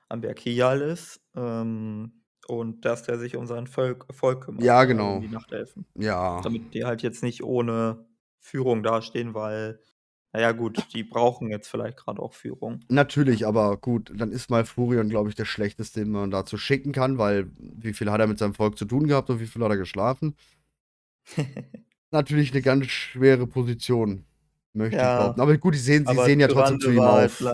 am 0.09 0.21
Berg 0.21 0.38
Kial 0.38 0.82
ist, 0.82 1.21
ähm, 1.36 2.11
und 2.47 2.86
dass 2.86 3.03
der 3.03 3.17
sich 3.17 3.36
um 3.36 3.47
sein 3.47 3.65
Volk 3.65 4.05
Volk 4.11 4.45
kümmert, 4.45 4.63
Ja, 4.63 4.84
genau. 4.84 5.15
um 5.15 5.21
die 5.21 5.29
Nachtelfen. 5.29 5.86
Ja. 5.95 6.41
Damit 6.41 6.73
die 6.73 6.84
halt 6.86 7.01
jetzt 7.01 7.23
nicht 7.23 7.43
ohne 7.43 8.05
Führung 8.39 8.84
dastehen, 8.84 9.34
weil 9.34 9.79
na 10.34 10.39
ja, 10.41 10.51
gut, 10.53 10.93
die 10.93 11.03
brauchen 11.03 11.49
jetzt 11.51 11.69
vielleicht 11.69 11.97
grade 11.97 12.21
auch 12.21 12.34
Führung. 12.34 12.82
Natürlich, 12.89 13.47
aber 13.47 13.77
gut, 13.77 14.11
dann 14.13 14.32
ist 14.34 14.49
Malfurion, 14.49 15.07
glaube 15.07 15.29
ich, 15.29 15.36
der 15.36 15.45
Schlechteste, 15.45 16.01
den 16.01 16.11
man 16.11 16.29
dazu 16.29 16.57
schicken 16.57 16.91
kann, 16.91 17.17
weil 17.17 17.49
wie 17.57 17.93
viel 17.93 18.11
hat 18.11 18.19
er 18.19 18.27
mit 18.27 18.38
seinem 18.38 18.53
Volk 18.53 18.77
zu 18.77 18.84
tun 18.86 19.07
gehabt 19.07 19.29
und 19.29 19.39
wie 19.39 19.47
viel 19.47 19.63
hat 19.63 19.71
er 19.71 19.77
geschlafen? 19.77 20.36
Natürlich 22.13 22.53
'ne 22.53 22.61
ganz 22.61 22.88
schwere 22.88 23.47
Position, 23.47 24.25
möchte 24.73 25.05
ich 25.05 25.13
Ja, 25.13 25.15
behaupten. 25.15 25.41
Aber 25.41 25.57
gut, 25.57 25.73
die 25.75 25.77
sehen 25.79 26.05
sie 26.05 26.19
sehen 26.19 26.39
ja 26.39 26.47
trotzdem 26.47 26.79
zu 26.79 26.91
ihm 26.91 27.07
halt 27.07 27.07
auf. 27.07 27.47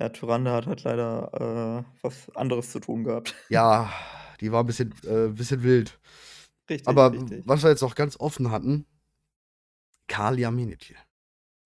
ja, 0.00 0.08
Tyrande 0.10 0.52
hat 0.52 0.66
halt 0.66 0.84
leider, 0.84 1.84
äh, 1.88 1.98
was 2.02 2.30
anderes 2.36 2.70
zu 2.72 2.80
tun 2.80 3.04
gehabt. 3.04 3.34
Ja, 3.50 3.92
die 4.40 4.52
war 4.52 4.62
'n 4.62 4.66
bisschen 4.66 4.94
äh, 5.04 5.28
bisschen 5.28 5.62
wild. 5.64 5.98
Richtig, 6.70 6.86
Aber 6.86 7.12
richtig. 7.12 7.44
was 7.44 7.62
wir 7.64 7.70
jetzt 7.70 7.82
noch 7.82 7.94
ganz 7.96 8.18
offen 8.20 8.50
hatten 8.50 8.86
Calia 10.08 10.50
Menethil. 10.50 10.96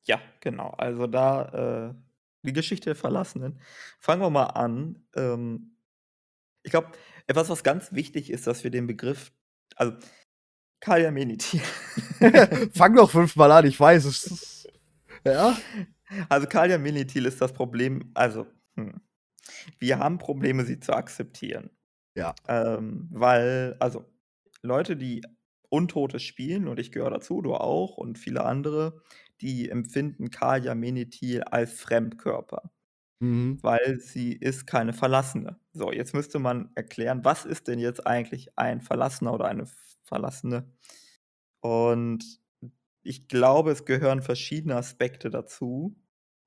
Ja, 0.07 0.21
genau. 0.41 0.71
Also, 0.71 1.07
da, 1.07 1.91
äh 1.91 2.05
die 2.47 2.53
Geschichte 2.53 2.91
der 2.91 2.95
Verlassenen. 2.95 3.59
Fangen 3.99 4.21
wir 4.21 4.29
mal 4.29 4.45
an. 4.45 5.03
Ähm, 5.17 5.79
ich 6.63 6.71
glaube, 6.71 6.93
etwas, 7.27 7.49
was 7.49 7.65
ganz 7.65 7.93
wichtig 7.93 8.29
ist, 8.29 8.47
dass 8.47 8.65
wir 8.65 8.71
den 8.71 8.87
Begriff 8.87 9.33
also, 9.77 9.97
Kali 10.81 11.07
Amenity. 11.07 11.61
Fang 12.75 12.95
doch 12.95 13.11
fünfmal 13.11 13.51
an, 13.51 13.67
ich 13.67 13.81
weiß 13.81 14.05
es. 14.05 14.69
Ja? 15.25 15.57
Also 16.29 16.47
Kalia 16.47 16.79
Milithil 16.79 17.27
ist 17.27 17.41
das 17.41 17.53
Problem, 17.53 18.11
also 18.15 18.47
hm, 18.77 19.01
wir 19.79 19.99
haben 19.99 20.19
Probleme, 20.19 20.65
sie 20.65 20.79
zu 20.81 20.93
akzeptieren. 20.93 21.71
Ja. 22.15 22.35
Ähm, 22.47 23.09
weil, 23.11 23.77
also 23.81 24.05
Leute, 24.63 24.97
die 24.97 25.23
Untote 25.71 26.21
spielen, 26.21 26.69
und 26.69 26.79
ich 26.79 26.93
gehöre 26.93 27.11
dazu, 27.11 27.43
du 27.43 27.55
auch 27.55 27.97
und 27.97 28.19
viele 28.19 28.45
andere, 28.45 29.03
die 29.41 29.68
empfinden 29.70 30.30
Kalia 30.30 30.74
Menethil 30.74 31.43
als 31.45 31.80
Fremdkörper, 31.80 32.72
Mhm. 33.20 33.59
weil 33.62 34.01
sie 34.01 34.32
ist 34.35 34.66
keine 34.66 34.93
Verlassene. 34.93 35.59
So, 35.72 35.93
jetzt 35.93 36.14
müsste 36.14 36.39
man 36.39 36.70
erklären, 36.76 37.24
was 37.24 37.45
ist 37.47 37.68
denn 37.68 37.78
jetzt 37.78 38.07
eigentlich 38.07 38.59
ein 38.59 38.80
Verlassener 38.82 39.35
oder 39.35 39.47
eine 39.47 39.66
Verlassene? 40.05 40.72
Und 41.61 42.41
ich 43.03 43.28
glaube, 43.28 43.70
es 43.72 43.85
gehören 43.85 44.22
verschiedene 44.22 44.76
Aspekte 44.76 45.30
dazu. 45.30 45.97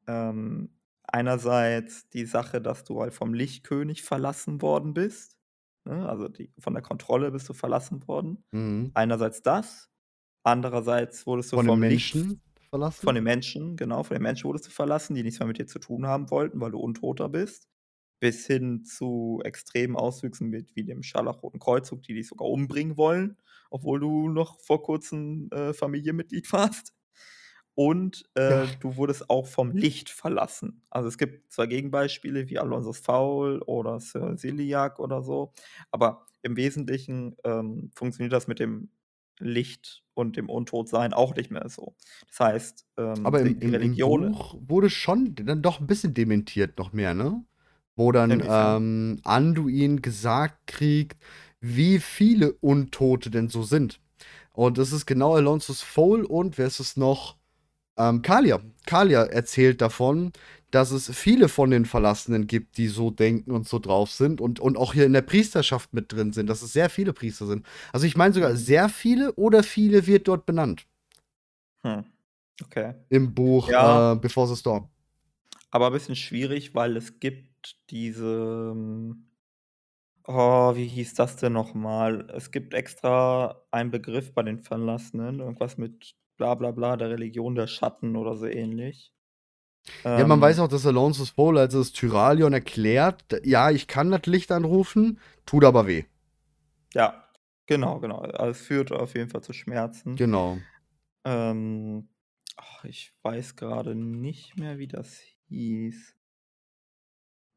Ähm, 0.07 0.77
einerseits 1.03 2.09
die 2.09 2.25
Sache, 2.25 2.61
dass 2.61 2.83
du 2.83 3.01
halt 3.01 3.13
vom 3.13 3.33
Lichtkönig 3.33 4.03
verlassen 4.03 4.61
worden 4.61 4.93
bist. 4.93 5.37
Ne? 5.85 6.07
Also 6.09 6.27
die, 6.29 6.51
von 6.59 6.73
der 6.73 6.83
Kontrolle 6.83 7.31
bist 7.31 7.49
du 7.49 7.53
verlassen 7.53 8.07
worden. 8.07 8.45
Mhm. 8.51 8.91
Einerseits 8.93 9.41
das. 9.41 9.89
Andererseits 10.43 11.27
wurdest 11.27 11.51
du 11.53 11.57
Von 11.57 11.65
vom 11.65 11.83
Licht 11.83 12.15
Menschen 12.15 12.41
verlassen? 12.69 13.05
von 13.05 13.15
den 13.15 13.23
Menschen, 13.23 13.75
genau, 13.77 14.03
von 14.03 14.15
den 14.15 14.23
Menschen 14.23 14.45
wurdest 14.45 14.67
du 14.67 14.71
verlassen, 14.71 15.15
die 15.15 15.23
nichts 15.23 15.39
mehr 15.39 15.47
mit 15.47 15.57
dir 15.59 15.67
zu 15.67 15.79
tun 15.79 16.07
haben 16.07 16.29
wollten, 16.31 16.59
weil 16.61 16.71
du 16.71 16.79
Untoter 16.79 17.29
bist. 17.29 17.67
Bis 18.19 18.47
hin 18.47 18.83
zu 18.83 19.41
extremen 19.45 19.95
Auswüchsen 19.95 20.49
mit, 20.49 20.75
wie 20.75 20.83
dem 20.83 21.03
Scharlachroten 21.03 21.59
Kreuzzug, 21.59 22.01
die 22.03 22.15
dich 22.15 22.27
sogar 22.27 22.49
umbringen 22.49 22.97
wollen, 22.97 23.37
obwohl 23.69 23.99
du 23.99 24.29
noch 24.29 24.59
vor 24.61 24.81
kurzem 24.83 25.49
äh, 25.51 25.73
Familienmitglied 25.73 26.51
warst. 26.53 26.93
Und 27.75 28.25
äh, 28.33 28.67
Ja. 28.67 28.77
du 28.79 28.95
wurdest 28.97 29.29
auch 29.29 29.45
vom 29.45 29.71
Licht 29.71 30.09
verlassen. 30.09 30.83
Also 30.89 31.07
es 31.09 31.17
gibt 31.19 31.51
zwar 31.51 31.67
Gegenbeispiele 31.67 32.49
wie 32.49 32.57
Alonso's 32.57 32.99
Foul 32.99 33.61
oder 33.61 33.99
Sir 33.99 34.35
Celiac 34.35 34.99
oder 34.99 35.21
so, 35.21 35.53
aber 35.91 36.25
im 36.41 36.55
Wesentlichen 36.57 37.35
ähm, 37.43 37.91
funktioniert 37.95 38.33
das 38.33 38.47
mit 38.47 38.59
dem 38.59 38.89
Licht 39.39 40.03
und 40.13 40.35
dem 40.35 40.49
Untotsein 40.49 41.13
auch 41.13 41.35
nicht 41.35 41.51
mehr 41.51 41.69
so. 41.69 41.95
Das 42.29 42.39
heißt, 42.39 42.85
ähm, 42.97 43.25
Aber 43.25 43.41
im, 43.41 43.47
im, 43.47 43.61
im 43.61 43.69
Religion. 43.69 44.31
Buch 44.31 44.55
wurde 44.67 44.89
schon 44.89 45.35
dann 45.35 45.61
doch 45.61 45.79
ein 45.79 45.87
bisschen 45.87 46.13
dementiert 46.13 46.77
noch 46.77 46.93
mehr, 46.93 47.13
ne? 47.13 47.43
Wo 47.95 48.11
dann 48.11 48.43
ähm, 48.45 49.19
Anduin 49.23 50.01
gesagt 50.01 50.67
kriegt, 50.67 51.17
wie 51.59 51.99
viele 51.99 52.53
Untote 52.53 53.31
denn 53.31 53.49
so 53.49 53.63
sind. 53.63 53.99
Und 54.53 54.77
das 54.77 54.91
ist 54.91 55.05
genau 55.05 55.35
Alonso's 55.35 55.81
Foal 55.81 56.23
und 56.23 56.57
wer 56.57 56.67
ist 56.67 56.79
es 56.79 56.97
noch? 56.97 57.37
Ähm, 57.97 58.21
Kalia. 58.21 58.61
Kalia 58.85 59.23
erzählt 59.23 59.81
davon, 59.81 60.31
dass 60.71 60.91
es 60.91 61.09
viele 61.15 61.47
von 61.49 61.71
den 61.71 61.85
Verlassenen 61.85 62.45
gibt, 62.47 62.77
die 62.77 62.87
so 62.87 63.09
denken 63.11 63.51
und 63.51 63.67
so 63.67 63.79
drauf 63.79 64.11
sind 64.11 64.41
und, 64.41 64.59
und 64.59 64.77
auch 64.77 64.93
hier 64.93 65.05
in 65.05 65.13
der 65.13 65.21
Priesterschaft 65.21 65.93
mit 65.93 66.11
drin 66.11 66.33
sind, 66.33 66.47
dass 66.47 66.61
es 66.61 66.73
sehr 66.73 66.89
viele 66.89 67.13
Priester 67.13 67.45
sind. 67.47 67.65
Also 67.93 68.05
ich 68.05 68.17
meine 68.17 68.33
sogar 68.33 68.55
sehr 68.55 68.89
viele 68.89 69.33
oder 69.35 69.63
viele 69.63 70.05
wird 70.07 70.27
dort 70.27 70.45
benannt 70.45 70.85
Hm. 71.83 72.03
Okay. 72.63 72.93
im 73.09 73.33
Buch 73.33 73.69
Ja. 73.71 74.13
äh, 74.13 74.15
Before 74.17 74.47
the 74.47 74.55
Storm. 74.55 74.89
Aber 75.71 75.87
ein 75.87 75.93
bisschen 75.93 76.15
schwierig, 76.15 76.75
weil 76.75 76.97
es 76.97 77.19
gibt 77.19 77.77
diese. 77.89 78.71
ähm, 78.73 79.23
Oh, 80.29 80.75
wie 80.75 80.87
hieß 80.87 81.13
das 81.15 81.37
denn 81.37 81.53
nochmal? 81.53 82.29
Es 82.31 82.51
gibt 82.51 82.73
extra 82.73 83.61
einen 83.71 83.91
Begriff 83.91 84.33
bei 84.33 84.43
den 84.43 84.59
Verlassenen, 84.59 85.39
irgendwas 85.39 85.77
mit 85.77 86.15
bla 86.37 86.55
bla 86.55 86.71
bla, 86.71 86.97
der 86.97 87.09
Religion 87.09 87.55
der 87.55 87.67
Schatten 87.67 88.15
oder 88.15 88.35
so 88.35 88.45
ähnlich. 88.47 89.13
Ja, 90.17 90.25
man 90.25 90.41
weiß 90.41 90.59
Ähm, 90.59 90.59
auch, 90.59 90.67
dass 90.67 90.85
Alonso's 90.85 91.29
Foal, 91.29 91.57
als 91.57 91.73
es 91.73 91.93
Tyralion 91.93 92.51
erklärt, 92.51 93.23
ja, 93.45 93.71
ich 93.71 93.87
kann 93.87 94.11
das 94.11 94.25
Licht 94.25 94.51
anrufen, 94.51 95.17
tut 95.45 95.63
aber 95.63 95.87
weh. 95.87 96.03
ja, 96.93 97.29
genau, 97.65 97.99
genau. 97.99 98.19
Also 98.19 98.51
es 98.51 98.61
führt 98.61 98.91
auf 98.91 99.15
jeden 99.15 99.29
Fall 99.29 99.43
zu 99.43 99.53
Schmerzen. 99.53 100.15
Genau. 100.15 100.65
Ähm, 101.25 102.09
ach, 102.55 102.83
ich 102.85 103.13
weiß 103.23 103.55
gerade 103.55 103.95
nicht 103.95 104.57
mehr, 104.57 104.77
wie 104.79 104.87
das 104.87 105.19
hieß. 105.49 106.15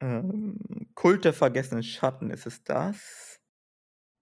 Ähm, 0.01 0.59
Kult 0.95 1.24
der 1.24 1.33
vergessenen 1.33 1.83
Schatten, 1.83 2.31
ist 2.31 2.47
es 2.47 2.62
das? 2.64 3.39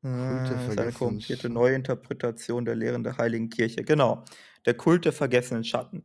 Kult 0.06 0.48
der 0.50 0.58
Äh, 0.58 0.66
ist 0.66 0.78
eine 0.78 0.92
vergessenen 0.92 0.92
korrumpierte 0.92 1.48
Schatten. 1.48 1.50
Neuinterpretation 1.50 2.64
der 2.64 2.76
Lehren 2.76 3.02
der 3.04 3.18
Heiligen 3.18 3.50
Kirche. 3.50 3.84
Genau, 3.84 4.24
der 4.66 4.74
Kult 4.74 5.04
der 5.04 5.12
vergessenen 5.12 5.64
Schatten. 5.64 6.04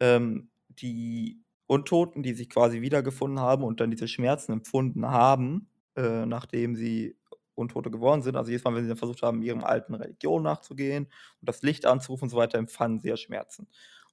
Ähm, 0.00 0.50
die 0.68 1.42
Untoten, 1.66 2.22
die 2.22 2.34
sich 2.34 2.50
quasi 2.50 2.80
wiedergefunden 2.80 3.40
haben 3.40 3.64
und 3.64 3.80
dann 3.80 3.90
diese 3.90 4.08
Schmerzen 4.08 4.52
empfunden 4.52 5.06
haben, 5.06 5.68
äh, 5.96 6.26
nachdem 6.26 6.74
sie 6.76 7.16
Untote 7.54 7.90
geworden 7.90 8.22
sind. 8.22 8.36
Also 8.36 8.50
jedes 8.50 8.64
Mal, 8.64 8.74
wenn 8.74 8.82
sie 8.82 8.88
dann 8.88 8.96
versucht 8.98 9.22
haben, 9.22 9.42
ihrem 9.42 9.62
alten 9.64 9.94
Religion 9.94 10.42
nachzugehen 10.42 11.04
und 11.40 11.48
das 11.48 11.62
Licht 11.62 11.86
anzurufen 11.86 12.24
und 12.24 12.30
so 12.30 12.36
weiter, 12.36 12.58
empfanden 12.58 13.00
sie 13.00 13.08
ja 13.08 13.16
Schmerzen. 13.16 13.68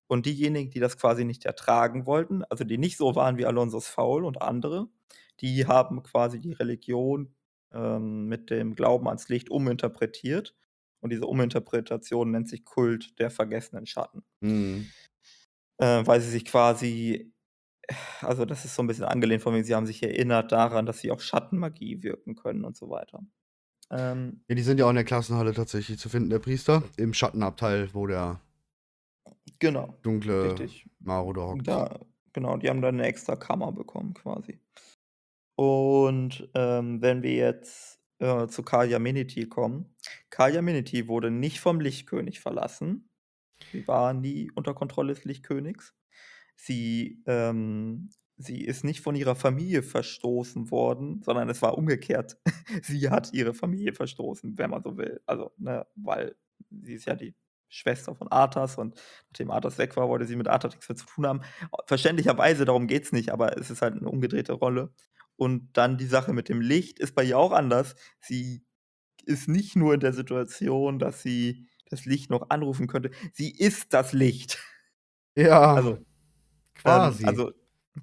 Und 0.07 0.25
diejenigen, 0.25 0.69
die 0.71 0.79
das 0.79 0.97
quasi 0.97 1.25
nicht 1.25 1.45
ertragen 1.45 2.05
wollten, 2.05 2.43
also 2.45 2.63
die 2.63 2.77
nicht 2.77 2.97
so 2.97 3.15
waren 3.15 3.37
wie 3.37 3.45
Alonso's 3.45 3.87
Faul 3.87 4.25
und 4.25 4.41
andere, 4.41 4.87
die 5.39 5.65
haben 5.67 6.03
quasi 6.03 6.39
die 6.39 6.53
Religion 6.53 7.33
ähm, 7.73 8.27
mit 8.27 8.49
dem 8.49 8.75
Glauben 8.75 9.07
ans 9.07 9.29
Licht 9.29 9.49
uminterpretiert. 9.49 10.55
Und 10.99 11.11
diese 11.11 11.25
Uminterpretation 11.25 12.31
nennt 12.31 12.47
sich 12.47 12.63
Kult 12.63 13.19
der 13.19 13.31
vergessenen 13.31 13.85
Schatten. 13.85 14.23
Mhm. 14.41 14.87
Äh, 15.77 16.05
weil 16.05 16.21
sie 16.21 16.29
sich 16.29 16.45
quasi, 16.45 17.33
also 18.21 18.45
das 18.45 18.65
ist 18.65 18.75
so 18.75 18.83
ein 18.83 18.87
bisschen 18.87 19.05
angelehnt 19.05 19.41
von 19.41 19.53
mir, 19.53 19.63
sie 19.63 19.73
haben 19.73 19.87
sich 19.87 20.03
erinnert 20.03 20.51
daran, 20.51 20.85
dass 20.85 20.99
sie 20.99 21.11
auch 21.11 21.19
Schattenmagie 21.19 22.03
wirken 22.03 22.35
können 22.35 22.63
und 22.65 22.77
so 22.77 22.89
weiter. 22.89 23.25
Ähm, 23.89 24.43
Ja, 24.47 24.55
die 24.55 24.61
sind 24.61 24.79
ja 24.79 24.85
auch 24.85 24.89
in 24.89 24.95
der 24.95 25.03
Klassenhalle 25.03 25.53
tatsächlich 25.53 25.97
zu 25.97 26.07
finden, 26.07 26.29
der 26.29 26.39
Priester. 26.39 26.83
Im 26.97 27.13
Schattenabteil, 27.13 27.93
wo 27.93 28.05
der 28.05 28.39
genau, 29.59 29.97
dunkle 30.01 30.51
richtig. 30.51 30.87
Marode 30.99 31.41
hockt. 31.41 31.67
Da, 31.67 31.99
genau, 32.31 32.57
die 32.57 32.69
haben 32.69 32.81
dann 32.81 32.95
eine 32.95 33.07
extra 33.07 33.35
Kammer 33.35 33.71
bekommen 33.71 34.13
quasi. 34.13 34.59
Und 35.61 36.49
ähm, 36.55 37.03
wenn 37.03 37.21
wir 37.21 37.35
jetzt 37.35 37.99
äh, 38.17 38.47
zu 38.47 38.63
Kalia 38.63 38.97
Meniti 38.97 39.47
kommen, 39.47 39.93
Kalia 40.31 40.63
Meniti 40.63 41.07
wurde 41.07 41.29
nicht 41.29 41.59
vom 41.59 41.79
Lichtkönig 41.79 42.39
verlassen. 42.39 43.11
Sie 43.71 43.87
war 43.87 44.15
nie 44.15 44.49
unter 44.55 44.73
Kontrolle 44.73 45.13
des 45.13 45.23
Lichtkönigs. 45.23 45.93
Sie, 46.55 47.21
ähm, 47.27 48.09
sie 48.37 48.63
ist 48.63 48.83
nicht 48.83 49.01
von 49.01 49.13
ihrer 49.13 49.35
Familie 49.35 49.83
verstoßen 49.83 50.71
worden, 50.71 51.21
sondern 51.21 51.47
es 51.47 51.61
war 51.61 51.77
umgekehrt. 51.77 52.37
sie 52.81 53.11
hat 53.11 53.31
ihre 53.31 53.53
Familie 53.53 53.93
verstoßen, 53.93 54.57
wenn 54.57 54.71
man 54.71 54.81
so 54.81 54.97
will. 54.97 55.21
Also, 55.27 55.51
ne, 55.57 55.85
weil 55.93 56.35
sie 56.71 56.95
ist 56.95 57.05
ja 57.05 57.13
die 57.13 57.35
Schwester 57.69 58.15
von 58.15 58.29
Arthas 58.29 58.79
und 58.79 58.99
nachdem 59.29 59.51
Arthas 59.51 59.77
weg 59.77 59.95
war, 59.95 60.09
wollte 60.09 60.25
sie 60.25 60.35
mit 60.35 60.47
Arthas 60.47 60.71
nichts 60.71 60.89
mehr 60.89 60.95
zu 60.95 61.05
tun 61.05 61.27
haben. 61.27 61.41
Verständlicherweise, 61.85 62.65
darum 62.65 62.87
geht 62.87 63.03
es 63.03 63.11
nicht, 63.11 63.31
aber 63.31 63.59
es 63.59 63.69
ist 63.69 63.83
halt 63.83 63.93
eine 63.93 64.09
umgedrehte 64.09 64.53
Rolle. 64.53 64.91
Und 65.41 65.75
dann 65.75 65.97
die 65.97 66.05
Sache 66.05 66.33
mit 66.33 66.49
dem 66.49 66.61
Licht 66.61 66.99
ist 66.99 67.15
bei 67.15 67.23
ihr 67.23 67.39
auch 67.39 67.51
anders. 67.51 67.95
Sie 68.19 68.63
ist 69.25 69.47
nicht 69.49 69.75
nur 69.75 69.95
in 69.95 69.99
der 69.99 70.13
Situation, 70.13 70.99
dass 70.99 71.23
sie 71.23 71.67
das 71.89 72.05
Licht 72.05 72.29
noch 72.29 72.51
anrufen 72.51 72.87
könnte. 72.87 73.11
Sie 73.33 73.51
ist 73.51 73.93
das 73.93 74.13
Licht. 74.13 74.59
Ja, 75.35 75.75
Also, 75.75 75.97
ähm, 76.85 77.15
quasi. 77.15 77.23
also 77.23 77.51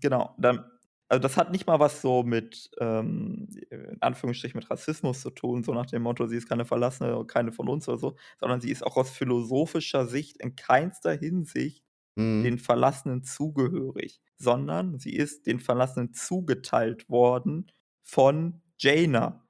genau. 0.01 0.35
Dann, 0.39 0.65
also 1.09 1.21
das 1.23 1.37
hat 1.37 1.53
nicht 1.53 1.67
mal 1.67 1.81
was 1.81 2.03
so 2.03 2.23
mit, 2.23 2.71
ähm, 2.81 3.49
in 3.71 3.99
Anführungsstrichen, 4.03 4.59
mit 4.59 4.71
Rassismus 4.71 5.21
zu 5.23 5.31
tun, 5.31 5.65
so 5.65 5.75
nach 5.75 5.87
dem 5.87 6.03
Motto, 6.03 6.27
sie 6.27 6.37
ist 6.37 6.49
keine 6.49 6.65
Verlassene, 6.67 7.25
keine 7.27 7.53
von 7.53 7.69
uns 7.69 7.89
oder 7.89 7.99
so, 7.99 8.17
sondern 8.41 8.61
sie 8.61 8.71
ist 8.71 8.85
auch 8.87 8.97
aus 8.97 9.11
philosophischer 9.11 10.07
Sicht 10.07 10.39
in 10.39 10.57
keinster 10.57 11.13
Hinsicht 11.17 11.85
Mhm. 12.19 12.43
den 12.43 12.59
Verlassenen 12.59 13.23
zugehörig, 13.25 14.21
sondern 14.37 14.99
sie 14.99 15.15
ist 15.15 15.47
den 15.47 15.61
Verlassenen 15.61 16.13
zugeteilt 16.15 17.09
worden 17.09 17.71
von 18.03 18.63
Jaina. 18.79 19.45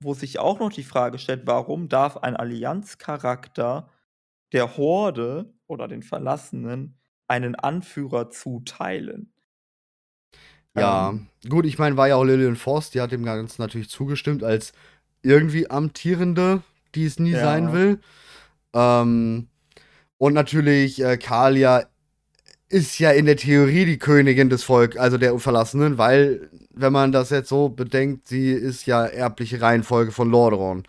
Wo 0.00 0.14
sich 0.14 0.38
auch 0.38 0.58
noch 0.60 0.72
die 0.72 0.82
Frage 0.84 1.18
stellt, 1.18 1.46
warum 1.46 1.88
darf 1.88 2.18
ein 2.18 2.36
Allianzcharakter 2.36 3.90
der 4.52 4.76
Horde 4.76 5.54
oder 5.66 5.88
den 5.88 6.02
Verlassenen 6.02 6.98
einen 7.28 7.54
Anführer 7.54 8.30
zuteilen? 8.30 9.32
Ja, 10.76 11.10
Ähm, 11.10 11.28
gut, 11.48 11.66
ich 11.66 11.78
meine, 11.78 11.96
war 11.96 12.08
ja 12.08 12.16
auch 12.16 12.24
Lillian 12.24 12.56
Forst, 12.56 12.94
die 12.94 13.00
hat 13.00 13.12
dem 13.12 13.24
Ganzen 13.24 13.62
natürlich 13.62 13.88
zugestimmt, 13.90 14.42
als 14.42 14.72
irgendwie 15.22 15.70
Amtierende, 15.70 16.62
die 16.94 17.04
es 17.06 17.18
nie 17.18 17.34
sein 17.34 17.72
ja, 17.72 17.72
will. 17.72 18.00
Ähm, 18.74 19.48
und 20.18 20.34
natürlich, 20.34 21.02
äh, 21.02 21.18
Kalia 21.18 21.86
ist 22.68 22.98
ja 22.98 23.10
in 23.12 23.26
der 23.26 23.36
Theorie 23.36 23.84
die 23.84 23.98
Königin 23.98 24.50
des 24.50 24.64
Volkes, 24.64 24.98
also 25.00 25.18
der 25.18 25.38
Verlassenen, 25.38 25.98
weil, 25.98 26.50
wenn 26.70 26.92
man 26.92 27.12
das 27.12 27.30
jetzt 27.30 27.48
so 27.48 27.68
bedenkt, 27.68 28.28
sie 28.28 28.50
ist 28.50 28.86
ja 28.86 29.04
erbliche 29.04 29.60
Reihenfolge 29.60 30.12
von 30.12 30.30
Lordaeron. 30.30 30.78
Mhm. 30.78 30.84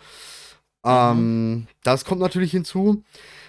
Ähm, 0.85 1.67
das 1.83 2.05
kommt 2.05 2.21
natürlich 2.21 2.51
hinzu. 2.51 3.03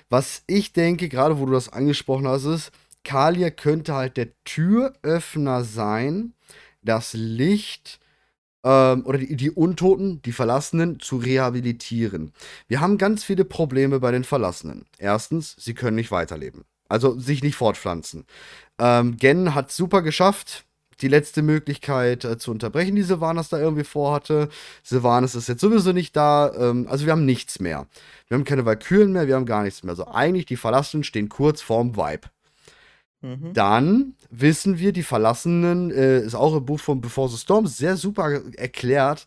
Was 0.08 0.42
ich 0.46 0.72
denke, 0.72 1.08
gerade 1.08 1.38
wo 1.38 1.46
du 1.46 1.52
das 1.52 1.72
angesprochen 1.72 2.28
hast, 2.28 2.44
ist, 2.44 2.72
Kalia 3.04 3.50
könnte 3.50 3.94
halt 3.94 4.16
der 4.16 4.28
Türöffner 4.44 5.64
sein, 5.64 6.34
das 6.82 7.12
Licht 7.14 8.00
ähm, 8.64 9.04
oder 9.06 9.18
die, 9.18 9.36
die 9.36 9.50
Untoten, 9.50 10.20
die 10.22 10.32
Verlassenen, 10.32 11.00
zu 11.00 11.16
rehabilitieren. 11.16 12.32
Wir 12.68 12.80
haben 12.80 12.98
ganz 12.98 13.24
viele 13.24 13.44
Probleme 13.44 14.00
bei 14.00 14.10
den 14.10 14.24
Verlassenen. 14.24 14.86
Erstens, 14.98 15.54
sie 15.58 15.74
können 15.74 15.96
nicht 15.96 16.10
weiterleben. 16.10 16.64
Also 16.88 17.18
sich 17.18 17.42
nicht 17.42 17.56
fortpflanzen. 17.56 18.24
Ähm, 18.78 19.16
Gen 19.16 19.54
hat 19.54 19.72
super 19.72 20.02
geschafft, 20.02 20.64
die 21.00 21.08
letzte 21.08 21.42
Möglichkeit 21.42 22.24
äh, 22.24 22.38
zu 22.38 22.50
unterbrechen, 22.50 22.96
die 22.96 23.02
Sylvanas 23.02 23.48
da 23.48 23.58
irgendwie 23.58 23.84
vorhatte. 23.84 24.48
Sylvanas 24.82 25.34
ist 25.34 25.48
jetzt 25.48 25.60
sowieso 25.60 25.92
nicht 25.92 26.16
da. 26.16 26.52
Ähm, 26.54 26.86
also 26.88 27.04
wir 27.06 27.12
haben 27.12 27.24
nichts 27.24 27.60
mehr. 27.60 27.86
Wir 28.28 28.36
haben 28.36 28.44
keine 28.44 28.64
Valkyren 28.64 29.12
mehr, 29.12 29.26
wir 29.26 29.34
haben 29.34 29.46
gar 29.46 29.62
nichts 29.62 29.82
mehr. 29.82 29.90
Also 29.90 30.08
eigentlich 30.08 30.46
die 30.46 30.56
Verlassenen 30.56 31.04
stehen 31.04 31.28
kurz 31.28 31.60
vorm 31.60 31.96
Vibe. 31.96 32.28
Mhm. 33.20 33.52
Dann 33.52 34.14
wissen 34.30 34.78
wir, 34.78 34.92
die 34.92 35.02
Verlassenen, 35.02 35.90
äh, 35.90 36.20
ist 36.20 36.34
auch 36.34 36.56
im 36.56 36.64
Buch 36.64 36.80
von 36.80 37.00
Before 37.00 37.28
the 37.28 37.36
Storm 37.36 37.66
sehr 37.66 37.96
super 37.96 38.40
erklärt. 38.56 39.26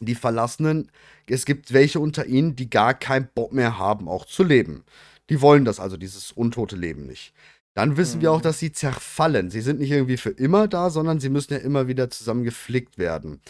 Die 0.00 0.14
Verlassenen, 0.14 0.90
es 1.26 1.44
gibt 1.44 1.72
welche 1.72 2.00
unter 2.00 2.26
ihnen, 2.26 2.56
die 2.56 2.70
gar 2.70 2.94
keinen 2.94 3.28
Bock 3.34 3.52
mehr 3.52 3.78
haben, 3.78 4.08
auch 4.08 4.24
zu 4.24 4.42
leben. 4.42 4.84
Die 5.30 5.40
wollen 5.40 5.64
das 5.64 5.80
also, 5.80 5.96
dieses 5.96 6.32
untote 6.32 6.76
Leben 6.76 7.06
nicht. 7.06 7.32
Dann 7.74 7.96
wissen 7.96 8.20
wir 8.20 8.32
auch, 8.32 8.38
Mhm. 8.38 8.42
dass 8.42 8.58
sie 8.58 8.72
zerfallen. 8.72 9.48
Sie 9.48 9.60
sind 9.60 9.78
nicht 9.78 9.92
irgendwie 9.92 10.16
für 10.16 10.30
immer 10.30 10.66
da, 10.66 10.90
sondern 10.90 11.20
sie 11.20 11.28
müssen 11.28 11.52
ja 11.52 11.60
immer 11.60 11.86
wieder 11.86 12.10
zusammen 12.10 12.42
geflickt 12.42 12.98
werden. 12.98 13.40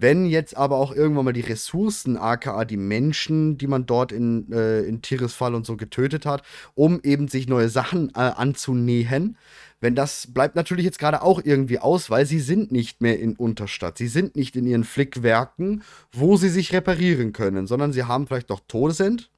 Wenn 0.00 0.26
jetzt 0.26 0.56
aber 0.56 0.78
auch 0.78 0.92
irgendwann 0.92 1.26
mal 1.26 1.32
die 1.32 1.42
Ressourcen, 1.42 2.16
aka 2.16 2.64
die 2.64 2.76
Menschen, 2.76 3.56
die 3.56 3.68
man 3.68 3.86
dort 3.86 4.10
in, 4.10 4.50
äh, 4.50 4.80
in 4.80 5.00
Tirisfall 5.00 5.54
und 5.54 5.64
so 5.64 5.76
getötet 5.76 6.26
hat, 6.26 6.42
um 6.74 7.00
eben 7.04 7.28
sich 7.28 7.46
neue 7.48 7.68
Sachen 7.68 8.08
äh, 8.16 8.18
anzunähen, 8.18 9.36
wenn 9.80 9.94
das 9.94 10.26
bleibt 10.34 10.56
natürlich 10.56 10.84
jetzt 10.84 10.98
gerade 10.98 11.22
auch 11.22 11.40
irgendwie 11.44 11.78
aus, 11.78 12.10
weil 12.10 12.26
sie 12.26 12.40
sind 12.40 12.72
nicht 12.72 13.00
mehr 13.00 13.20
in 13.20 13.36
Unterstadt. 13.36 13.96
Sie 13.96 14.08
sind 14.08 14.34
nicht 14.34 14.56
in 14.56 14.66
ihren 14.66 14.82
Flickwerken, 14.82 15.84
wo 16.10 16.36
sie 16.36 16.48
sich 16.48 16.72
reparieren 16.72 17.32
können, 17.32 17.68
sondern 17.68 17.92
sie 17.92 18.02
haben 18.02 18.26
vielleicht 18.26 18.48
noch 18.48 18.60
Todesend. 18.66 19.30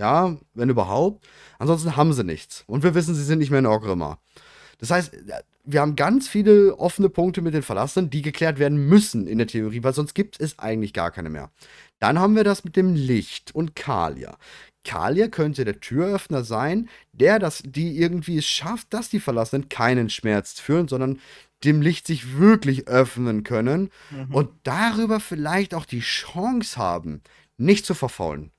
Ja, 0.00 0.34
wenn 0.54 0.70
überhaupt. 0.70 1.26
Ansonsten 1.58 1.94
haben 1.94 2.14
sie 2.14 2.24
nichts. 2.24 2.64
Und 2.66 2.82
wir 2.82 2.94
wissen, 2.94 3.14
sie 3.14 3.22
sind 3.22 3.38
nicht 3.38 3.50
mehr 3.50 3.58
in 3.58 3.66
Orgrimmar. 3.66 4.18
Das 4.78 4.90
heißt, 4.90 5.12
wir 5.64 5.82
haben 5.82 5.94
ganz 5.94 6.26
viele 6.26 6.78
offene 6.78 7.10
Punkte 7.10 7.42
mit 7.42 7.52
den 7.52 7.62
Verlassenen, 7.62 8.08
die 8.08 8.22
geklärt 8.22 8.58
werden 8.58 8.78
müssen 8.88 9.26
in 9.26 9.36
der 9.36 9.46
Theorie, 9.46 9.82
weil 9.82 9.92
sonst 9.92 10.14
gibt 10.14 10.40
es 10.40 10.58
eigentlich 10.58 10.94
gar 10.94 11.10
keine 11.10 11.28
mehr. 11.28 11.50
Dann 11.98 12.18
haben 12.18 12.34
wir 12.34 12.44
das 12.44 12.64
mit 12.64 12.76
dem 12.76 12.94
Licht 12.94 13.54
und 13.54 13.76
Kalia. 13.76 14.38
Kalia 14.84 15.28
könnte 15.28 15.66
der 15.66 15.80
Türöffner 15.80 16.44
sein, 16.44 16.88
der 17.12 17.38
das, 17.38 17.62
die 17.62 17.98
irgendwie 17.98 18.38
es 18.38 18.46
schafft, 18.46 18.94
dass 18.94 19.10
die 19.10 19.20
Verlassenen 19.20 19.68
keinen 19.68 20.08
Schmerz 20.08 20.58
führen, 20.58 20.88
sondern 20.88 21.18
dem 21.62 21.82
Licht 21.82 22.06
sich 22.06 22.38
wirklich 22.38 22.88
öffnen 22.88 23.44
können 23.44 23.90
Mhm. 24.10 24.34
und 24.34 24.48
darüber 24.62 25.20
vielleicht 25.20 25.74
auch 25.74 25.84
die 25.84 26.00
Chance 26.00 26.78
haben, 26.78 27.20
nicht 27.58 27.84
zu 27.84 27.92
verfaulen. 27.92 28.50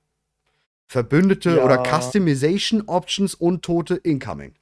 Verbündete 0.92 1.60
Ja. 1.60 1.62
oder 1.62 1.80
Customization 1.82 2.82
Options 2.86 3.34
Untote 3.34 3.94
incoming. 3.96 4.56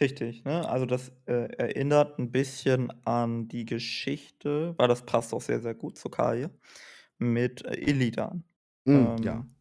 Richtig, 0.00 0.44
ne? 0.44 0.66
Also 0.68 0.86
das, 0.86 1.12
äh, 1.26 1.52
erinnert 1.58 2.18
ein 2.18 2.32
bisschen 2.32 2.90
an 3.06 3.48
die 3.48 3.66
Geschichte 3.66 4.74
weil 4.78 4.88
das 4.88 5.04
passt 5.04 5.34
auch 5.34 5.42
sehr, 5.42 5.60
sehr 5.60 5.74
gut 5.74 5.98
zu 5.98 6.08
Kaja, 6.08 6.48
mit, 7.18 7.64
äh, 7.66 7.76
Illidan. 7.90 8.44
Mm, 8.86 9.14
ja. 9.22 9.44
Ähm, 9.44 9.56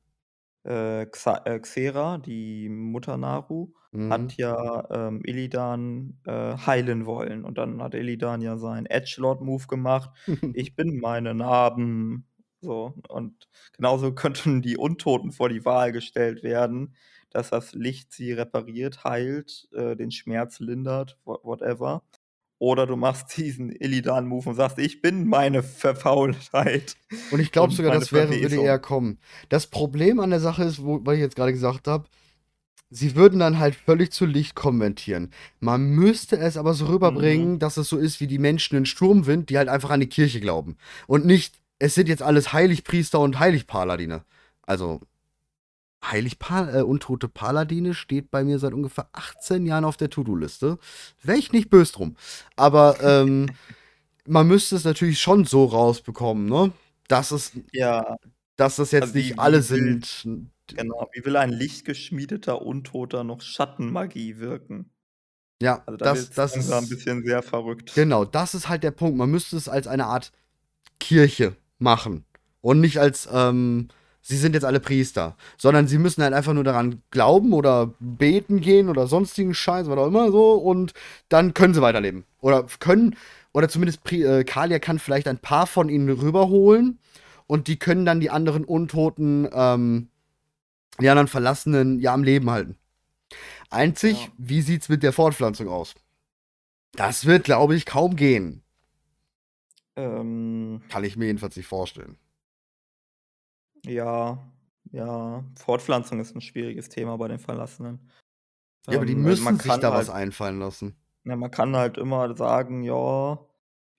äh, 0.65 1.05
Xa 1.07 1.43
äh, 1.45 1.59
Xera, 1.59 2.17
die 2.19 2.69
Mutter 2.69 3.17
Naru, 3.17 3.73
Mhm. 3.93 4.31
hat 4.31 4.37
ja, 4.37 4.87
ähm, 5.09 5.21
Illidan, 5.25 6.19
äh, 6.25 6.57
heilen 6.57 7.05
wollen 7.07 7.45
und 7.45 7.57
dann 7.59 7.81
hat 7.83 7.95
Illidan 7.95 8.41
ja 8.41 8.57
seinen 8.57 8.85
Edgelord-Move 8.87 9.67
gemacht: 9.67 10.11
„Ich 10.53 10.75
bin 10.75 10.99
meine 11.01 11.35
Narben.“ 11.35 12.27
So, 12.61 12.93
und 13.09 13.47
genauso 13.73 14.13
könnten 14.15 14.61
die 14.61 14.77
Untoten 14.77 15.31
vor 15.31 15.49
die 15.49 15.65
Wahl 15.65 15.91
gestellt 15.91 16.43
werden, 16.43 16.95
dass 17.29 17.49
das 17.49 17.73
Licht 17.73 18.11
sie 18.13 18.33
repariert, 18.33 19.03
heilt, 19.03 19.67
äh, 19.73 19.95
den 19.95 20.11
Schmerz 20.11 20.59
lindert, 20.59 21.17
wha 21.25 21.39
whatever. 21.43 22.03
Oder 22.59 22.85
du 22.85 22.95
machst 22.95 23.35
diesen 23.37 23.71
Illidan-Move 23.71 24.49
und 24.49 24.55
sagst: 24.55 24.77
„Ich 24.79 25.01
bin 25.01 25.27
meine 25.27 25.63
Verfaultheit 25.63 26.95
Und 27.29 27.39
ich 27.39 27.51
glaube 27.51 27.73
sogar, 27.73 27.91
das 27.91 28.11
wäre 28.11 28.29
würde 28.29 28.37
Verwesung.“ 28.39 28.65
eher 28.65 28.79
kommen. 28.79 29.19
Das 29.49 29.67
Problem 29.67 30.19
an 30.19 30.29
der 30.29 30.39
Sache 30.39 30.63
ist, 30.63 30.83
wo 30.83 30.99
weil 31.05 31.15
ich 31.15 31.21
jetzt 31.21 31.35
gerade 31.35 31.53
gesagt 31.53 31.87
habe, 31.87 32.07
sie 32.89 33.15
würden 33.15 33.39
dann 33.39 33.59
halt 33.59 33.75
völlig 33.75 34.11
zu 34.13 34.25
Licht 34.25 34.55
konvertieren. 34.55 35.31
Man 35.61 35.91
müsste 35.91 36.37
es 36.37 36.57
aber 36.57 36.73
so 36.73 36.87
rüberbringen, 36.87 37.53
Mhm. 37.55 37.59
dass 37.59 37.77
es 37.77 37.89
so 37.89 37.97
ist 37.97 38.19
wie 38.21 38.27
die 38.27 38.39
Menschen 38.39 38.77
in 38.77 38.85
Sturmwind, 38.87 39.49
die 39.49 39.57
halt 39.57 39.69
einfach 39.69 39.91
an 39.91 40.01
die 40.01 40.09
Kirche 40.09 40.41
glauben. 40.41 40.77
Und 41.07 41.25
nicht, 41.25 41.60
es 41.81 41.95
sind 41.95 42.07
jetzt 42.07 42.21
alles 42.21 42.53
Heiligpriester 42.53 43.19
und 43.19 43.39
Heiligpaladine. 43.39 44.23
Also, 44.61 45.01
Heiligpal 46.03 46.75
äh, 46.75 46.81
untote 46.81 47.27
Paladine 47.27 47.93
steht 47.95 48.29
bei 48.29 48.43
mir 48.43 48.59
seit 48.59 48.73
ungefähr 48.73 49.09
18 49.13 49.65
Jahren 49.65 49.85
auf 49.85 49.97
der 49.97 50.09
To-Do-Liste. 50.09 50.77
Wäre 51.23 51.37
ich 51.37 51.51
nicht 51.51 51.69
böse 51.69 51.93
drum. 51.93 52.15
Aber 52.55 53.01
ähm, 53.01 53.49
man 54.27 54.47
müsste 54.47 54.75
es 54.75 54.83
natürlich 54.83 55.19
schon 55.19 55.45
so 55.45 55.65
rausbekommen, 55.65 56.45
ne? 56.45 56.71
Dass 57.07 57.31
es, 57.31 57.51
Ja, 57.71 58.15
dass 58.57 58.75
das 58.75 58.91
jetzt 58.91 59.01
also 59.03 59.15
wie 59.15 59.23
nicht 59.23 59.39
alle 59.39 59.57
wie 59.63 59.69
will 59.71 60.01
sind. 60.05 60.47
genau, 60.67 61.09
wie 61.13 61.25
will 61.25 61.35
ein 61.35 61.51
lichtgeschmiedeter 61.51 62.61
Untoter 62.61 63.23
noch 63.23 63.41
Schattenmagie 63.41 64.37
wirken? 64.37 64.91
Ja, 65.61 65.83
Also, 65.85 65.97
da 65.97 66.05
das, 66.05 66.29
das 66.31 66.55
ist. 66.55 66.89
bisschen 66.89 67.23
sehr 67.23 67.41
verrückt. 67.41 67.93
Genau, 67.95 68.23
das 68.25 68.53
ist 68.53 68.69
halt 68.69 68.83
der 68.83 68.91
Punkt. 68.91 69.17
Man 69.17 69.29
müsste 69.31 69.57
es 69.57 69.67
als 69.67 69.87
eine 69.87 70.05
Art 70.05 70.31
Kirche 70.99 71.55
machen. 71.81 72.25
Und 72.61 72.79
nicht 72.79 72.99
als, 72.99 73.27
ähm, 73.31 73.87
sie 74.21 74.37
sind 74.37 74.53
jetzt 74.53 74.65
alle 74.65 74.79
Priester. 74.79 75.35
Sondern 75.57 75.87
sie 75.87 75.97
müssen 75.97 76.23
halt 76.23 76.33
einfach 76.33 76.53
nur 76.53 76.63
daran 76.63 77.01
glauben 77.11 77.53
oder 77.53 77.93
beten 77.99 78.61
gehen 78.61 78.89
oder 78.89 79.07
sonstigen 79.07 79.53
Scheiß, 79.53 79.87
was 79.89 79.97
auch 79.97 80.07
immer 80.07 80.31
so. 80.31 80.53
Und 80.53 80.93
dann 81.29 81.53
können 81.53 81.73
sie 81.73 81.81
weiterleben. 81.81 82.25
Oder 82.39 82.65
können, 82.79 83.15
oder 83.53 83.67
zumindest 83.69 84.03
Pri 84.03 84.23
äh, 84.23 84.43
Kalia 84.43 84.79
kann 84.79 84.99
vielleicht 84.99 85.27
ein 85.27 85.39
paar 85.39 85.67
von 85.67 85.89
ihnen 85.89 86.09
rüberholen. 86.09 86.99
Und 87.47 87.67
die 87.67 87.77
können 87.77 88.05
dann 88.05 88.19
die 88.19 88.29
anderen 88.29 88.63
Untoten, 88.63 89.49
ähm, 89.51 90.07
die 91.01 91.09
anderen 91.09 91.27
Verlassenen 91.27 91.99
ja 91.99 92.13
am 92.13 92.23
Leben 92.23 92.49
halten. 92.49 92.77
Einzig, 93.69 94.23
Ja. 94.25 94.29
wie 94.37 94.61
sieht's 94.61 94.89
mit 94.89 95.03
der 95.03 95.13
Fortpflanzung 95.13 95.67
aus? 95.67 95.95
Das 96.93 97.25
wird, 97.25 97.45
glaube 97.45 97.75
ich, 97.75 97.85
kaum 97.85 98.15
gehen. 98.15 98.61
Ähm, 99.95 100.81
Kann 100.89 101.03
ich 101.03 101.17
mir 101.17 101.25
jedenfalls 101.25 101.55
nicht 101.55 101.65
vorstellen. 101.65 102.19
ja, 103.85 104.51
ja, 104.91 105.43
Fortpflanzung 105.57 106.19
ist 106.19 106.35
'n 106.35 106.41
schwieriges 106.41 106.89
Thema 106.89 107.17
bei 107.17 107.27
den 107.27 107.39
Verlassenen. 107.39 108.09
Ja, 108.91 108.97
aber 108.97 109.05
die 109.07 109.15
Ähm, 109.15 109.39
man 109.41 109.55
müssen 109.55 109.59
sich 109.59 109.79
da 109.79 109.91
was 109.91 110.09
halt 110.09 110.11
einfallen 110.11 110.59
lassen. 110.59 110.95
ja, 111.25 111.35
man 111.35 111.51
kann 111.51 111.75
halt 111.75 111.97
immer 111.97 112.35
sagen: 112.35 112.83
„Ja, 112.83 113.45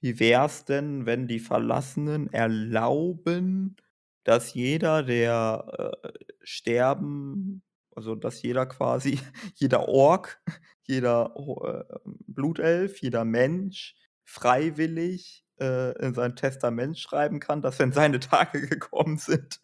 wie 0.01 0.19
wär's 0.21 0.65
denn, 0.65 1.07
wenn 1.07 1.29
die 1.29 1.39
Verlassenen 1.41 2.33
erlauben, 2.33 3.77
dass 4.25 4.55
jeder, 4.55 5.03
der, 5.03 6.01
äh, 6.05 6.13
sterben 6.43 7.63
also, 7.95 8.15
dass 8.15 8.41
jeder 8.43 8.65
quasi 8.67 9.21
jeder 9.57 9.87
Ork, 9.89 10.43
jeder 10.85 11.35
ho 11.37 11.63
äh, 11.67 11.85
Blutelf, 12.05 13.01
jeder 13.03 13.25
Mensch 13.27 13.97
freiwillig, 14.25 15.42
in 15.59 16.15
sein 16.15 16.35
Testament 16.35 16.99
schreiben 16.99 17.39
kann, 17.41 17.63
dass 17.63 17.79
wenn 17.79 17.93
seine 17.93 18.19
Tage 18.21 18.67
gekommen 18.69 19.19
sind, 19.19 19.61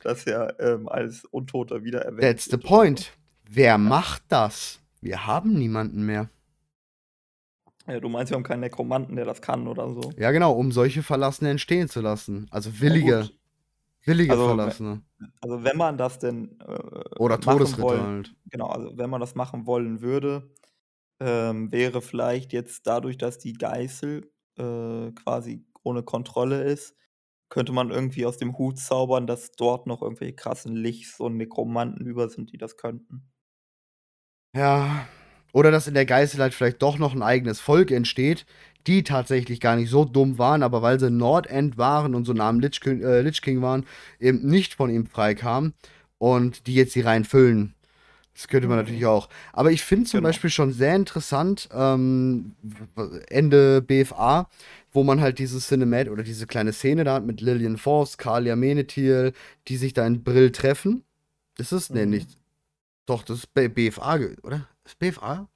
dass 0.00 0.26
er, 0.26 0.58
ähm, 0.60 0.88
als 0.88 1.24
Untoter 1.26 1.84
wiedererweckt 1.84 2.22
That's 2.22 2.44
the 2.46 2.56
point. 2.56 3.12
Wer 3.48 3.72
Ja. 3.72 3.78
macht 3.78 4.22
das? 4.28 4.80
Wir 5.00 5.26
haben 5.26 5.54
niemanden 5.54 6.06
mehr. 6.06 6.30
Ja, 7.86 7.98
du 7.98 8.08
meinst, 8.08 8.30
wir 8.30 8.36
haben 8.36 8.44
keinen 8.44 8.60
Nekromanten, 8.60 9.16
der 9.16 9.24
das 9.24 9.42
kann 9.42 9.66
oder 9.66 9.92
so? 9.92 10.12
Ja, 10.16 10.30
genau, 10.30 10.52
um 10.52 10.70
solche 10.70 11.02
Verlassene 11.02 11.50
entstehen 11.50 11.88
zu 11.88 12.00
lassen. 12.00 12.46
Also 12.50 12.80
willige, 12.80 13.28
willige 14.04 14.32
Also, 14.32 14.46
Verlassene. 14.46 15.02
also, 15.40 15.64
wenn 15.64 15.76
man 15.76 15.98
das 15.98 16.18
denn, 16.20 16.58
äh, 16.60 17.18
Oder 17.18 17.40
Todesritter 17.40 18.02
halt. 18.06 18.34
genau, 18.50 18.68
also, 18.68 18.96
wenn 18.96 19.10
man 19.10 19.20
das 19.20 19.34
machen 19.34 19.66
wollen 19.66 20.00
würde, 20.00 20.50
ähm, 21.20 21.72
wäre 21.72 22.02
vielleicht 22.02 22.52
jetzt 22.52 22.86
dadurch, 22.86 23.18
dass 23.18 23.38
die 23.38 23.54
Geißel, 23.54 24.31
äh, 24.58 25.12
quasi 25.12 25.64
ohne 25.84 26.02
Kontrolle 26.02 26.62
ist, 26.64 26.96
könnte 27.50 27.72
man 27.72 27.90
irgendwie 27.90 28.26
aus 28.26 28.38
dem 28.38 28.56
Hut 28.58 28.78
zaubern, 28.78 29.26
dass 29.26 29.52
dort 29.52 29.86
noch 29.86 30.02
irgendwelche 30.02 30.34
krassen 30.36 30.76
Lichts 30.76 31.20
und 31.20 31.36
Nekromanten 31.36 32.06
über 32.06 32.28
sind, 32.28 32.52
die 32.52 32.58
das 32.58 32.76
könnten. 32.76 33.30
Ja. 34.54 35.06
Oder 35.54 35.70
dass 35.70 35.86
in 35.86 35.94
der 35.94 36.06
Geißel 36.06 36.40
halt 36.40 36.54
vielleicht 36.54 36.82
doch 36.82 36.98
noch 36.98 37.14
'n 37.14 37.22
eigenes 37.22 37.60
Volk 37.60 37.90
entsteht, 37.90 38.46
die 38.86 39.02
tatsächlich 39.02 39.60
gar 39.60 39.76
nicht 39.76 39.90
so 39.90 40.04
dumm 40.04 40.38
waren, 40.38 40.62
aber 40.62 40.82
weil 40.82 40.98
sie 40.98 41.10
Nordend 41.10 41.76
waren 41.78 42.14
und 42.14 42.24
so 42.24 42.32
nah 42.32 42.48
am 42.48 42.60
Lich 42.60 42.80
King, 42.80 43.02
äh, 43.02 43.20
Lich 43.22 43.42
King 43.42 43.60
waren, 43.62 43.86
eben 44.18 44.46
nicht 44.46 44.74
von 44.74 44.90
ihm 44.90 45.06
freikamen 45.06 45.74
und 46.18 46.66
die 46.66 46.74
jetzt 46.74 46.94
die 46.94 47.00
Reihen 47.02 47.24
füllen. 47.24 47.74
Das 48.34 48.48
könnte 48.48 48.66
man 48.68 48.78
Mhm. 48.78 48.82
natürlich 48.84 49.06
auch. 49.06 49.28
Aber 49.52 49.70
ich 49.72 49.82
finde 49.82 50.06
zum 50.08 50.18
Genau. 50.18 50.28
Beispiel 50.28 50.50
schon 50.50 50.72
sehr 50.72 50.96
interessant, 50.96 51.68
ähm, 51.72 52.54
Ende 53.28 53.82
BFA, 53.82 54.48
wo 54.92 55.02
man 55.04 55.20
halt 55.20 55.38
diese 55.38 55.58
Cinemat 55.60 56.08
oder 56.08 56.22
diese 56.22 56.46
kleine 56.46 56.72
Szene 56.72 57.04
da 57.04 57.14
hat 57.14 57.24
mit 57.26 57.40
Lillian 57.40 57.76
Force, 57.76 58.16
Kalia 58.18 58.56
Menethil, 58.56 59.32
die 59.68 59.76
sich 59.76 59.92
da 59.92 60.06
in 60.06 60.22
Brill 60.22 60.50
treffen. 60.52 61.04
Das 61.56 61.72
ist, 61.72 61.90
Mhm. 61.94 62.10
nicht. 62.10 62.38
Doch, 63.06 63.22
das 63.22 63.38
ist 63.38 63.54
BFA, 63.54 64.18
oder? 64.42 64.66
Ist 64.84 64.98
BFA? 64.98 65.48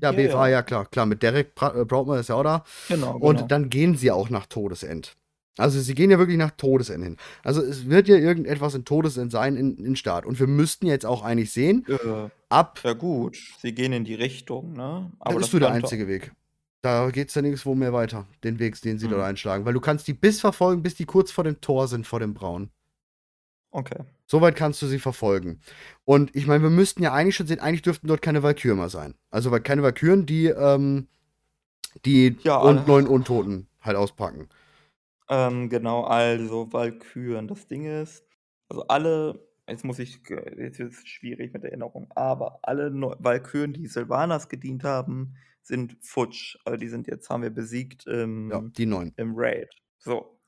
Ja, 0.00 0.10
Ja, 0.10 0.12
BFA, 0.12 0.46
ja. 0.48 0.52
ja, 0.58 0.62
klar, 0.62 0.86
klar. 0.86 1.04
Mit 1.06 1.22
Derek 1.22 1.54
Bra 1.54 2.16
äh, 2.16 2.20
ist 2.20 2.28
ja 2.28 2.34
auch 2.36 2.42
da. 2.44 2.64
Genau, 2.88 3.16
Und 3.18 3.36
genau. 3.36 3.46
dann 3.48 3.68
gehen 3.68 3.96
sie 3.96 4.10
auch 4.10 4.30
nach 4.30 4.46
Todesend. 4.46 5.16
Also 5.58 5.80
sie 5.80 5.94
gehen 5.94 6.10
ja 6.10 6.18
wirklich 6.18 6.38
nach 6.38 6.52
Todesend 6.52 7.04
hin. 7.04 7.16
Also 7.42 7.60
es 7.62 7.88
wird 7.88 8.08
ja 8.08 8.16
irgendetwas 8.16 8.74
in 8.74 8.84
Todesend 8.86 9.30
sein 9.30 9.56
in, 9.56 9.76
in 9.76 9.96
Start. 9.96 10.24
Und 10.24 10.40
wir 10.40 10.46
müssten 10.46 10.86
jetzt 10.86 11.04
auch 11.04 11.22
eigentlich 11.22 11.52
sehen, 11.52 11.84
Äh, 11.88 12.30
ab, 12.48 12.80
ja 12.84 12.94
gut, 12.94 13.36
sie 13.60 13.74
gehen 13.74 13.92
in 13.92 14.04
die 14.04 14.14
Richtung, 14.14 14.72
ne? 14.72 15.10
das 15.24 15.34
das 15.34 15.46
ist 15.46 15.52
nur 15.52 15.60
der 15.60 15.72
einzige 15.72 16.08
Weg. 16.08 16.32
Da 16.80 17.10
geht 17.10 17.28
es 17.28 17.34
ja 17.34 17.42
nirgendwo 17.42 17.74
mehr 17.74 17.92
weiter, 17.92 18.26
den 18.42 18.58
Weg, 18.58 18.80
den 18.80 18.98
sie 18.98 19.06
Mhm. 19.06 19.10
dort 19.10 19.22
einschlagen. 19.24 19.64
Weil 19.64 19.74
du 19.74 19.80
kannst 19.80 20.08
die 20.08 20.14
bis 20.14 20.40
verfolgen, 20.40 20.82
bis 20.82 20.94
die 20.94 21.04
kurz 21.04 21.30
vor 21.30 21.44
dem 21.44 21.60
Tor 21.60 21.86
sind, 21.86 22.06
vor 22.06 22.18
dem 22.18 22.34
Braun. 22.34 22.70
Okay. 23.70 24.00
Soweit 24.26 24.56
kannst 24.56 24.82
du 24.82 24.86
sie 24.86 24.98
verfolgen. 24.98 25.60
Und 26.04 26.34
ich 26.34 26.46
meine, 26.46 26.62
wir 26.62 26.70
müssten 26.70 27.02
ja 27.02 27.12
eigentlich 27.12 27.36
schon 27.36 27.46
sehen, 27.46 27.60
eigentlich 27.60 27.82
dürften 27.82 28.06
dort 28.08 28.20
keine 28.22 28.42
Valkyren 28.42 28.78
mehr 28.78 28.88
sein. 28.88 29.14
Also 29.30 29.50
weil 29.50 29.60
keine 29.60 29.82
Valkyren, 29.82 30.26
die 30.26 30.46
ähm, 30.46 31.06
die 32.04 32.36
Ja, 32.42 32.56
und 32.58 32.86
neuen 32.88 33.06
Untoten 33.06 33.66
halt 33.82 33.96
auspacken. 33.96 34.48
Ähm, 35.32 35.70
genau, 35.70 36.04
also 36.04 36.72
Walküren. 36.72 37.48
Das 37.48 37.66
Ding 37.66 37.86
ist, 37.86 38.24
also 38.68 38.86
alle, 38.88 39.48
jetzt 39.66 39.84
muss 39.84 39.98
ich, 39.98 40.20
jetzt 40.58 40.78
wird 40.78 40.92
es 40.92 41.06
schwierig 41.08 41.54
mit 41.54 41.62
der 41.62 41.70
Erinnerung, 41.70 42.06
aber 42.14 42.58
alle 42.62 42.90
Neu- 42.90 43.16
Walküren, 43.18 43.72
die 43.72 43.86
Sylvanas 43.86 44.48
gedient 44.50 44.84
haben, 44.84 45.34
sind 45.62 45.96
futsch. 46.02 46.58
Also 46.66 46.76
die 46.76 46.88
sind 46.88 47.06
jetzt, 47.06 47.30
haben 47.30 47.42
wir 47.42 47.50
besiegt 47.50 48.06
im, 48.06 48.50
Ja, 48.50 48.60
die 48.60 48.84
neuen. 48.86 49.14
im 49.16 49.32
Raid. 49.34 49.70
So. 49.98 50.38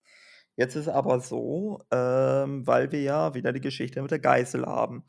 Jetzt 0.56 0.76
ist 0.76 0.88
aber 0.88 1.18
so, 1.20 1.80
ähm, 1.90 2.66
weil 2.66 2.92
wir 2.92 3.00
ja 3.02 3.34
wieder 3.34 3.52
die 3.52 3.60
Geschichte 3.60 4.02
mit 4.02 4.10
der 4.10 4.20
Geißel 4.20 4.66
haben. 4.66 5.04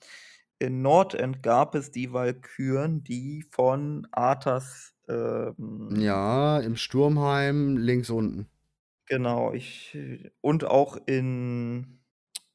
In 0.57 0.81
Nordend 0.81 1.43
gab 1.43 1.76
es 1.76 1.91
die 1.91 2.14
Walküren, 2.14 3.03
die 3.03 3.45
von 3.52 4.07
Arthas 4.11 4.95
ähm, 5.10 5.89
Ja, 5.97 6.60
im 6.61 6.76
Sturmheim 6.77 7.77
links 7.77 8.10
unten. 8.10 8.47
Genau, 9.07 9.53
ich 9.53 9.98
und 10.41 10.64
auch 10.64 10.98
in 11.06 11.99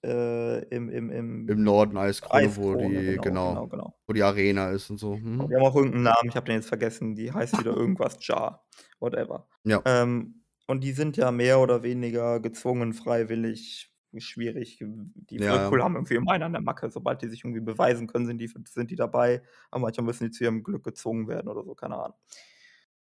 äh, 0.02 0.64
im 0.74 0.88
im 0.88 1.10
im 1.10 1.48
Im 1.48 1.62
Norden 1.62 1.96
Eiskrone, 1.96 2.56
wo 2.56 2.74
Eiskrone, 2.74 2.88
die, 2.88 3.18
genau, 3.18 3.20
genau, 3.20 3.54
genau, 3.54 3.66
genau. 3.68 3.94
wo 4.06 4.12
die 4.12 4.22
Arena 4.22 4.70
ist 4.70 4.90
und 4.90 4.98
so. 4.98 5.12
Und 5.12 5.22
Mhm. 5.22 5.48
Die 5.48 5.54
haben 5.54 5.62
auch 5.64 5.76
irgendeinen 5.76 6.04
Namen, 6.04 6.28
ich 6.28 6.36
habe 6.36 6.46
den 6.46 6.56
jetzt 6.56 6.68
vergessen, 6.68 7.14
die 7.14 7.32
heißt 7.32 7.58
wieder 7.58 7.76
irgendwas 7.76 8.16
Jar, 8.26 8.64
whatever. 8.98 9.46
Ja. 9.64 9.82
Ähm, 9.84 10.42
und 10.66 10.82
die 10.82 10.92
sind 10.92 11.16
ja 11.16 11.30
mehr 11.30 11.60
oder 11.60 11.82
weniger 11.82 12.40
gezwungen, 12.40 12.94
freiwillig, 12.94 13.92
schwierig. 14.16 14.78
Die 14.80 15.36
Ja, 15.36 15.44
ja. 15.44 15.52
Whirlpool 15.62 15.82
haben 15.82 15.94
irgendwie 15.96 16.14
immer 16.14 16.32
einen 16.32 16.44
an 16.44 16.52
der 16.52 16.62
Macke. 16.62 16.90
Sobald 16.90 17.22
die 17.22 17.28
sich 17.28 17.44
irgendwie 17.44 17.60
beweisen 17.60 18.06
können, 18.06 18.26
sind 18.26 18.38
die, 18.38 18.48
sind 18.48 18.90
die 18.90 18.96
dabei. 18.96 19.42
Aber 19.70 19.82
manchmal 19.82 20.06
müssen 20.06 20.24
die 20.24 20.30
zu 20.30 20.44
ihrem 20.44 20.62
Glück 20.62 20.84
gezwungen 20.84 21.28
werden 21.28 21.48
oder 21.48 21.64
so, 21.64 21.74
keine 21.74 21.96
Ahnung. 21.96 22.16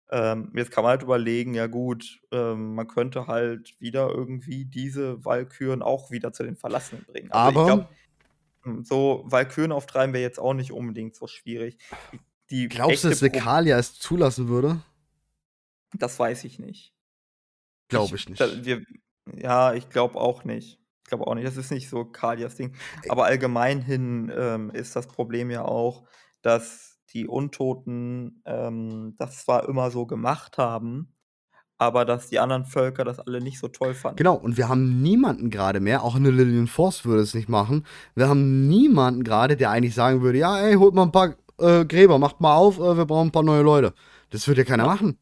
Ähm, 0.09 0.53
jetzt 0.55 0.71
kann 0.71 0.83
man 0.83 0.91
halt 0.91 1.03
überlegen, 1.03 1.53
ja 1.53 1.67
gut, 1.67 2.21
ähm, 2.31 2.75
man 2.75 2.87
könnte 2.87 3.27
halt 3.27 3.75
wieder 3.79 4.09
irgendwie 4.09 4.65
diese 4.65 5.23
Walküren 5.25 5.81
auch 5.81 6.11
wieder 6.11 6.31
zu 6.31 6.43
den 6.43 6.55
Verlassenen 6.55 7.03
bringen. 7.05 7.31
Also 7.31 7.49
ich 7.49 7.57
Aber 7.57 7.65
glaube, 7.65 7.89
hm, 8.63 8.85
so 8.85 9.23
Walküren 9.25 9.71
auftreiben 9.71 10.13
wäre 10.13 10.23
jetzt 10.23 10.39
auch 10.39 10.53
nicht 10.53 10.71
unbedingt 10.71 11.15
so 11.15 11.27
schwierig. 11.27 11.77
Die 12.49 12.69
glaubst 12.69 13.03
du, 13.03 13.09
dass 13.09 13.19
Sekalia 13.19 13.77
es 13.77 13.99
zulassen 13.99 14.47
würde? 14.47 14.81
Das 15.93 16.17
weiß 16.17 16.45
ich 16.45 16.59
nicht. 16.59 16.93
Glaube 17.89 18.15
ich 18.15 18.29
nicht. 18.29 18.39
Da, 18.39 18.65
wir, 18.65 18.83
ja, 19.35 19.73
ich 19.73 19.89
glaube 19.89 20.15
auch 20.15 20.43
nicht. 20.43 20.79
Ich 21.03 21.09
glaube 21.09 21.27
auch 21.27 21.35
nicht. 21.35 21.47
Das 21.47 21.57
ist 21.57 21.71
nicht 21.71 21.89
so 21.89 22.05
Kalias 22.05 22.55
Ding. 22.55 22.75
Aber 23.09 23.25
allgemein 23.25 23.81
hin 23.81 24.31
ähm, 24.35 24.69
ist 24.71 24.95
das 24.95 25.07
Problem 25.07 25.49
ja 25.51 25.63
auch, 25.63 26.07
dass 26.41 26.96
die 27.13 27.27
Untoten 27.27 28.41
ähm, 28.45 29.15
das 29.17 29.43
zwar 29.45 29.67
immer 29.67 29.91
so 29.91 30.05
gemacht 30.05 30.57
haben, 30.57 31.13
aber 31.77 32.05
dass 32.05 32.27
die 32.27 32.39
anderen 32.39 32.65
Völker 32.65 33.05
das 33.05 33.19
alle 33.19 33.39
nicht 33.41 33.59
so 33.59 33.67
toll 33.67 33.93
fanden. 33.93 34.17
Genau, 34.17 34.35
und 34.35 34.57
wir 34.57 34.67
haben 34.67 35.01
niemanden 35.01 35.49
gerade 35.49 35.79
mehr, 35.79 36.03
auch 36.03 36.15
eine 36.15 36.31
Lillian 36.31 36.67
Force 36.67 37.05
würde 37.05 37.21
es 37.21 37.33
nicht 37.33 37.49
machen. 37.49 37.85
Wir 38.15 38.27
haben 38.27 38.67
niemanden 38.67 39.23
gerade, 39.23 39.55
der 39.55 39.69
eigentlich 39.69 39.93
sagen 39.93 40.21
würde, 40.21 40.39
ja, 40.39 40.59
ey, 40.59 40.75
holt 40.75 40.95
mal 40.95 41.03
ein 41.03 41.11
paar 41.11 41.35
äh, 41.59 41.85
Gräber, 41.85 42.17
macht 42.17 42.41
mal 42.41 42.55
auf, 42.55 42.79
äh, 42.79 42.97
wir 42.97 43.05
brauchen 43.05 43.29
ein 43.29 43.31
paar 43.31 43.43
neue 43.43 43.61
Leute. 43.61 43.93
Das 44.29 44.47
würde 44.47 44.61
ja 44.61 44.65
keiner 44.65 44.85
machen. 44.85 45.17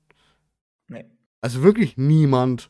Nee. 0.88 1.06
Also 1.42 1.62
wirklich 1.62 1.98
niemand. 1.98 2.70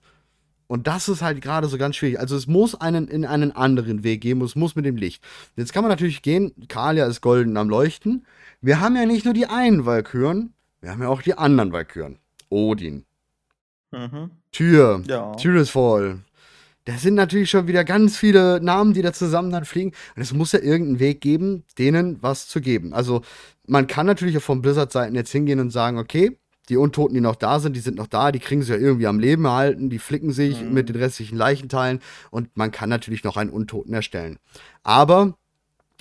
Und 0.67 0.87
das 0.87 1.07
ist 1.09 1.21
halt 1.21 1.41
gerade 1.41 1.67
so 1.67 1.77
ganz 1.77 1.95
schwierig. 1.95 2.19
Also 2.19 2.35
es 2.35 2.47
muss 2.47 2.73
einen 2.73 3.07
in 3.07 3.23
einen 3.23 3.51
anderen 3.51 4.03
Weg 4.03 4.21
geben, 4.21 4.41
es 4.41 4.55
muss 4.55 4.75
mit 4.75 4.85
dem 4.85 4.95
Licht. 4.95 5.23
Jetzt 5.55 5.73
kann 5.73 5.83
man 5.83 5.91
natürlich 5.91 6.23
gehen, 6.23 6.53
Kalia 6.67 7.05
ist 7.05 7.21
golden 7.21 7.55
am 7.57 7.69
Leuchten. 7.69 8.25
Wir 8.65 8.79
haben 8.79 8.95
ja 8.95 9.05
nicht 9.05 9.25
nur 9.25 9.35
die 9.35 9.45
einen 9.45 9.85
Valkyren, 9.85 10.53
wir 10.81 10.89
haben 10.89 11.01
ja 11.03 11.07
auch 11.09 11.21
die 11.21 11.37
anderen 11.37 11.71
Valkyren. 11.71 12.17
Odin, 12.49 13.05
Mhm. 13.91 14.31
Tyr, 14.51 15.03
Ja. 15.07 15.33
Tyrisfall. 15.35 16.19
Das 16.85 17.03
sind 17.03 17.13
natürlich 17.13 17.51
schon 17.51 17.67
wieder 17.67 17.83
ganz 17.83 18.17
viele 18.17 18.59
Namen, 18.61 18.93
die 18.93 19.03
da 19.03 19.13
zusammen 19.13 19.51
dann 19.51 19.65
fliegen. 19.65 19.91
Und 20.15 20.21
es 20.23 20.33
muss 20.33 20.51
ja 20.51 20.59
irgendeinen 20.59 20.99
Weg 20.99 21.21
geben, 21.21 21.63
denen 21.77 22.21
was 22.23 22.47
zu 22.47 22.59
geben. 22.59 22.93
Also 22.93 23.21
man 23.67 23.85
kann 23.85 24.07
natürlich 24.07 24.35
auch 24.37 24.41
von 24.41 24.61
Blizzard-Seiten 24.63 25.13
jetzt 25.15 25.31
hingehen 25.31 25.59
und 25.59 25.69
sagen, 25.69 25.99
okay, 25.99 26.37
die 26.69 26.77
Untoten, 26.77 27.13
die 27.13 27.21
noch 27.21 27.35
da 27.35 27.59
sind, 27.59 27.75
die 27.75 27.79
sind 27.81 27.97
noch 27.97 28.07
da, 28.07 28.31
die 28.31 28.39
kriegen 28.39 28.63
sie 28.63 28.73
ja 28.73 28.79
irgendwie 28.79 29.05
am 29.07 29.19
Leben 29.19 29.45
erhalten, 29.45 29.91
die 29.91 29.99
flicken 29.99 30.31
sich 30.31 30.61
Mhm. 30.61 30.73
mit 30.73 30.89
den 30.89 30.95
restlichen 30.95 31.37
Leichenteilen 31.37 31.99
und 32.31 32.49
man 32.57 32.71
kann 32.71 32.89
natürlich 32.89 33.23
noch 33.23 33.37
einen 33.37 33.51
Untoten 33.51 33.93
erstellen. 33.93 34.37
Aber 34.83 35.37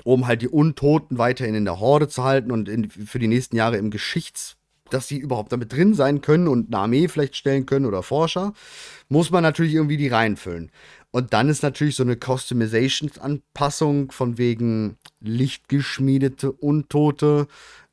um 0.05 0.27
halt 0.27 0.43
die 0.43 0.49
Untoten 0.49 1.19
weiterhin 1.19 1.57
in 1.57 1.65
der 1.65 1.81
Horde 1.81 2.09
zu 2.09 2.23
halten 2.23 2.53
und 2.53 2.69
in, 2.69 2.89
für 2.89 3.19
die 3.19 3.27
nächsten 3.27 3.57
Jahre 3.57 3.79
im 3.79 3.91
Geschichts, 3.91 4.57
dass 4.91 5.09
sie 5.09 5.17
überhaupt 5.17 5.51
damit 5.51 5.73
drin 5.73 5.95
sein 5.95 6.21
können 6.21 6.47
und 6.47 6.69
eine 6.69 6.83
Armee 6.83 7.09
vielleicht 7.09 7.37
stellen 7.37 7.67
können 7.67 7.87
oder 7.87 8.03
Forscher, 8.03 8.53
muss 9.09 9.31
man 9.31 9.43
natürlich 9.43 9.75
irgendwie 9.75 9.97
die 9.97 10.09
Reihen 10.09 10.37
füllen. 10.37 10.71
Und 11.11 11.33
dann 11.33 11.49
ist 11.49 11.63
natürlich 11.63 11.97
so 11.97 12.03
eine 12.03 12.17
Customization-Anpassung 12.17 14.13
von 14.13 14.37
wegen 14.37 14.99
lichtgeschmiedete 15.21 16.53
Untote. 16.53 17.47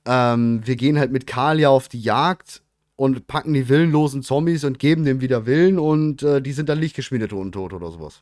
Ähm, 0.05 0.61
wir 0.65 0.75
gehen 0.75 0.99
halt 0.99 1.11
mit 1.11 1.27
Kalia 1.27 1.69
auf 1.69 1.87
die 1.87 2.01
Jagd 2.01 2.61
und 2.97 3.27
packen 3.27 3.53
die 3.53 3.69
willenlosen 3.69 4.21
Zombies 4.21 4.63
und 4.63 4.79
geben 4.79 5.05
dem 5.05 5.21
wieder 5.21 5.45
Willen 5.45 5.79
und 5.79 6.23
äh, 6.23 6.41
die 6.41 6.51
sind 6.51 6.67
dann 6.67 6.79
lichtgeschmiedete 6.79 7.35
Untote 7.35 7.75
oder 7.75 7.91
sowas. 7.91 8.21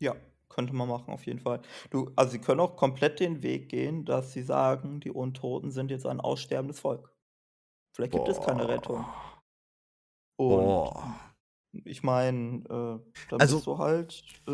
Ja, 0.00 0.16
könnte 0.60 0.74
man 0.74 0.88
machen, 0.88 1.10
auf 1.14 1.24
jeden 1.24 1.38
Fall. 1.38 1.62
Du, 1.88 2.10
also 2.16 2.32
sie 2.32 2.38
können 2.38 2.60
auch 2.60 2.76
komplett 2.76 3.18
den 3.18 3.42
Weg 3.42 3.70
gehen, 3.70 4.04
dass 4.04 4.32
sie 4.34 4.42
sagen, 4.42 5.00
die 5.00 5.10
Untoten 5.10 5.70
sind 5.70 5.90
jetzt 5.90 6.04
ein 6.04 6.20
aussterbendes 6.20 6.80
Volk. 6.80 7.10
Vielleicht 7.96 8.12
gibt 8.12 8.28
es 8.28 8.40
keine 8.40 8.64
Boah. 8.64 8.68
Rettung. 8.68 9.04
Und 10.36 10.64
Boah. 10.66 11.14
ich 11.84 12.02
meine, 12.02 12.58
äh, 12.64 13.14
dann 13.30 13.40
Also- 13.40 13.56
bist 13.56 13.66
du 13.68 13.78
halt 13.78 14.22
äh, 14.46 14.50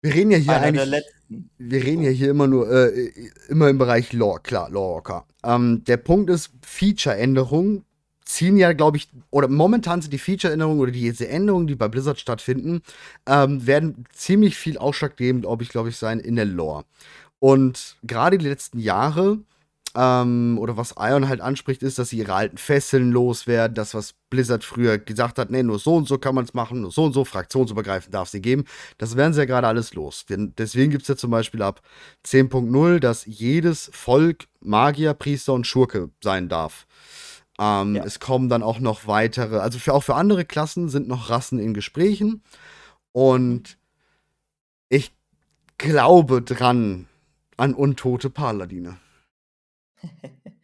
Wir 0.00 0.14
reden 0.14 0.30
ja 0.30 0.38
hier 0.38 0.56
eigentlich. 0.60 0.86
letzten. 0.86 1.50
Wir 1.58 1.84
reden 1.84 2.02
ja 2.02 2.10
hier 2.10 2.30
immer 2.30 2.46
nur, 2.46 2.70
äh, 2.70 3.12
immer 3.50 3.68
im 3.68 3.76
Bereich 3.76 4.14
Lore, 4.14 4.40
klar, 4.40 4.70
Lore. 4.70 5.24
Ähm, 5.44 5.84
der 5.84 5.98
Punkt 5.98 6.30
ist, 6.30 6.52
Feature-Änderungen 6.62 7.84
ziehen 8.28 8.58
ja, 8.58 8.72
glaube 8.74 8.98
ich, 8.98 9.08
oder 9.30 9.48
momentan 9.48 10.02
sind 10.02 10.12
die 10.12 10.18
Feature-Änderungen 10.18 10.80
oder 10.80 10.92
diese 10.92 11.28
Änderungen, 11.28 11.66
die 11.66 11.74
bei 11.74 11.88
Blizzard 11.88 12.20
stattfinden, 12.20 12.82
ähm, 13.26 13.66
werden 13.66 14.04
ziemlich 14.12 14.56
viel 14.56 14.76
ausschlaggebend, 14.76 15.46
ob 15.46 15.62
ich, 15.62 15.70
glaube 15.70 15.88
ich, 15.88 15.96
sein 15.96 16.20
in 16.20 16.36
der 16.36 16.44
Lore. 16.44 16.84
Und 17.38 17.96
gerade 18.02 18.36
die 18.36 18.46
letzten 18.46 18.80
Jahre, 18.80 19.38
ähm, 19.96 20.58
oder 20.60 20.76
was 20.76 20.94
Ion 20.98 21.28
halt 21.28 21.40
anspricht, 21.40 21.82
ist, 21.82 21.98
dass 21.98 22.10
sie 22.10 22.18
ihre 22.18 22.34
alten 22.34 22.58
Fesseln 22.58 23.10
loswerden, 23.12 23.74
das, 23.74 23.94
was 23.94 24.14
Blizzard 24.28 24.62
früher 24.62 24.98
gesagt 24.98 25.38
hat, 25.38 25.50
nee, 25.50 25.62
nur 25.62 25.78
so 25.78 25.96
und 25.96 26.06
so 26.06 26.18
kann 26.18 26.34
man 26.34 26.44
es 26.44 26.52
machen, 26.52 26.82
nur 26.82 26.90
so 26.90 27.04
und 27.04 27.14
so, 27.14 27.24
fraktionsübergreifend 27.24 28.12
darf 28.12 28.28
sie 28.28 28.42
geben. 28.42 28.64
Das 28.98 29.16
werden 29.16 29.32
sie 29.32 29.40
ja 29.40 29.46
gerade 29.46 29.68
alles 29.68 29.94
los. 29.94 30.26
Denn 30.26 30.52
deswegen 30.58 30.90
gibt 30.90 31.02
es 31.02 31.08
ja 31.08 31.16
zum 31.16 31.30
Beispiel 31.30 31.62
ab 31.62 31.80
10.0, 32.26 32.98
dass 32.98 33.24
jedes 33.24 33.90
Volk 33.94 34.48
Magier, 34.60 35.14
Priester 35.14 35.54
und 35.54 35.66
Schurke 35.66 36.10
sein 36.22 36.50
darf. 36.50 36.86
Ähm, 37.60 37.94
Ja. 37.96 38.04
Es 38.04 38.20
kommen 38.20 38.48
dann 38.48 38.62
auch 38.62 38.80
noch 38.80 39.06
weitere, 39.06 39.58
also 39.58 39.78
für, 39.78 39.94
auch 39.94 40.02
für 40.04 40.14
andere 40.14 40.44
Klassen 40.44 40.88
sind 40.88 41.08
noch 41.08 41.30
Rassen 41.30 41.58
in 41.58 41.74
Gesprächen. 41.74 42.42
Und 43.12 43.78
ich 44.90 45.14
glaube 45.78 46.42
dran 46.42 47.06
an 47.56 47.74
untote 47.74 48.30
Paladine. 48.30 48.98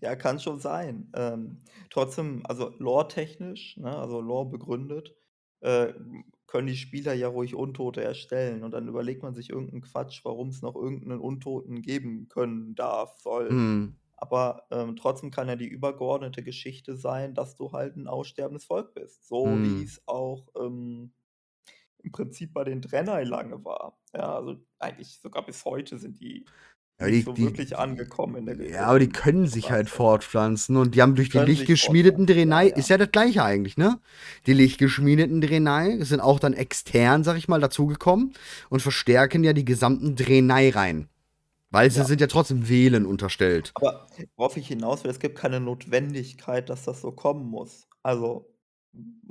Ja, 0.00 0.16
kann 0.16 0.40
schon 0.40 0.60
sein. 0.60 1.10
Ähm, 1.16 1.58
trotzdem, 1.90 2.42
also 2.46 2.74
lore-technisch, 2.78 3.76
ne, 3.78 3.96
also 3.96 4.20
Lore 4.20 4.50
begründet, 4.50 5.14
äh, 5.60 5.94
können 6.46 6.66
die 6.68 6.76
Spieler 6.76 7.14
ja 7.14 7.28
ruhig 7.28 7.54
Untote 7.54 8.02
erstellen 8.04 8.64
und 8.64 8.72
dann 8.72 8.88
überlegt 8.88 9.22
man 9.22 9.34
sich 9.34 9.50
irgend 9.50 9.72
'n 9.74 9.82
Quatsch, 9.82 10.24
warum's 10.24 10.62
noch 10.62 10.76
irgend 10.76 11.06
'nen 11.06 11.20
Untoten 11.20 11.82
geben 11.82 12.28
können 12.28 12.74
darf, 12.74 13.18
soll. 13.20 13.50
Mhm. 13.50 13.94
Aber, 14.22 14.66
ähm, 14.70 14.94
trotzdem 14.96 15.32
kann 15.32 15.48
ja 15.48 15.56
die 15.56 15.66
übergeordnete 15.66 16.44
Geschichte 16.44 16.96
sein, 16.96 17.34
dass 17.34 17.56
du 17.56 17.72
halt 17.72 17.96
'n 17.96 18.06
aussterbendes 18.08 18.64
Volk 18.66 18.94
bist, 18.94 19.26
so 19.28 19.58
Mhm. 19.58 19.62
wie's 19.62 20.00
auch, 20.06 20.46
ähm, 20.56 21.12
im 22.04 22.12
Prinzip 22.12 22.54
bei 22.54 22.64
den 22.64 22.82
Draenei 22.82 23.24
lange 23.24 23.64
war. 23.64 23.98
Ja, 24.14 24.36
also 24.36 24.56
eigentlich 24.80 25.18
sogar 25.20 25.44
bis 25.46 25.64
heute 25.66 25.98
sind 25.98 26.20
die 26.20 26.50
Ja, 27.00 27.08
nicht 27.08 27.22
die 27.24 27.24
so 27.24 27.36
die 27.36 27.44
wirklich 27.44 27.78
angekommen 27.78 28.36
in 28.36 28.46
der 28.46 28.56
Ge 28.56 28.70
ja, 28.72 28.86
aber 28.88 28.98
die 28.98 29.08
können 29.08 29.46
sich 29.46 29.70
halt 29.70 29.88
fortpflanzen 29.90 30.76
und 30.76 30.94
die 30.94 31.02
haben 31.02 31.14
durch 31.14 31.30
die 31.30 31.38
lichtgeschmiedeten 31.38 32.26
fortpflanzen, 32.26 32.48
ja, 32.48 32.76
ja. 32.76 32.76
ist 32.76 32.88
ja 32.88 32.98
das 32.98 33.10
Gleiche 33.12 33.44
eigentlich, 33.44 33.76
ne? 33.76 34.00
Die 34.46 34.52
lichtgeschmiedeten 34.52 35.40
Draenei 35.40 35.98
sind 36.02 36.20
auch 36.20 36.40
dann 36.40 36.52
extern, 36.54 37.24
sage 37.24 37.38
ich 37.38 37.48
mal, 37.48 37.60
dazugekommen 37.60 38.34
und 38.70 38.80
verstärken 38.82 39.44
ja 39.44 39.52
die 39.52 39.64
gesamten 39.64 40.16
Draenei-Reihen. 40.16 41.08
Weil 41.72 41.90
sie 41.90 42.04
Ja. 42.04 42.04
sind 42.04 42.20
ja 42.20 42.28
trotzdem 42.28 42.68
Velen 42.68 43.04
unterstellt. 43.06 43.74
Aber 43.74 44.06
worauf 44.36 44.56
ich 44.56 44.68
hinaus 44.68 45.02
will, 45.04 45.10
es 45.10 45.18
gibt 45.20 45.38
keine 45.38 45.60
Notwendigkeit, 45.60 46.68
dass 46.68 46.84
das 46.84 47.00
so 47.00 47.12
kommen 47.12 47.46
muss. 47.46 47.88
Also, 48.02 48.48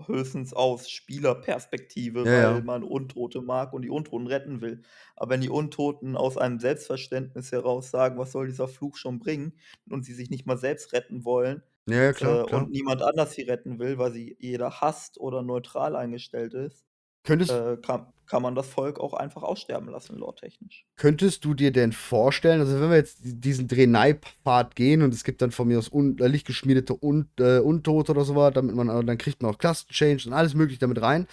höchstens 0.08 0.54
aus 0.54 0.90
Spielerperspektive, 0.90 2.32
Ja, 2.32 2.32
weil 2.32 2.62
ja. 2.62 2.64
man 2.64 2.84
Untote 2.84 3.42
mag 3.42 3.74
und 3.74 3.84
die 3.84 3.92
Untoten 3.92 4.26
retten 4.28 4.62
will. 4.62 4.82
Aber 5.16 5.30
wenn 5.32 5.42
die 5.42 5.50
Untoten 5.50 6.18
aus 6.18 6.38
einem 6.38 6.60
Selbstverständnis 6.60 7.52
heraus 7.52 7.92
sagen: 7.92 8.18
„Was 8.18 8.32
soll 8.32 8.48
dieser 8.48 8.68
Fluch 8.68 8.98
schon 8.98 9.20
bringen?“ 9.20 9.60
und 9.90 10.04
sie 10.04 10.14
sich 10.16 10.30
nicht 10.32 10.48
mal 10.48 10.58
selbst 10.58 10.94
retten 10.94 11.24
wollen, 11.26 11.62
Ja, 11.88 11.96
ja, 12.04 12.14
äh, 12.20 12.26
klar, 12.34 12.42
klar. 12.42 12.68
und 12.68 12.72
niemand 12.72 13.04
anders 13.04 13.34
sie 13.34 13.44
retten 13.44 13.78
will, 13.80 13.98
weil 14.00 14.12
sie 14.14 14.36
jeder 14.40 14.82
hasst 14.82 15.20
oder 15.20 15.44
neutral 15.44 15.96
eingestellt 15.96 16.54
ist, 16.56 16.86
Könntest 17.26 17.62
äh, 17.66 17.78
kann 17.78 18.14
kann 18.32 18.42
man 18.42 18.56
das 18.56 18.68
Volk 18.68 18.98
auch 18.98 19.14
einfach 19.14 19.44
aussterben 19.44 19.90
lassen, 19.90 20.18
lore-technisch. 20.18 20.86
könntest 20.96 21.44
du 21.44 21.54
dir 21.54 21.74
denn 21.74 21.92
vorstellen 21.92 22.62
also, 22.62 22.80
wenn 22.80 22.90
wir 22.90 22.96
jetzt 22.96 23.26
di 23.26 23.36
diesen 23.36 23.68
Draenei-Pfad 23.68 24.78
gehen 24.78 25.02
und 25.02 25.14
es 25.14 25.26
gibt 25.26 25.42
dann 25.42 25.52
von 25.52 25.68
mir 25.68 25.78
aus 25.78 25.90
un 25.92 26.18
äh, 26.18 26.28
lichtgeschmiedete 26.28 26.98
Un 27.04 27.28
äh, 27.40 27.60
Untote 27.60 28.14
oder 28.14 28.24
so 28.24 28.34
was, 28.34 28.54
damit 28.54 28.74
man 28.74 28.88
äh, 28.88 29.04
dann 29.04 29.18
kriegt 29.18 29.42
man 29.42 29.52
auch 29.52 29.58
Klassen-Change 29.58 30.30
und 30.30 30.34
alles 30.34 30.54
Mögliche 30.54 30.80
damit 30.80 31.02
rein. 31.02 31.28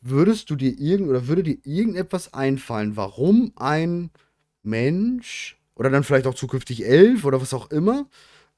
Würdest 0.00 0.48
du 0.48 0.56
dir 0.56 0.72
irgend 0.78 1.10
oder 1.10 1.28
würde 1.28 1.42
dir 1.42 1.58
irgendetwas 1.62 2.32
einfallen, 2.32 2.96
warum 2.96 3.52
ein 3.56 4.10
Mensch 4.62 5.60
oder 5.74 5.90
dann 5.90 6.04
vielleicht 6.04 6.26
auch 6.26 6.34
zukünftig 6.34 6.86
Elf 6.86 7.26
oder 7.26 7.42
was 7.42 7.52
auch 7.52 7.70
immer, 7.70 8.08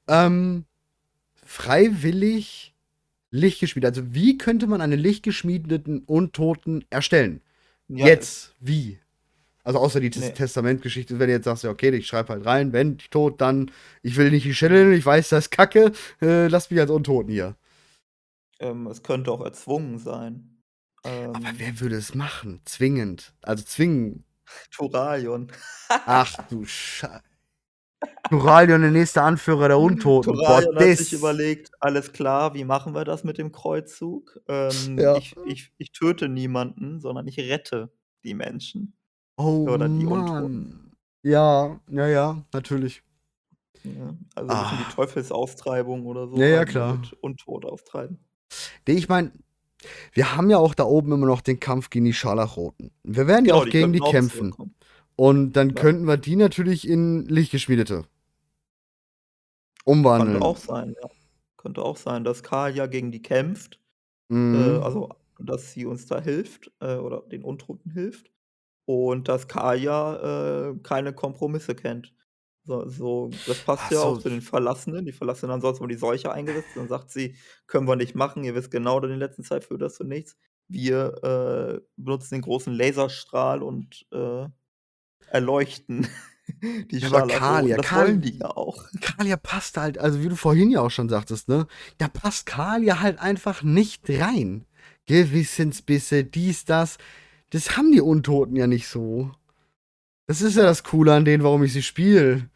ähm, 0.07 0.63
freiwillig 1.43 2.73
lichtgeschmiedet 3.29 3.97
also, 3.97 4.13
wie 4.13 4.37
könnte 4.37 4.67
man 4.67 4.79
einen 4.79 4.99
lichtgeschmiedeten 4.99 6.03
Untoten 6.05 6.85
erstellen? 6.89 7.41
Ja, 7.89 8.07
Jetzt, 8.07 8.53
wie? 8.59 8.99
Also, 9.63 9.79
außer 9.79 9.99
die 10.01 10.09
Tes 10.11 10.21
Ne. 10.21 10.33
Testamentgeschichte, 10.33 11.19
wenn 11.19 11.27
du 11.27 11.33
jetzt 11.33 11.45
sagst: 11.45 11.63
„Ja, 11.63 11.71
okay, 11.71 11.89
ich 11.91 12.07
schreibe 12.07 12.29
halt 12.33 12.45
rein, 12.45 12.73
wenn 12.73 12.97
ich 12.99 13.09
tot, 13.09 13.41
dann 13.41 13.71
ich 14.03 14.17
will 14.17 14.31
nicht 14.31 14.45
die 14.45 14.55
Schelle, 14.55 14.93
ich 14.95 15.05
weiß, 15.05 15.29
das 15.29 15.45
ist 15.45 15.51
Kacke, 15.51 15.93
äh, 16.21 16.47
lasst 16.47 16.71
mich 16.71 16.79
als 16.81 16.91
Untoten 16.91 17.31
hier.“ 17.31 17.55
Ähm, 18.59 18.87
es 18.87 19.03
könnte 19.03 19.31
auch 19.31 19.41
erzwungen 19.41 19.99
sein. 19.99 20.63
Aber 21.33 21.45
Ähm 21.45 21.57
wer 21.57 21.79
würde 21.79 21.95
es 21.97 22.15
machen? 22.15 22.61
Zwingend. 22.65 23.33
Also, 23.41 23.63
zwingen. 23.63 24.23
Thoralion. 24.71 25.51
Ach 26.05 26.37
du 26.49 26.65
Schei 26.65 27.21
Thoralion, 28.29 28.81
der 28.81 28.91
nächste 28.91 29.21
Anführer 29.21 29.67
der 29.67 29.79
Untoten. 29.79 30.31
Boah, 30.33 30.61
Thoralion 30.61 30.75
hat 30.79 30.97
sich 30.97 31.13
überlegt: 31.13 31.71
„Alles 31.79 32.11
klar, 32.13 32.53
wie 32.53 32.63
machen 32.63 32.95
wir 32.95 33.03
das 33.05 33.23
mit 33.23 33.37
dem 33.37 33.51
Kreuzzug? 33.51 34.39
Ähm, 34.47 34.97
Ja. 34.99 35.17
ich 35.17 35.35
ich 35.45 35.71
ich 35.77 35.91
töte 35.91 36.29
niemanden, 36.29 36.99
sondern 36.99 37.27
ich 37.27 37.37
rette 37.39 37.91
die 38.23 38.33
Menschen.“ 38.33 38.95
Oh 39.37 39.65
Oder 39.67 39.89
die 39.89 40.05
Untoten. 40.05 40.41
Mann. 40.43 40.91
Ja, 41.23 41.79
ja, 41.89 42.07
ja, 42.07 42.43
natürlich. 42.53 43.03
Ja, 43.83 44.15
also 44.35 44.49
Ah. 44.53 44.71
die 44.89 44.93
Teufelsaustreibung 44.95 46.05
oder 46.05 46.27
so 46.27 46.37
Ja, 46.37 46.45
ja, 46.47 46.57
halt, 46.59 46.69
klar. 46.69 46.97
mit 46.97 47.13
Untote 47.21 47.67
austreiben. 47.67 48.19
Ich 48.85 49.09
meine, 49.09 49.31
wir 50.13 50.35
haben 50.35 50.49
ja 50.49 50.57
auch 50.57 50.75
da 50.75 50.83
oben 50.85 51.11
immer 51.13 51.25
noch 51.27 51.41
den 51.41 51.59
Kampf 51.59 51.89
gegen 51.89 52.05
die 52.05 52.13
Scharlachroten. 52.13 52.91
Wir 53.03 53.27
werden 53.27 53.45
ja 53.45 53.53
Genau, 53.55 53.65
auch 53.65 53.69
gegen 53.69 53.93
die 53.93 54.01
auch 54.01 54.11
kämpfen. 54.11 54.53
Und 55.15 55.53
dann 55.53 55.75
Ja. 55.75 55.83
könnten 55.83 56.05
wir 56.05 56.17
die 56.17 56.35
natürlich 56.35 56.87
in 56.87 57.25
Lichtgeschmiedete 57.27 58.05
Könnte 60.11 60.41
umwandeln. 60.41 60.41
auch 60.41 60.57
sein, 60.57 60.95
ja. 61.01 61.09
Könnte 61.57 61.81
auch 61.81 61.97
sein, 61.97 62.23
dass 62.23 62.43
Kalia 62.43 62.87
gegen 62.87 63.11
die 63.11 63.21
kämpft, 63.21 63.79
äh, 64.53 64.57
Mhm. 64.57 64.79
also, 64.79 65.09
dass 65.39 65.73
sie 65.73 65.85
uns 65.85 66.07
da 66.07 66.21
hilft, 66.21 66.71
äh, 66.81 66.95
oder 66.97 67.21
den 67.23 67.43
Untoten 67.43 67.91
hilft 67.91 68.31
und 68.85 69.29
dass 69.29 69.47
Kalia, 69.49 70.71
äh, 70.71 70.75
keine 70.83 71.13
Kompromisse 71.13 71.75
kennt. 71.75 72.15
So 72.65 72.87
so 72.89 73.41
das 73.45 73.63
passt 73.63 73.89
Ach 73.89 73.91
ja 73.91 74.01
auch 74.01 74.17
so. 74.17 74.23
zu 74.23 74.29
den 74.29 74.41
Verlassenen. 74.41 75.05
Die 75.05 75.13
Verlassenen 75.13 75.53
haben 75.53 75.61
sonst 75.61 75.79
immer 75.79 75.89
die 75.89 75.95
Seuche 75.97 76.31
eingesetzt. 76.33 76.75
Dann 76.77 76.87
sagt 76.89 77.11
sie: 77.11 77.37
„Können 77.67 77.87
wir 77.87 77.95
nicht 77.97 78.15
machen. 78.15 78.43
Ihr 78.45 78.55
wisst 78.55 78.71
genau, 78.71 78.97
in 79.01 79.09
der 79.09 79.17
letzten 79.17 79.43
Zeit 79.43 79.65
führt 79.65 79.81
das 79.83 79.95
zu 79.95 80.03
nichts. 80.05 80.37
Wir, 80.69 81.23
äh, 81.23 81.81
benutzen 81.97 82.35
den 82.35 82.41
großen 82.43 82.73
Laserstrahl 82.73 83.63
und, 83.63 84.07
äh, 84.13 84.47
erleuchten 85.33 86.07
die 86.91 86.97
Ja, 86.99 87.07
aber 87.07 87.27
Scharlachroten.“ 87.27 87.39
Kalia 87.39 87.77
Das 87.77 87.85
Kal 87.85 88.07
wollen 88.07 88.21
die 88.21 88.37
ja 88.37 88.49
auch. 88.55 88.85
Kalia 89.01 89.37
passt 89.37 89.77
halt 89.77 89.97
also, 89.97 90.23
wie 90.23 90.29
du 90.29 90.35
vorhin 90.35 90.69
ja 90.71 90.81
auch 90.81 90.91
schon 90.91 91.09
sagtest, 91.09 91.49
ne, 91.49 91.67
da 91.97 92.07
passt 92.07 92.45
Kalia 92.45 92.99
halt 93.01 93.19
einfach 93.19 93.63
nicht 93.63 94.09
rein. 94.09 94.65
Gewissensbisse, 95.05 96.23
dies, 96.23 96.65
das. 96.65 96.97
Das 97.49 97.77
haben 97.77 97.91
die 97.91 98.01
Untoten 98.01 98.55
ja 98.55 98.67
nicht 98.67 98.87
so. 98.87 99.31
Das 100.27 100.41
ist 100.41 100.55
ja 100.55 100.63
das 100.63 100.83
Coole 100.83 101.13
an 101.13 101.25
denen, 101.25 101.43
warum 101.43 101.63
ich 101.63 101.73
sie 101.73 101.83
spiele. 101.83 102.49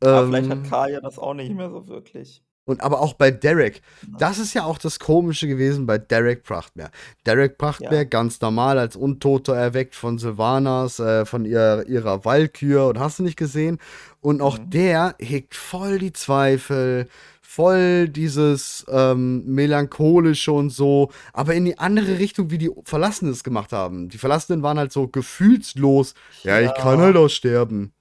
Aber 0.00 0.26
vielleicht 0.26 0.48
hat 0.50 0.58
Ähm 0.58 0.70
Kalia 0.70 1.00
das 1.00 1.18
auch 1.18 1.34
nicht 1.34 1.54
mehr 1.54 1.70
so 1.70 1.86
wirklich. 1.88 2.42
Und 2.64 2.80
aber 2.80 3.00
auch 3.00 3.14
bei 3.14 3.32
Derek. 3.32 3.82
Ja. 4.02 4.18
Das 4.18 4.38
ist 4.38 4.54
ja 4.54 4.62
auch 4.64 4.78
das 4.78 5.00
Komische 5.00 5.48
gewesen 5.48 5.84
bei 5.84 5.98
Derek 5.98 6.44
Prachtmeer. 6.44 6.90
Derek 7.26 7.58
Prachtmeer 7.58 7.92
Ja. 8.02 8.04
ganz 8.04 8.40
normal 8.40 8.78
als 8.78 8.94
Untoter 8.94 9.56
erweckt 9.56 9.96
von 9.96 10.18
Sylvanas, 10.18 11.00
äh, 11.00 11.24
von 11.26 11.44
ihr, 11.44 11.84
ihrer 11.88 12.24
Walkür 12.24 12.86
und 12.86 13.00
hast 13.00 13.18
du 13.18 13.24
nicht 13.24 13.36
gesehen. 13.36 13.78
Und 14.20 14.40
auch 14.42 14.58
Mhm. 14.58 14.70
der 14.70 15.16
hegt 15.18 15.56
voll 15.56 15.98
die 15.98 16.12
Zweifel, 16.12 17.08
voll 17.40 18.08
dieses 18.08 18.86
ähm, 18.88 19.44
melancholische 19.44 20.52
und 20.52 20.70
so, 20.70 21.10
aber 21.32 21.54
in 21.54 21.64
die 21.64 21.78
andere 21.78 22.20
Richtung, 22.20 22.50
wie 22.52 22.58
die 22.58 22.70
Verlassenen 22.84 23.32
es 23.32 23.42
gemacht 23.42 23.72
haben. 23.72 24.08
Die 24.08 24.18
Verlassenen 24.18 24.62
waren 24.62 24.78
halt 24.78 24.92
so 24.92 25.08
gefühlslos. 25.08 26.14
Ja, 26.44 26.60
ich 26.60 26.72
kann 26.74 27.00
Ja. 27.00 27.06
halt 27.06 27.16
auch 27.16 27.28
sterben. 27.28 27.92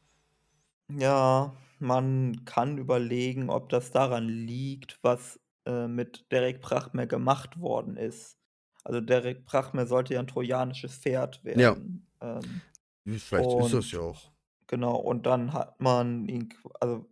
Ja, 0.98 1.52
man 1.82 2.46
kann 2.46 2.78
überlegen, 2.78 3.50
ob 3.50 3.70
das 3.70 3.92
daran 3.92 4.28
liegt, 4.30 5.00
was, 5.04 5.40
äh, 5.66 5.88
mit 5.88 6.32
Derek 6.32 6.62
Prachtmeer 6.62 7.08
gemacht 7.08 7.60
worden 7.60 7.98
ist. 7.98 8.38
Also, 8.84 9.02
Derek 9.02 9.46
Prachtmeer 9.46 9.88
sollte 9.88 10.14
ja 10.16 10.20
'n 10.22 10.28
trojanisches 10.28 10.98
Pferd 10.98 11.44
Ja. 11.54 11.76
werden. 11.76 12.08
Ähm, 12.22 12.64
Vielleicht 13.08 13.54
ist 13.56 13.74
das 13.74 13.92
und 13.92 13.92
ja 13.92 14.00
auch. 14.00 14.32
genau, 14.68 14.98
und 14.98 15.26
dann 15.28 15.54
hat 15.54 15.82
man 15.82 16.28
ihn 16.30 16.50
also, 16.82 17.10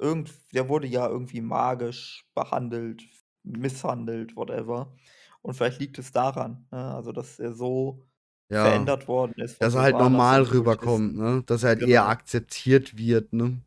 irgend 0.00 0.32
der 0.54 0.68
wurde 0.70 0.86
ja 0.88 1.08
irgendwie 1.08 1.40
magisch 1.42 2.26
behandelt, 2.34 3.04
misshandelt, 3.44 4.36
whatever. 4.36 4.96
Und 5.42 5.54
vielleicht 5.54 5.80
liegt 5.80 5.98
es 6.00 6.12
daran, 6.12 6.68
ne, 6.72 6.94
also, 6.96 7.12
dass 7.12 7.38
er 7.40 7.52
so 7.54 8.06
Ja. 8.50 8.90
verändert 8.90 9.08
worden 9.08 9.34
ist 9.42 9.60
Dass 9.60 9.74
er 9.74 9.82
halt 9.82 9.98
normal 9.98 10.42
rüberkommt, 10.44 11.16
ne? 11.16 11.42
Dass 11.46 11.62
er 11.64 11.70
halt 11.70 11.82
eher 11.82 12.06
Genau. 12.06 12.08
akzeptiert 12.08 12.98
wird, 12.98 13.32
ne? 13.32 13.62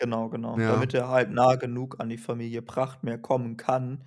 Genau, 0.00 0.28
genau. 0.28 0.58
Ja. 0.58 0.64
Damit 0.66 0.92
er 0.94 1.08
halt 1.08 1.30
nah 1.30 1.54
genug 1.54 2.00
an 2.00 2.08
die 2.08 2.18
Familie 2.18 2.62
Prachtmeer 2.62 3.18
kommen 3.18 3.56
kann, 3.56 4.04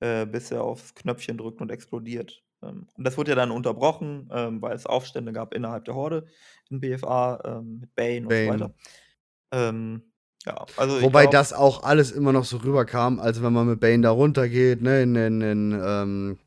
äh, 0.00 0.26
bis 0.26 0.50
er 0.50 0.64
aufs 0.64 0.94
Knöpfchen 0.94 1.38
drückt 1.38 1.60
und 1.62 1.70
explodiert. 1.72 2.44
Ähm, 2.62 2.88
und 2.94 3.04
das 3.04 3.18
wurde 3.18 3.32
ja 3.32 3.36
dann 3.36 3.50
unterbrochen, 3.52 4.28
ähm, 4.32 4.62
weil 4.62 4.74
es 4.76 4.86
Aufstände 4.86 5.32
gab 5.32 5.54
innerhalb 5.54 5.84
der 5.86 5.94
Horde 5.94 6.26
in 6.70 6.80
BFA, 6.80 7.40
ähm, 7.44 7.80
mit 7.80 7.94
Bane 7.94 8.28
und 8.28 8.36
so 8.36 8.46
Bane. 8.46 8.46
weiter. 8.46 8.74
Ähm, 9.52 10.12
ja, 10.46 10.68
also, 10.76 10.98
Wobei 11.00 11.26
glaube 11.26 11.26
das 11.26 11.52
auch 11.52 11.82
alles 11.82 12.12
immer 12.12 12.32
noch 12.32 12.44
so 12.44 12.58
rüberkam, 12.58 13.18
als 13.18 13.42
wenn 13.42 13.52
man 13.52 13.66
mit 13.66 13.80
Bane 13.80 14.02
da 14.02 14.10
runtergeht, 14.10 14.80
ne, 14.82 15.02
in 15.02 15.16
in 15.16 15.40
in, 15.40 15.80
ähm 15.84 16.38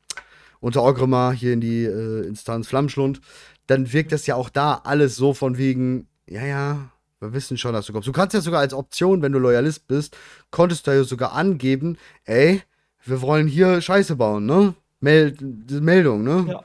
unter 0.60 0.82
Orgrimmar 0.82 1.32
hier 1.32 1.52
in 1.52 1.60
die, 1.60 1.84
äh, 1.84 2.26
Instanz 2.26 2.68
Flammschlund, 2.68 3.20
dann 3.66 3.92
wirkt 3.92 4.12
das 4.12 4.26
ja 4.26 4.34
auch 4.34 4.48
da 4.50 4.80
alles 4.84 5.16
so 5.16 5.34
von 5.34 5.58
wegen: 5.58 6.08
„Ja, 6.26 6.44
ja, 6.44 6.90
wir 7.20 7.32
wissen 7.32 7.58
schon, 7.58 7.72
dass 7.72 7.86
du 7.86 7.92
kommst.“ 7.92 8.08
Du 8.08 8.12
kannst 8.12 8.34
ja 8.34 8.40
sogar 8.40 8.60
als 8.60 8.74
Option, 8.74 9.22
wenn 9.22 9.32
du 9.32 9.38
Loyalist 9.38 9.86
bist 9.88 10.16
konntest 10.50 10.86
du 10.86 10.92
ja 10.92 11.04
sogar 11.04 11.32
angeben: 11.32 11.98
„Ey, 12.24 12.62
wir 13.04 13.20
wollen 13.22 13.46
hier 13.46 13.80
Scheiße 13.80 14.16
bauen, 14.16 14.46
ne? 14.46 14.74
Mel 15.00 15.36
Meldung, 15.80 16.24
ne?“ 16.24 16.46
Ja. 16.48 16.64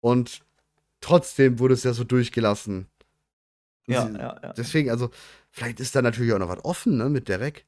Und 0.00 0.40
trotzdem 1.00 1.58
wurde 1.58 1.74
es 1.74 1.84
ja 1.84 1.92
so 1.92 2.04
durchgelassen. 2.04 2.86
Ja, 3.86 4.06
sie 4.06 4.12
ja, 4.18 4.36
ja. 4.42 4.52
deswegen, 4.52 4.90
also, 4.90 5.10
vielleicht 5.50 5.80
ist 5.80 5.96
da 5.96 6.02
natürlich 6.02 6.32
auch 6.32 6.38
noch 6.38 6.50
was 6.50 6.64
offen, 6.64 6.98
ne, 6.98 7.08
mit 7.08 7.28
Derek. 7.28 7.64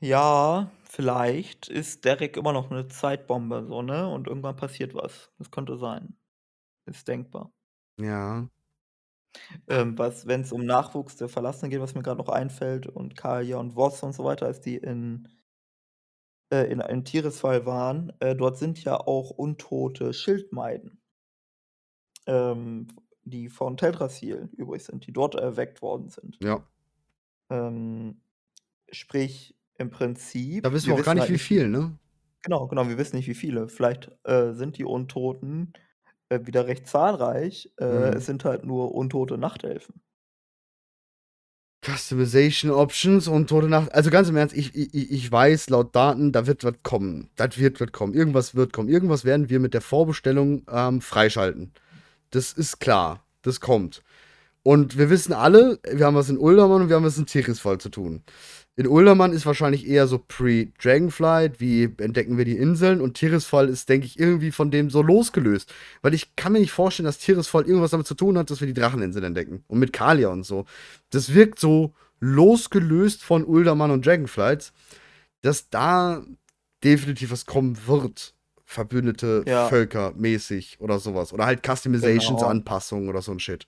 Ja, 0.00 0.70
vielleicht 0.96 1.68
ist 1.68 2.04
Derek 2.04 2.36
immer 2.36 2.52
noch 2.52 2.70
'ne 2.70 2.88
Zeitbombe 2.88 3.64
so, 3.66 3.82
ne, 3.82 4.08
und 4.08 4.26
irgendwann 4.28 4.56
passiert 4.56 4.94
was. 4.94 5.32
Das 5.38 5.50
könnte 5.50 5.76
sein. 5.78 6.16
Ist 6.86 7.08
denkbar. 7.08 7.52
Ja. 7.98 8.48
Ähm, 9.68 9.98
was 9.98 10.26
wenn's 10.26 10.52
um 10.52 10.64
Nachwuchs 10.64 11.16
der 11.16 11.28
Verlassenen 11.28 11.70
geht, 11.70 11.80
was 11.80 11.94
mir 11.94 12.02
grad 12.02 12.18
noch 12.18 12.28
einfällt 12.28 12.86
und 12.86 13.16
Kaja 13.16 13.56
und 13.58 13.72
Voss 13.74 14.02
und 14.04 14.12
so 14.14 14.22
weiter, 14.24 14.46
als 14.46 14.60
die 14.60 14.76
in 14.76 15.28
äh, 16.52 16.70
in 16.70 16.78
in 16.80 17.04
Tirisfal 17.04 17.66
waren, 17.66 18.12
äh, 18.20 18.36
dort 18.36 18.56
sind 18.56 18.82
ja 18.84 18.96
auch 19.00 19.30
untote 19.30 20.12
Schildmaiden. 20.12 21.00
Ähm, 22.26 22.88
die 23.24 23.48
von 23.48 23.76
Teldrassil 23.76 24.48
übrig 24.56 24.84
sind, 24.84 25.06
die 25.06 25.12
dort 25.12 25.34
erweckt 25.36 25.82
worden 25.82 26.08
sind. 26.10 26.40
Ja. 26.40 26.66
Ähm, 27.50 28.22
sprich, 28.92 29.55
im 29.78 29.90
Da 30.62 30.68
Prinzip 30.68 30.70
wissen 30.70 30.88
wir 30.88 30.94
wir 30.94 31.02
auch 31.02 31.02
gar 31.02 31.14
nicht, 31.14 31.28
halt 31.28 31.32
wie 31.32 31.38
nicht, 31.38 31.50
wie 31.50 31.58
viel, 31.60 31.68
ne? 31.68 31.98
genau, 32.42 32.66
genau, 32.68 32.88
wir 32.88 32.98
wissen 32.98 33.16
nicht, 33.16 33.28
wie 33.28 33.34
viele. 33.34 33.68
Vielleicht, 33.68 34.10
äh, 34.24 34.52
sind 34.54 34.78
die 34.78 34.84
Untoten, 34.84 35.72
äh, 36.28 36.40
wieder 36.46 36.66
recht 36.66 36.86
zahlreich. 36.88 37.72
Äh, 37.78 37.84
Mhm. 37.88 38.12
es 38.16 38.26
sind 38.26 38.44
halt 38.44 38.64
nur 38.64 38.94
untote 38.94 39.38
Nachtelfen. 39.38 40.02
Customization 41.84 42.70
Options 42.72 43.28
und 43.28 43.48
Tote 43.48 43.68
Nacht. 43.68 43.94
Also 43.94 44.10
ganz 44.10 44.28
im 44.28 44.36
Ernst, 44.36 44.56
ich, 44.56 44.74
ich, 44.74 45.10
ich 45.12 45.30
weiß 45.30 45.70
laut 45.70 45.94
Daten, 45.94 46.32
da 46.32 46.46
wird 46.46 46.64
was 46.64 46.74
kommen. 46.82 47.30
Das 47.36 47.58
wird 47.58 47.80
was 47.80 47.92
kommen. 47.92 48.14
Irgendwas 48.14 48.54
wird 48.54 48.72
kommen. 48.72 48.88
Irgendwas 48.88 49.24
werden 49.24 49.48
wir 49.50 49.60
mit 49.60 49.72
der 49.74 49.80
Vorbestellung 49.82 50.62
ähm, 50.70 51.00
freischalten. 51.00 51.72
Das 52.30 52.52
ist 52.52 52.80
klar. 52.80 53.24
Das 53.42 53.60
kommt. 53.60 54.02
Und 54.64 54.98
wir 54.98 55.10
wissen 55.10 55.32
alle, 55.34 55.80
wir 55.90 56.06
haben 56.06 56.16
was 56.16 56.30
in 56.30 56.38
Uldermann 56.38 56.82
und 56.82 56.88
wir 56.90 56.96
haben 56.96 57.04
was 57.04 57.18
in 57.18 57.26
Tirisfall 57.26 57.78
zu 57.78 57.90
tun. 57.90 58.24
In 58.78 58.86
Uldermann 58.86 59.32
ist 59.32 59.46
wahrscheinlich 59.46 59.86
eher 59.88 60.06
so 60.06 60.18
pre-Dragonflight, 60.18 61.60
wie 61.60 61.84
entdecken 61.96 62.36
wir 62.36 62.44
die 62.44 62.58
Inseln 62.58 63.00
und 63.00 63.14
Tirisfall 63.14 63.70
ist, 63.70 63.88
denke 63.88 64.06
ich, 64.06 64.18
irgendwie 64.18 64.50
von 64.52 64.70
dem 64.70 64.90
so 64.90 65.00
losgelöst. 65.00 65.72
Weil 66.02 66.12
ich 66.12 66.36
kann 66.36 66.52
mir 66.52 66.60
nicht 66.60 66.72
vorstellen, 66.72 67.06
dass 67.06 67.16
Tirisfall 67.18 67.64
irgendwas 67.64 67.92
damit 67.92 68.06
zu 68.06 68.14
tun 68.14 68.36
hat, 68.36 68.50
dass 68.50 68.60
wir 68.60 68.66
die 68.66 68.74
Dracheninseln 68.74 69.24
entdecken. 69.24 69.64
Und 69.66 69.78
mit 69.78 69.94
Kalia 69.94 70.28
und 70.28 70.44
so. 70.44 70.66
Das 71.08 71.32
wirkt 71.32 71.58
so 71.58 71.94
losgelöst 72.20 73.22
von 73.24 73.44
Uldermann 73.44 73.90
und 73.90 74.04
Dragonflight, 74.04 74.72
dass 75.40 75.70
da 75.70 76.22
definitiv 76.84 77.30
was 77.30 77.46
kommen 77.46 77.78
wird. 77.86 78.34
Verbündete 78.66 79.44
Ja. 79.46 79.68
Völker 79.68 80.12
mäßig 80.16 80.76
oder 80.80 80.98
sowas. 80.98 81.32
Oder 81.32 81.46
halt 81.46 81.62
Customizations, 81.64 82.40
Genau. 82.40 82.50
Anpassungen 82.50 83.08
oder 83.08 83.22
so 83.22 83.32
ein 83.32 83.40
Shit. 83.40 83.66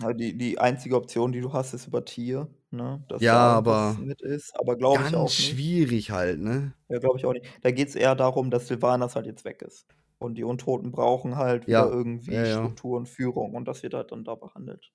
Ja, 0.00 0.12
die 0.12 0.36
die 0.36 0.58
einzige 0.58 0.96
Option, 0.96 1.32
die 1.32 1.40
du 1.40 1.52
hast, 1.52 1.72
ist 1.74 1.86
über 1.86 2.04
Tier, 2.04 2.48
ne, 2.70 3.04
dass 3.08 3.28
Ja, 3.28 3.30
da 3.30 3.56
aber 3.58 3.98
mit 3.98 4.20
ist, 4.22 4.58
aber 4.58 4.76
glaube 4.76 5.04
ich 5.04 5.14
ganz 5.14 5.16
auch 5.16 5.38
nicht. 5.38 5.66
schwierig 5.66 6.10
halt, 6.12 6.40
ne? 6.40 6.74
Ja, 6.88 6.98
glaube 6.98 7.18
ich 7.18 7.24
auch 7.26 7.32
nicht. 7.32 7.46
Da 7.62 7.70
geht's 7.70 7.94
eher 7.94 8.14
darum, 8.16 8.50
dass 8.50 8.66
Sylvanas 8.68 9.14
halt 9.16 9.26
jetzt 9.26 9.44
weg 9.44 9.62
ist. 9.62 9.86
Und 10.18 10.34
die 10.36 10.42
Untoten 10.44 10.90
brauchen 10.92 11.36
halt 11.36 11.68
wieder 11.68 11.84
Ja, 11.84 11.90
irgendwie 11.90 12.32
ja, 12.34 12.46
ja. 12.46 12.72
Struktur 12.72 12.96
und 12.96 13.06
Führung 13.08 13.54
und 13.54 13.66
das 13.66 13.82
wird 13.84 13.94
halt 13.94 14.10
dann 14.12 14.24
da 14.24 14.34
behandelt. 14.34 14.92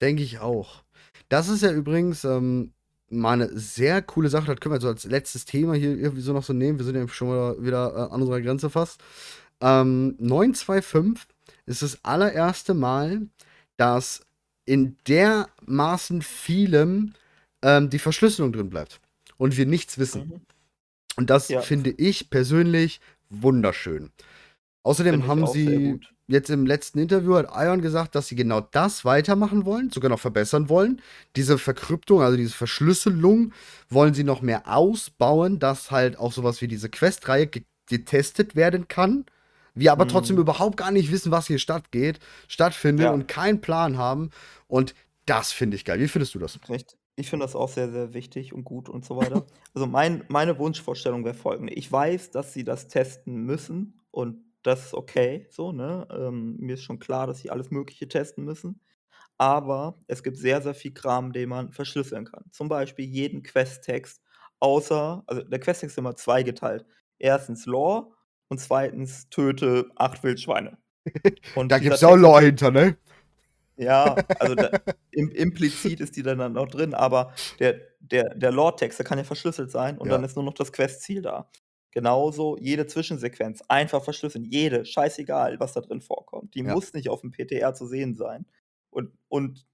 Denke 0.00 0.22
ich 0.22 0.38
auch. 0.40 0.82
Das 1.28 1.48
ist 1.48 1.62
ja 1.62 1.72
übrigens 1.72 2.24
ähm, 2.24 2.72
mal 3.10 3.32
eine 3.34 3.48
sehr 3.58 4.00
coole 4.02 4.28
Sache. 4.30 4.46
Das 4.46 4.60
können 4.60 4.74
wir 4.74 4.80
so 4.80 4.88
als 4.88 5.04
letztes 5.04 5.44
Thema 5.44 5.74
hier 5.74 5.96
irgendwie 5.96 6.22
so 6.22 6.32
noch 6.32 6.42
so 6.44 6.52
nehmen. 6.52 6.78
Wir 6.78 6.84
sind 6.86 6.96
ja 6.96 7.06
schon 7.08 7.28
mal 7.28 7.62
wieder 7.62 7.92
äh, 7.94 8.14
an 8.14 8.22
unserer 8.22 8.40
Grenze 8.40 8.70
fast. 8.70 9.02
Ähm, 9.60 10.16
925 10.18 11.26
ist 11.66 11.82
das 11.82 12.02
allererste 12.04 12.72
Mal, 12.74 13.28
dass 13.76 14.26
in 14.64 14.96
dermaßen 15.08 16.22
vielem 16.22 17.14
ähm, 17.62 17.90
die 17.90 17.98
Verschlüsselung 17.98 18.52
drin 18.52 18.70
bleibt 18.70 19.00
und 19.36 19.56
wir 19.56 19.66
nichts 19.66 19.98
wissen. 19.98 20.28
Mhm. 20.28 20.40
Und 21.16 21.30
das 21.30 21.48
Ja. 21.48 21.60
finde 21.60 21.90
ich 21.90 22.30
persönlich 22.30 23.00
wunderschön. 23.28 24.10
Außerdem 24.82 25.26
haben 25.26 25.46
sie 25.46 26.00
jetzt 26.26 26.48
im 26.48 26.64
letzten 26.64 27.00
Interview 27.00 27.34
hat 27.34 27.50
Ion 27.54 27.82
gesagt, 27.82 28.14
dass 28.14 28.28
sie 28.28 28.36
genau 28.36 28.60
das 28.60 29.04
weitermachen 29.04 29.64
wollen, 29.66 29.90
sogar 29.90 30.08
noch 30.08 30.20
verbessern 30.20 30.68
wollen. 30.68 31.02
Diese 31.36 31.58
Verkryptung, 31.58 32.22
also 32.22 32.36
diese 32.36 32.54
Verschlüsselung, 32.54 33.52
wollen 33.88 34.14
sie 34.14 34.24
noch 34.24 34.40
mehr 34.40 34.68
ausbauen, 34.68 35.58
dass 35.58 35.90
halt 35.90 36.16
auch 36.18 36.32
sowas 36.32 36.62
wie 36.62 36.68
diese 36.68 36.88
Questreihe 36.88 37.46
ge- 37.48 37.64
getestet 37.86 38.54
werden 38.56 38.88
kann. 38.88 39.26
Wir 39.74 39.92
aber 39.92 40.06
trotzdem 40.06 40.36
Mhm. 40.36 40.38
überhaupt 40.38 40.76
gar 40.76 40.90
nicht 40.90 41.10
wissen, 41.12 41.32
was 41.32 41.46
hier 41.46 41.58
stattgeht, 41.58 42.18
stattfindet 42.48 43.08
Ja. 43.08 43.10
und 43.10 43.28
keinen 43.28 43.60
Plan 43.60 43.98
haben. 43.98 44.30
Und 44.68 44.94
das 45.26 45.52
finde 45.52 45.76
ich 45.76 45.84
geil. 45.84 46.00
Wie 46.00 46.08
findest 46.08 46.34
du 46.34 46.38
das? 46.38 46.60
Recht. 46.68 46.96
Ich 47.16 47.28
finde 47.30 47.44
das 47.44 47.54
auch 47.56 47.68
sehr, 47.68 47.90
sehr 47.90 48.14
wichtig 48.14 48.52
und 48.54 48.64
gut 48.64 48.88
und 48.88 49.04
so 49.04 49.16
weiter. 49.16 49.46
Also, 49.74 49.86
mein 49.86 50.24
meine 50.28 50.58
Wunschvorstellung 50.58 51.24
wäre 51.24 51.34
folgende: 51.34 51.72
Ich 51.74 51.90
weiß, 51.90 52.30
dass 52.30 52.52
sie 52.52 52.64
das 52.64 52.88
testen 52.88 53.36
müssen 53.44 54.00
und 54.10 54.38
das 54.62 54.86
ist 54.86 54.94
okay 54.94 55.46
so, 55.50 55.72
ne? 55.72 56.06
Ähm, 56.10 56.56
mir 56.58 56.74
ist 56.74 56.82
schon 56.82 56.98
klar, 56.98 57.26
dass 57.26 57.38
sie 57.38 57.50
alles 57.50 57.70
Mögliche 57.70 58.08
testen 58.08 58.44
müssen. 58.44 58.80
Aber 59.38 60.02
es 60.08 60.22
gibt 60.22 60.38
sehr, 60.38 60.62
sehr 60.62 60.74
viel 60.74 60.92
Kram, 60.94 61.32
den 61.32 61.48
man 61.50 61.72
verschlüsseln 61.72 62.26
kann. 62.26 62.44
Zum 62.52 62.68
Beispiel 62.68 63.06
jeden 63.06 63.42
Questtext, 63.42 64.22
außer 64.60 65.24
also, 65.26 65.42
der 65.42 65.60
Questtext 65.60 65.94
ist 65.94 65.98
immer 65.98 66.16
zweigeteilt. 66.16 66.86
Erstens 67.18 67.66
Lore 67.66 68.12
und 68.50 68.58
zweitens 68.58 69.28
töte 69.30 69.90
8 69.96 70.22
Wildschweine. 70.22 70.76
Und 71.54 71.72
Da 71.72 71.78
gibt's 71.78 72.02
ja 72.02 72.08
auch 72.08 72.16
Lore 72.16 72.42
hinter, 72.42 72.70
ne? 72.70 72.96
ja, 73.76 74.14
also 74.38 74.54
da 74.54 74.70
im 75.10 75.30
implizit 75.30 76.00
ist 76.00 76.14
die 76.16 76.22
dann 76.22 76.36
dann 76.38 76.52
noch 76.52 76.68
drin, 76.68 76.92
aber 76.92 77.32
der 77.58 77.80
der 78.00 78.34
der 78.34 78.52
Lore-Text, 78.52 78.98
der 78.98 79.06
kann 79.06 79.16
ja 79.18 79.24
verschlüsselt 79.24 79.70
sein 79.70 79.96
und 79.96 80.10
dann 80.10 80.20
Ja. 80.20 80.26
ist 80.26 80.36
nur 80.36 80.44
noch 80.44 80.52
das 80.54 80.72
Questziel 80.72 81.22
da. 81.22 81.50
Genauso 81.92 82.56
jede 82.58 82.86
Zwischensequenz 82.86 83.62
einfach 83.68 84.04
verschlüsseln, 84.04 84.44
jede, 84.44 84.84
scheißegal, 84.84 85.58
was 85.58 85.72
da 85.72 85.80
drin 85.80 86.02
vorkommt. 86.02 86.54
Die 86.54 86.60
Ja. 86.62 86.74
muss 86.74 86.92
nicht 86.92 87.08
aufm 87.08 87.30
PTR 87.32 87.72
zu 87.74 87.86
sehen 87.86 88.14
sein. 88.14 88.44
Und 88.90 89.12
und 89.28 89.66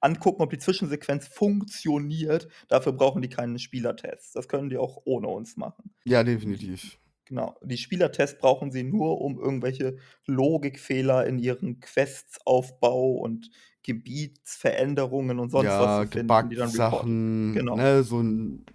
angucken, 0.00 0.42
ob 0.42 0.50
die 0.50 0.58
Zwischensequenz 0.58 1.26
funktioniert, 1.26 2.46
dafür 2.68 2.92
brauchen 2.92 3.20
die 3.22 3.28
keine 3.28 3.58
Spielertests. 3.58 4.32
Das 4.32 4.46
können 4.48 4.70
die 4.70 4.78
auch 4.78 5.02
ohne 5.04 5.26
uns 5.28 5.56
machen. 5.56 5.90
Ja, 6.04 6.22
definitiv. 6.22 6.96
Genau. 7.28 7.58
Die 7.62 7.76
Spielertests 7.76 8.38
brauchen 8.38 8.72
sie 8.72 8.82
nur, 8.84 9.20
um 9.20 9.38
irgendwelche 9.38 9.96
Logikfehler 10.24 11.26
in 11.26 11.38
ihren 11.38 11.78
Quests-Aufbau 11.80 13.10
und 13.16 13.50
Gebietsveränderungen 13.82 15.38
und 15.38 15.50
sonst 15.50 15.78
Ja, 15.78 15.78
was 15.78 15.98
zu 15.98 16.06
finden, 16.06 16.48
die 16.48 16.56
gebuggt 16.56 16.58
dann. 16.58 16.72
Sachen, 16.72 17.72
Genau. 17.72 17.74
ne, 17.74 18.02
so 18.02 18.18
'n 18.20 18.66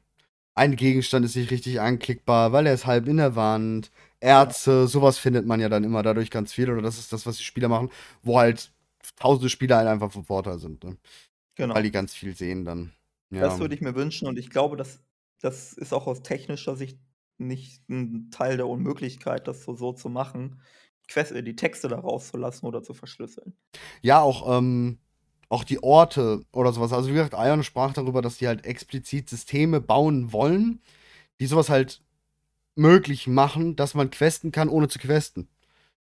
ein 0.55 0.75
Gegenstand 0.75 1.25
ist 1.25 1.35
nicht 1.35 1.51
richtig 1.51 1.81
anklickbar, 1.81 2.51
weil 2.53 2.67
er 2.67 2.73
ist 2.75 2.85
halb 2.87 3.07
in 3.07 3.17
der 3.17 3.35
Wand. 3.35 3.91
Ja. 4.35 4.55
Erze, 4.59 4.87
so 4.87 5.01
was 5.01 5.17
findet 5.19 5.45
man 5.47 5.59
ja 5.61 5.69
dann 5.69 5.83
immer 5.85 6.03
dadurch 6.03 6.31
ganz 6.31 6.53
viel 6.53 6.69
oder 6.71 6.81
das 6.81 6.99
ist 6.99 7.13
das, 7.13 7.25
was 7.25 7.37
die 7.37 7.43
Spieler 7.43 7.69
machen, 7.69 7.91
wo 8.23 8.39
halt 8.39 8.73
tausende 9.17 9.49
Spieler 9.49 9.77
halt 9.77 9.87
einfach 9.89 10.11
von 10.11 10.25
Vorteil 10.25 10.59
sind, 10.59 10.83
ne? 10.83 10.97
Weil 11.73 11.83
Genau. 11.83 11.83
die 11.83 11.91
ganz 11.91 12.13
viel 12.15 12.35
sehen 12.35 12.65
dann. 12.65 12.93
Das 13.39 13.59
Ja. 13.59 13.59
würde 13.59 13.73
ich 13.75 13.81
mir 13.81 13.95
wünschen 13.95 14.27
und 14.27 14.37
ich 14.37 14.49
glaube, 14.49 14.77
das 14.77 14.99
das 15.41 15.73
ist 15.73 15.91
auch 15.91 16.07
aus 16.07 16.23
technischer 16.23 16.75
Sicht 16.77 16.99
nicht 17.47 17.81
'n 17.89 18.29
Teil 18.31 18.57
der 18.57 18.67
Unmöglichkeit, 18.67 19.47
das 19.47 19.63
so 19.63 19.75
so 19.75 19.93
zu 19.93 20.09
machen, 20.09 20.61
äh, 21.15 21.43
die 21.43 21.55
Texte 21.55 21.87
da 21.87 21.99
rauszulassen 21.99 22.67
oder 22.67 22.83
zu 22.83 22.93
verschlüsseln. 22.93 23.55
Ja, 24.01 24.21
auch, 24.21 24.57
ähm 24.57 24.99
auch 25.49 25.63
die 25.63 25.83
Orte 25.83 26.41
oder 26.51 26.73
so 26.73 26.81
was. 26.81 26.93
Also, 26.93 27.09
wie 27.09 27.13
gesagt, 27.13 27.35
Ion 27.37 27.61
sprach 27.63 27.93
darüber, 27.93 28.23
dass 28.23 28.37
die 28.39 28.47
halt 28.47 28.65
explizit 28.65 29.29
Systeme 29.29 29.81
bauen 29.81 30.33
wollen, 30.33 30.81
die 31.39 31.45
so 31.47 31.57
was 31.57 31.69
halt 31.69 32.01
möglich 32.75 33.27
machen, 33.27 33.75
dass 33.75 33.95
man 33.95 34.11
questen 34.11 34.51
kann, 34.51 34.69
ohne 34.69 34.87
zu 34.89 34.99
questen. 34.99 35.47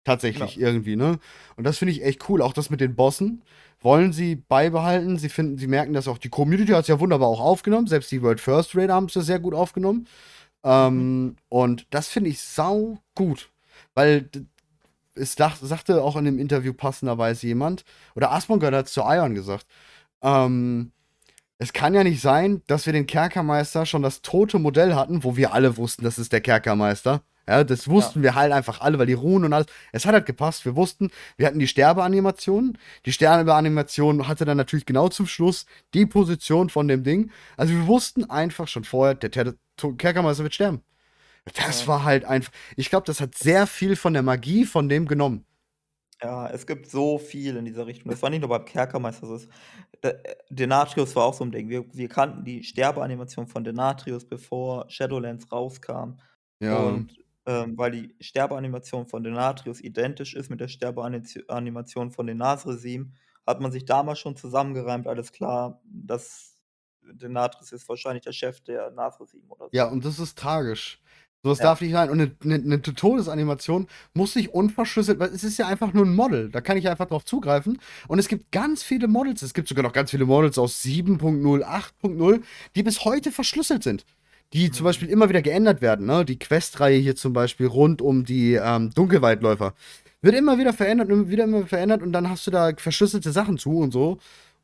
Tatsächlich 0.06 0.56
Genau. 0.56 0.68
irgendwie, 0.68 0.96
ne? 0.96 1.20
Und 1.58 1.66
das 1.66 1.78
finde 1.80 1.94
ich 1.94 2.04
echt 2.04 2.30
cool. 2.30 2.42
Auch 2.42 2.54
das 2.54 2.70
mit 2.70 2.82
den 2.82 2.96
Bossen 2.96 3.44
wollen 3.82 4.14
sie 4.14 4.36
beibehalten. 4.36 5.18
Sie 5.18 5.30
finden 5.30 5.58
sie 5.58 5.68
merken, 5.68 5.94
dass 5.94 6.08
auch 6.08 6.18
die 6.20 6.30
Community 6.30 6.72
hat's 6.74 6.88
ja 6.90 7.00
wunderbar 7.00 7.30
auch 7.30 7.42
aufgenommen. 7.42 7.88
Selbst 7.88 8.12
die 8.12 8.22
World 8.24 8.40
First 8.42 8.76
Raider 8.76 8.96
haben's 8.96 9.16
ja 9.16 9.22
sehr 9.22 9.40
gut 9.40 9.54
aufgenommen. 9.56 10.08
Mhm. 10.64 10.70
Ähm, 10.72 11.36
und 11.50 11.88
das 11.92 12.08
finde 12.10 12.30
ich 12.30 12.42
saugut, 12.42 13.50
weil 13.94 14.24
d 14.24 14.46
es 15.16 15.36
dach 15.36 15.58
sagte 15.62 16.04
auch 16.04 16.16
in 16.18 16.26
dem 16.26 16.40
Interview 16.40 16.74
passenderweise 16.74 17.48
jemand 17.48 17.84
oder 18.16 18.32
Asmongold 18.32 18.74
hat's 18.74 18.94
zu 18.94 19.02
Ion 19.04 19.36
gesagt, 19.36 19.66
ähm: 20.24 20.92
„Es 21.60 21.74
kann 21.74 21.94
ja 21.96 22.04
nicht 22.04 22.22
sein, 22.22 22.62
dass 22.68 22.86
wir 22.88 22.94
den 22.94 23.08
Kerkermeister 23.08 23.86
schon 23.86 24.02
das 24.04 24.22
tote 24.24 24.60
Modell 24.60 24.96
hatten, 24.96 25.24
wo 25.26 25.38
wir 25.38 25.54
alle 25.54 25.78
wussten, 25.78 26.04
das 26.06 26.20
ist 26.20 26.34
der 26.34 26.42
Kerkermeister.“ 26.42 27.22
Ja, 27.50 27.64
das 27.64 27.86
Ja. 27.88 27.92
wussten 27.94 28.24
wir 28.24 28.36
halt 28.36 28.54
einfach 28.54 28.82
alle, 28.82 29.00
weil 29.00 29.08
die 29.08 29.14
Runen 29.14 29.46
und 29.46 29.54
alles 29.54 29.68
es 29.92 30.06
hat 30.06 30.14
halt 30.14 30.26
gepasst. 30.28 30.66
Wir 30.66 30.76
wussten, 30.76 31.12
wir 31.38 31.48
hatten 31.48 31.60
die 31.60 31.68
Sterbeanimation. 31.68 32.78
Die 33.06 33.12
Sterbeanimation 33.14 34.28
hatte 34.28 34.46
dann 34.46 34.58
natürlich 34.58 34.86
genau 34.86 35.10
zum 35.10 35.28
Schluss 35.28 35.66
die 35.96 36.06
Position 36.06 36.70
von 36.70 36.88
dem 36.88 37.04
Ding. 37.04 37.32
Also, 37.58 37.74
wir 37.74 37.88
wussten 37.88 38.30
einfach 38.30 38.68
schon 38.68 38.84
vorher, 38.86 39.16
der 39.16 39.32
Kerkermeister 39.98 40.44
wird 40.44 40.54
sterben. 40.56 40.84
Das 41.56 41.88
Ja. 41.88 41.90
war 41.90 42.04
halt 42.06 42.26
einfach 42.26 42.52
ich 42.78 42.90
glaube, 42.90 43.06
das 43.08 43.22
hat 43.22 43.36
sehr 43.36 43.68
viel 43.68 43.96
von 43.98 44.14
der 44.14 44.24
Magie 44.24 44.66
von 44.66 44.90
dem 44.90 45.08
genommen. 45.08 45.46
Ja, 46.22 46.50
es 46.50 46.68
gibt 46.68 46.86
so 46.88 47.18
viel 47.18 47.56
in 47.56 47.64
dieser 47.66 47.88
Richtung. 47.88 48.12
Das 48.12 48.22
war 48.22 48.30
nicht 48.30 48.42
nur 48.42 48.50
beim 48.50 48.66
Kerkermeister 48.66 49.26
so. 49.26 49.38
D 50.04 50.10
äh, 50.10 50.36
Denatrius 50.50 51.16
war 51.16 51.24
auch 51.26 51.34
so 51.34 51.44
'n 51.46 51.52
Ding. 51.52 51.70
Wir 51.70 51.86
wir 51.94 52.10
kannten 52.10 52.44
die 52.44 52.64
Sterbeanimation 52.64 53.48
von 53.48 53.64
Denatrius, 53.64 54.26
bevor 54.28 54.90
Shadowlands 54.90 55.50
rauskam. 55.52 56.18
Ja. 56.62 57.00
Und, 57.00 57.14
ähm, 57.46 57.78
weil 57.78 57.92
die 57.92 58.16
Sterbeanimation 58.20 59.08
von 59.08 59.24
Denatrius 59.24 59.80
identisch 59.82 60.34
ist 60.36 60.50
mit 60.50 60.60
der 60.60 60.68
Sterbeanitio 60.68 61.44
Animation 61.48 62.12
von 62.12 62.28
den 62.28 62.38
Nasresim, 62.38 63.14
hat 63.48 63.62
man 63.62 63.72
sich 63.72 63.86
damals 63.86 64.20
schon 64.20 64.36
zusammengereimt, 64.36 65.08
alles 65.08 65.32
klar, 65.32 65.82
das 65.86 66.49
Denatrius 67.04 67.72
ist 67.72 67.88
wahrscheinlich 67.90 68.24
der 68.24 68.34
Chef 68.34 68.62
der 68.62 68.92
Nasresim 68.92 69.44
oder 69.52 69.70
Ja, 69.74 69.86
so. 69.86 69.88
und 69.88 70.04
das 70.04 70.20
ist 70.20 70.38
tragisch. 70.38 71.00
So 71.44 71.52
was 71.52 71.60
darf 71.62 71.80
Ja. 71.80 71.82
nicht 71.82 71.92
sein. 71.94 72.10
Und 72.10 72.18
'ne 72.18 72.32
'ne 72.44 72.58
'ne 72.60 72.82
To 72.82 72.92
Todesanimation 72.92 73.88
muss 74.14 74.36
nicht 74.36 74.50
unverschlüsselt 74.50 75.20
weil 75.20 75.30
es 75.30 75.44
ist 75.44 75.58
ja 75.58 75.68
einfach 75.68 75.94
nur 75.94 76.06
'n 76.06 76.14
Model. 76.16 76.50
Da 76.50 76.60
kann 76.60 76.76
ich 76.78 76.90
einfach 76.90 77.06
drauf 77.06 77.24
zugreifen. 77.24 77.80
Und 78.08 78.20
es 78.20 78.28
gibt 78.28 78.52
ganz 78.52 78.84
viele 78.84 79.08
Models. 79.08 79.42
Es 79.44 79.54
gibt 79.54 79.68
sogar 79.70 79.84
noch 79.84 79.94
ganz 79.94 80.12
viele 80.12 80.26
Models 80.26 80.58
aus 80.58 80.82
7.0, 80.82 81.64
8.0, 81.64 82.42
die 82.76 82.84
bis 82.84 83.06
heute 83.06 83.32
verschlüsselt 83.32 83.84
sind. 83.84 84.06
Die 84.54 84.72
zum 84.72 84.84
Mhm. 84.84 84.86
Beispiel 84.86 85.08
immer 85.10 85.30
wieder 85.30 85.42
geändert 85.44 85.82
werden, 85.82 86.08
ne? 86.08 86.26
Die 86.26 86.40
Quest-Reihe 86.40 86.98
hier 86.98 87.16
zum 87.16 87.34
Beispiel 87.34 87.68
rund 87.68 88.02
um 88.02 88.26
die, 88.26 88.56
ähm, 88.56 88.90
Dunkelwaldläufer. 88.90 89.76
Wird 90.22 90.36
immer 90.36 90.58
wieder 90.58 90.74
verändert 90.74 91.12
und 91.12 91.30
wieder 91.30 91.44
immer 91.46 91.68
verändert 91.68 92.02
und 92.02 92.12
dann 92.12 92.30
hast 92.30 92.48
du 92.48 92.52
da 92.52 92.72
verschlüsselte 92.76 93.32
Sachen 93.32 93.58
zu 93.60 93.78
und 93.78 93.92
so. 93.92 94.18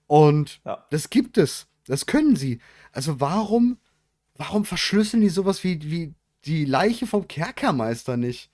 Und 0.07 0.62
Ja. 0.66 0.86
das 0.91 1.10
gibt 1.10 1.38
es. 1.38 1.68
Das 1.88 2.06
können 2.06 2.36
sie. 2.36 2.60
Also, 2.91 3.20
warum 3.20 3.78
warum 4.36 4.66
verschlüsseln 4.66 5.22
die 5.22 5.30
so 5.30 5.45
was 5.45 5.64
wie 5.64 5.82
wie 5.91 6.16
die 6.45 6.66
Leiche 6.66 7.07
vom 7.07 7.28
Kerkermeister 7.28 8.18
nicht? 8.18 8.49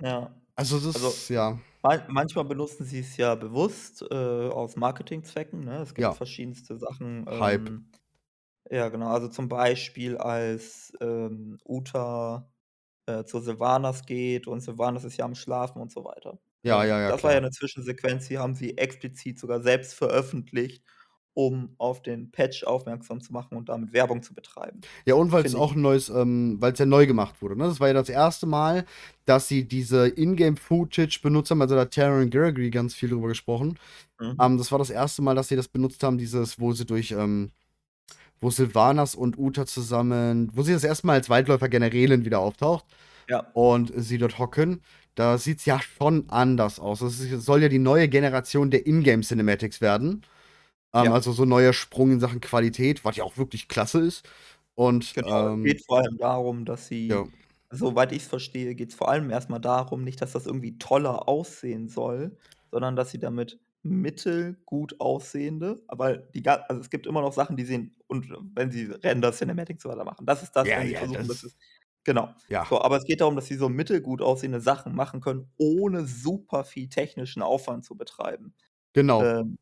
Ja. 0.00 0.34
Also, 0.58 0.80
das 0.80 0.86
Also, 0.94 1.26
ist 1.26 1.28
ja. 1.28 1.60
man 1.82 2.02
manchmal 2.10 2.44
benutzen 2.46 2.84
sie's 2.84 3.16
ja 3.18 3.34
bewusst, 3.34 4.02
äh, 4.02 4.14
aus 4.14 4.76
Marketingzwecken, 4.76 5.60
ne? 5.64 5.78
Es 5.82 5.94
gibt 5.94 6.14
Ja. 6.14 6.16
verschiedenste 6.16 6.78
Sachen, 6.78 7.26
Hype. 7.30 7.70
ähm 7.70 7.92
ja, 8.70 8.88
genau. 8.90 9.08
Also, 9.08 9.28
zum 9.28 9.48
Beispiel, 9.48 10.16
als, 10.18 10.92
ähm, 11.00 11.58
Uta, 11.66 12.52
äh, 13.06 13.24
zu 13.24 13.40
Sylvanas 13.40 14.06
geht 14.06 14.46
und 14.48 14.60
Sylvanas 14.62 15.04
ist 15.04 15.16
ja 15.18 15.24
am 15.26 15.34
Schlafen 15.36 15.80
und 15.82 15.92
so 15.92 16.04
weiter. 16.04 16.40
Ja, 16.64 16.84
ja, 16.84 17.00
ja, 17.00 17.12
das 17.12 17.24
war 17.24 17.32
ja 17.34 17.40
klar. 17.40 17.42
'ne 17.42 17.50
Zwischensequenz, 17.50 18.28
die 18.28 18.38
haben 18.38 18.54
sie 18.56 18.78
explizit 18.78 19.38
sogar 19.40 19.62
selbst 19.62 19.94
veröffentlicht, 19.94 20.84
um 21.38 21.74
auf 21.78 22.02
den 22.02 22.32
Patch 22.32 22.64
aufmerksam 22.64 23.20
zu 23.20 23.32
machen 23.32 23.56
und 23.56 23.68
damit 23.68 23.92
Werbung 23.92 24.22
zu 24.22 24.34
betreiben. 24.34 24.84
Ja, 25.06 25.14
und 25.14 25.30
Finde 25.30 25.48
ich 25.48 25.54
auch 25.56 25.74
'n 25.74 25.80
neues, 25.82 26.08
ähm 26.08 26.56
weil's 26.60 26.78
ja 26.78 26.86
neu 26.86 27.06
gemacht 27.06 27.40
wurde, 27.40 27.56
ne? 27.56 27.64
Das 27.64 27.80
war 27.80 27.88
ja 27.88 27.94
das 27.94 28.08
1. 28.10 28.46
Mal, 28.46 28.84
dass 29.24 29.48
sie 29.48 29.66
diese 29.66 30.08
In-Game-Footage 30.08 31.20
benutzt 31.22 31.50
haben. 31.50 31.62
Also, 31.62 31.74
da 31.74 31.82
hat 31.82 31.94
Taron 31.94 32.30
Gregory 32.30 32.70
ganz 32.70 32.94
viel 32.94 33.10
drüber 33.10 33.28
gesprochen. 33.28 33.78
Mhm. 34.20 34.36
Ähm, 34.40 34.58
das 34.58 34.72
war 34.72 34.78
das 34.78 34.90
1. 34.90 35.22
Mal, 35.22 35.34
dass 35.34 35.48
sie 35.48 35.56
das 35.56 35.68
benutzt 35.68 36.02
haben, 36.02 36.18
dieses 36.18 36.58
wo 36.60 36.72
sie 36.72 36.86
durch, 36.86 37.12
ähm 37.12 37.50
wo 38.40 38.50
Sylvanas 38.50 39.14
und 39.16 39.38
Uta 39.38 39.66
zusammen 39.66 40.50
wo 40.54 40.62
sie 40.62 40.72
das 40.72 40.84
1. 40.84 41.06
Mal 41.06 41.14
als 41.14 41.28
Waldläufer-Generälin 41.30 42.24
wieder 42.24 42.40
auftaucht 42.40 42.84
Ja. 43.28 43.46
und 43.54 43.92
sie 43.96 44.18
dort 44.18 44.38
hocken. 44.38 44.82
Da 45.16 45.38
sieht's 45.38 45.64
ja 45.66 45.80
schon 45.80 46.26
anders 46.30 46.80
aus. 46.80 47.00
Das 47.00 47.20
ist 47.20 47.42
soll 47.44 47.62
ja 47.62 47.68
die 47.68 47.78
neue 47.80 48.08
Generation 48.08 48.70
der 48.70 48.86
In-Game-Cinematics 48.86 49.80
werden. 49.80 50.22
Ähm, 50.94 51.10
Ja. 51.10 51.12
also, 51.12 51.32
so 51.32 51.42
'n 51.44 51.48
neuer 51.48 51.72
Sprung 51.72 52.12
in 52.12 52.20
Sachen 52.20 52.40
Qualität, 52.40 53.04
was 53.04 53.16
ja 53.16 53.24
auch 53.24 53.36
wirklich 53.36 53.68
klasse 53.68 54.00
ist. 54.00 54.28
Und, 54.74 55.16
Genau, 55.16 55.46
es 55.48 55.60
ähm 55.62 55.78
geht 55.78 55.84
vor 55.86 55.98
allem 55.98 56.18
darum, 56.18 56.64
dass 56.64 56.86
sie 56.86 57.10
Ja. 57.10 57.28
soweit 57.70 58.12
ich's 58.12 58.26
verstehe, 58.28 58.74
geht's 58.74 58.94
vor 58.94 59.08
allem 59.08 59.30
erst 59.30 59.50
mal 59.50 59.58
darum, 59.58 60.02
nicht, 60.04 60.20
dass 60.22 60.32
das 60.32 60.46
irgendwie 60.46 60.78
toller 60.78 61.28
aussehen 61.28 61.88
soll, 61.88 62.36
sondern 62.70 62.96
dass 62.96 63.10
sie 63.10 63.18
damit 63.18 63.58
mittelgut 63.82 65.00
aussehende 65.00 65.82
weil 65.88 66.28
die 66.34 66.46
also, 66.46 66.80
es 66.80 66.90
gibt 66.90 67.06
immer 67.06 67.20
noch 67.22 67.32
Sachen, 67.32 67.56
die 67.56 67.64
sehen 67.64 67.96
und 68.06 68.28
wenn 68.54 68.70
sie 68.70 68.84
Render-Cinematics 68.86 69.82
so 69.82 69.88
weiter 69.88 70.04
machen. 70.04 70.26
Das 70.26 70.42
ist 70.42 70.52
das, 70.56 70.74
Ja, 70.74 70.76
wenn 70.76 70.88
sie 70.88 70.94
ja, 70.94 70.98
versuchen, 70.98 71.28
das 71.28 71.28
das 71.28 71.42
ist 71.44 71.56
genau. 72.04 72.34
Ja. 72.48 72.68
So, 72.68 72.82
aber 72.82 72.96
es 72.98 73.04
geht 73.04 73.20
darum, 73.20 73.36
dass 73.36 73.46
sie 73.46 73.54
so 73.56 73.68
mittelgut 73.68 74.20
aussehende 74.20 74.60
Sachen 74.60 74.94
machen 74.94 75.20
können, 75.20 75.50
ohne 75.58 76.04
super 76.06 76.64
viel 76.64 76.88
technischen 76.88 77.40
Aufwand 77.42 77.84
zu 77.84 77.96
betreiben. 77.96 78.54
Genau. 78.94 79.34
Ähm, 79.38 79.58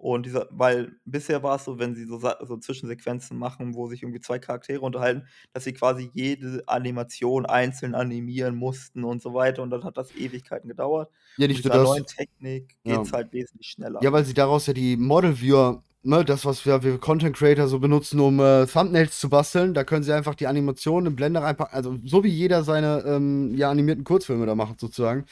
und 0.00 0.26
dieser 0.26 0.48
weil 0.50 0.92
bisher 1.04 1.42
war's 1.42 1.64
so, 1.66 1.78
wenn 1.78 1.94
sie 1.94 2.04
so 2.06 2.18
so 2.20 2.56
Zwischensequenzen 2.58 3.38
machen, 3.38 3.74
wo 3.74 3.86
sich 3.88 4.02
irgendwie 4.02 4.20
2 4.20 4.38
Charaktere 4.40 4.80
unterhalten, 4.82 5.26
dass 5.52 5.64
sie 5.64 5.72
quasi 5.74 6.10
jede 6.14 6.62
Animation 6.66 7.46
einzeln 7.46 7.94
animieren 7.94 8.56
mussten 8.56 9.04
und 9.04 9.22
so 9.22 9.34
weiter 9.34 9.62
und 9.62 9.70
dann 9.70 9.84
hat 9.84 9.96
das 9.98 10.14
Ewigkeiten 10.14 10.68
gedauert. 10.68 11.10
Ja, 11.38 11.48
Mit 11.52 11.58
nicht 11.58 11.64
nur 11.64 11.70
dieser 11.70 11.78
das. 11.82 12.00
neuen 12.00 12.06
Technik 12.06 12.76
Ja. 12.84 13.02
geht's 13.02 13.12
halt 13.12 13.32
wesentlich 13.32 13.68
schneller. 13.68 14.02
Ja, 14.02 14.12
weil 14.12 14.24
sie 14.24 14.34
daraus 14.34 14.66
ja 14.66 14.72
die 14.74 14.96
Model 14.96 15.40
Viewer 15.40 15.84
ne, 16.02 16.24
das, 16.24 16.44
was 16.44 16.64
wir 16.66 16.82
wir 16.82 16.98
Content 16.98 17.36
Creator 17.36 17.68
so 17.68 17.78
benutzen, 17.78 18.20
um, 18.20 18.40
äh, 18.40 18.66
Thumbnails 18.66 19.18
zu 19.18 19.28
basteln, 19.28 19.74
da 19.74 19.84
können 19.84 20.02
sie 20.02 20.12
einfach 20.12 20.34
die 20.34 20.46
Animation 20.46 21.06
in 21.06 21.16
Blender 21.16 21.42
reinpacken 21.42 21.74
also, 21.74 21.96
so 22.04 22.24
wie 22.24 22.28
jeder 22.28 22.64
seine, 22.64 23.04
ähm, 23.06 23.54
ja, 23.56 23.70
animierten 23.70 24.04
Kurzfilme 24.04 24.46
da 24.46 24.54
macht 24.54 24.80
sozusagen. 24.80 25.24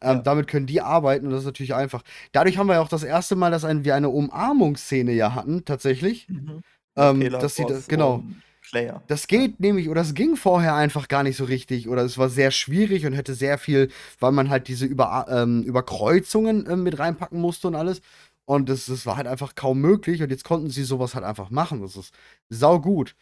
Ähm, 0.00 0.16
Ja. 0.16 0.22
damit 0.22 0.48
können 0.48 0.66
die 0.66 0.80
arbeiten 0.80 1.26
und 1.26 1.32
das 1.32 1.40
ist 1.40 1.46
natürlich 1.46 1.74
einfach. 1.74 2.02
Dadurch 2.32 2.58
haben 2.58 2.66
wir 2.68 2.74
ja 2.74 2.80
auch 2.82 2.88
das 2.88 3.04
1. 3.04 3.36
Mal, 3.36 3.50
dass 3.50 3.64
ein 3.64 3.84
wir 3.84 3.94
eine 3.94 4.08
Umarmungsszene 4.10 5.12
ja 5.12 5.34
hatten 5.34 5.64
tatsächlich. 5.64 6.28
Mhm. 6.28 6.62
Ähm, 6.96 7.20
dass 7.30 7.56
sie 7.56 7.62
da 7.62 7.68
Pelagos 7.68 7.88
genau. 7.88 8.24
Claire. 8.68 9.02
Das 9.06 9.28
geht 9.28 9.60
nämlich 9.60 9.88
oder 9.88 10.00
es 10.00 10.14
ging 10.14 10.34
vorher 10.34 10.74
einfach 10.74 11.06
gar 11.06 11.22
nicht 11.22 11.36
so 11.36 11.44
richtig 11.44 11.88
oder 11.88 12.02
es 12.02 12.18
war 12.18 12.28
sehr 12.28 12.50
schwierig 12.50 13.06
und 13.06 13.12
hätte 13.12 13.34
sehr 13.34 13.58
viel 13.58 13.90
weil 14.18 14.32
man 14.32 14.50
halt 14.50 14.66
diese 14.66 14.86
Übera 14.86 15.26
ähm, 15.42 15.62
Überkreuzungen, 15.62 16.66
ähm, 16.68 16.82
mit 16.82 16.98
reinpacken 16.98 17.40
musste 17.40 17.68
und 17.68 17.76
alles. 17.76 18.00
Und 18.46 18.68
das 18.68 18.86
das 18.86 19.06
war 19.06 19.16
halt 19.16 19.26
einfach 19.26 19.54
kaum 19.56 19.80
möglich 19.80 20.22
und 20.22 20.30
jetzt 20.30 20.44
konnten 20.44 20.70
sie 20.70 20.84
so 20.84 20.98
was 21.00 21.14
halt 21.16 21.24
einfach 21.24 21.50
machen. 21.50 21.82
Das 21.82 21.96
ist 21.96 22.14
saugut. 22.48 23.16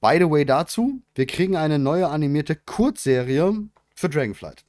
By 0.00 0.18
the 0.18 0.30
way 0.30 0.44
dazu, 0.46 1.02
wir 1.14 1.26
kriegen 1.26 1.56
eine 1.56 1.78
neue 1.78 2.08
animierte 2.08 2.56
Kurzserie 2.56 3.68
für 3.96 4.08
Dragonflight. 4.10 4.64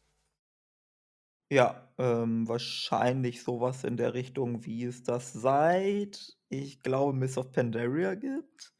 Ja, 1.51 1.87
ähm, 1.97 2.47
wahrscheinlich 2.47 3.43
so 3.43 3.61
was 3.61 3.83
in 3.83 3.97
der 3.97 4.13
Richtung, 4.13 4.65
wie 4.65 4.83
es 4.85 5.03
das 5.03 5.33
seit, 5.33 6.35
ich 6.49 6.79
glaube, 6.81 7.13
Mists 7.17 7.37
of 7.37 7.51
Pandaria 7.51 8.15
gibt. 8.15 8.73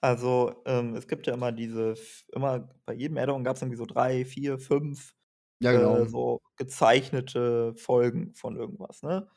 Also, 0.00 0.62
ähm, 0.66 0.96
es 0.96 1.08
gibt 1.08 1.26
ja 1.26 1.34
immer 1.34 1.52
diese 1.52 1.94
immer 2.32 2.68
bei 2.86 2.94
jedem 2.94 3.18
Add-on 3.18 3.44
gab's 3.44 3.62
irgendwie 3.62 3.78
so 3.78 3.86
3, 3.86 4.24
4, 4.26 4.58
5, 4.58 5.14
Ja, 5.60 5.72
äh, 5.72 5.72
genau. 5.72 6.08
so 6.08 6.40
gezeichnete 6.56 7.74
Folgen 7.76 8.34
von 8.34 8.56
irgendwas, 8.56 9.02
ne? 9.02 9.28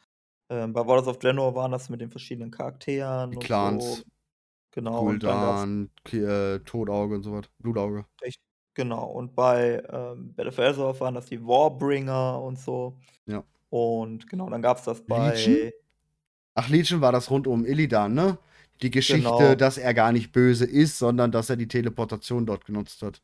Ähm, 0.50 0.74
bei 0.74 0.86
Warlords 0.86 1.08
of 1.08 1.20
Draenor 1.20 1.56
waren 1.56 1.72
das 1.72 1.90
mit 1.90 2.02
den 2.02 2.10
verschiedenen 2.12 2.52
Charakteren 2.52 3.32
Die 3.32 3.38
und 3.38 3.44
so. 3.48 3.48
Clans, 3.48 4.06
Genau, 4.72 5.08
und 5.08 5.24
dann 5.24 5.42
gab's 5.42 5.62
Gul'dan, 5.66 5.90
äh, 6.14 6.60
Todauge 6.64 7.16
und 7.16 7.24
so 7.24 7.34
was, 7.34 7.48
Blutauge. 7.60 8.06
Richt 8.24 8.42
genau. 8.76 9.06
Und 9.12 9.36
bei, 9.36 9.84
ähm, 9.90 10.34
Battle 10.36 10.52
for 10.52 10.66
Azeroth 10.66 11.00
waren 11.02 11.16
das 11.16 11.26
die 11.28 11.42
Warbringer 11.46 12.42
und 12.42 12.60
so. 12.60 13.00
Ja. 13.26 13.44
Und 13.70 14.28
genau, 14.30 14.50
dann 14.50 14.62
gab's 14.62 14.84
das 14.84 15.04
Legion? 15.08 15.72
bei 15.72 15.74
Ach, 16.56 16.70
Legion 16.70 17.02
war 17.02 17.12
das 17.12 17.30
rund 17.32 17.48
um 17.48 17.66
Illidan, 17.66 18.14
ne? 18.14 18.40
Die 18.82 18.92
Geschichte, 18.92 19.30
Genau. 19.40 19.56
dass 19.56 19.78
er 19.78 19.94
gar 19.94 20.12
nicht 20.12 20.32
böse 20.32 20.66
ist, 20.66 20.98
sondern 21.00 21.32
dass 21.32 21.50
er 21.50 21.56
die 21.58 21.68
Teleportation 21.68 22.46
dort 22.46 22.66
genutzt 22.66 23.02
hat. 23.04 23.22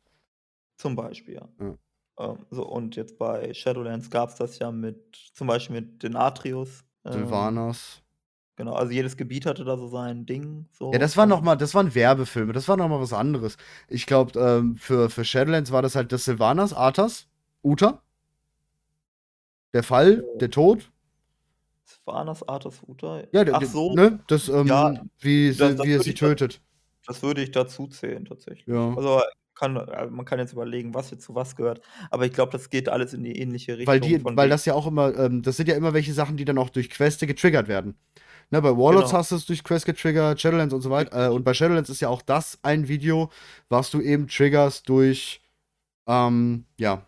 Zum 0.78 0.96
Beispiel, 0.96 1.36
ja. 1.36 1.50
Ja. 1.60 1.78
Ähm, 2.20 2.46
so 2.52 2.66
und 2.68 2.96
jetzt 2.96 3.18
bei 3.18 3.54
Shadowlands 3.54 4.10
gab's 4.10 4.36
das 4.36 4.60
ja 4.60 4.72
mit 4.72 5.16
zum 5.34 5.48
Beispiel 5.48 5.76
mit 5.82 6.04
Denatrius. 6.04 6.82
Ähm, 6.82 6.93
Sylvanas. 7.12 8.02
genau, 8.56 8.74
also 8.74 8.92
jedes 8.92 9.18
Gebiet 9.18 9.46
hatte 9.46 9.64
da 9.64 9.78
so 9.78 9.88
sein 9.88 10.26
Ding 10.26 10.68
so 10.72 10.92
Ja, 10.94 11.00
das 11.00 11.18
war 11.18 11.26
noch 11.26 11.40
und 11.40 11.46
mal 11.46 11.56
das 11.56 11.74
waren 11.76 11.94
Werbefilme, 11.96 12.54
das 12.54 12.68
war 12.68 12.78
noch 12.78 12.88
mal 12.90 13.00
was 13.02 13.14
anderes. 13.14 13.58
Ich 13.90 14.06
glaube, 14.06 14.40
ähm, 14.40 14.76
für 14.78 15.10
für 15.10 15.26
Shadowlands 15.26 15.72
war 15.72 15.82
das 15.82 15.96
halt 15.96 16.12
das 16.12 16.26
Sylvanas, 16.26 16.74
Arthas, 16.74 17.28
Uta. 17.64 18.02
Der 19.74 19.84
Fall, 19.84 20.24
Äh 20.36 20.38
der 20.40 20.50
Tod. 20.52 20.92
Sylvanas, 21.86 22.44
Arthas, 22.48 22.82
Uta? 22.88 23.24
Ja, 23.34 23.44
Ach 23.54 23.62
so. 23.64 23.94
ne, 23.96 24.20
das, 24.28 24.48
Ja, 24.48 24.90
ähm, 24.90 25.10
wie 25.20 25.54
das 25.56 25.76
das 25.76 25.86
wie 25.86 25.92
er 25.94 26.00
sie 26.02 26.12
ich 26.12 26.20
da 26.20 26.28
tötet. 26.28 26.62
das 27.06 27.22
würde 27.24 27.42
ich 27.44 27.52
dazu 27.52 27.88
zählen 27.88 28.26
tatsächlich. 28.26 28.68
Ja. 28.68 28.96
Also, 28.96 29.22
kann 29.56 29.76
äh, 29.76 30.08
man 30.08 30.26
kann 30.26 30.40
jetzt 30.40 30.54
überlegen, 30.54 30.94
was 30.94 31.12
jetzt 31.12 31.24
zu 31.24 31.36
was 31.36 31.56
gehört, 31.56 31.82
aber 32.12 32.26
ich 32.26 32.34
glaube, 32.34 32.52
das 32.52 32.70
geht 32.70 32.90
alles 32.90 33.14
in 33.14 33.24
die 33.24 33.38
ähnliche 33.40 33.74
Weil 33.86 34.00
Richtung 34.00 34.10
die 34.10 34.20
von 34.20 34.38
weil 34.38 34.50
das 34.50 34.66
ja 34.66 34.74
auch 34.74 34.88
immer 34.88 35.18
ähm, 35.18 35.42
das 35.42 35.58
sind 35.58 35.70
ja 35.70 35.76
immer 35.76 35.94
welche 35.94 36.14
Sachen, 36.14 36.38
die 36.38 36.46
dann 36.46 36.58
auch 36.58 36.70
durch 36.70 36.90
Queste 36.90 37.28
getriggert 37.28 37.68
werden. 37.68 37.96
Ne, 38.52 38.62
bei 38.62 38.70
Warlords 38.72 39.10
Genau. 39.10 39.20
hast 39.20 39.32
du's 39.32 39.46
durch 39.46 39.64
Quest 39.64 39.86
getriggert, 39.86 40.40
Shadowlands 40.40 40.74
und 40.74 40.82
so 40.82 40.90
weit 40.90 41.14
äh, 41.14 41.28
und 41.28 41.44
bei 41.44 41.54
Shadowlands 41.54 41.90
ist 41.90 42.02
ja 42.02 42.10
auch 42.10 42.22
das 42.22 42.60
ein 42.62 42.88
Video, 42.88 43.32
was 43.70 43.90
du 43.90 44.02
eben 44.02 44.28
triggerst 44.28 44.88
durch, 44.90 45.42
ähm, 46.08 46.66
ja, 46.78 47.08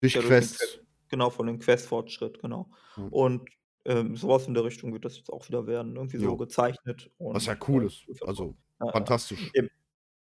durch 0.00 0.14
Ja, 0.14 0.20
durch 0.20 0.30
Quests. 0.30 0.58
Quest 0.58 0.80
genau, 1.08 1.28
von 1.28 1.46
dem 1.48 1.58
Quest-Fortschritt, 1.58 2.40
genau. 2.40 2.68
Ja. 2.96 3.02
Und, 3.10 3.50
ähm, 3.84 4.16
so 4.16 4.28
was 4.28 4.46
in 4.46 4.54
der 4.54 4.64
Richtung 4.64 4.92
wird 4.92 5.04
das 5.04 5.16
jetzt 5.16 5.30
auch 5.30 5.46
wieder 5.48 5.66
werden, 5.66 5.96
irgendwie 5.96 6.18
so 6.18 6.24
Jo. 6.26 6.36
gezeichnet 6.36 7.10
Was 7.18 7.46
ja 7.46 7.54
und, 7.54 7.68
cool 7.68 7.82
äh, 7.82 7.86
ist. 7.86 8.06
Also, 8.22 8.54
ja. 8.80 8.92
fantastisch. 8.92 9.50
Eben. 9.54 9.70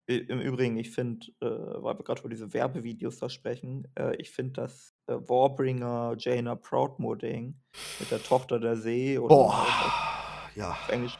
Im 0.10 0.42
Übrigen, 0.42 0.76
ich 0.78 0.92
finde, 0.92 1.28
äh, 1.40 1.46
weil 1.46 1.98
wir 1.98 2.04
grad 2.04 2.20
über 2.20 2.30
diese 2.30 2.54
Werbevideos 2.54 3.20
da 3.20 3.30
sprechen, 3.30 3.88
äh, 3.98 4.16
ich 4.18 4.32
finde 4.32 4.54
das, 4.64 4.94
äh, 5.08 5.14
Warbringer 5.14 6.16
Jaina 6.18 6.56
Proudmoore-Ding 6.56 7.56
mit 8.00 8.12
der 8.12 8.22
Tochter 8.22 8.60
der 8.60 8.76
See 8.76 9.18
oder 9.18 9.34
Boah, 9.36 9.66
auf 9.66 10.56
ja. 10.56 10.72
auf 10.72 10.90
Englisch 10.90 11.18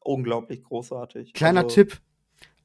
unglaublich 0.00 0.62
großartig. 0.64 1.34
Kleiner 1.34 1.60
Also, 1.64 1.74
Tipp, 1.74 2.00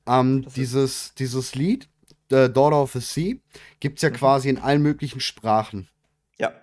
ähm, 0.07 0.45
dieses 0.55 1.13
dieses 1.15 1.53
Lied, 1.55 1.89
äh, 2.31 2.49
„Daughter 2.49 2.81
of 2.81 2.93
the 2.93 2.99
Sea“, 3.01 3.35
gibt's 3.81 4.01
ja 4.03 4.09
Mhm. 4.09 4.13
quasi 4.15 4.49
in 4.49 4.59
allen 4.59 4.81
möglichen 4.81 5.19
Sprachen. 5.19 5.89
Ja. 6.39 6.53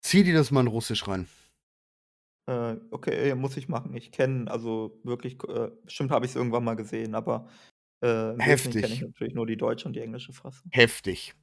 Zieh 0.00 0.22
dir 0.24 0.34
das 0.34 0.50
mal 0.50 0.60
in 0.62 0.66
Russisch 0.68 1.06
rein. 1.08 1.28
Äh, 2.48 2.76
okay, 2.90 3.34
muss 3.34 3.56
ich 3.56 3.68
machen. 3.68 3.94
Ich 3.94 4.12
kenne 4.12 4.50
also 4.50 5.00
wirklich 5.02 5.38
äh, 5.48 5.70
bestimmt 5.84 6.10
habe 6.10 6.26
ich's 6.26 6.36
irgendwann 6.36 6.64
mal 6.64 6.76
gesehen, 6.76 7.14
aber, 7.14 7.48
äh, 8.00 8.06
Wesentlichen 8.06 8.72
kenne 8.72 8.86
ich 8.86 9.00
Heftig. 9.00 9.02
natürlich 9.02 9.34
nur 9.34 9.46
die 9.46 9.56
deutsche 9.56 9.86
und 9.86 9.94
die 9.94 10.00
englische 10.00 10.32
Fassung. 10.32 10.68
Heftig. 10.70 11.34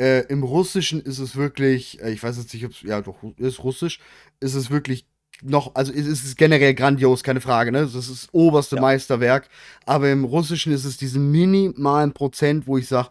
Äh, 0.00 0.26
im 0.28 0.44
Russischen 0.44 1.00
ist 1.00 1.18
es 1.18 1.34
wirklich 1.36 2.00
äh, 2.00 2.12
ich 2.12 2.22
weiß 2.22 2.38
jetzt 2.38 2.54
nicht, 2.54 2.64
ob's 2.64 2.82
ja 2.82 3.00
doch, 3.00 3.16
ist 3.36 3.64
Russisch, 3.64 3.98
ist 4.40 4.54
es 4.54 4.70
wirklich 4.70 5.06
noch 5.42 5.74
also, 5.74 5.92
es 5.92 6.06
ist 6.06 6.36
generell 6.36 6.74
grandios, 6.74 7.22
keine 7.22 7.40
Frage, 7.40 7.72
ne? 7.72 7.80
Das 7.82 7.94
ist 7.94 8.10
das 8.10 8.28
oberste 8.32 8.76
Ja. 8.76 8.82
Meisterwerk, 8.82 9.48
aber 9.86 10.10
im 10.10 10.24
Russischen 10.24 10.72
ist 10.72 10.84
es 10.84 10.96
diesen 10.96 11.30
minimalen 11.30 12.12
Prozent, 12.12 12.66
wo 12.66 12.78
ich 12.78 12.88
sage, 12.88 13.10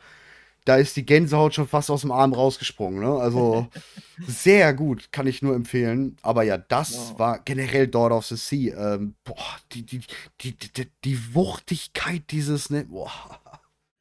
da 0.68 0.78
ist 0.78 0.96
die 0.98 1.06
Gänsehaut 1.06 1.54
schon 1.56 1.68
fast 1.68 1.90
aus'm 1.92 2.12
Arm 2.14 2.34
rausgesprungen, 2.34 3.02
ne? 3.02 3.12
Also, 3.20 3.70
sehr 4.26 4.74
gut, 4.74 5.12
kann 5.12 5.28
ich 5.28 5.42
nur 5.42 5.56
empfehlen. 5.56 6.18
Aber 6.24 6.44
ja, 6.44 6.58
das 6.58 7.14
Wow. 7.14 7.20
war 7.20 7.40
generell 7.46 7.88
„Daughter 7.88 8.18
of 8.18 8.26
the 8.28 8.38
Sea“, 8.38 8.96
ähm, 8.96 9.16
boah, 9.26 9.36
die 9.74 9.86
die 9.86 10.02
die 10.42 10.58
d 10.58 10.68
d 10.86 10.92
die 11.06 11.36
Wuchtigkeit 11.36 12.24
dieses, 12.32 12.70
ne 12.72 12.86
boah. 12.86 13.12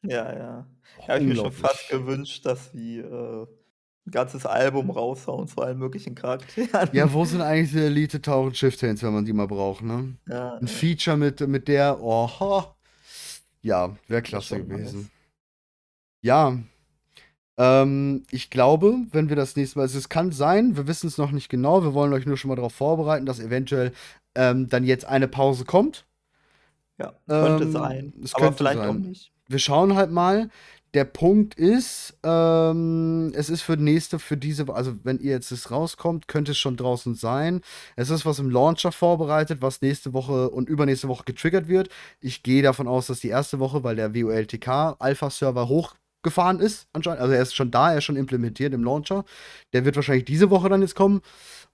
Ja, 0.02 0.32
ja. 0.36 0.66
Da 1.05 1.12
habe 1.12 1.18
ich 1.20 1.26
mir 1.26 1.36
schon 1.36 1.52
fast 1.52 1.88
gewünscht, 1.88 2.44
dass 2.47 2.70
sie, 2.72 2.98
äh, 2.98 3.47
'n 4.06 4.10
ganzes 4.10 4.47
Album 4.47 4.90
raushauen 4.90 5.48
zu 5.48 5.60
allen 5.62 5.78
möglichen 5.78 6.14
Charakteren. 6.14 6.90
Ja, 6.93 7.12
wo 7.12 7.24
sind 7.24 7.40
eigentlich 7.40 7.72
die 7.72 7.80
Elite 7.80 8.20
Tauren 8.22 8.52
Chieftains, 8.52 9.02
wenn 9.02 9.12
man 9.12 9.24
die 9.24 9.32
mal 9.32 9.47
braucht, 9.48 9.82
ne? 9.82 10.16
Ja, 10.26 10.60
'N 10.60 10.68
ja. 10.68 10.68
Feature 10.68 11.16
mit 11.16 11.40
mit 11.47 11.68
der, 11.68 12.01
oha. 12.01 12.76
Ja, 13.62 13.97
wäre 14.09 14.22
klasse 14.22 14.59
gewesen. 14.59 15.10
nice. 15.10 15.15
Ja, 16.22 16.59
ähm, 17.59 18.24
ich 18.30 18.51
glaube, 18.51 18.97
wenn 19.12 19.28
wir 19.28 19.36
das 19.36 19.56
nächste 19.56 19.78
Mal 19.78 19.84
also, 19.84 19.98
es 19.98 20.09
kann 20.09 20.32
sein, 20.32 20.76
wir 20.76 20.86
wissen's 20.86 21.18
noch 21.18 21.30
nicht 21.30 21.48
genau, 21.48 21.82
wir 21.82 21.94
wollen 21.94 22.12
euch 22.12 22.26
nur 22.26 22.36
schon 22.36 22.48
mal 22.51 22.56
darauf 22.56 22.74
vorbereiten, 22.74 23.26
dass 23.26 23.40
eventuell, 23.40 23.93
ähm, 24.34 24.68
dann 24.68 24.84
jetzt 24.84 25.06
eine 25.06 25.28
Pause 25.28 25.64
kommt. 25.64 26.05
Ja, 26.98 27.12
könnte 27.28 27.64
Ähm, 27.64 27.72
sein, 27.72 28.12
es 28.22 28.34
aber 28.34 28.44
könnte 28.44 28.56
vielleicht 28.59 28.78
auch 28.80 28.84
sein. 28.93 29.01
nicht. 29.02 29.32
Wir 29.48 29.59
schauen 29.59 29.94
halt 29.97 30.10
mal. 30.10 30.51
Der 30.94 31.05
Punkt 31.05 31.55
ist, 31.55 32.18
ähm, 32.22 33.30
es 33.34 33.51
ist 33.51 33.60
für 33.62 33.76
nächste 33.76 34.18
für 34.18 34.36
diese 34.38 34.72
also, 34.72 34.94
wenn 35.05 35.18
ihr 35.18 35.32
jetzt 35.32 35.52
das 35.52 35.70
rauskommt, 35.70 36.26
könnte 36.28 36.52
es 36.52 36.59
schon 36.59 36.76
draußen 36.78 37.14
sein. 37.14 37.60
Es 37.97 38.09
ist 38.09 38.24
was 38.24 38.38
im 38.38 38.48
Launcher 38.51 38.93
vorbereitet, 38.93 39.60
was 39.60 39.82
nächste 39.82 40.14
Woche 40.14 40.48
und 40.51 40.68
übernächste 40.70 41.09
Woche 41.09 41.24
getriggert 41.24 41.68
wird. 41.68 41.90
Ich 42.20 42.43
gehe 42.43 42.62
davon 42.62 42.88
aus, 42.88 43.09
dass 43.09 43.20
die 43.20 43.28
erste 43.28 43.59
Woche, 43.59 43.84
weil 43.84 43.97
der 43.97 44.14
WoLTK 44.14 44.97
Alpha-Server 44.98 45.68
hochgefahren 46.26 46.60
ist 46.60 46.88
anscheinend 46.92 47.20
also, 47.22 47.34
er 47.34 47.42
ist 47.42 47.54
schon 47.54 47.70
da, 47.70 47.92
er 47.92 47.98
ist 47.98 48.04
schon 48.04 48.16
implementiert 48.16 48.74
im 48.74 48.84
Launcher. 48.84 49.24
Der 49.72 49.84
wird 49.84 49.96
wahrscheinlich 49.96 50.24
diese 50.26 50.50
Woche 50.50 50.68
dann 50.68 50.82
jetzt 50.82 50.94
kommen. 50.96 51.22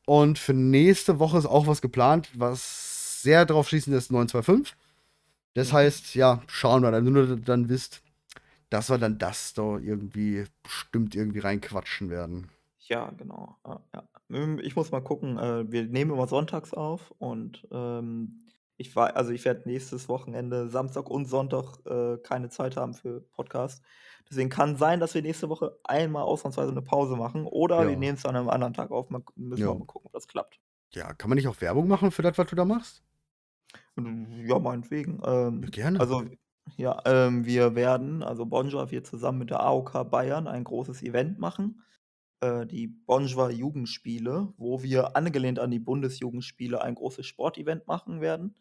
Und 0.06 0.38
für 0.38 0.54
nächste 0.54 1.18
Woche 1.20 1.38
ist 1.38 1.46
auch 1.46 1.66
was 1.66 1.82
geplant, 1.82 2.30
was 2.34 3.22
sehr 3.22 3.46
drauf 3.46 3.68
schließend 3.68 3.96
ist 3.96 4.12
925. 4.12 4.76
Das 5.54 5.72
Mhm. 5.72 5.74
heißt, 5.74 6.14
ja, 6.16 6.42
schauen 6.48 6.82
wir 6.82 6.92
dann, 6.92 7.04
nur 7.04 7.22
dass 7.26 7.30
ihr 7.38 7.44
dann 7.44 7.68
wisst, 7.68 8.02
dass 8.70 8.90
wir 8.90 8.98
dann 8.98 9.18
das 9.18 9.54
da 9.54 9.78
irgendwie 9.78 10.46
bestimmt 10.62 11.14
irgendwie 11.16 11.40
reinquatschen 11.40 12.10
werden. 12.10 12.50
Ja, 12.88 13.10
genau. 13.10 13.56
Ja, 13.64 13.80
ja. 13.94 14.08
Ähm, 14.30 14.58
ich 14.62 14.76
muss 14.76 14.90
mal 14.90 15.00
gucken, 15.02 15.38
äh, 15.38 15.70
wir 15.70 15.84
nehmen 15.86 16.10
immer 16.12 16.26
sonntags 16.26 16.74
auf 16.74 17.12
und, 17.18 17.66
ähm, 17.70 18.40
ich 18.76 18.96
wei 18.96 19.14
also, 19.14 19.30
ich 19.30 19.44
werde 19.44 19.68
nächstes 19.68 20.08
Wochenende, 20.08 20.68
Samstag 20.68 21.08
und 21.08 21.26
Sonntag, 21.26 21.78
äh, 21.86 22.18
keine 22.18 22.48
Zeit 22.50 22.76
haben 22.76 22.94
für 22.94 23.20
Podcast. 23.20 23.84
Deswegen 24.30 24.50
kann 24.50 24.76
sein, 24.76 25.00
dass 25.00 25.14
wir 25.14 25.22
nächste 25.22 25.48
Woche 25.48 25.78
einmal 25.84 26.22
ausnahmsweise 26.24 26.72
'ne 26.72 26.82
Pause 26.82 27.16
machen 27.16 27.46
oder 27.46 27.86
wir 27.88 27.96
Ja. 27.96 27.96
nehmen's 27.96 28.26
an 28.26 28.34
'nem 28.34 28.48
anderen 28.48 28.74
Tag 28.74 28.90
auf. 28.90 29.10
Mal 29.10 29.22
müssen 29.36 29.66
wir 29.68 29.74
Ja. 29.74 29.76
mal 29.76 29.86
gucken, 29.86 30.06
ob 30.08 30.12
das 30.12 30.28
klappt. 30.28 30.58
Ja, 30.94 31.14
kann 31.14 31.30
man 31.30 31.36
nicht 31.36 31.48
auch 31.48 31.60
Werbung 31.62 31.88
machen 31.88 32.10
für 32.10 32.22
das, 32.22 32.36
was 32.38 32.46
du 32.48 32.56
da 32.56 32.64
machst? 32.66 33.02
Ja, 33.98 34.58
meinetwegen. 34.58 35.20
Ja, 35.62 35.68
Ähm, 35.68 35.70
gerne. 35.70 35.98
also, 35.98 36.24
ja, 36.76 37.02
ähm, 37.04 37.44
wir 37.44 37.74
werden 37.74 38.22
also, 38.22 38.46
Bonjour 38.46 38.90
wird 38.90 39.06
zusammen 39.06 39.38
mit 39.38 39.50
der 39.50 39.60
AOK 39.60 40.04
Bayern 40.04 40.46
ein 40.48 40.64
großes 40.64 41.02
Event 41.02 41.38
machen, 41.38 41.82
äh, 42.40 42.66
die 42.66 42.88
Bonjour 42.88 43.50
Jugendspiele, 43.50 44.54
wo 44.56 44.82
wir 44.82 45.16
angelehnt 45.16 45.58
an 45.58 45.70
die 45.70 45.78
Bundesjugendspiele 45.80 46.80
ein 46.82 46.94
großes 46.94 47.26
Sportevent 47.26 47.86
machen 47.86 48.20
werden. 48.22 48.56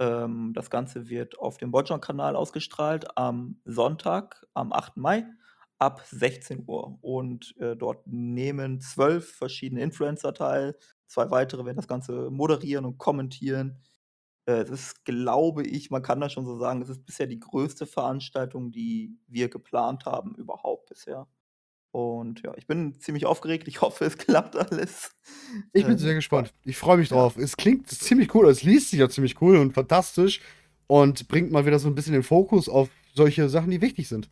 Ähm, 0.00 0.52
das 0.54 0.70
Ganze 0.70 1.08
wird 1.08 1.38
auf 1.38 1.56
dem 1.58 1.70
Bonjour-Kanal 1.70 2.36
ausgestrahlt 2.36 3.16
am 3.16 3.60
Sonntag, 3.64 4.46
am 4.54 4.72
8. 4.72 5.00
Mai 5.00 5.24
ab 5.78 6.02
16:00 6.06 6.98
und, 7.02 7.54
äh, 7.58 7.76
dort 7.76 8.06
nehmen 8.06 8.80
12 8.80 9.34
verschiedene 9.36 9.82
Influencer 9.82 10.34
teil. 10.34 10.76
2 11.06 11.30
weitere 11.30 11.64
werden 11.64 11.76
das 11.76 11.88
Ganze 11.88 12.30
moderieren 12.30 12.84
und 12.84 12.98
kommentieren. 12.98 13.80
Äh, 14.46 14.62
es 14.62 14.70
ist, 14.70 15.04
glaube 15.06 15.64
ich 15.64 15.90
man 15.90 16.02
kann 16.02 16.20
das 16.20 16.32
schon 16.32 16.46
so 16.46 16.58
sagen, 16.58 16.82
es 16.82 16.90
ist 16.90 17.06
bisher 17.06 17.26
die 17.28 17.40
größte 17.40 17.86
Veranstaltung, 17.86 18.72
die 18.72 19.18
wir 19.28 19.48
geplant 19.50 20.06
haben 20.06 20.34
überhaupt 20.36 20.88
bisher. 20.90 21.26
Und 21.96 22.42
ja, 22.44 22.52
ich 22.56 22.66
bin 22.66 23.00
ziemlich 23.00 23.24
aufgeregt. 23.24 23.68
Ich 23.68 23.80
hoffe, 23.80 24.04
es 24.04 24.18
klappt 24.18 24.54
alles. 24.56 25.10
Ich 25.72 25.86
bin 25.86 25.98
sehr 25.98 26.10
ja. 26.10 26.14
gespannt. 26.14 26.52
Ich 26.64 26.76
freue 26.76 26.96
mich 26.98 27.10
Ja. 27.10 27.16
drauf. 27.16 27.36
Es 27.36 27.56
klingt 27.56 27.88
ziemlich 27.88 28.34
cool, 28.34 28.48
es 28.48 28.62
liest 28.62 28.90
sich 28.90 29.02
auch 29.02 29.08
ziemlich 29.08 29.40
cool 29.42 29.56
und 29.58 29.72
fantastisch 29.74 30.40
und 30.86 31.28
bringt 31.28 31.50
mal 31.52 31.66
wieder 31.66 31.78
so 31.78 31.88
'n 31.88 31.94
bisschen 31.94 32.12
den 32.14 32.22
Fokus 32.22 32.68
auf 32.68 32.88
solche 33.14 33.48
Sachen, 33.48 33.70
die 33.70 33.80
wichtig 33.80 34.08
sind. 34.08 34.30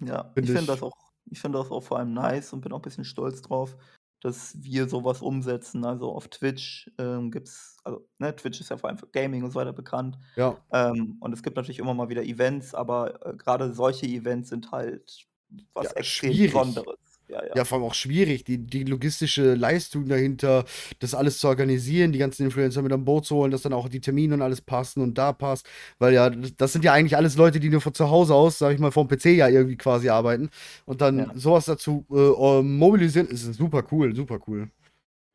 Ja, 0.00 0.36
ich 0.40 0.50
Finde 0.50 0.66
das 0.72 0.82
auch 0.82 0.92
ich 1.32 1.40
finde 1.40 1.58
das 1.58 1.70
auch 1.70 1.82
vor 1.82 1.98
allem 1.98 2.12
nice 2.12 2.52
und 2.52 2.60
bin 2.62 2.72
auch 2.72 2.80
bisschen 2.82 3.04
stolz 3.04 3.40
drauf, 3.42 3.76
dass 4.20 4.56
wir 4.62 4.88
so 4.88 5.04
was 5.04 5.22
umsetzen. 5.22 5.84
Also, 5.84 6.10
auf 6.12 6.26
Twitch, 6.28 6.90
ähm, 6.98 7.30
gibt's 7.30 7.76
also, 7.84 8.08
ne, 8.18 8.34
Twitch 8.34 8.60
ist 8.60 8.70
ja 8.70 8.76
vor 8.78 8.88
allem 8.88 8.98
für 8.98 9.06
Gaming 9.08 9.44
und 9.44 9.50
so 9.52 9.56
weiter 9.60 9.72
bekannt. 9.72 10.18
Ja. 10.36 10.64
Ähm, 10.72 11.16
und 11.20 11.32
es 11.32 11.42
gibt 11.42 11.56
natürlich 11.56 11.78
immer 11.78 11.94
mal 11.94 12.08
wieder 12.08 12.22
Events, 12.24 12.74
aber, 12.74 13.24
äh, 13.26 13.36
grade 13.36 13.72
solche 13.72 14.06
Events 14.06 14.48
sind 14.48 14.72
halt 14.72 15.26
was 15.74 15.92
Ja, 15.92 15.92
extrem 15.92 16.38
schwierig. 16.40 16.40
Besonderes. 16.40 16.98
Ja, 17.28 17.44
ja. 17.46 17.56
Ja, 17.56 17.64
vor 17.66 17.78
allem 17.78 17.86
auch 17.86 17.94
schwierig, 17.94 18.44
die 18.44 18.58
die 18.66 18.84
logistische 18.84 19.54
Leistung 19.54 20.06
dahinter, 20.08 20.64
das 21.00 21.14
alles 21.14 21.38
zu 21.38 21.48
organisieren, 21.48 22.12
die 22.12 22.18
ganzen 22.20 22.44
Influencer 22.44 22.82
mit 22.82 22.92
an 22.92 23.04
Boot 23.04 23.26
zu 23.26 23.36
holen, 23.36 23.50
dass 23.52 23.62
dann 23.62 23.72
auch 23.74 23.88
die 23.88 24.00
Termine 24.00 24.34
und 24.34 24.42
alles 24.42 24.60
passen 24.62 25.02
und 25.02 25.18
da 25.18 25.32
passt. 25.32 25.68
Weil 25.98 26.14
ja, 26.14 26.30
das 26.30 26.72
sind 26.74 26.84
ja 26.84 26.92
eigentlich 26.94 27.16
alles 27.16 27.36
Leute, 27.36 27.60
die 27.60 27.70
nur 27.70 27.80
von 27.82 27.94
zu 27.94 28.10
Hause 28.10 28.34
aus, 28.34 28.58
sage 28.58 28.74
ich 28.74 28.80
mal, 28.80 28.92
vorm 28.92 29.08
PC 29.08 29.26
ja 29.36 29.48
irgendwie 29.48 29.76
quasi 29.78 30.10
arbeiten. 30.10 30.50
Und 30.86 31.00
dann 31.02 31.30
Ja. 31.30 31.34
so 31.34 31.52
was 31.52 31.66
dazu, 31.66 32.06
äh, 32.12 32.16
ähm, 32.60 32.78
mobilisieren, 32.78 33.28
ist 33.28 33.44
super 33.54 33.84
cool, 33.92 34.14
super 34.16 34.40
cool. 34.48 34.70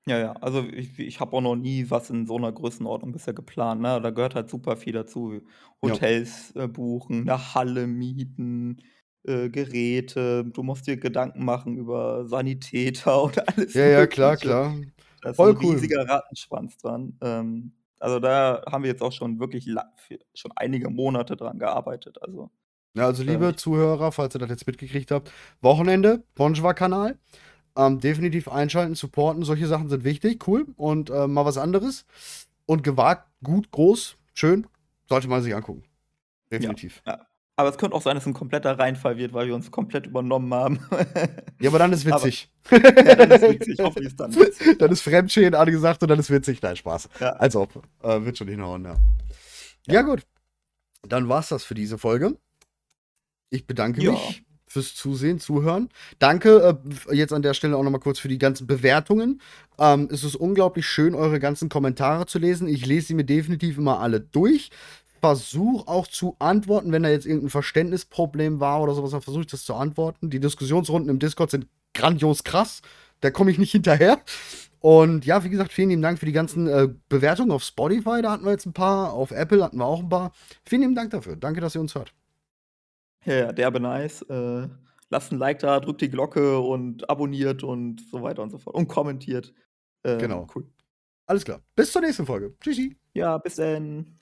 Ja, 0.08 0.20
ja, 0.20 0.34
also, 0.34 0.64
ich 0.70 1.00
ich 1.00 1.20
habe 1.20 1.36
auch 1.36 1.42
noch 1.42 1.56
nie 1.56 1.90
was 1.90 2.12
in 2.12 2.28
so 2.28 2.38
'ner 2.38 2.52
Größenordnung 2.52 3.12
bisher 3.12 3.34
geplant, 3.34 3.82
ne? 3.82 4.00
Da 4.00 4.12
gehört 4.12 4.36
halt 4.36 4.52
super 4.52 4.78
viel 4.78 4.94
dazu. 4.94 5.42
Hotels, 5.82 6.52
äh, 6.56 6.68
buchen, 6.68 7.24
'ne 7.24 7.56
Halle 7.56 7.88
mieten, 7.88 8.78
äh, 9.28 9.50
Geräte. 9.50 10.46
Du 10.46 10.64
musst 10.64 10.88
dir 10.88 10.98
Gedanken 10.98 11.46
machen 11.46 11.78
über 11.78 12.28
Sanitäter 12.28 13.22
und 13.24 13.48
alles 13.48 13.74
Ja, 13.74 13.86
ja, 13.88 14.08
klar, 14.08 14.38
klar. 14.38 14.76
Da 15.22 15.32
ist 15.32 15.36
Voll 15.38 15.56
cool. 15.62 15.76
riesiger 15.76 16.08
Rattenschwanz 16.08 16.78
dran. 16.78 17.18
Ähm, 17.22 17.72
also, 18.00 18.20
da 18.20 18.64
haben 18.70 18.84
wir 18.84 18.92
jetzt 18.92 19.02
auch 19.02 19.12
schon 19.12 19.40
wirklich 19.40 19.68
schon 20.36 20.52
einige 20.56 20.90
Monate 20.90 21.36
dran 21.36 21.58
gearbeitet, 21.58 22.18
also, 22.22 22.52
Ja, 22.96 23.06
also, 23.08 23.24
äh, 23.24 23.28
liebe 23.28 23.50
ich 23.50 23.56
Zuhörer, 23.58 24.12
falls 24.12 24.36
ihr 24.36 24.40
das 24.40 24.50
jetzt 24.50 24.68
mitgekriegt 24.68 25.12
habt, 25.12 25.32
Wochenende, 25.62 26.24
Bonjour-Kanal, 26.36 27.18
ähm, 27.78 28.00
definitiv 28.00 28.48
einschalten, 28.48 28.96
supporten, 28.96 29.44
solche 29.44 29.68
Sachen 29.68 29.90
sind 29.90 30.04
wichtig, 30.04 30.48
cool 30.48 30.68
und, 30.76 31.10
äh, 31.10 31.28
mal 31.28 31.46
was 31.46 31.58
anderes 31.58 32.06
und 32.66 32.84
gewagt, 32.84 33.28
gut, 33.44 33.72
groß, 33.72 34.18
schön, 34.34 34.68
sollte 35.10 35.28
man 35.28 35.42
sich 35.42 35.56
angucken. 35.56 35.84
Ja, 36.52 36.60
Definitiv. 36.60 37.02
ja. 37.08 37.26
Aber 37.58 37.70
es 37.70 37.78
könnte 37.78 37.96
auch 37.96 38.02
sein, 38.02 38.16
dass 38.16 38.26
'n 38.26 38.34
kompletter 38.34 38.78
Reinfall 38.78 39.18
wird, 39.18 39.34
weil 39.34 39.48
wir 39.48 39.56
uns 39.56 39.72
komplett 39.72 40.06
übernommen 40.08 40.54
haben. 40.54 40.80
Ja, 41.62 41.70
aber 41.70 41.80
dann 41.80 41.94
ist 41.94 42.06
Aber 42.06 42.22
witzig. 42.22 42.50
ja, 42.72 42.80
dann 43.16 43.32
ist 43.32 43.42
witzig. 43.50 43.80
Hoffentlich 43.80 44.08
ist 44.08 44.20
dann 44.20 44.36
witzig, 44.36 44.78
Dann 44.78 44.92
ist 44.92 45.02
Fremdschämen 45.02 45.56
angesagt 45.56 46.02
und 46.04 46.10
dann 46.10 46.20
ist 46.20 46.30
witzig. 46.30 46.62
Nein, 46.62 46.76
Spaß. 46.76 47.08
Ja. 47.22 47.30
Als 47.32 47.56
ob. 47.56 47.82
Äh, 48.04 48.26
wird 48.26 48.38
schon 48.38 48.50
hinhauen, 48.50 48.84
ja. 48.84 48.96
Ja. 49.88 49.94
Ja, 49.94 50.02
gut. 50.02 50.24
Dann 51.08 51.30
war's 51.30 51.48
das 51.48 51.64
für 51.64 51.76
diese 51.76 51.98
Folge. 51.98 52.38
Ich 53.52 53.66
bedanke 53.66 54.02
Ja. 54.02 54.12
mich 54.12 54.44
fürs 54.68 54.94
Zusehen, 54.96 55.40
Zuhören. 55.40 55.88
Danke, 56.20 56.78
äh, 57.10 57.16
jetzt 57.16 57.32
an 57.32 57.42
der 57.42 57.54
Stelle 57.54 57.78
auch 57.78 57.84
noch 57.84 57.92
mal 57.92 58.00
kurz 58.00 58.20
für 58.20 58.28
die 58.28 58.38
ganzen 58.40 58.68
Bewertungen. 58.68 59.42
Ähm, 59.80 60.10
es 60.12 60.26
ist 60.26 60.36
unglaublich 60.36 60.86
schön, 60.86 61.16
eure 61.16 61.40
ganzen 61.40 61.70
Kommentare 61.70 62.26
zu 62.26 62.38
lesen. 62.38 62.68
Ich 62.68 62.86
lese 62.86 63.08
sie 63.08 63.14
mir 63.14 63.24
definitiv 63.26 63.78
immer 63.78 64.02
alle 64.02 64.20
durch. 64.20 64.72
Versuche 65.26 65.88
auch 65.88 66.06
zu 66.06 66.36
antworten, 66.38 66.92
wenn 66.92 67.02
da 67.02 67.10
jetzt 67.10 67.26
irgendein 67.26 67.50
Verständnisproblem 67.50 68.60
war 68.60 68.82
oder 68.84 68.94
sowas, 68.94 69.12
dann 69.12 69.22
versuche 69.22 69.42
ich 69.42 69.48
das 69.50 69.66
zu 69.66 69.74
antworten. 69.74 70.30
Die 70.30 70.40
Diskussionsrunden 70.40 71.10
im 71.10 71.18
Discord 71.18 71.50
sind 71.50 71.68
grandios 71.96 72.44
krass. 72.44 72.84
Da 73.22 73.32
komme 73.32 73.50
ich 73.50 73.58
nicht 73.58 73.72
hinterher. 73.80 74.20
Und 74.80 75.26
ja, 75.26 75.44
wie 75.44 75.50
gesagt, 75.50 75.74
vielen 75.74 75.90
lieben 75.90 76.04
Dank 76.04 76.20
für 76.20 76.28
die 76.28 76.32
ganzen 76.32 76.68
äh, 76.68 76.90
Bewertungen 77.10 77.50
auf 77.50 77.64
Spotify. 77.64 78.22
Da 78.22 78.32
hatten 78.32 78.46
wir 78.46 78.52
jetzt 78.52 78.68
ein 78.68 78.74
paar. 78.74 79.14
Auf 79.14 79.32
Apple 79.32 79.64
hatten 79.64 79.78
wir 79.78 79.86
auch 79.86 80.02
ein 80.02 80.10
paar. 80.10 80.32
Vielen 80.64 80.82
lieben 80.82 80.96
Dank 80.96 81.10
dafür. 81.10 81.36
Danke, 81.36 81.60
dass 81.60 81.74
ihr 81.74 81.82
uns 81.82 81.96
hört. 81.96 82.14
Ja, 83.24 83.52
derbe 83.52 83.80
nice. 83.80 84.22
Äh, 84.30 84.68
lasst 85.10 85.32
ein 85.32 85.40
Like 85.40 85.58
da, 85.58 85.80
drückt 85.80 86.02
die 86.02 86.10
Glocke 86.10 86.60
und 86.60 87.10
abonniert 87.10 87.64
und 87.64 88.00
so 88.12 88.22
weiter 88.22 88.44
und 88.44 88.52
so 88.52 88.60
fort. 88.60 88.76
Und 88.76 88.88
kommentiert. 88.88 89.54
Ähm, 90.04 90.20
genau. 90.20 90.48
Cool. 90.54 90.68
Alles 91.26 91.44
klar. 91.46 91.62
Bis 91.76 91.92
zur 91.92 92.04
nächsten 92.04 92.28
Folge. 92.28 92.56
Tschüssi. 92.62 92.96
Ja, 93.16 93.40
bis 93.40 93.56
dann. 93.56 94.20